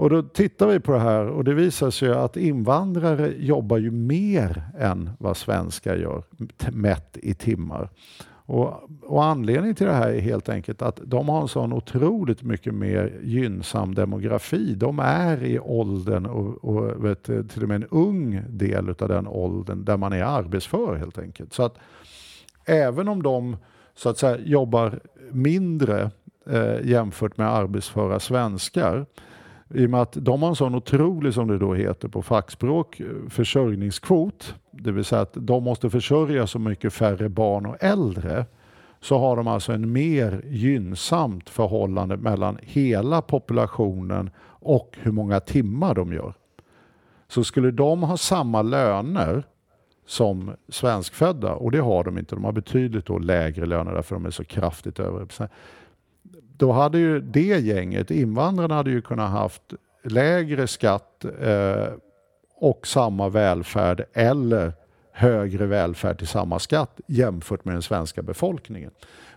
Och 0.00 0.10
då 0.10 0.22
tittar 0.22 0.66
vi 0.66 0.80
på 0.80 0.92
det 0.92 0.98
här 0.98 1.26
och 1.26 1.44
det 1.44 1.54
visar 1.54 1.90
sig 1.90 2.12
att 2.12 2.36
invandrare 2.36 3.32
jobbar 3.38 3.78
ju 3.78 3.90
mer 3.90 4.62
än 4.78 5.10
vad 5.18 5.36
svenskar 5.36 5.96
gör, 5.96 6.22
mätt 6.72 7.18
i 7.22 7.34
timmar. 7.34 7.88
Och, 8.26 8.90
och, 9.02 9.24
anledningen 9.24 9.74
till 9.74 9.86
det 9.86 9.92
här 9.92 10.10
är 10.10 10.20
helt 10.20 10.48
enkelt 10.48 10.82
att 10.82 11.00
de 11.04 11.28
har 11.28 11.40
en 11.40 11.48
sån 11.48 11.72
otroligt 11.72 12.42
mycket 12.42 12.74
mer 12.74 13.20
gynnsam 13.22 13.94
demografi. 13.94 14.74
De 14.74 14.98
är 14.98 15.44
i 15.44 15.58
åldern 15.58 16.26
och, 16.26 16.64
och 16.64 17.04
vet, 17.04 17.24
till 17.24 17.62
och 17.62 17.68
med 17.68 17.82
en 17.82 17.88
ung 17.90 18.42
del 18.48 18.88
av 18.88 19.08
den 19.08 19.26
åldern 19.26 19.84
där 19.84 19.96
man 19.96 20.12
är 20.12 20.22
arbetsför 20.22 20.96
helt 20.96 21.18
enkelt. 21.18 21.52
Så 21.52 21.62
att 21.62 21.78
även 22.64 23.08
om 23.08 23.22
de 23.22 23.56
så 23.94 24.08
att 24.08 24.18
säga 24.18 24.38
jobbar 24.38 25.00
mindre 25.30 26.10
eh, 26.46 26.76
jämfört 26.84 27.36
med 27.36 27.54
arbetsföra 27.54 28.20
svenskar 28.20 29.06
i 29.74 29.86
och 29.86 29.90
med 29.90 30.00
att 30.00 30.12
de 30.12 30.42
har 30.42 30.48
en 30.48 30.56
sån 30.56 30.74
otrolig, 30.74 31.34
som 31.34 31.48
det 31.48 31.58
då 31.58 31.74
heter 31.74 32.08
på 32.08 32.22
fackspråk, 32.22 33.00
eh, 33.00 33.06
försörjningskvot, 33.28 34.54
det 34.70 34.92
vill 34.92 35.04
säga 35.04 35.22
att 35.22 35.34
de 35.34 35.64
måste 35.64 35.90
försörja 35.90 36.46
så 36.46 36.58
mycket 36.58 36.92
färre 36.92 37.28
barn 37.28 37.66
och 37.66 37.76
äldre, 37.80 38.46
så 39.00 39.18
har 39.18 39.36
de 39.36 39.46
alltså 39.46 39.72
en 39.72 39.92
mer 39.92 40.42
gynnsamt 40.46 41.50
förhållande 41.50 42.16
mellan 42.16 42.58
hela 42.62 43.22
populationen 43.22 44.30
och 44.42 44.96
hur 45.00 45.12
många 45.12 45.40
timmar 45.40 45.94
de 45.94 46.12
gör. 46.12 46.34
Så 47.28 47.44
skulle 47.44 47.70
de 47.70 48.02
ha 48.02 48.16
samma 48.16 48.62
löner 48.62 49.42
som 50.06 50.50
svenskfödda, 50.68 51.54
och 51.54 51.70
det 51.70 51.78
har 51.78 52.04
de 52.04 52.18
inte, 52.18 52.34
de 52.34 52.44
har 52.44 52.52
betydligt 52.52 53.06
då 53.06 53.18
lägre 53.18 53.66
löner 53.66 53.94
därför 53.94 54.14
de 54.14 54.26
är 54.26 54.30
så 54.30 54.44
kraftigt 54.44 55.00
överrepresenterade 55.00 55.54
då 56.60 56.72
hade 56.72 56.98
ju 56.98 57.20
det 57.20 57.60
gänget, 57.60 58.10
invandrarna 58.10 58.74
hade 58.74 58.90
ju 58.90 59.02
kunnat 59.02 59.30
haft 59.30 59.62
lägre 60.04 60.66
skatt 60.66 61.24
eh, 61.40 61.86
och 62.54 62.86
samma 62.86 63.28
välfärd 63.28 64.04
eller 64.12 64.72
högre 65.12 65.66
välfärd 65.66 66.18
till 66.18 66.26
samma 66.26 66.58
skatt 66.58 67.00
jämfört 67.06 67.64
med 67.64 67.74
den 67.74 67.82
svenska 67.82 68.22
befolkningen. 68.22 68.90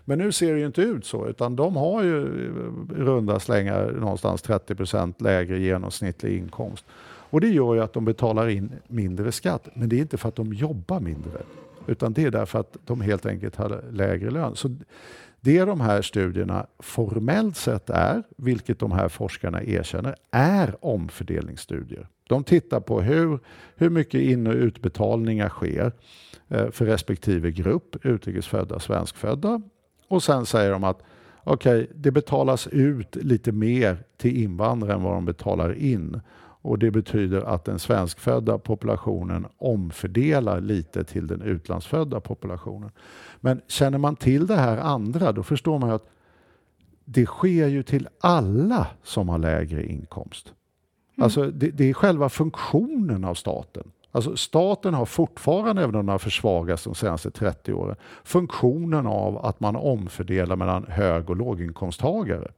Men 0.04 0.18
nu 0.18 0.32
ser 0.32 0.52
det 0.52 0.58
ju 0.58 0.66
inte 0.66 0.82
ut 0.82 1.06
så, 1.06 1.28
utan 1.28 1.56
de 1.56 1.76
har 1.76 2.02
ju 2.02 2.20
i 2.20 2.48
runda 2.94 3.40
slängar 3.40 3.90
någonstans 4.00 4.44
30% 4.44 5.22
lägre 5.22 5.58
genomsnittlig 5.58 6.38
inkomst. 6.38 6.84
Och 7.30 7.40
det 7.40 7.48
gör 7.48 7.74
ju 7.74 7.80
att 7.80 7.92
de 7.92 8.04
betalar 8.04 8.48
in 8.48 8.72
mindre 8.86 9.32
skatt, 9.32 9.68
men 9.74 9.88
det 9.88 9.96
är 9.96 10.00
inte 10.00 10.16
för 10.16 10.28
att 10.28 10.36
de 10.36 10.52
jobbar 10.52 11.00
mindre, 11.00 11.40
utan 11.86 12.12
det 12.12 12.24
är 12.24 12.30
därför 12.30 12.58
att 12.60 12.76
de 12.84 13.00
helt 13.00 13.26
enkelt 13.26 13.56
har 13.56 13.84
lägre 13.90 14.30
lön. 14.30 14.56
Så 14.56 14.76
det 15.44 15.64
de 15.64 15.80
här 15.80 16.02
studierna 16.02 16.66
formellt 16.78 17.56
sett 17.56 17.90
är, 17.90 18.22
vilket 18.36 18.78
de 18.78 18.92
här 18.92 19.08
forskarna 19.08 19.62
erkänner, 19.62 20.14
är 20.30 20.76
omfördelningsstudier. 20.80 22.08
De 22.28 22.44
tittar 22.44 22.80
på 22.80 23.00
hur, 23.00 23.38
hur 23.76 23.90
mycket 23.90 24.20
in 24.20 24.46
och 24.46 24.54
utbetalningar 24.54 25.48
sker 25.48 25.92
eh, 26.48 26.70
för 26.70 26.86
respektive 26.86 27.50
grupp, 27.50 28.06
utrikesfödda, 28.06 28.78
svenskfödda. 28.78 29.62
Och 30.08 30.22
sen 30.22 30.46
säger 30.46 30.70
de 30.70 30.84
att 30.84 31.02
okej, 31.42 31.82
okay, 31.82 31.96
det 31.96 32.10
betalas 32.10 32.66
ut 32.66 33.16
lite 33.16 33.52
mer 33.52 34.04
till 34.16 34.42
invandrare 34.42 34.92
än 34.92 35.02
vad 35.02 35.14
de 35.14 35.24
betalar 35.24 35.74
in. 35.74 36.20
Och 36.64 36.78
Det 36.78 36.90
betyder 36.90 37.40
att 37.40 37.64
den 37.64 37.78
svenskfödda 37.78 38.58
populationen 38.58 39.46
omfördelar 39.58 40.60
lite 40.60 41.04
till 41.04 41.26
den 41.26 41.42
utlandsfödda 41.42 42.20
populationen. 42.20 42.90
Men 43.40 43.60
känner 43.68 43.98
man 43.98 44.16
till 44.16 44.46
det 44.46 44.56
här 44.56 44.76
andra, 44.76 45.32
då 45.32 45.42
förstår 45.42 45.78
man 45.78 45.90
att 45.90 46.08
det 47.04 47.26
sker 47.26 47.68
ju 47.68 47.82
till 47.82 48.08
alla 48.20 48.86
som 49.02 49.28
har 49.28 49.38
lägre 49.38 49.86
inkomst. 49.86 50.52
Mm. 51.16 51.24
Alltså 51.24 51.50
det, 51.50 51.70
det, 51.70 51.90
är 51.90 51.94
själva 51.94 52.28
funktionen 52.28 53.24
av 53.24 53.34
staten. 53.34 53.90
Alltså 54.12 54.36
staten 54.36 54.94
har 54.94 55.06
fortfarande, 55.06 55.82
även 55.82 55.94
om 55.94 56.06
den 56.06 56.12
har 56.12 56.18
försvagats 56.18 56.84
de 56.84 56.94
senaste 56.94 57.30
30 57.30 57.72
åren, 57.72 57.96
funktionen 58.24 59.06
av 59.06 59.46
att 59.46 59.60
man 59.60 59.76
omfördelar 59.76 60.56
mellan 60.56 60.86
hög 60.88 61.30
och 61.30 61.36
låginkomsttagare. 61.36 62.50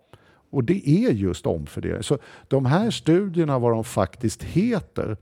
Och 0.50 0.64
det 0.64 0.88
är 0.88 1.10
just 1.10 1.46
omfördelning. 1.46 2.02
Så 2.02 2.18
de 2.48 2.66
här 2.66 2.90
studierna, 2.90 3.58
vad 3.58 3.72
de 3.72 3.84
faktiskt 3.84 4.42
heter, 4.42 5.16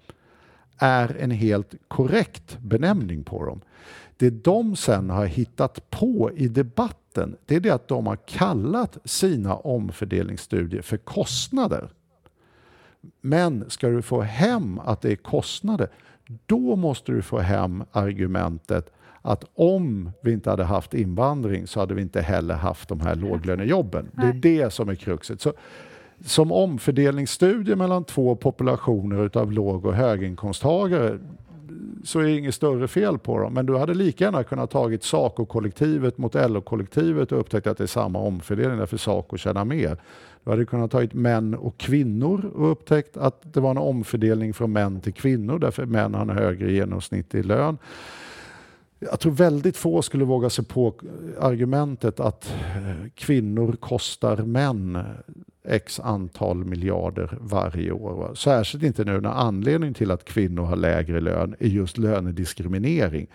är 0.79 1.17
en 1.17 1.31
helt 1.31 1.75
korrekt 1.89 2.59
benämning 2.61 3.25
på 3.25 3.45
dem. 3.45 3.61
Det 4.17 4.31
de 4.31 4.77
sen 4.77 5.11
har 5.11 5.27
hittat 5.27 5.91
på 5.91 6.31
i 6.37 6.49
debatten, 6.49 7.37
det 7.47 7.57
är 7.57 7.61
det 7.61 7.71
att 7.71 7.89
de 7.89 8.07
har 8.07 8.17
kallat 8.17 8.99
sina 9.05 9.55
omfördelningsstudier 9.55 10.83
för 10.83 10.97
kostnader. 10.97 11.89
Men 13.21 13.71
ska 13.71 13.89
du 13.89 14.03
få 14.03 14.21
hem 14.21 14.79
att 14.79 15.01
det 15.01 15.13
är 15.13 15.17
kostnader, 15.17 15.89
då 16.47 16.77
måste 16.77 17.13
du 17.13 17.23
få 17.23 17.39
hem 17.39 17.85
argumentet 17.93 18.91
att 19.27 19.45
om 19.55 20.11
vi 20.21 20.33
inte 20.33 20.51
hade 20.51 20.65
haft 20.65 20.95
invandring 20.95 21.67
så 21.67 21.81
hade 21.81 21.95
vi 21.95 22.03
inte 22.03 22.21
heller 22.21 22.55
haft 22.55 22.89
de 22.89 23.01
här 23.01 23.15
låglönejobben. 23.15 24.11
Det 24.13 24.27
är 24.27 24.33
det 24.33 24.73
som 24.73 24.89
är 24.89 24.95
kruxet. 24.95 25.41
Så, 25.41 25.53
som 26.25 26.53
omfördelningsstudie 26.53 27.77
mellan 27.77 28.05
två 28.05 28.37
populationer 28.37 29.25
utav 29.27 29.53
låg 29.53 29.87
och 29.87 29.95
höginkomsttagare 29.95 31.19
så 32.05 32.21
är 32.21 32.25
det 32.25 32.39
inget 32.39 32.55
större 32.55 32.89
fel 32.89 33.19
på 33.19 33.39
dem. 33.39 33.55
Men 33.55 33.67
du 33.67 33.77
hade 33.77 33.95
lika 33.95 34.25
gärna 34.25 34.45
kunnat 34.45 34.71
tagit 34.71 35.03
SACO-kollektivet 35.03 36.19
mot 36.19 36.35
LO-kollektivet 36.35 37.33
och 37.33 37.41
upptäckt 37.41 37.67
att 37.67 37.79
det 37.79 37.85
är 37.85 37.87
samma 37.87 38.19
omfördelning 38.19 38.79
därför 38.79 38.97
SACO 38.97 39.37
tjänar 39.37 39.65
mer. 39.65 39.97
Du 40.45 40.51
hade 40.51 40.65
kunnat 40.65 40.91
tagit 40.91 41.15
män 41.15 41.55
och 41.55 41.79
kvinnor 41.79 42.51
och 42.55 42.71
upptäckt 42.71 43.17
att 43.17 43.55
det 43.55 43.61
var 43.61 43.71
en 43.71 43.79
omfördelning 43.79 44.55
från 44.55 44.73
män 44.73 45.01
till 45.01 45.15
kvinnor 45.15 45.59
därför 45.59 45.87
män 45.87 46.15
har 46.15 46.23
en 46.23 46.31
högre 46.31 46.73
genomsnittlig 46.73 47.47
lön. 47.47 47.79
Jag 49.11 49.21
tror 49.21 49.33
väldigt 49.33 49.77
få 49.77 50.03
skulle 50.03 50.25
våga 50.25 50.51
sig 50.51 50.65
på 50.65 50.95
argumentet 51.41 52.21
att 52.21 52.55
eh, 52.77 53.09
kvinnor 53.15 53.77
kostar 53.81 54.37
män 54.37 55.05
x 55.69 56.01
antal 56.01 56.65
miljarder 56.65 57.39
varje 57.41 57.93
år. 57.93 58.35
Särskilt 58.35 58.85
inte 58.85 59.05
nu 59.05 59.21
när 59.21 59.31
anledningen 59.31 59.95
till 59.95 60.11
att 60.11 60.25
kvinnor 60.25 60.63
har 60.63 60.77
lägre 60.77 61.21
lön 61.21 61.57
är 61.59 61.69
just 61.69 61.99
lönediskriminering. 61.99 63.27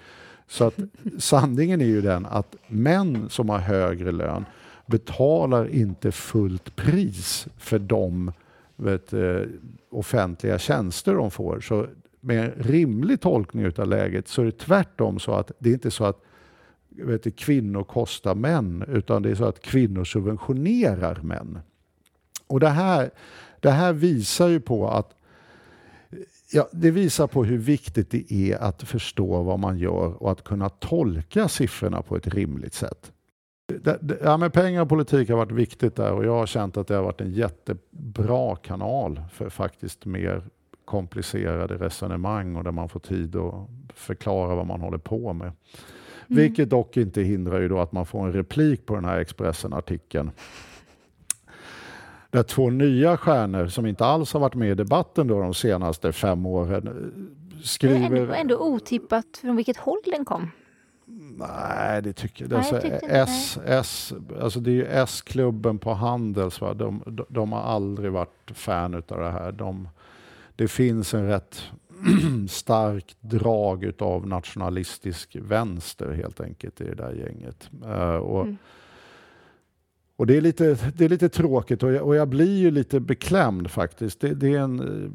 Så 0.47 0.63
att 0.63 0.75
sanningen 1.17 1.81
är 1.81 1.85
ju 1.85 2.01
den 2.01 2.25
att 2.25 2.55
män 2.67 3.29
som 3.29 3.49
har 3.49 3.59
högre 3.59 4.11
lön 4.11 4.45
betalar 4.85 5.67
inte 5.67 6.11
fullt 6.11 6.75
pris 6.75 7.47
för 7.57 7.79
de 7.79 8.31
vet, 8.75 9.13
eh, 9.13 9.41
offentliga 9.91 10.59
tjänster 10.59 11.13
de 11.13 11.31
får. 11.31 11.59
Så 11.59 11.87
med 12.19 12.45
en 12.45 12.51
rimlig 12.63 13.21
tolkning 13.21 13.65
av 13.77 13.87
läget 13.87 14.27
så 14.27 14.41
är 14.41 14.45
det 14.45 14.57
tvärtom 14.57 15.19
så 15.19 15.33
att 15.33 15.51
det 15.59 15.69
är 15.69 15.73
inte 15.73 15.91
så 15.91 16.05
att 16.05 16.21
vet 16.89 17.23
du, 17.23 17.31
kvinnor 17.31 17.83
kostar 17.83 18.35
män 18.35 18.83
utan 18.87 19.21
det 19.21 19.29
är 19.29 19.35
så 19.35 19.45
att 19.45 19.61
kvinnor 19.61 20.03
subventionerar 20.03 21.19
män. 21.23 21.59
Och 22.47 22.59
det 22.59 22.69
här, 22.69 23.09
det 23.59 23.71
här 23.71 23.93
visar 23.93 24.47
ju 24.47 24.59
på 24.59 24.89
att 24.89 25.15
Ja, 26.51 26.69
det 26.71 26.91
visar 26.91 27.27
på 27.27 27.43
hur 27.43 27.57
viktigt 27.57 28.11
det 28.11 28.33
är 28.33 28.57
att 28.57 28.83
förstå 28.83 29.43
vad 29.43 29.59
man 29.59 29.77
gör 29.77 30.23
och 30.23 30.31
att 30.31 30.43
kunna 30.43 30.69
tolka 30.69 31.47
siffrorna 31.47 32.01
på 32.01 32.15
ett 32.15 32.27
rimligt 32.27 32.73
sätt. 32.73 33.11
Ja, 34.23 34.37
men 34.37 34.51
pengar 34.51 34.81
och 34.81 34.89
politik 34.89 35.29
har 35.29 35.37
varit 35.37 35.51
viktigt 35.51 35.95
där 35.95 36.11
och 36.11 36.25
jag 36.25 36.31
har 36.31 36.45
känt 36.45 36.77
att 36.77 36.87
det 36.87 36.95
har 36.95 37.03
varit 37.03 37.21
en 37.21 37.31
jättebra 37.31 38.55
kanal 38.55 39.21
för 39.31 39.49
faktiskt 39.49 40.05
mer 40.05 40.43
komplicerade 40.90 41.78
resonemang 41.78 42.56
och 42.56 42.64
där 42.64 42.72
man 42.72 42.90
får 42.90 42.99
tid 42.99 43.36
att 43.36 43.70
förklara 43.94 44.56
vad 44.56 44.68
man 44.68 44.82
håller 44.82 44.98
på 44.98 45.34
med. 45.34 45.48
Mm. 45.48 45.56
Vilket 46.28 46.70
dock 46.70 46.98
inte 46.98 47.22
hindrar 47.22 47.60
ju 47.60 47.68
då 47.68 47.80
att 47.80 47.91
man 47.91 48.06
får 48.06 48.26
en 48.26 48.34
replik 48.34 48.86
på 48.86 48.95
den 48.95 49.06
här 49.06 49.20
Expressen-artikeln. 49.20 50.32
Där 52.32 52.44
två 52.44 52.70
nya 52.70 53.18
stjärnor 53.18 53.68
som 53.68 53.86
inte 53.86 54.06
alls 54.06 54.34
har 54.34 54.40
varit 54.40 54.56
med 54.56 54.72
i 54.72 54.76
debatten 54.76 55.28
då 55.28 55.41
de 55.41 55.53
senaste 55.53 56.11
fem 56.11 56.45
åren 56.45 57.11
skriver... 57.64 58.10
Det 58.10 58.18
är 58.18 58.22
ändå, 58.22 58.34
ändå 58.34 58.57
otippat 58.57 59.26
från 59.41 59.56
vilket 59.56 59.78
håll 59.78 59.99
den 60.06 60.26
kom. 60.26 60.52
Nej, 61.38 62.02
det 62.02 62.14
tycker 62.14 62.48
jag. 62.49 62.53
Alltså, 62.53 62.78
S, 63.07 63.60
S, 63.66 64.14
alltså 64.41 64.60
det 64.60 64.72
är 64.72 64.76
ju 64.76 64.86
S-klubben 64.86 65.80
på 65.80 65.94
Handels. 65.94 66.61
Va? 66.61 66.74
De, 66.74 67.03
de, 67.06 67.26
de, 67.30 67.52
har 67.52 67.61
aldrig 67.61 68.11
varit 68.11 68.52
fan 68.53 68.95
av 68.95 69.20
det 69.20 69.32
här. 69.32 69.52
De, 69.52 69.88
det 70.60 70.68
finns 70.68 71.14
en 71.14 71.27
rätt 71.27 71.64
starkt 72.49 73.18
drag 73.22 73.91
av 73.99 74.27
nationalistisk 74.27 75.36
vänster 75.41 76.11
helt 76.11 76.41
enkelt 76.41 76.81
i 76.81 76.84
det 76.84 76.95
där 76.95 77.14
gänget. 77.14 77.69
Uh, 77.86 78.15
och, 78.15 78.41
mm. 78.41 78.57
och 80.15 80.27
det, 80.27 80.38
är 80.38 80.41
lite, 80.41 80.77
det 80.95 81.06
är 81.06 81.10
lite 81.10 81.30
tråkigt 81.30 81.84
och 81.84 81.94
jag, 81.94 82.06
och 82.06 82.15
jag 82.15 82.27
blir 82.27 82.57
ju 82.57 82.72
lite 82.72 82.99
beklämd 82.99 83.72
faktiskt. 83.72 84.22
Det, 84.22 84.34
det, 84.34 84.56
är 84.56 84.60
en, 84.60 85.14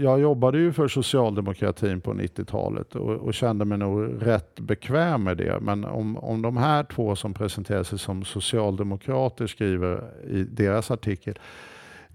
jag 0.00 0.20
jobbade 0.20 0.58
ju 0.58 0.72
för 0.72 0.88
socialdemokratin 0.88 2.00
på 2.00 2.14
90-talet 2.14 2.96
och, 2.96 3.14
och, 3.14 3.34
kände 3.34 3.64
mig 3.64 3.78
nog 3.78 4.26
rätt 4.26 4.60
bekväm 4.60 5.22
med 5.24 5.36
det. 5.36 5.60
Men 5.60 5.84
om, 5.84 6.16
om 6.16 6.42
de 6.42 6.56
här 6.56 6.84
två 6.84 7.16
som 7.16 7.34
presenterar 7.34 7.82
sig 7.82 7.98
som 7.98 8.24
socialdemokrater 8.24 9.46
skriver 9.46 10.04
i 10.30 10.42
deras 10.42 10.90
artikel 10.90 11.38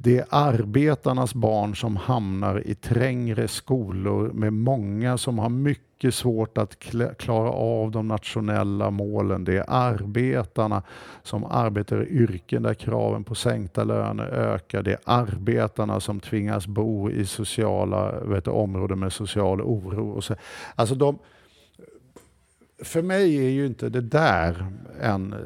det 0.03 0.17
är 0.17 0.25
arbetarnas 0.29 1.33
barn 1.33 1.75
som 1.75 1.95
hamnar 1.95 2.67
i 2.67 2.75
trängre 2.75 3.47
skolor 3.47 4.31
med 4.33 4.53
många 4.53 5.17
som 5.17 5.39
har 5.39 5.49
mycket 5.49 6.15
svårt 6.15 6.57
att 6.57 6.79
klara 7.17 7.49
av 7.49 7.91
de 7.91 8.07
nationella 8.07 8.89
målen. 8.89 9.43
Det 9.43 9.57
är 9.57 9.65
arbetarna 9.67 10.83
som 11.23 11.45
arbetar 11.45 12.03
i 12.03 12.09
yrken 12.09 12.63
där 12.63 12.73
kraven 12.73 13.23
på 13.23 13.35
sänkta 13.35 13.83
löner 13.83 14.25
ökar. 14.25 14.83
Det 14.83 14.91
är 14.91 14.99
arbetarna 15.03 15.99
som 15.99 16.19
tvingas 16.19 16.67
bo 16.67 17.09
i 17.09 17.25
sociala 17.25 18.19
vet 18.19 18.47
områden 18.47 18.99
med 18.99 19.13
social 19.13 19.61
oro. 19.61 20.11
Och 20.11 20.23
så. 20.23 20.35
Alltså 20.75 20.95
de, 20.95 21.19
för 22.81 23.01
mig 23.01 23.37
är 23.37 23.49
ju 23.49 23.65
inte 23.65 23.89
det 23.89 24.01
där 24.01 24.65
en 25.01 25.33
eh, 25.33 25.39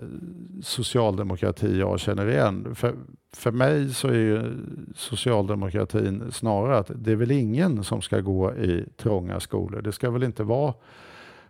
socialdemokrati 0.64 1.80
jag 1.80 2.00
känner 2.00 2.30
igen. 2.30 2.76
För, 2.76 2.96
för 3.34 3.52
mig 3.52 3.94
så 3.94 4.08
är 4.08 4.14
ju 4.14 4.58
socialdemokratin 4.96 6.32
snarare 6.32 6.78
att 6.78 6.92
det 6.96 7.12
är 7.12 7.16
väl 7.16 7.32
ingen 7.32 7.84
som 7.84 8.02
ska 8.02 8.20
gå 8.20 8.56
i 8.56 8.86
trånga 8.98 9.40
skolor. 9.40 9.82
Det 9.82 9.92
ska 9.92 10.10
väl 10.10 10.24
inte 10.24 10.44
vara 10.44 10.74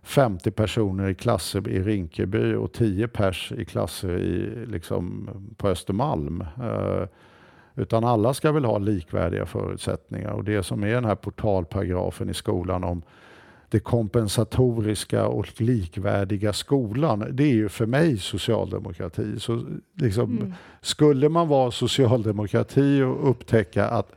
50 0.03 0.51
personer 0.51 1.09
i 1.09 1.15
klasser 1.15 1.67
i 1.67 1.83
Rinkeby 1.83 2.53
och 2.53 2.73
10 2.73 3.07
pers 3.07 3.51
i 3.57 3.65
klasser 3.65 4.17
i, 4.17 4.65
liksom, 4.65 5.29
på 5.57 5.67
Östermalm. 5.67 6.41
Uh, 6.41 7.05
utan 7.75 8.03
alla 8.03 8.33
ska 8.33 8.51
väl 8.51 8.65
ha 8.65 8.77
likvärdiga 8.77 9.45
förutsättningar. 9.45 10.31
Och 10.31 10.43
det 10.43 10.63
som 10.63 10.83
är 10.83 10.87
den 10.87 11.05
här 11.05 11.15
portalparagrafen 11.15 12.29
i 12.29 12.33
skolan 12.33 12.83
om 12.83 13.01
det 13.69 13.79
kompensatoriska 13.79 15.27
och 15.27 15.61
likvärdiga 15.61 16.53
skolan, 16.53 17.25
det 17.31 17.43
är 17.43 17.53
ju 17.53 17.69
för 17.69 17.85
mig 17.85 18.17
socialdemokrati. 18.17 19.39
Så 19.39 19.65
liksom, 19.93 20.37
mm. 20.37 20.53
Skulle 20.81 21.29
man 21.29 21.47
vara 21.47 21.71
socialdemokrati 21.71 23.01
och 23.01 23.29
upptäcka 23.29 23.87
att 23.87 24.11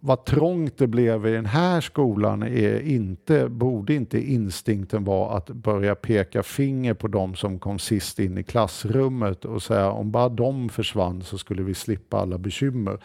vad 0.00 0.24
trångt 0.24 0.78
det 0.78 0.86
blev 0.86 1.26
i 1.26 1.30
den 1.30 1.46
här 1.46 1.80
skolan 1.80 2.42
är 2.42 2.80
inte, 2.80 3.48
borde 3.48 3.94
inte 3.94 4.30
instinkten 4.32 5.04
vara 5.04 5.36
att 5.36 5.50
börja 5.50 5.94
peka 5.94 6.42
finger 6.42 6.94
på 6.94 7.08
de 7.08 7.34
som 7.34 7.58
kom 7.58 7.78
sist 7.78 8.18
in 8.18 8.38
i 8.38 8.42
klassrummet 8.42 9.44
och 9.44 9.62
säga 9.62 9.90
om 9.90 10.10
bara 10.10 10.28
de 10.28 10.68
försvann 10.68 11.22
så 11.22 11.38
skulle 11.38 11.62
vi 11.62 11.74
slippa 11.74 12.18
alla 12.18 12.38
bekymmer. 12.38 12.98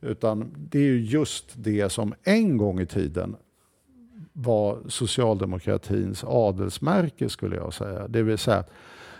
Utan 0.00 0.50
det 0.56 0.78
är 0.78 0.82
ju 0.82 1.00
just 1.00 1.52
det 1.54 1.92
som 1.92 2.14
en 2.22 2.56
gång 2.56 2.80
i 2.80 2.86
tiden 2.86 3.36
var 4.42 4.78
socialdemokratins 4.88 6.24
adelsmärke 6.24 7.28
skulle 7.28 7.56
jag 7.56 7.74
säga. 7.74 8.08
Det 8.08 8.22
vill 8.22 8.38
säga 8.38 8.64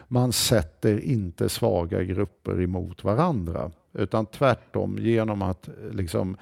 man 0.09 0.33
sätter 0.33 1.01
inte 1.01 1.49
svaga 1.49 2.03
grupper 2.03 2.63
emot 2.63 3.05
varandra. 3.05 3.71
Utan 3.93 4.27
tvärtom 4.27 4.99
genom 4.99 5.43
att 5.43 5.69
liksom, 5.93 6.37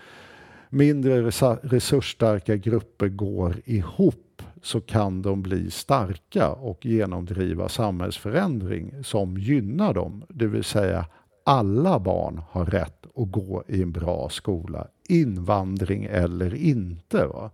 mindre 0.70 1.22
resursstarka 1.62 2.56
grupper 2.56 3.08
går 3.08 3.56
ihop 3.64 4.42
så 4.62 4.80
kan 4.80 5.22
de 5.22 5.42
bli 5.42 5.70
starka 5.70 6.48
och 6.48 6.86
genomdriva 6.86 7.68
samhällsförändring 7.68 9.04
som 9.04 9.38
gynnar 9.38 9.94
dem. 9.94 10.24
Det 10.28 10.46
vill 10.46 10.64
säga 10.64 11.06
alla 11.44 11.98
barn 11.98 12.42
har 12.50 12.64
rätt 12.64 13.06
att 13.16 13.30
gå 13.30 13.64
i 13.68 13.82
en 13.82 13.92
bra 13.92 14.28
skola, 14.28 14.86
invandring 15.08 16.04
eller 16.04 16.54
inte. 16.54 17.26
Va? 17.26 17.50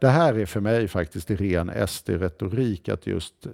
Det 0.00 0.08
här 0.08 0.38
är 0.38 0.46
för 0.46 0.60
mig 0.60 0.88
faktiskt 0.88 1.30
ren 1.30 1.70
SD-retorik 1.86 2.88
att 2.88 3.06
just 3.06 3.46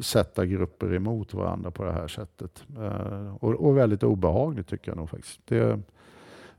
sätta 0.00 0.46
grupper 0.46 0.94
emot 0.94 1.34
varandra 1.34 1.70
på 1.70 1.84
det 1.84 1.92
här 1.92 2.08
sättet. 2.08 2.64
Eh, 2.78 3.34
och, 3.40 3.54
och, 3.54 3.76
väldigt 3.76 4.02
obehagligt 4.02 4.68
tycker 4.68 4.90
jag 4.90 4.96
nog 4.96 5.10
faktiskt. 5.10 5.40
Det, 5.44 5.80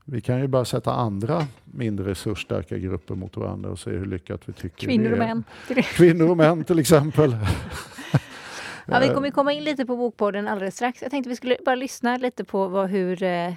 vi 0.04 0.20
kan 0.20 0.40
ju 0.40 0.46
bara 0.46 0.64
sätta 0.64 0.92
andra 0.92 1.46
mindre 1.64 2.10
resursstarka 2.10 2.78
grupper 2.78 3.14
mot 3.14 3.36
varandra 3.36 3.70
och 3.70 3.78
se 3.78 3.90
hur 3.90 4.06
lyckat 4.06 4.40
vi 4.46 4.52
tycker 4.52 4.86
Kvinnor 4.86 5.12
och 5.12 5.18
män. 5.18 5.44
Kvinnor 5.82 6.30
och 6.30 6.36
män 6.36 6.64
till 6.64 6.78
exempel. 6.78 7.30
ja, 8.86 8.98
vi 9.00 9.08
kommer 9.08 9.30
komma 9.30 9.52
in 9.52 9.64
lite 9.64 9.86
på 9.86 9.96
Bokpodden 9.96 10.48
alldeles 10.48 10.74
strax. 10.74 11.02
Jag 11.02 11.10
tänkte 11.10 11.28
vi 11.28 11.36
skulle 11.36 11.56
bara 11.64 11.74
lyssna 11.74 12.16
lite 12.16 12.44
på 12.44 12.68
vad, 12.68 12.90
hur 12.90 13.22
eh, 13.22 13.54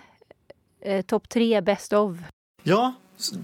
eh 0.81 1.01
topp 1.01 1.29
tre 1.29 1.61
best 1.61 1.93
of. 1.93 2.17
Ja, 2.63 2.93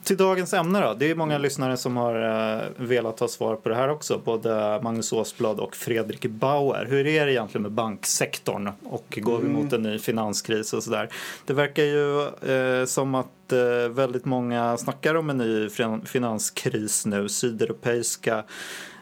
till 0.04 0.18
dagens 0.18 0.54
ämne 0.54 0.80
då. 0.82 0.94
Det 0.94 1.12
är 1.12 1.16
många 1.16 1.38
lyssnare 1.38 1.78
som 1.78 1.98
har 1.98 2.16
uh, 2.16 2.64
velat 2.78 3.20
ha 3.20 3.28
svar 3.28 3.56
på 3.56 3.70
det 3.70 3.76
här 3.76 3.90
också. 3.90 4.22
Både 4.26 4.80
Magnus 4.84 5.14
Åsblad 5.14 5.60
och 5.60 5.76
Fredrik 5.76 6.26
Bauer. 6.26 6.86
Hur 6.86 7.08
är 7.08 7.26
det 7.26 7.32
egentligen 7.32 7.62
med 7.62 7.72
banksektorn? 7.72 8.72
Och 8.84 9.20
går 9.22 9.38
vi 9.38 9.50
mm. 9.50 9.64
mot 9.64 9.74
en 9.74 9.82
ny 9.82 10.00
finanskris 10.00 10.74
och 10.74 10.84
sådär? 10.84 11.10
Det 11.46 11.54
verkar 11.54 11.84
ju 11.84 12.28
uh, 12.54 12.86
som 12.86 13.16
att 13.16 13.54
uh, 13.54 13.90
väldigt 13.90 14.26
många 14.26 14.78
snackar 14.78 15.16
om 15.16 15.30
en 15.30 15.38
ny 15.38 15.70
finanskris 16.06 17.06
nu. 17.06 17.30
Sydeuropeiska 17.30 18.44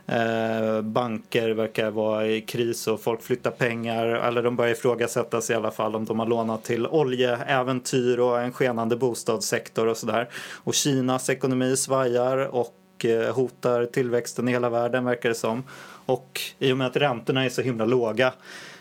Eh, 0.09 0.81
banker 0.81 1.49
verkar 1.49 1.91
vara 1.91 2.27
i 2.27 2.41
kris 2.41 2.87
och 2.87 3.01
folk 3.01 3.21
flyttar 3.21 3.51
pengar. 3.51 4.05
Eller 4.05 4.43
de 4.43 4.55
börjar 4.55 4.71
ifrågasättas 4.71 5.49
i 5.49 5.53
alla 5.53 5.71
fall 5.71 5.95
om 5.95 6.05
de 6.05 6.19
har 6.19 6.25
lånat 6.25 6.63
till 6.63 6.87
oljeäventyr 6.87 8.19
och 8.19 8.41
en 8.41 8.53
skenande 8.53 8.95
bostadssektor 8.95 9.87
och 9.87 9.97
sådär. 9.97 10.29
Och 10.63 10.73
Kinas 10.73 11.29
ekonomi 11.29 11.77
svajar 11.77 12.37
och 12.37 13.05
eh, 13.05 13.35
hotar 13.35 13.85
tillväxten 13.85 14.47
i 14.47 14.51
hela 14.51 14.69
världen 14.69 15.05
verkar 15.05 15.29
det 15.29 15.35
som. 15.35 15.63
Och 16.05 16.41
i 16.59 16.71
och 16.71 16.77
med 16.77 16.87
att 16.87 16.97
räntorna 16.97 17.45
är 17.45 17.49
så 17.49 17.61
himla 17.61 17.85
låga 17.85 18.33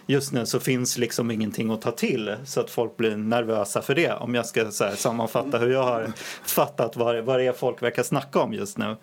just 0.07 0.33
nu 0.33 0.47
så 0.47 0.61
finns 0.61 0.99
liksom 0.99 1.31
ingenting 1.31 1.71
att 1.71 1.83
ta 1.83 1.91
till 1.91 2.37
så 2.45 2.61
att 2.61 2.71
folk 2.71 2.97
blir 2.97 3.17
nervösa 3.17 3.83
för 3.83 3.95
det. 3.95 4.13
Om 4.13 4.35
jag 4.35 4.47
ska 4.47 4.71
så 4.71 4.85
här, 4.85 4.95
sammanfatta 4.95 5.59
hur 5.59 5.73
jag 5.73 5.83
har 5.83 6.13
fattat 6.45 6.97
vad, 6.97 7.25
vad 7.25 7.39
det 7.39 7.47
är 7.47 7.53
folk 7.53 7.83
verkar 7.83 8.03
snacka 8.03 8.41
om 8.41 8.53
just 8.53 8.79
nu. 8.79 8.97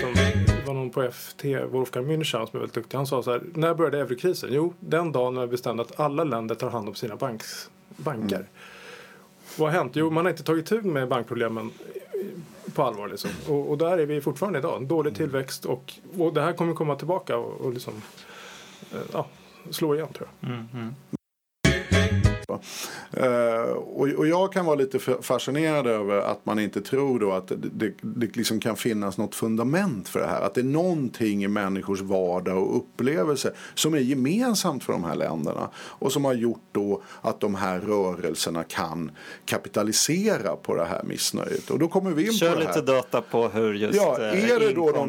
Som, 0.00 0.14
var 0.68 0.74
någon 0.74 0.90
på 0.90 1.10
FT, 1.10 1.44
Wolfgang 1.70 2.06
München 2.06 2.46
som 2.46 2.56
är 2.56 2.58
väldigt 2.58 2.74
duktig. 2.74 2.96
Han 2.96 3.06
sa 3.06 3.22
så 3.22 3.30
här, 3.30 3.42
när 3.54 3.74
började 3.74 3.98
eurokrisen? 3.98 4.50
Jo, 4.52 4.74
den 4.80 5.12
dagen 5.12 5.34
när 5.34 5.40
vi 5.40 5.46
bestämde 5.46 5.82
att 5.82 6.00
alla 6.00 6.24
länder 6.24 6.54
tar 6.54 6.70
hand 6.70 6.88
om 6.88 6.94
sina 6.94 7.16
banks, 7.16 7.70
banker. 7.96 8.36
Mm. 8.36 8.48
Vad 9.58 9.70
har 9.70 9.78
hänt? 9.78 9.96
Jo, 9.96 10.10
man 10.10 10.24
har 10.24 10.30
inte 10.30 10.42
tagit 10.42 10.66
tur 10.66 10.82
med 10.82 11.08
bankproblemen 11.08 11.70
på 12.74 12.82
allvar. 12.82 13.08
Liksom. 13.08 13.30
Och, 13.48 13.70
och, 13.70 13.78
där 13.78 13.98
är 13.98 14.06
vi 14.06 14.20
fortfarande 14.20 14.58
idag. 14.58 14.86
Dålig 14.86 15.14
tillväxt 15.16 15.64
och, 15.64 15.94
och 16.18 16.32
det 16.34 16.40
här 16.40 16.52
kommer 16.52 16.74
komma 16.74 16.96
tillbaka 16.96 17.36
och, 17.36 17.60
och 17.60 17.72
liksom, 17.72 17.94
eh, 18.92 18.98
ja, 19.12 19.26
slå 19.70 19.94
igen 19.94 20.08
tror 20.12 20.28
jag. 20.40 20.50
Mm, 20.50 20.68
mm. 20.74 20.94
Uh, 22.50 23.72
och, 23.72 24.08
och, 24.08 24.26
jag 24.26 24.52
kan 24.52 24.66
vara 24.66 24.76
lite 24.76 24.98
fascinerad 25.22 25.86
över 25.86 26.18
att 26.18 26.46
man 26.46 26.58
inte 26.58 26.80
tror 26.80 27.20
då 27.20 27.32
att 27.32 27.48
det, 27.48 27.92
det, 28.00 28.36
liksom 28.36 28.60
kan 28.60 28.76
finnas 28.76 29.18
något 29.18 29.34
fundament 29.34 30.08
för 30.08 30.20
det 30.20 30.26
här. 30.26 30.40
Att 30.40 30.54
det 30.54 30.60
är 30.60 30.64
någonting 30.64 31.44
i 31.44 31.48
människors 31.48 32.00
vardag 32.00 32.58
och 32.58 32.76
upplevelse 32.76 33.52
som 33.74 33.94
är 33.94 33.98
gemensamt 33.98 34.84
för 34.84 34.92
de 34.92 35.04
här 35.04 35.14
länderna 35.14 35.70
och 35.76 36.12
som 36.12 36.24
har 36.24 36.34
gjort 36.34 36.62
då 36.72 37.02
att 37.20 37.40
de 37.40 37.54
här 37.54 37.80
rörelserna 37.80 38.64
kan 38.64 39.10
kapitalisera 39.44 40.56
på 40.56 40.74
det 40.74 40.84
här 40.84 41.02
missnöjet. 41.02 41.70
Och 41.70 41.78
då 41.78 41.88
kommer 41.88 42.10
vi 42.10 42.26
in 42.26 42.32
Kör 42.32 42.52
på 42.52 42.58
det 42.58 42.66
här. 42.66 42.74
lite 42.74 42.92
data 42.92 43.20
på 43.20 43.48
hur 43.48 43.74
just 43.74 43.94
ja, 43.94 44.18
är 44.18 44.60
det 44.60 44.72
då 44.72 44.92
de 44.92 45.08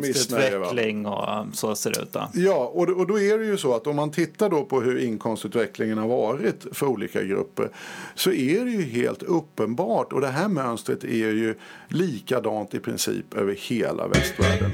och 1.05 1.55
så 1.55 1.75
ser 1.75 2.01
ut. 2.01 2.13
Då? 2.13 2.27
Ja, 2.33 2.71
och, 2.73 2.89
och 2.89 3.07
då 3.07 3.19
är 3.19 3.37
det 3.37 3.45
ju 3.45 3.57
så 3.57 3.75
att 3.75 3.87
om 3.87 3.95
man 3.95 4.11
tittar 4.11 4.49
då 4.49 4.63
på 4.63 4.81
hur 4.81 4.99
inkomstutvecklingen 4.99 5.97
har 5.97 6.07
varit 6.07 6.65
för 6.71 6.85
olika 6.85 7.21
grupper 7.29 7.69
så 8.15 8.31
är 8.31 8.65
det 8.65 8.71
ju 8.71 8.81
helt 8.81 9.23
uppenbart 9.23 10.13
och 10.13 10.21
det 10.21 10.27
här 10.27 10.47
mönstret 10.47 11.03
är 11.03 11.31
ju 11.31 11.55
likadant 11.87 12.73
i 12.73 12.79
princip 12.79 13.33
över 13.33 13.53
hela 13.53 14.07
västvärlden. 14.07 14.71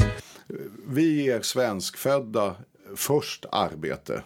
Vi 0.88 1.24
ger 1.24 1.42
svenskfödda 1.42 2.56
först 2.96 3.46
arbete. 3.52 4.22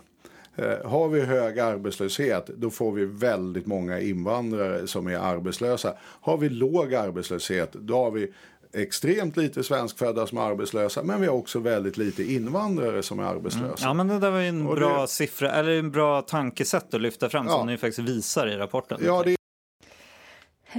Eh, 0.56 0.90
har 0.90 1.10
vi 1.10 1.22
hög 1.22 1.60
arbetslöshet 1.60 2.48
då 2.48 2.70
får 2.70 2.92
vi 2.92 3.06
väldigt 3.06 3.66
många 3.66 4.00
invandrare 4.00 4.88
som 4.88 5.08
är 5.08 5.18
arbetslösa. 5.18 5.94
Har 6.02 6.38
vi 6.38 6.50
låg 6.50 6.94
arbetslöshet 6.94 7.74
då 7.74 7.96
har 7.96 8.12
vi 8.12 8.32
extremt 8.74 9.38
lite 9.38 9.64
svenskfödda 9.64 10.28
som 10.28 10.38
är 10.38 10.42
arbetslösa 10.42 11.04
men 11.04 11.22
vi 11.22 11.28
har 11.28 11.36
också 11.36 11.60
väldigt 11.60 11.98
lite 11.98 12.24
invandrare 12.24 13.04
som 13.04 13.20
är 13.20 13.24
arbetslösa. 13.24 13.66
Mm. 13.66 13.78
Ja 13.80 13.94
men 13.94 14.08
det 14.08 14.20
där 14.20 14.32
var 14.32 14.40
ju 14.40 14.48
en 14.48 14.68
och 14.68 14.76
bra 14.76 15.02
det... 15.02 15.08
siffra, 15.08 15.52
eller 15.52 15.72
en 15.72 15.92
bra 15.92 16.22
tankesätt 16.22 16.94
att 16.94 17.02
lyfta 17.02 17.30
fram 17.30 17.46
ja. 17.46 17.52
som 17.52 17.68
ni 17.68 17.78
faktiskt 17.78 18.10
visar 18.10 18.48
i 18.48 18.58
rapporten. 18.58 19.00
Ja, 19.04 19.24
det... 19.24 19.36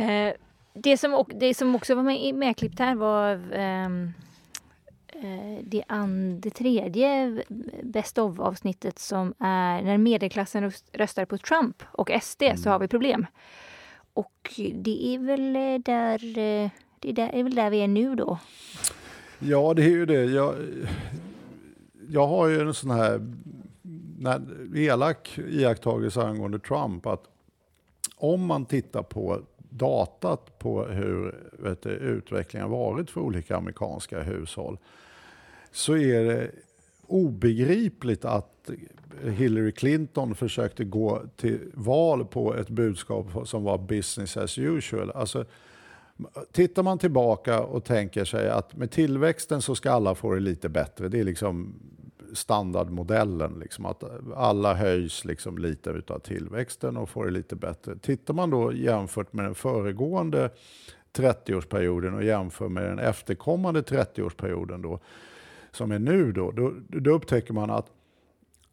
Eh, 0.02 0.34
det, 0.74 0.96
som, 0.96 1.24
det 1.34 1.54
som 1.54 1.74
också 1.74 1.94
var 1.94 2.02
med, 2.02 2.34
medklippt 2.34 2.78
här 2.78 2.94
var 2.94 3.52
ehm, 3.52 4.12
eh, 5.08 5.64
det, 5.64 5.84
and, 5.86 6.40
det 6.40 6.50
tredje 6.50 7.42
Best 7.82 8.18
of 8.18 8.40
avsnittet 8.40 8.98
som 8.98 9.34
är 9.38 9.82
när 9.82 9.98
medelklassen 9.98 10.72
röstar 10.92 11.24
på 11.24 11.38
Trump 11.38 11.82
och 11.92 12.10
SD 12.22 12.42
mm. 12.42 12.56
så 12.56 12.70
har 12.70 12.78
vi 12.78 12.88
problem. 12.88 13.26
Och 14.12 14.60
det 14.74 15.14
är 15.14 15.18
väl 15.18 15.56
eh, 15.56 15.78
där 15.78 16.38
eh, 16.38 16.70
det 17.00 17.22
är 17.22 17.42
väl 17.42 17.54
där 17.54 17.70
vi 17.70 17.80
är 17.80 17.88
nu 17.88 18.14
då? 18.14 18.38
Ja, 19.38 19.74
det 19.74 19.82
är 19.82 19.90
ju 19.90 20.06
det. 20.06 20.24
Jag, 20.24 20.54
jag 22.08 22.26
har 22.26 22.48
ju 22.48 22.60
en 22.60 22.74
sån 22.74 22.90
här 22.90 23.32
när, 24.18 24.40
elak 24.76 25.38
iakttagelse 25.38 26.22
angående 26.22 26.58
Trump. 26.58 27.06
att 27.06 27.24
Om 28.16 28.46
man 28.46 28.64
tittar 28.64 29.02
på 29.02 29.40
datat 29.58 30.58
på 30.58 30.84
hur 30.84 31.34
vet 31.58 31.82
du, 31.82 31.90
utvecklingen 31.90 32.70
varit 32.70 33.10
för 33.10 33.20
olika 33.20 33.56
amerikanska 33.56 34.22
hushåll 34.22 34.78
så 35.72 35.96
är 35.96 36.24
det 36.24 36.50
obegripligt 37.06 38.24
att 38.24 38.70
Hillary 39.24 39.72
Clinton 39.72 40.34
försökte 40.34 40.84
gå 40.84 41.22
till 41.36 41.58
val 41.74 42.24
på 42.24 42.54
ett 42.54 42.68
budskap 42.68 43.48
som 43.48 43.64
var 43.64 43.78
business 43.78 44.36
as 44.36 44.58
usual. 44.58 45.10
Alltså, 45.10 45.44
Tittar 46.52 46.82
man 46.82 46.98
tillbaka 46.98 47.60
och 47.60 47.84
tänker 47.84 48.24
sig 48.24 48.50
att 48.50 48.76
med 48.76 48.90
tillväxten 48.90 49.62
så 49.62 49.74
ska 49.74 49.90
alla 49.90 50.14
få 50.14 50.34
det 50.34 50.40
lite 50.40 50.68
bättre. 50.68 51.08
Det 51.08 51.20
är 51.20 51.24
liksom 51.24 51.74
standardmodellen. 52.32 53.58
Liksom, 53.60 53.86
att 53.86 54.04
alla 54.34 54.74
höjs 54.74 55.24
liksom 55.24 55.58
lite 55.58 55.90
utav 55.90 56.18
tillväxten 56.18 56.96
och 56.96 57.08
får 57.08 57.24
det 57.24 57.30
lite 57.30 57.56
bättre. 57.56 57.98
Tittar 57.98 58.34
man 58.34 58.50
då 58.50 58.72
jämfört 58.72 59.32
med 59.32 59.44
den 59.44 59.54
föregående 59.54 60.50
30-årsperioden 61.12 62.14
och 62.14 62.24
jämför 62.24 62.68
med 62.68 62.84
den 62.84 62.98
efterkommande 62.98 63.80
30-årsperioden 63.80 64.82
då, 64.82 65.00
som 65.72 65.92
är 65.92 65.98
nu 65.98 66.32
då, 66.32 66.50
då, 66.50 66.72
då 66.88 67.10
upptäcker 67.10 67.54
man 67.54 67.70
att 67.70 67.86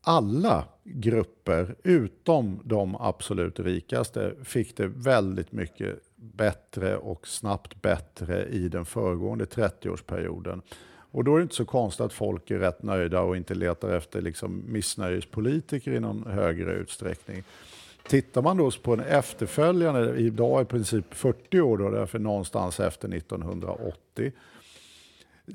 alla 0.01 0.65
grupper 0.83 1.75
utom 1.83 2.59
de 2.63 2.95
absolut 2.95 3.59
rikaste 3.59 4.35
fick 4.43 4.77
det 4.77 4.87
väldigt 4.87 5.51
mycket 5.51 5.99
bättre 6.17 6.97
och 6.97 7.27
snabbt 7.27 7.81
bättre 7.81 8.45
i 8.45 8.69
den 8.69 8.85
föregående 8.85 9.45
30-årsperioden. 9.45 10.61
Och 11.11 11.23
då 11.23 11.33
är 11.33 11.37
det 11.37 11.43
inte 11.43 11.55
så 11.55 11.65
konstigt 11.65 12.05
att 12.05 12.13
folk 12.13 12.51
är 12.51 12.59
rätt 12.59 12.83
nöjda 12.83 13.21
och 13.21 13.37
inte 13.37 13.55
letar 13.55 13.93
efter 13.93 14.21
liksom 14.21 14.63
missnöjespolitiker 14.67 15.91
i 15.91 15.99
någon 15.99 16.27
högre 16.27 16.71
utsträckning. 16.71 17.43
tittar 18.07 18.41
man 18.41 18.57
då 18.57 18.71
på 18.71 18.93
en 18.93 18.99
efterföljande, 18.99 20.17
idag 20.17 20.61
i 20.61 20.65
princip 20.65 21.13
40 21.13 21.61
år, 21.61 21.77
då, 21.77 21.89
därför 21.89 22.19
någonstans 22.19 22.79
efter 22.79 23.13
1980, 23.13 24.31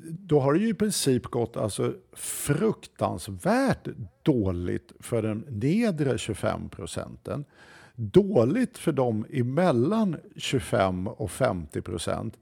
då 0.01 0.39
har 0.39 0.53
det 0.53 0.59
ju 0.59 0.69
i 0.69 0.73
princip 0.73 1.23
gått 1.23 1.57
alltså 1.57 1.93
fruktansvärt 2.13 3.87
dåligt 4.23 4.91
för 4.99 5.21
den 5.21 5.45
nedre 5.49 6.17
25 6.17 6.69
procenten. 6.69 7.45
Dåligt 7.95 8.77
för 8.77 8.91
dem 8.91 9.25
emellan 9.29 10.15
25 10.35 11.07
och 11.07 11.31
50 11.31 11.81
procent. 11.81 12.37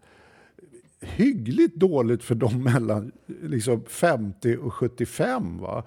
Hyggligt 1.01 1.75
dåligt 1.75 2.23
för 2.23 2.35
dem 2.35 2.63
mellan 2.63 3.11
liksom 3.27 3.83
50 3.85 4.57
och 4.57 4.73
75. 4.73 5.57
Va? 5.57 5.83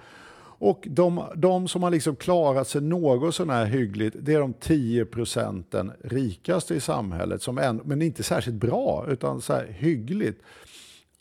Och 0.58 0.88
de, 0.90 1.24
de 1.36 1.68
som 1.68 1.82
har 1.82 1.90
liksom 1.90 2.16
klarat 2.16 2.68
sig 2.68 2.80
något 2.80 3.34
sånär 3.34 3.64
hyggligt, 3.64 4.16
det 4.20 4.34
är 4.34 4.40
de 4.40 4.52
10 4.52 5.04
procenten 5.04 5.92
rikaste 6.04 6.74
i 6.74 6.80
samhället, 6.80 7.42
som 7.42 7.58
en, 7.58 7.80
men 7.84 8.02
inte 8.02 8.22
särskilt 8.22 8.56
bra, 8.56 9.06
utan 9.08 9.40
så 9.40 9.52
här 9.52 9.66
hyggligt. 9.66 10.42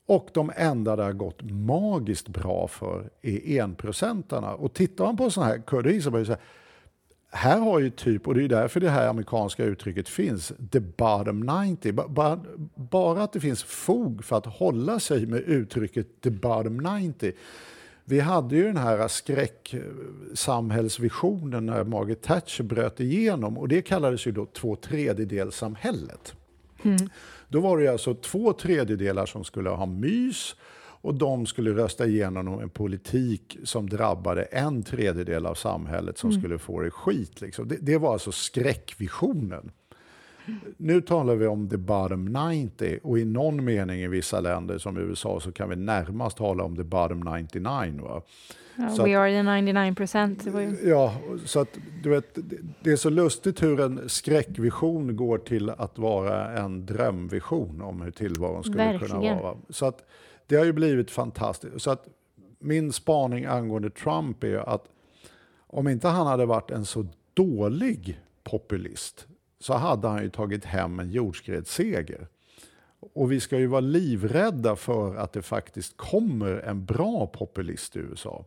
Och 0.06 0.30
de 0.34 0.52
enda 0.56 0.96
det 0.96 1.04
har 1.04 1.14
gått 1.14 1.42
magiskt 1.42 2.28
bra 2.28 2.68
för 2.68 3.10
är 3.22 3.62
enprocentarna. 3.62 4.54
Och 4.54 4.74
tittar 4.74 5.06
man 5.06 5.18
på 5.18 5.30
sådana 5.30 5.52
här 5.52 5.62
kurvor 5.68 6.00
så 6.00 6.12
man 6.12 6.20
det 6.20 6.26
så 6.26 6.32
här, 6.32 6.42
här 7.36 7.60
har 7.60 7.80
ju 7.80 7.90
typ, 7.90 8.28
och 8.28 8.36
det 8.36 8.44
är 8.44 8.48
därför 8.48 8.80
det 8.80 8.90
här 8.90 9.08
amerikanska 9.08 9.64
uttrycket 9.64 10.10
finns, 10.10 10.54
the 10.72 10.80
bottom 10.80 11.40
90. 11.70 11.94
Bara, 11.94 12.40
bara 12.76 13.24
att 13.24 13.34
det 13.34 13.40
finns 13.40 13.64
fog 13.64 14.26
för 14.26 14.38
att 14.38 14.46
hålla 14.46 15.00
sig 15.00 15.26
med 15.26 15.40
uttrycket 15.40 16.22
the 16.22 16.30
bottom 16.30 16.78
90. 16.78 17.32
Vi 18.06 18.20
hade 18.20 18.56
ju 18.56 18.64
den 18.64 18.78
här 18.78 19.08
skräcksamhällsvisionen 19.08 21.66
när 21.66 21.84
Margaret 21.84 22.22
Thatcher 22.22 22.64
bröt 22.64 23.00
igenom 23.00 23.58
och 23.58 23.68
det 23.68 23.82
kallades 23.82 24.28
ju 24.28 24.32
då 24.32 24.46
två 24.46 24.76
tredjedelssamhället. 24.76 26.36
Mm. 26.84 27.10
Då 27.48 27.60
var 27.60 27.78
det 27.78 27.88
alltså 27.88 28.16
två 28.16 28.54
tredjedelar 28.54 29.26
som 29.26 29.44
skulle 29.44 29.70
ha 29.70 29.86
mys 29.86 30.56
och 31.04 31.16
de 31.16 31.46
skulle 31.46 31.72
rösta 31.72 32.06
igenom 32.06 32.60
en 32.60 32.70
politik 32.70 33.58
som 33.64 33.90
drabbade 33.90 34.44
en 34.44 34.84
tredjedel 34.84 35.46
av 35.46 35.56
samhället 35.56 36.18
som 36.18 36.30
mm. 36.30 36.42
skulle 36.42 36.58
få 36.58 36.82
det 36.82 36.92
skit. 36.92 37.42
Liksom. 37.42 37.68
Det, 37.68 37.78
det, 37.82 37.98
var 37.98 38.14
alltså 38.14 38.32
skräckvisionen. 38.32 39.72
Nu 40.78 41.02
talar 41.02 41.36
vi 41.36 41.48
om 41.48 41.70
the 41.70 41.78
bottom 41.78 42.26
90 42.26 43.00
och 43.04 43.20
i 43.20 43.26
någon 43.26 43.66
mening 43.66 44.00
i 44.00 44.08
vissa 44.08 44.40
länder 44.40 44.78
som 44.78 44.98
USA 44.98 45.40
så 45.40 45.52
kan 45.52 45.70
vi 45.70 45.76
närmast 45.76 46.38
tala 46.38 46.64
om 46.64 46.76
the 46.76 46.84
bottom 46.84 47.20
99. 47.20 48.02
Va? 48.02 48.22
Yeah, 48.78 48.96
we 48.96 49.04
att, 49.04 49.22
are 49.22 49.32
the 49.32 49.62
99 49.62 49.96
procent. 49.96 50.48
Ja, 50.84 51.14
så 51.46 51.60
att 51.60 51.78
du 52.04 52.10
vet, 52.10 52.38
det 52.84 52.92
är 52.92 52.96
så 52.96 53.10
lustigt 53.10 53.64
hur 53.64 53.80
en 53.80 54.10
skräckvision 54.10 55.16
går 55.16 55.38
till 55.38 55.70
att 55.70 55.98
vara 55.98 56.58
en 56.58 56.86
drömvision 56.86 57.82
om 57.82 58.02
hur 58.02 58.12
tillvaron 58.12 58.64
skulle 58.64 58.78
Verkligen. 58.78 59.22
kunna 59.22 59.42
vara. 59.42 59.58
Så 59.70 59.86
att 59.86 60.06
det 60.48 60.56
har 60.56 60.66
ju 60.66 60.74
blivit 60.74 61.12
fantastiskt. 61.12 61.82
Så 61.82 61.92
att 61.92 62.08
min 62.60 62.94
spaning 62.94 63.46
angående 63.46 63.90
Trump 63.90 64.44
är 64.44 64.58
att 64.58 64.88
om 65.68 65.88
inte 65.88 66.08
han 66.08 66.28
hade 66.28 66.46
varit 66.46 66.72
en 66.72 66.86
så 66.86 67.08
dålig 67.34 68.22
populist 68.44 69.28
så 69.60 69.74
hade 69.74 70.08
han 70.08 70.24
ju 70.24 70.30
tagit 70.30 70.66
hem 70.66 71.00
en 71.00 71.10
jordskredsseger. 71.10 72.28
Och 73.14 73.32
vi 73.32 73.40
ska 73.40 73.60
ju 73.60 73.68
vara 73.68 73.82
livrädda 73.82 74.76
för 74.76 75.16
att 75.16 75.34
det 75.34 75.42
faktiskt 75.42 75.98
kommer 75.98 76.52
en 76.52 76.86
bra 76.86 77.28
populist 77.28 77.96
i 77.96 78.00
USA. 78.00 78.46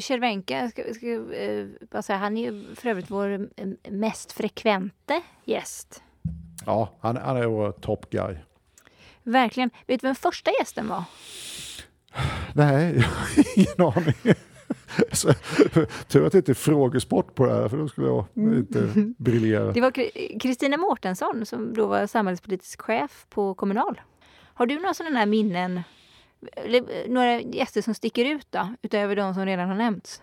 Cervenka, 0.00 0.70
ska, 0.70 0.94
ska, 0.94 1.06
uh, 1.06 2.00
säga, 2.00 2.18
han 2.18 2.36
är 2.36 2.50
ju 2.50 2.74
för 2.74 2.88
övrigt 2.88 3.10
vår 3.10 3.48
mest 3.90 4.32
frekvente 4.32 5.22
gäst. 5.44 6.02
Ja, 6.66 6.88
han, 7.00 7.16
han 7.16 7.36
är 7.36 7.46
vår 7.46 7.72
top 7.72 8.10
guy. 8.10 8.36
Verkligen. 9.30 9.70
Vet 9.86 10.00
du 10.00 10.06
vem 10.06 10.14
första 10.14 10.50
gästen 10.60 10.88
var? 10.88 11.04
Nej, 12.54 12.94
jag 12.96 13.02
har 13.02 13.44
ingen 13.56 13.94
aning. 13.96 14.34
Så, 15.12 15.32
tur 16.08 16.26
att 16.26 16.32
det 16.32 16.38
inte 16.38 16.52
är 16.52 16.54
frågesport 16.54 17.34
på 17.34 17.46
det 17.46 17.54
här, 17.54 17.68
för 17.68 17.76
då 17.76 17.88
skulle 17.88 18.06
jag 18.06 18.26
inte 18.36 18.88
briljera. 19.18 19.72
Det 19.72 19.80
var 19.80 19.92
Kristina 20.40 20.76
Mårtensson 20.76 21.46
som 21.46 21.74
då 21.74 21.86
var 21.86 22.06
samhällspolitisk 22.06 22.80
chef 22.80 23.26
på 23.28 23.54
Kommunal. 23.54 24.00
Har 24.54 24.66
du 24.66 24.74
några 24.74 24.94
sådana 24.94 25.18
här 25.18 25.26
minnen, 25.26 25.82
eller 26.56 27.08
några 27.08 27.40
gäster 27.40 27.82
som 27.82 27.94
sticker 27.94 28.24
ut 28.24 28.46
då, 28.50 28.74
utöver 28.82 29.16
de 29.16 29.34
som 29.34 29.46
redan 29.46 29.68
har 29.68 29.76
nämnts? 29.76 30.22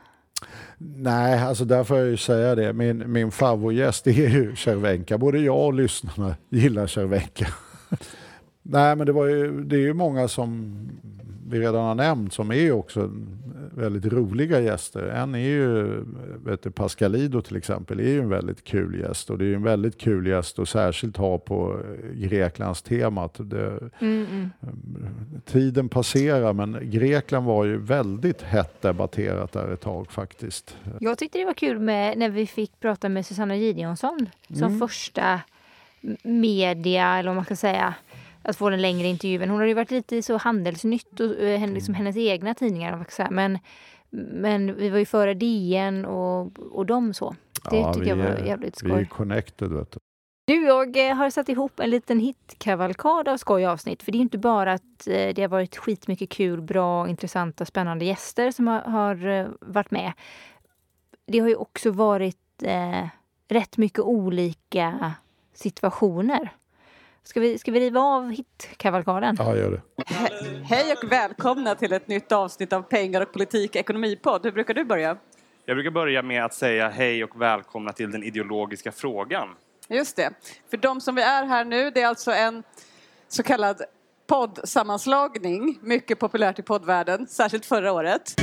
Nej, 0.77 1.39
alltså 1.39 1.65
där 1.65 1.83
får 1.83 1.97
jag 1.97 2.07
ju 2.07 2.17
säga 2.17 2.55
det. 2.55 2.73
Min, 2.73 3.11
min 3.11 3.31
favoritgäst 3.31 4.07
är 4.07 4.11
ju 4.11 4.55
Cervenka. 4.55 5.17
Både 5.17 5.39
jag 5.39 5.65
och 5.65 5.73
lyssnarna 5.73 6.35
gillar 6.49 6.87
Cervenka. 6.87 7.47
Nej, 8.69 8.95
men 8.95 9.05
det, 9.05 9.11
var 9.11 9.25
ju, 9.25 9.63
det 9.63 9.75
är 9.75 9.79
ju 9.79 9.93
många 9.93 10.27
som 10.27 10.75
vi 11.49 11.59
redan 11.59 11.85
har 11.85 11.95
nämnt 11.95 12.33
som 12.33 12.51
är 12.51 12.71
också 12.71 13.11
väldigt 13.77 14.05
roliga 14.05 14.59
gäster. 14.59 15.03
En 15.03 15.35
är 15.35 15.39
ju 15.39 16.03
vet 16.45 16.61
du, 16.61 16.71
Pascalido 16.71 17.41
till 17.41 17.55
exempel, 17.55 17.99
är 17.99 18.03
ju 18.03 18.19
en 18.19 18.29
väldigt 18.29 18.63
kul 18.63 18.99
gäst 18.99 19.29
och 19.29 19.37
det 19.37 19.45
är 19.45 19.55
en 19.55 19.63
väldigt 19.63 19.97
kul 19.97 20.27
gäst 20.27 20.59
att 20.59 20.69
särskilt 20.69 21.17
ha 21.17 21.37
på 21.37 21.79
Greklands 22.13 22.81
temat. 22.81 23.35
Det, 23.37 23.79
mm, 23.99 24.25
mm. 24.31 24.49
Tiden 25.45 25.89
passerar 25.89 26.53
men 26.53 26.79
Grekland 26.81 27.45
var 27.45 27.65
ju 27.65 27.77
väldigt 27.77 28.41
hett 28.41 28.81
debatterat 28.81 29.51
där 29.51 29.73
ett 29.73 29.81
tag 29.81 30.11
faktiskt. 30.11 30.77
Jag 30.99 31.17
tyckte 31.17 31.37
det 31.37 31.45
var 31.45 31.53
kul 31.53 31.79
med 31.79 32.17
när 32.17 32.29
vi 32.29 32.47
fick 32.47 32.79
prata 32.79 33.09
med 33.09 33.25
Susanna 33.25 33.55
Gideonsson 33.55 34.29
som 34.49 34.63
mm. 34.63 34.79
första 34.79 35.41
media, 36.23 37.19
eller 37.19 37.29
vad 37.29 37.35
man 37.35 37.45
ska 37.45 37.55
säga, 37.55 37.93
att 38.41 38.57
få 38.57 38.69
den 38.69 38.81
längre 38.81 39.07
intervjun. 39.07 39.49
Hon 39.49 39.59
har 39.59 39.67
ju 39.67 39.73
varit 39.73 39.91
lite 39.91 40.15
i 40.15 40.21
så 40.21 40.37
Handelsnytt 40.37 41.19
och 41.19 41.35
eh, 41.35 41.59
liksom 41.59 41.93
mm. 41.93 41.95
hennes 41.95 42.17
egna 42.17 42.53
tidningar. 42.53 43.05
Men, 43.31 43.59
men 44.09 44.75
vi 44.75 44.89
var 44.89 44.99
ju 44.99 45.05
före 45.05 45.33
DN 45.33 46.05
och, 46.05 46.59
och 46.59 46.85
dem 46.85 47.13
så. 47.13 47.35
Det 47.71 47.77
ja, 47.77 47.93
tycker 47.93 48.07
jag 48.07 48.15
var 48.15 48.45
jävligt 48.45 48.75
skoj. 48.75 48.91
Vi 48.91 49.01
är 49.01 49.05
connected 49.05 49.71
vet 49.71 49.91
du. 49.91 49.99
Du, 50.47 50.65
jag 50.65 51.09
eh, 51.09 51.15
har 51.15 51.29
satt 51.29 51.49
ihop 51.49 51.79
en 51.79 51.89
liten 51.89 52.19
hitkavalkad 52.19 53.27
av 53.27 53.37
skojavsnitt. 53.37 54.03
För 54.03 54.11
det 54.11 54.17
är 54.17 54.19
inte 54.19 54.37
bara 54.37 54.73
att 54.73 55.07
eh, 55.07 55.33
det 55.35 55.41
har 55.41 55.47
varit 55.47 55.77
skitmycket 55.77 56.29
kul, 56.29 56.61
bra, 56.61 57.09
intressanta, 57.09 57.65
spännande 57.65 58.05
gäster 58.05 58.51
som 58.51 58.67
har, 58.67 58.81
har 58.81 59.47
varit 59.61 59.91
med. 59.91 60.13
Det 61.25 61.39
har 61.39 61.47
ju 61.47 61.55
också 61.55 61.91
varit 61.91 62.63
eh, 62.63 63.07
rätt 63.47 63.77
mycket 63.77 63.99
olika 63.99 65.13
situationer. 65.53 66.49
Ska 67.27 67.39
vi, 67.39 67.57
ska 67.57 67.71
vi 67.71 67.79
riva 67.79 68.01
av 68.01 68.31
hitkavalkaden? 68.31 69.35
Ja, 69.39 69.55
gör 69.55 69.71
det. 69.71 70.03
He 70.13 70.29
hej 70.63 70.93
och 70.93 71.11
välkomna 71.11 71.75
till 71.75 71.93
ett 71.93 72.07
nytt 72.07 72.31
avsnitt 72.31 72.73
av 72.73 72.81
Pengar 72.81 73.21
och 73.21 73.33
politik 73.33 73.75
ekonomipodd. 73.75 74.41
Hur 74.43 74.51
brukar 74.51 74.73
du 74.73 74.83
börja? 74.83 75.17
Jag 75.65 75.77
brukar 75.77 75.91
börja 75.91 76.21
med 76.21 76.45
att 76.45 76.53
säga 76.53 76.89
hej 76.89 77.23
och 77.23 77.41
välkomna 77.41 77.93
till 77.93 78.11
den 78.11 78.23
ideologiska 78.23 78.91
frågan. 78.91 79.47
Just 79.87 80.15
det. 80.15 80.29
För 80.69 80.77
de 80.77 81.01
som 81.01 81.15
vi 81.15 81.21
är 81.21 81.45
här 81.45 81.65
nu, 81.65 81.91
det 81.91 82.01
är 82.01 82.07
alltså 82.07 82.31
en 82.31 82.63
så 83.27 83.43
kallad 83.43 83.81
poddsammanslagning. 84.27 85.79
Mycket 85.81 86.19
populärt 86.19 86.59
i 86.59 86.61
poddvärlden, 86.61 87.27
särskilt 87.27 87.65
förra 87.65 87.91
året. 87.91 88.33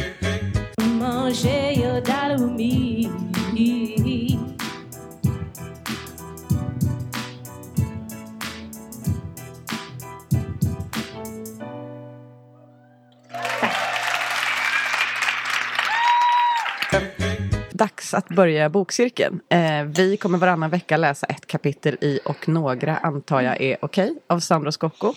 Dags 17.74 18.14
att 18.14 18.28
börja 18.28 18.68
bokcirkeln. 18.68 19.40
Eh, 19.48 19.84
vi 19.84 20.16
kommer 20.16 20.38
varannan 20.38 20.70
vecka 20.70 20.96
läsa 20.96 21.26
ett 21.26 21.46
kapitel 21.46 21.96
i 22.00 22.20
Och 22.24 22.48
några 22.48 22.96
antar 22.96 23.40
jag 23.40 23.60
är 23.60 23.76
okej 23.80 24.10
okay, 24.10 24.22
av 24.26 24.40
Sandro 24.40 24.72
Scocco. 24.72 25.14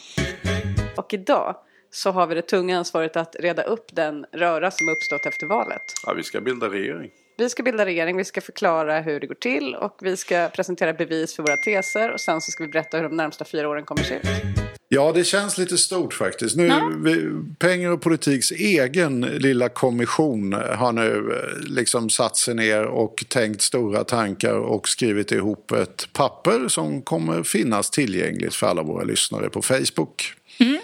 Och 0.97 1.13
idag 1.13 1.55
så 1.89 2.11
har 2.11 2.27
vi 2.27 2.35
det 2.35 2.41
tunga 2.41 2.77
ansvaret 2.77 3.17
att 3.17 3.35
reda 3.39 3.63
upp 3.63 3.95
den 3.95 4.25
röra 4.31 4.71
som 4.71 4.89
uppstått 4.89 5.25
efter 5.25 5.47
valet. 5.47 5.81
Ja, 6.05 6.13
vi 6.13 6.23
ska 6.23 6.41
bilda 6.41 6.69
regering. 6.69 7.11
Vi 7.37 7.49
ska 7.49 7.63
bilda 7.63 7.85
regering, 7.85 8.17
vi 8.17 8.25
ska 8.25 8.41
förklara 8.41 8.99
hur 8.99 9.19
det 9.19 9.27
går 9.27 9.35
till 9.35 9.75
och 9.75 9.97
vi 10.01 10.17
ska 10.17 10.49
presentera 10.55 10.93
bevis 10.93 11.35
för 11.35 11.43
våra 11.43 11.57
teser 11.57 12.11
och 12.11 12.19
sen 12.19 12.41
så 12.41 12.51
ska 12.51 12.63
vi 12.63 12.69
berätta 12.69 12.97
hur 12.97 13.03
de 13.03 13.15
närmsta 13.15 13.45
fyra 13.45 13.69
åren 13.69 13.85
kommer 13.85 14.03
se 14.03 14.15
ut. 14.15 14.66
Ja, 14.89 15.11
det 15.11 15.23
känns 15.23 15.57
lite 15.57 15.77
stort 15.77 16.13
faktiskt. 16.13 16.55
Nu, 16.55 16.71
vi, 17.03 17.29
Pengar 17.59 17.89
och 17.89 18.01
politiks 18.01 18.51
egen 18.51 19.21
lilla 19.21 19.69
kommission 19.69 20.53
har 20.53 20.91
nu 20.91 21.31
eh, 21.31 21.69
liksom 21.69 22.09
satt 22.09 22.37
sig 22.37 22.55
ner 22.55 22.83
och 22.83 23.25
tänkt 23.27 23.61
stora 23.61 24.03
tankar 24.03 24.53
och 24.53 24.89
skrivit 24.89 25.31
ihop 25.31 25.71
ett 25.71 26.09
papper 26.13 26.67
som 26.67 27.01
kommer 27.01 27.43
finnas 27.43 27.89
tillgängligt 27.89 28.55
för 28.55 28.67
alla 28.67 28.83
våra 28.83 29.03
lyssnare 29.03 29.49
på 29.49 29.61
Facebook. 29.61 30.33
Mm. 30.57 30.79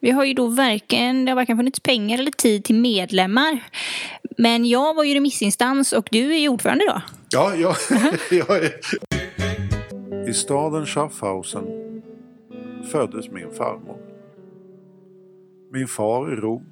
Vi 0.00 0.10
har 0.10 0.24
ju 0.24 0.34
då 0.34 0.46
varken, 0.46 1.24
det 1.24 1.30
har 1.30 1.36
varken 1.36 1.56
funnits 1.56 1.80
pengar 1.80 2.18
eller 2.18 2.30
tid 2.32 2.64
till 2.64 2.74
medlemmar. 2.74 3.68
Men 4.38 4.66
jag 4.66 4.94
var 4.94 5.04
ju 5.04 5.14
remissinstans 5.14 5.92
och 5.92 6.08
du 6.10 6.34
är 6.34 6.38
ju 6.38 6.48
ordförande 6.48 6.84
då. 6.86 7.02
Ja, 7.30 7.54
ja, 7.56 7.76
jag 8.30 8.56
är... 8.56 8.72
I 10.28 10.34
staden 10.34 10.86
Schaffhausen 10.86 11.89
föddes 12.84 13.30
min 13.30 13.50
farmor. 13.50 13.96
Min 15.72 15.86
far 15.86 16.32
i 16.32 16.36
Rom 16.36 16.66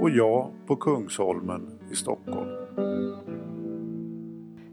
och 0.00 0.10
jag 0.10 0.50
på 0.66 0.76
Kungsholmen 0.76 1.78
i 1.92 1.96
Stockholm. 1.96 2.48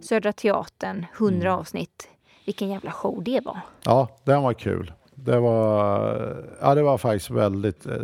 Södra 0.02 0.34
Teatern, 0.34 1.06
100 1.18 1.58
avsnitt. 1.58 2.10
Vilken 2.46 2.70
jävla 2.70 2.92
show 2.92 3.24
det 3.24 3.42
var. 3.46 3.60
Ja, 3.86 4.08
den 4.24 4.44
var 4.44 4.54
kul. 4.54 4.92
Det 5.16 5.40
var, 5.40 6.46
ja, 6.62 6.76
det 6.76 6.82
var 6.84 6.98
faktiskt 6.98 7.30
väldigt... 7.32 7.86
eh, 7.86 7.96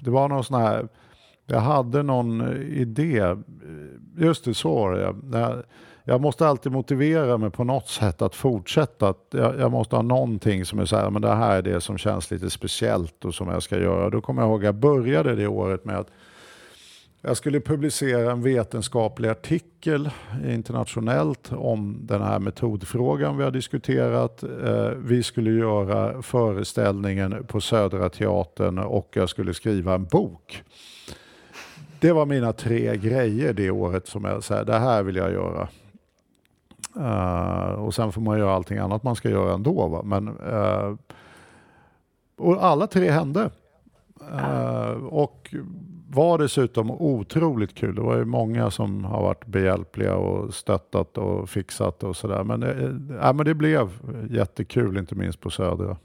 Det 0.00 0.10
var 0.10 0.28
någon 0.28 0.44
sån 0.44 0.60
här... 0.60 0.88
Jag 1.46 1.60
hade 1.60 2.02
någon 2.02 2.56
idé. 2.56 3.36
Just 4.16 4.44
det, 4.44 4.54
så 4.54 4.74
var 4.74 4.92
det. 4.92 5.62
Jag, 6.08 6.20
måste 6.20 6.46
alltid 6.46 6.72
motivera 6.72 7.38
mig 7.38 7.50
på 7.50 7.64
något 7.64 7.88
sätt 7.88 8.22
att 8.22 8.34
fortsätta. 8.34 9.08
Att 9.08 9.26
jag, 9.30 9.58
jag 9.58 9.70
måste 9.70 9.96
ha 9.96 10.02
någonting 10.02 10.64
som 10.64 10.78
är 10.78 10.84
så 10.84 10.96
här, 10.96 11.10
men 11.10 11.22
det 11.22 11.34
här 11.34 11.56
är 11.56 11.62
det 11.62 11.80
som 11.80 11.98
känns 11.98 12.30
lite 12.30 12.50
speciellt 12.50 13.24
och 13.24 13.34
som 13.34 13.48
jag 13.48 13.62
ska 13.62 13.78
göra. 13.78 14.10
Då 14.10 14.20
kommer 14.20 14.42
jag 14.42 14.48
ihåg, 14.48 14.64
jag 14.64 14.74
började 14.74 15.34
det 15.34 15.46
året 15.46 15.84
med 15.84 15.98
att 15.98 16.08
jag 17.20 17.36
skulle 17.36 17.60
publicera 17.60 18.32
en 18.32 18.42
vetenskaplig 18.42 19.28
artikel 19.28 20.10
internationellt 20.46 21.52
om 21.52 21.98
den 22.02 22.22
här 22.22 22.38
metodfrågan 22.38 23.36
vi 23.36 23.44
har 23.44 23.50
diskuterat. 23.50 24.42
Eh, 24.42 24.88
vi 24.96 25.22
skulle 25.22 25.50
göra 25.50 26.22
föreställningen 26.22 27.46
på 27.46 27.60
Södra 27.60 28.08
Teatern 28.08 28.78
och 28.78 29.08
jag 29.12 29.28
skulle 29.28 29.54
skriva 29.54 29.94
en 29.94 30.04
bok. 30.04 30.62
Det 32.00 32.12
var 32.12 32.26
mina 32.26 32.52
tre 32.52 32.96
grejer 32.96 33.52
det 33.52 33.70
året 33.70 34.06
som 34.06 34.24
jag 34.24 34.44
sa, 34.44 34.64
det 34.64 34.78
här 34.78 35.02
vill 35.02 35.16
jag 35.16 35.32
göra. 35.32 35.68
Eh, 36.98 37.70
och 37.72 37.94
sen 37.94 38.12
får 38.12 38.20
man 38.20 38.38
göra 38.38 38.54
allting 38.54 38.78
annat 38.78 39.02
man 39.02 39.16
ska 39.16 39.30
göra 39.30 39.54
ändå. 39.54 39.88
Va? 39.88 40.02
Men, 40.04 40.28
eh, 40.28 40.94
och 42.38 42.64
alla 42.64 42.86
tre 42.86 43.10
hände. 43.10 43.50
Eh, 44.32 44.90
och 45.06 45.54
var 46.10 46.38
dessutom 46.38 46.90
otroligt 46.90 47.74
kul. 47.74 47.94
Det 47.94 48.02
var 48.02 48.16
ju 48.16 48.24
många 48.24 48.70
som 48.70 49.04
har 49.04 49.22
varit 49.22 49.46
behjälpliga 49.46 50.16
och 50.16 50.54
stöttat 50.54 51.18
och 51.18 51.48
fixat 51.50 52.02
och 52.02 52.16
sådär. 52.16 52.44
Men, 52.44 52.62
ja, 53.22 53.32
men 53.32 53.46
det 53.46 53.54
blev 53.54 53.90
jättekul, 54.30 54.96
inte 54.98 55.14
minst 55.14 55.40
på 55.40 55.50
Södra. 55.50 55.96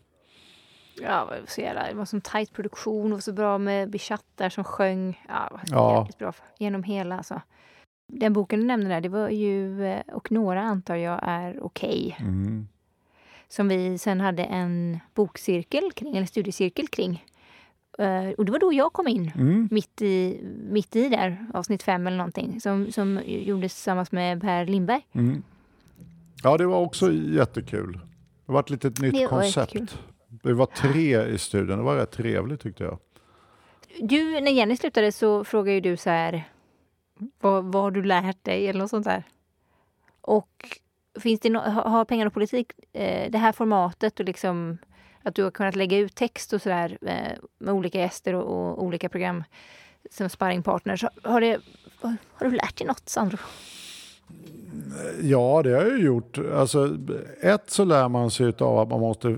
Ja, 1.02 1.08
det 1.32 1.40
var 1.42 1.48
så 1.48 1.62
jävla, 1.62 1.88
det 1.90 1.94
var 1.96 2.06
sån 2.06 2.22
tajt 2.22 2.54
produktion, 2.54 3.12
var 3.12 3.20
så 3.20 3.34
bra 3.34 3.58
med 3.58 3.90
Bichat 3.90 4.24
där 4.36 4.50
som 4.50 4.64
sjöng. 4.64 5.24
Ja, 5.28 5.50
det 5.66 5.76
var 5.76 5.82
Ja. 5.82 5.98
jävligt 5.98 6.18
bra 6.18 6.34
genom 6.60 6.84
hela. 6.84 7.18
Alltså. 7.18 7.42
Den 8.08 8.34
boken 8.34 8.60
du 8.60 8.66
nämnde 8.66 8.90
där, 8.90 9.02
det 9.02 9.10
var 9.10 9.30
ju, 9.30 9.86
eh, 9.86 10.02
och 10.14 10.32
några 10.32 10.62
antar 10.62 10.96
jag 10.96 11.20
är 11.24 11.64
okej. 11.64 12.16
Mm. 12.20 12.68
Som 13.48 13.68
vi 13.68 13.98
sen 13.98 14.22
hade 14.22 14.44
en 14.44 15.00
bokcirkel 15.14 15.92
kring, 15.92 16.18
eller 16.18 16.28
studiecirkel 16.28 16.88
kring. 16.88 17.26
Eh, 18.00 18.30
och 18.38 18.46
det 18.46 18.52
var 18.52 18.60
då 18.60 18.74
jag 18.74 18.94
kom 18.94 19.08
in, 19.08 19.32
Mm. 19.36 19.68
mitt, 19.72 20.02
i, 20.02 20.40
mitt 20.70 20.96
i 20.96 21.10
där, 21.10 21.46
avsnitt 21.54 21.84
fem 21.84 22.08
eller 22.08 22.18
någonting, 22.18 22.62
som, 22.62 22.92
som 22.92 23.20
gjordes 23.26 23.74
tillsammans 23.74 24.12
med 24.12 24.42
Per 24.42 24.66
Lindberg. 24.66 25.02
Mm. 25.14 25.44
Ja, 26.44 26.58
det 26.58 26.66
var 26.66 26.80
också 26.80 27.12
jättekul. 27.14 28.00
Det 28.46 28.52
var 28.52 28.60
ett 28.60 28.70
litet 28.70 29.00
nytt 29.02 29.14
Det 29.14 29.28
koncept. 29.28 29.98
Det 30.44 30.54
var 30.54 30.66
tre 30.66 31.26
i 31.26 31.38
studion. 31.38 31.78
Det 31.78 31.84
var 31.84 31.96
rätt 31.96 32.12
trevligt 32.12 32.62
tyckte 32.62 32.84
jag. 32.84 33.00
Du, 34.00 34.24
när 34.42 34.52
Jenny 34.52 34.78
slutade 34.78 35.12
så 35.12 35.44
frågade 35.44 35.72
ju 35.74 35.82
du 35.82 35.98
så 35.98 36.10
här, 36.10 36.44
vad, 37.40 37.64
vad 37.64 37.84
har 37.84 37.92
du 37.92 38.04
lärt 38.04 38.44
dig 38.44 38.68
eller 38.68 38.80
något 38.80 38.90
sånt 38.90 39.06
där. 39.06 39.24
Och 40.22 40.80
finns 41.20 41.40
det 41.40 41.50
no, 41.50 41.58
har 41.60 42.06
pengar 42.06 42.26
och 42.26 42.34
politik 42.34 42.72
eh, 42.94 43.32
det 43.32 43.38
här 43.38 43.52
formatet 43.52 44.20
och 44.20 44.26
liksom 44.26 44.78
att 45.24 45.36
du 45.36 45.44
har 45.44 45.52
kunnat 45.52 45.76
lägga 45.76 45.98
ut 45.98 46.16
text 46.16 46.54
och 46.54 46.62
sådär 46.62 46.98
eh, 47.02 47.38
med 47.58 47.74
olika 47.74 48.00
gäster 48.00 48.36
och, 48.36 48.72
och 48.72 48.84
olika 48.84 49.10
program 49.10 49.44
som 50.12 50.30
sparringpartner. 50.30 51.02
Har, 51.02 51.32
har, 51.32 51.42
det, 51.42 51.62
har 52.34 52.50
du 52.50 52.52
lärt 52.52 52.78
dig 52.78 52.88
något, 52.88 53.10
Sandro? 53.10 53.38
Ja, 55.22 55.62
det 55.64 55.74
har 55.74 55.82
jag 55.82 55.98
ju 55.98 56.06
gjort. 56.06 56.38
Alltså, 56.54 56.98
ett 57.42 57.70
så 57.70 57.86
lär 57.86 58.10
man 58.10 58.32
sig 58.32 58.54
av 58.60 58.80
att 58.80 58.90
man 58.90 59.00
måste 59.00 59.30
eh, 59.30 59.38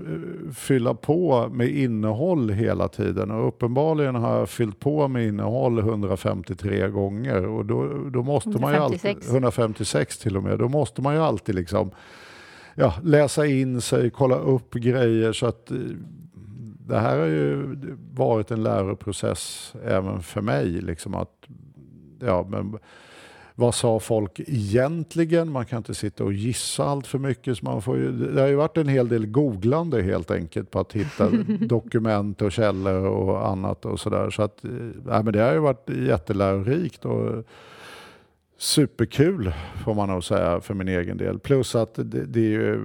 fylla 0.54 0.94
på 0.94 1.48
med 1.48 1.68
innehåll 1.68 2.50
hela 2.50 2.88
tiden. 2.88 3.30
Och 3.30 3.48
uppenbarligen 3.48 4.14
har 4.14 4.38
jag 4.38 4.48
fyllt 4.48 4.80
på 4.80 5.08
med 5.08 5.26
innehåll 5.26 5.78
153 5.78 6.88
gånger. 6.88 7.46
Och 7.46 7.64
då, 7.64 8.08
då 8.10 8.22
måste 8.22 8.48
man 8.48 8.72
ju 8.72 8.78
alltid, 8.78 9.10
156. 9.10 9.30
156 9.30 10.18
till 10.18 10.36
och 10.36 10.42
med. 10.42 10.58
Då 10.58 10.68
måste 10.68 11.02
man 11.02 11.14
ju 11.14 11.20
alltid 11.20 11.54
liksom 11.54 11.90
ja, 12.74 12.94
läsa 13.02 13.46
in 13.46 13.80
sig, 13.80 14.10
kolla 14.10 14.36
upp 14.36 14.74
grejer. 14.74 15.32
Så 15.32 15.46
att 15.46 15.70
eh, 15.70 15.76
det 16.86 16.98
här 16.98 17.18
har 17.18 17.26
ju 17.26 17.78
varit 18.12 18.50
en 18.50 18.62
läroprocess 18.62 19.74
även 19.84 20.22
för 20.22 20.40
mig. 20.40 20.66
Liksom 20.66 21.14
att, 21.14 21.46
ja, 22.20 22.46
men, 22.50 22.78
vad 23.58 23.74
sa 23.74 24.00
folk 24.00 24.40
egentligen? 24.40 25.52
Man 25.52 25.66
kan 25.66 25.76
inte 25.76 25.94
sitta 25.94 26.24
och 26.24 26.32
gissa 26.32 26.84
allt 26.84 27.06
för 27.06 27.18
mycket. 27.18 27.58
Så 27.58 27.64
man 27.64 27.82
får 27.82 27.96
ju, 27.96 28.12
det 28.12 28.40
har 28.40 28.48
ju 28.48 28.54
varit 28.54 28.76
en 28.76 28.88
hel 28.88 29.08
del 29.08 29.26
googlande 29.26 30.02
helt 30.02 30.30
enkelt 30.30 30.70
på 30.70 30.80
att 30.80 30.92
hitta 30.92 31.30
dokument 31.60 32.42
och 32.42 32.52
källor 32.52 33.06
och 33.06 33.48
annat 33.48 33.84
och 33.84 34.00
sådär. 34.00 34.30
Så 34.30 34.42
att, 34.42 34.64
eh, 34.64 34.70
nej, 35.04 35.22
men 35.24 35.32
det 35.32 35.40
har 35.40 35.52
ju 35.52 35.58
varit 35.58 35.90
jättelärorikt 35.90 37.04
och 37.04 37.44
superkul 38.58 39.52
får 39.84 39.94
man 39.94 40.08
nog 40.08 40.24
säga 40.24 40.60
för 40.60 40.74
min 40.74 40.88
egen 40.88 41.16
del. 41.16 41.38
Plus 41.38 41.74
att 41.74 41.94
det, 41.94 42.26
det 42.26 42.40
är 42.40 42.50
ju 42.50 42.80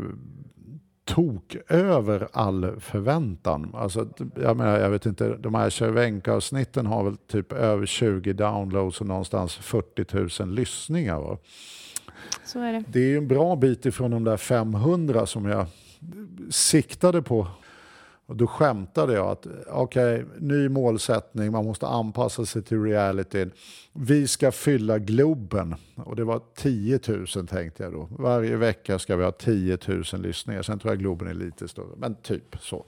tok 1.05 1.55
över 1.67 2.27
all 2.33 2.79
förväntan. 2.79 3.71
Alltså, 3.75 4.07
jag, 4.35 4.57
menar, 4.57 4.79
jag 4.79 4.89
vet 4.89 5.05
inte, 5.05 5.37
de 5.37 5.55
här 5.55 5.69
Cervenka-avsnitten 5.69 6.85
har 6.85 7.03
väl 7.03 7.17
typ 7.17 7.51
över 7.51 7.85
20 7.85 8.33
downloads 8.33 9.01
och 9.01 9.07
någonstans 9.07 9.55
40 9.55 10.43
000 10.43 10.53
lyssningar. 10.53 11.19
Va? 11.19 11.37
Så 12.45 12.59
är 12.59 12.73
det. 12.73 12.83
Det 12.87 12.99
är 12.99 13.07
ju 13.07 13.17
en 13.17 13.27
bra 13.27 13.55
bit 13.55 13.85
ifrån 13.85 14.11
de 14.11 14.23
där 14.23 14.37
500 14.37 15.25
som 15.25 15.45
jag 15.45 15.65
siktade 16.49 17.21
på. 17.21 17.47
Och 18.31 18.37
då 18.37 18.47
skämtade 18.47 19.13
jag 19.13 19.27
att 19.27 19.47
okej, 19.67 20.25
ny 20.39 20.69
målsättning, 20.69 21.51
man 21.51 21.65
måste 21.65 21.87
anpassa 21.87 22.45
sig 22.45 22.63
till 22.63 22.83
realityn. 22.83 23.51
Vi 23.93 24.27
ska 24.27 24.51
fylla 24.51 24.99
Globen. 24.99 25.75
Och 25.95 26.15
det 26.15 26.23
var 26.23 26.41
10 26.55 26.99
000 27.07 27.47
tänkte 27.47 27.83
jag 27.83 27.93
då. 27.93 28.07
Varje 28.19 28.57
vecka 28.57 28.99
ska 28.99 29.15
vi 29.15 29.23
ha 29.23 29.31
10 29.31 29.77
000 29.87 30.03
lyssningar. 30.13 30.61
Sen 30.61 30.79
tror 30.79 30.93
jag 30.93 30.99
Globen 30.99 31.27
är 31.27 31.33
lite 31.33 31.67
större, 31.67 31.95
men 31.97 32.15
typ 32.15 32.57
så. 32.59 32.85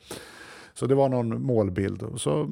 Så 0.73 0.85
det 0.85 0.95
var 0.95 1.09
någon 1.09 1.41
målbild. 1.41 2.03
Och 2.03 2.21
så 2.21 2.49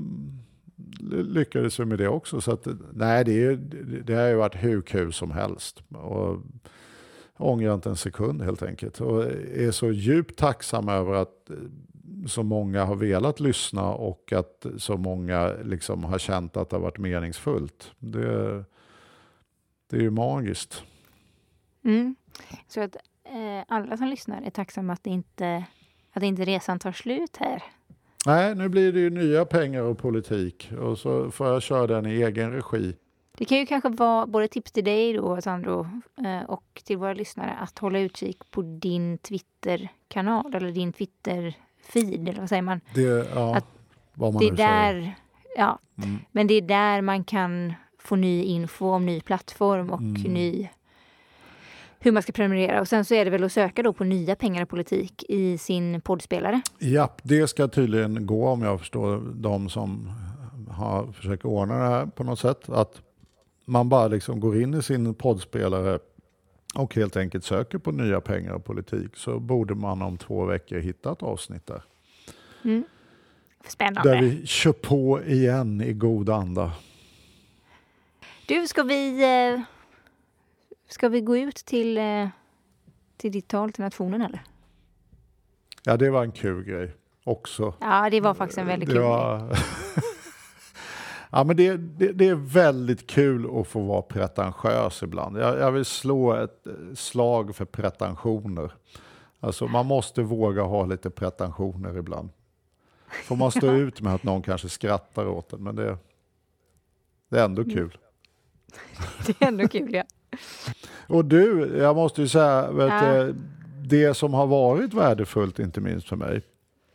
lyckades 1.12 1.80
vi 1.80 1.86
med 1.86 1.98
det 1.98 2.08
också. 2.08 2.42
Så 2.42 2.52
att, 2.52 2.68
nej, 2.94 3.26
det, 3.26 3.44
är, 3.44 3.56
det 4.06 4.14
har 4.14 4.28
ju 4.28 4.36
varit 4.36 4.64
hur 4.64 4.82
kul 4.82 5.14
som 5.14 5.32
helst. 5.32 5.84
Och 5.90 6.38
ångrar 7.38 7.74
inte 7.74 7.90
en 7.90 7.96
sekund 7.96 8.42
helt 8.42 8.64
enkelt. 8.64 9.02
Och 9.02 9.24
är 9.56 9.72
så 9.72 9.92
djupt 9.92 10.40
tacksam 10.40 10.90
över 10.90 11.14
att 11.14 11.52
så 12.28 12.44
många 12.44 12.86
har 12.86 12.96
velat 12.96 13.40
lyssna 13.40 13.94
och 13.94 14.34
att 14.34 14.66
så 14.78 14.98
många 14.98 15.54
liksom 15.64 16.04
har 16.04 16.18
känt 16.18 16.58
att 16.58 16.70
det 16.70 16.76
har 16.76 16.82
varit 16.82 16.98
meningsfullt. 16.98 17.92
Det, 18.00 18.64
det 19.90 19.98
är 19.98 20.02
ju 20.02 20.12
magiskt. 20.12 20.84
Mm. 21.84 22.16
Så 22.68 22.82
att 22.82 22.96
eh, 23.24 23.64
alla 23.68 23.98
som 23.98 24.08
lyssnar 24.08 24.42
är 24.42 24.50
tacksamma 24.50 24.94
att, 24.94 25.04
det 25.04 25.10
inte, 25.10 25.66
att 26.12 26.24
inte 26.24 26.46
resan 26.46 26.80
tar 26.80 26.92
slut 26.92 27.38
här. 27.38 27.64
Nej, 28.26 28.56
nu 28.56 28.70
blir 28.70 28.94
det 28.94 29.00
ju 29.00 29.10
nya 29.10 29.46
pengar 29.46 29.82
och 29.82 29.98
politik 29.98 30.72
och 30.80 30.98
så 30.98 31.32
får 31.32 31.48
jag 31.48 31.62
köra 31.62 31.88
den 31.88 32.06
i 32.06 32.22
egen 32.22 32.52
regi. 32.52 32.96
Det 33.38 33.46
kan 33.46 33.58
ju 33.58 33.66
kanske 33.66 33.90
vara 33.90 34.28
både 34.28 34.48
tips 34.48 34.72
till 34.72 34.84
dig 34.84 35.14
då, 35.14 35.42
Sandro, 35.42 35.88
eh, 36.26 36.50
och 36.50 36.82
till 36.86 36.98
våra 36.98 37.14
lyssnare 37.14 37.52
att 37.52 37.80
hålla 37.80 38.00
utkik 38.00 38.52
på 38.52 38.62
din 38.62 39.18
Twitter-kanal 39.18 40.56
eller 40.56 40.72
din 40.72 40.94
Twitter-feed, 41.94 42.30
eller 42.30 42.40
vad 42.40 42.50
säger 42.50 42.62
man? 42.62 42.82
Det, 42.94 43.28
ja, 43.36 43.56
Att 43.56 43.66
vad 44.14 44.34
man 44.34 44.40
det 44.40 44.46
är 44.48 44.56
säger. 44.56 44.94
där, 44.94 45.16
ja, 45.58 45.80
Mm. 46.04 46.18
men 46.32 46.48
det 46.48 46.54
är 46.54 46.62
där 46.62 47.02
man 47.02 47.24
kan 47.24 47.74
få 48.00 48.16
ny 48.16 48.44
info 48.44 48.86
om 48.90 49.06
ny 49.06 49.22
plattform 49.22 49.90
och 49.90 50.00
Mm. 50.02 50.22
ny 50.34 50.70
hur 52.00 52.12
man 52.12 52.24
ska 52.24 52.32
prenumerera. 52.32 52.82
Och 52.82 52.88
sen 52.88 53.06
så 53.06 53.14
är 53.16 53.26
det 53.26 53.32
väl 53.32 53.44
att 53.44 53.52
söka 53.52 53.84
då 53.84 53.94
på 53.94 54.04
nya 54.04 54.36
pengar 54.36 54.62
och 54.64 54.70
politik 54.70 55.24
i 55.30 55.58
sin 55.58 56.02
poddspelare. 56.02 56.62
Japp, 56.80 57.20
det 57.24 57.48
ska 57.48 57.68
tydligen 57.68 58.26
gå 58.26 58.48
om 58.50 58.62
jag 58.62 58.80
förstår 58.80 59.22
de 59.36 59.70
som 59.70 60.12
har 60.70 61.12
försökt 61.12 61.46
ordna 61.46 61.74
det 61.78 61.90
här 61.90 62.06
på 62.06 62.24
något 62.24 62.40
sätt. 62.40 62.70
Att 62.70 63.02
man 63.66 63.90
bara 63.90 64.08
liksom 64.08 64.40
går 64.40 64.62
in 64.62 64.74
i 64.74 64.82
sin 64.84 65.14
poddspelare 65.14 66.00
och 66.76 66.96
helt 66.96 67.18
enkelt 67.18 67.44
söker 67.44 67.78
på 67.78 67.92
nya 67.92 68.22
pengar 68.22 68.54
och 68.54 68.66
politik 68.66 69.16
så 69.16 69.40
borde 69.40 69.76
man 69.76 70.02
om 70.02 70.18
två 70.18 70.46
veckor 70.46 70.80
hitta 70.80 71.12
ett 71.12 71.24
avsnitt 71.24 71.68
där. 71.68 71.84
Mm. 72.64 72.84
Spännande. 73.68 74.10
Där 74.10 74.22
vi 74.22 74.46
kör 74.46 74.74
på 74.74 75.24
igen 75.24 75.82
i 75.82 75.94
god 75.94 76.30
anda. 76.30 76.72
Du, 78.46 78.68
ska 78.68 78.84
vi, 78.84 79.24
eh, 79.24 79.62
ska 80.90 81.10
vi 81.10 81.22
gå 81.22 81.38
ut 81.38 81.56
till 81.56 81.98
eh, 81.98 82.28
till 83.22 83.32
ditt 83.32 83.48
tal 83.48 83.72
till 83.72 83.84
nationen 83.84 84.22
eller? 84.22 84.44
Ja, 85.84 85.98
det 85.98 86.10
var 86.10 86.24
en 86.24 86.32
kul 86.32 86.64
grej 86.64 86.94
också. 87.24 87.74
Ja, 87.80 88.10
det 88.10 88.22
var 88.22 88.34
faktiskt 88.34 88.58
en 88.58 88.68
väldigt 88.68 88.90
Det 88.90 88.96
kul 88.96 89.04
grej. 89.04 90.04
ja, 91.32 91.44
men 91.44 91.58
det, 91.58 91.78
det, 91.78 92.12
det 92.12 92.28
är 92.28 92.36
väldigt 92.36 93.08
kul 93.08 93.60
att 93.60 93.68
få 93.68 93.80
vara 93.80 94.02
pretentiös 94.02 95.04
ibland. 95.04 95.38
Jag, 95.38 95.60
jag 95.60 95.72
vill 95.72 95.86
slå 95.86 96.34
ett 96.34 96.68
eh, 96.68 96.74
slag 96.96 97.56
för 97.56 97.66
pretensioner. 97.66 98.72
Alltså, 99.40 99.68
man 99.68 99.86
måste 99.86 100.22
våga 100.22 100.64
ha 100.64 100.86
lite 100.86 101.10
pretensioner 101.10 101.98
ibland. 101.98 102.30
Får 103.24 103.36
man 103.36 103.52
stå 103.52 103.72
ut 103.72 104.02
med 104.02 104.14
att 104.14 104.24
någon 104.24 104.42
kanske 104.42 104.70
skrattar 104.70 105.28
åt 105.28 105.50
den, 105.50 105.64
men 105.64 105.76
det, 105.76 105.98
det 107.30 107.40
är 107.40 107.46
ändå 107.46 107.64
kul. 107.64 107.98
Det 109.26 109.42
är 109.42 109.48
ändå 109.48 109.68
kul 109.68 109.94
ja. 109.94 110.04
Och 111.08 111.26
du, 111.26 111.78
jag 111.78 111.96
måste 111.96 112.22
ju 112.22 112.28
säga, 112.28 112.72
vet 112.72 113.04
du, 113.04 113.36
det 113.90 114.14
som 114.14 114.34
har 114.34 114.48
varit 114.48 114.94
värdefullt, 114.94 115.60
inte 115.60 115.82
minst 115.82 116.10
för 116.10 116.16
mig, 116.16 116.42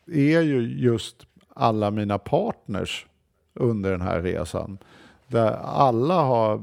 är 0.07 0.41
ju 0.41 0.79
just 0.79 1.27
alla 1.49 1.91
mina 1.91 2.19
partners 2.19 3.07
under 3.57 3.91
den 3.91 4.01
här 4.01 4.23
resan. 4.23 4.79
Där 5.29 5.53
alla 5.65 6.23
har 6.23 6.63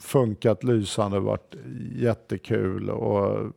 funkat 0.00 0.64
lysande, 0.64 1.20
varit 1.20 1.54
jättekul 1.92 2.90
och 2.90 3.52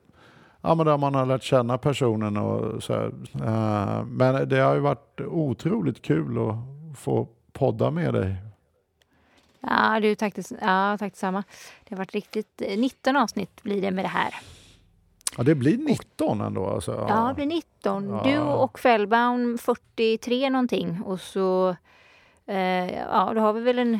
ja, 0.62 0.76
men 0.76 0.86
där 0.86 0.98
man 0.98 1.16
har 1.16 1.26
lärt 1.26 1.44
känna 1.44 1.78
personen 1.78 2.38
och 2.38 2.84
så 2.84 2.94
här. 2.94 3.12
Eh, 3.34 4.06
Men 4.06 4.50
det 4.50 4.60
har 4.60 4.74
ju 4.74 4.80
varit 4.80 5.22
otroligt 5.22 6.02
kul 6.02 6.38
att 6.50 6.56
få 7.00 7.28
podda 7.54 7.92
med 7.92 8.14
dig. 8.14 8.36
Ja, 9.60 10.00
du 10.02 10.16
tack, 10.16 10.34
ja, 10.62 10.98
tack 11.00 11.14
detsamma. 11.14 11.44
Det 11.84 11.96
har 11.96 11.98
varit 11.98 12.14
riktigt... 12.14 12.62
eh, 12.62 12.80
19 12.80 13.16
avsnitt 13.16 13.64
blir 13.64 13.82
det 13.82 13.92
med 13.92 14.06
det 14.06 14.10
här. 14.10 14.36
Ja, 15.38 15.44
det 15.44 15.56
blir 15.56 15.78
19 15.78 16.42
ändå 16.42 16.68
alltså. 16.68 17.06
Ja, 17.10 17.28
det 17.28 17.34
blir 17.36 17.46
19. 17.46 18.10
Ja. 18.10 18.22
Du 18.26 18.40
och 18.40 18.80
Fellbaum 18.80 19.58
43 19.58 20.50
någonting. 20.50 21.02
Och 21.02 21.20
så... 21.20 21.76
Eh, 22.48 22.94
ja, 22.94 23.32
då 23.36 23.42
har 23.42 23.54
vi 23.54 23.62
väl 23.62 23.80
en... 23.80 24.00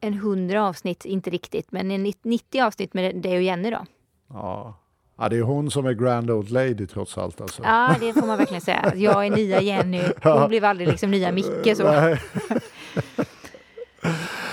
En 0.00 0.14
100 0.14 0.68
avsnitt, 0.68 1.04
inte 1.04 1.30
riktigt, 1.30 1.72
men 1.72 1.90
en 1.90 2.12
90 2.22 2.60
avsnitt 2.60 2.94
med 2.94 3.16
dig 3.16 3.36
och 3.36 3.42
Jenny 3.42 3.70
då. 3.70 3.86
Ja. 4.28 4.78
ja, 5.18 5.28
det 5.28 5.36
är 5.36 5.42
hon 5.42 5.70
som 5.70 5.86
är 5.86 5.92
grand 5.92 6.30
old 6.30 6.50
lady 6.50 6.86
trots 6.86 7.18
allt 7.18 7.40
alltså. 7.40 7.62
Ja, 7.62 7.94
det 8.00 8.12
får 8.12 8.26
man 8.26 8.38
verkligen 8.38 8.60
säga. 8.60 8.92
Jag 8.96 9.26
är 9.26 9.30
nya 9.30 9.60
Jenny. 9.60 9.98
Hon 10.02 10.12
Ja. 10.22 10.48
blev 10.48 10.64
aldrig 10.64 10.88
liksom 10.88 11.10
nya 11.10 11.32
Micke 11.32 11.76
så. 11.76 11.84
Nej. 11.84 12.20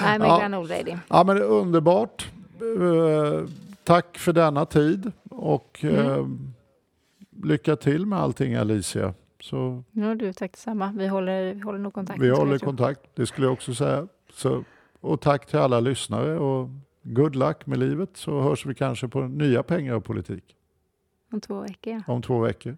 Nej, 0.02 0.20
men 0.20 0.22
Ja. 0.28 0.40
Grand 0.40 0.56
Old 0.56 0.70
Lady. 0.70 0.96
Ja, 1.08 1.24
men 1.24 1.36
det 1.36 1.42
är 1.42 1.48
underbart. 1.48 2.30
Eh, 2.62 3.48
tack 3.84 4.18
för 4.18 4.34
denna 4.34 4.66
tid 4.66 5.12
och 5.30 5.80
Mm. 5.84 5.96
eh, 6.12 6.26
lycka 7.44 7.76
till 7.76 8.06
med 8.06 8.20
allting 8.20 8.56
Alicia. 8.56 9.14
Så 9.42 9.84
Ja, 9.92 10.16
du, 10.16 10.34
tack 10.34 10.52
detsamma. 10.52 10.94
Vi 10.98 11.08
håller, 11.08 11.54
vi 11.54 11.62
håller 11.62 11.80
nog 11.80 11.94
kontakt. 11.94 12.20
vi 12.22 12.30
håller 12.30 12.58
kontakt, 12.58 13.02
det 13.16 13.26
skulle 13.26 13.48
jag 13.48 13.54
också 13.54 13.74
säga. 13.74 14.08
Så, 14.34 14.64
och 15.00 15.22
tack 15.22 15.46
till 15.46 15.60
alla 15.60 15.80
lyssnare 15.80 16.40
och 16.40 16.70
good 17.04 17.36
luck 17.36 17.66
med 17.66 17.80
livet 17.80 18.10
så 18.14 18.42
hörs 18.42 18.66
vi 18.66 18.76
kanske 18.76 19.08
på 19.08 19.22
nya 19.22 19.64
pengar 19.64 19.94
och 19.94 20.04
politik 20.06 20.44
Om 21.32 21.42
två 21.42 21.62
veckor, 21.62 21.94
ja. 22.08 22.14
om 22.14 22.22
två 22.22 22.40
veckor. 22.40 22.78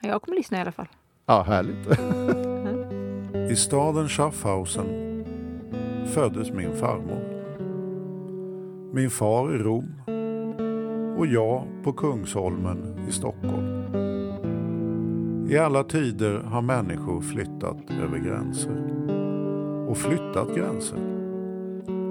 Ja, 0.00 0.08
Jag 0.08 0.22
kommer 0.22 0.36
lyssna 0.36 0.58
i 0.58 0.60
alla 0.60 0.72
fall. 0.72 0.88
Ja, 1.26 1.42
härligt. 1.42 1.88
I 3.50 3.56
staden 3.56 4.08
Schaffhausen 4.08 4.86
föddes 6.06 6.50
min 6.50 6.72
farmor. 6.76 7.30
Min 8.94 9.10
far 9.10 9.54
i 9.54 9.58
Rom 9.58 10.00
och 11.18 11.26
jag 11.26 11.66
på 11.84 11.92
Kungsholmen 11.92 13.06
i 13.08 13.12
Stockholm. 13.12 13.73
I 15.48 15.58
alla 15.58 15.84
tider 15.84 16.38
har 16.38 16.62
människor 16.62 17.20
flyttat 17.20 17.76
över 18.02 18.18
gränser. 18.18 18.76
Och 19.88 19.96
flyttat 19.96 20.54
gränser. 20.56 20.98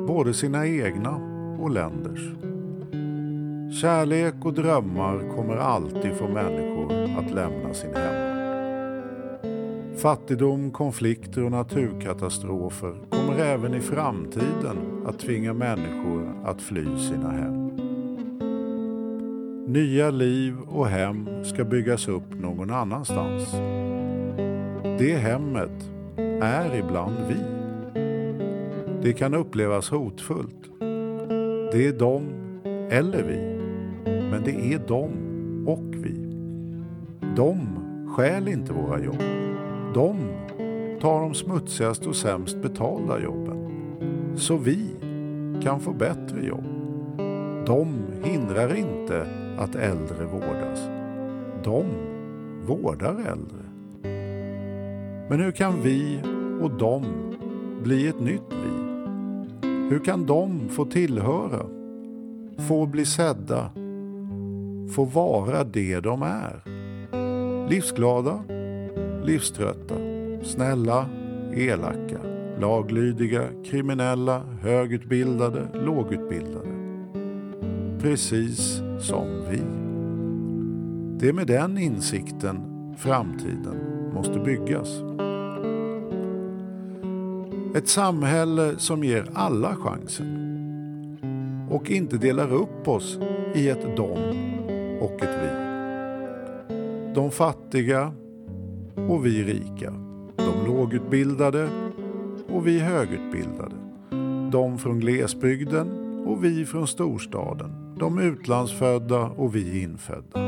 Både 0.08 0.34
sina 0.34 0.68
egna 0.68 1.16
och 1.60 1.72
länders. 1.72 2.32
Kärlek 3.82 4.36
och 4.44 4.54
drömmar 4.54 5.36
kommer 5.36 5.56
alltid 5.56 6.14
få 6.14 6.28
människor 6.28 6.94
att 7.20 7.32
lämna 7.32 7.74
sin 7.74 7.96
hem. 7.96 8.34
Fattigdom, 9.98 10.72
konflikter 10.72 11.44
och 11.44 11.52
naturkatastrofer 11.52 12.96
kommer 13.10 13.40
även 13.40 13.74
i 13.74 13.80
framtiden 13.80 14.78
att 15.06 15.20
tvinga 15.20 15.54
människor 15.54 16.36
att 16.46 16.62
fly 16.62 16.86
sina 16.98 17.32
hem. 17.32 17.83
Nya 19.74 20.12
liv 20.12 20.58
och 20.68 20.88
hem 20.88 21.44
ska 21.44 21.64
byggas 21.64 22.08
upp 22.08 22.40
någon 22.40 22.70
annanstans. 22.70 23.52
Det 25.00 25.18
hemmet 25.18 25.90
är 26.42 26.76
ibland 26.76 27.16
vi. 27.30 27.36
Det 29.02 29.14
kan 29.14 29.34
upplevas 29.34 29.90
hotfullt. 29.90 30.70
Det 31.72 31.88
är 31.88 32.00
de 32.00 32.24
eller 32.92 33.24
vi. 33.24 33.60
Men 34.06 34.44
det 34.44 34.74
är 34.74 34.82
de 34.88 35.10
och 35.68 35.94
vi. 35.94 36.36
De 37.36 37.60
stjäl 38.16 38.48
inte 38.48 38.74
våra 38.74 39.04
jobb. 39.04 39.24
De 39.94 40.18
tar 41.02 41.22
de 41.22 41.34
smutsigaste 41.34 42.10
och 42.10 42.16
sämst 42.16 42.62
betalda 42.62 43.20
jobben. 43.20 43.58
Så 44.36 44.58
vi 44.58 44.88
kan 45.64 45.80
få 45.80 45.94
bättre 45.94 46.46
jobb. 46.46 46.66
De 47.66 47.88
hindrar 48.24 48.76
inte 48.76 49.43
att 49.58 49.76
äldre 49.76 50.26
vårdas. 50.26 50.80
De 51.64 51.86
vårdar 52.66 53.14
äldre. 53.14 53.64
Men 55.30 55.40
hur 55.40 55.52
kan 55.52 55.82
vi 55.82 56.20
och 56.62 56.72
de 56.72 57.04
bli 57.84 58.08
ett 58.08 58.20
nytt 58.20 58.50
vi? 58.50 58.84
Hur 59.90 60.00
kan 60.06 60.26
de 60.26 60.70
få 60.70 60.86
tillhöra? 60.86 61.66
Få 62.68 62.86
bli 62.86 63.06
sedda? 63.06 63.70
Få 64.96 65.06
vara 65.06 65.64
det 65.64 66.00
de 66.00 66.22
är? 66.22 66.64
Livsglada, 67.70 68.44
livströtta, 69.24 69.96
snälla, 70.44 71.06
elaka, 71.56 72.18
laglydiga, 72.60 73.44
kriminella, 73.66 74.42
högutbildade, 74.62 75.68
lågutbildade. 75.74 76.70
Precis 78.02 78.82
som 79.04 79.28
vi. 79.50 79.62
Det 81.20 81.30
är 81.30 81.34
med 81.34 81.48
den 81.48 81.78
insikten 81.78 82.58
framtiden 82.98 83.76
måste 84.14 84.40
byggas. 84.40 84.90
Ett 87.76 87.88
samhälle 87.88 88.74
som 88.78 89.04
ger 89.04 89.26
alla 89.34 89.76
chansen 89.76 90.40
och 91.72 91.92
inte 91.92 92.18
delar 92.18 92.54
upp 92.54 92.88
oss 92.88 93.20
i 93.56 93.70
ett 93.70 93.96
dom 93.96 94.20
och 95.02 95.24
ett 95.24 95.40
vi. 95.42 95.74
De 97.16 97.32
fattiga 97.32 98.14
och 98.96 99.26
vi 99.26 99.44
rika. 99.44 99.94
De 100.36 100.66
lågutbildade 100.68 101.70
och 102.50 102.68
vi 102.68 102.80
högutbildade. 102.80 103.76
De 104.52 104.78
från 104.78 105.00
glesbygden 105.00 105.88
och 106.28 106.44
vi 106.44 106.66
från 106.66 106.88
storstaden. 106.88 107.83
De 108.04 108.20
utlandsfödda 108.20 109.22
och 109.22 109.56
vi 109.56 109.82
infödda. 109.82 110.40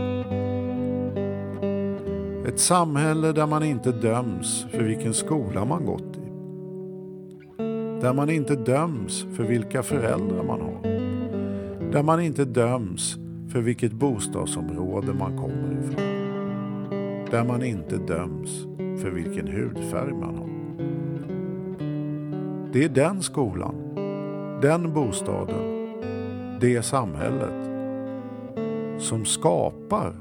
Ett 2.47 2.59
samhälle 2.59 3.31
där 3.31 3.47
man 3.47 3.63
inte 3.63 3.91
döms 3.91 4.65
för 4.71 4.83
vilken 4.83 5.13
skola 5.13 5.65
man 5.65 5.85
gått 5.85 6.17
i. 6.17 6.29
Där 8.01 8.13
man 8.13 8.29
inte 8.29 8.55
döms 8.55 9.25
för 9.33 9.43
vilka 9.43 9.83
föräldrar 9.83 10.43
man 10.43 10.61
har. 10.61 10.81
Där 11.91 12.03
man 12.03 12.21
inte 12.21 12.45
döms 12.45 13.17
för 13.49 13.61
vilket 13.61 13.93
bostadsområde 13.93 15.13
man 15.13 15.37
kommer 15.37 15.79
ifrån. 15.79 16.05
Där 17.31 17.43
man 17.43 17.63
inte 17.63 17.97
döms 17.97 18.65
för 18.77 19.11
vilken 19.11 19.47
hudfärg 19.47 20.13
man 20.13 20.35
har. 20.35 20.49
Det 22.73 22.83
är 22.83 22.89
den 22.89 23.21
skolan, 23.21 23.75
den 24.61 24.93
bostaden, 24.93 25.74
det 26.61 26.81
samhället 26.81 27.65
som 28.97 29.25
skapar 29.25 30.13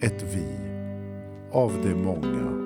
ett 0.00 0.24
vi 0.34 0.46
av 1.52 1.72
de 1.82 1.94
många. 1.94 2.65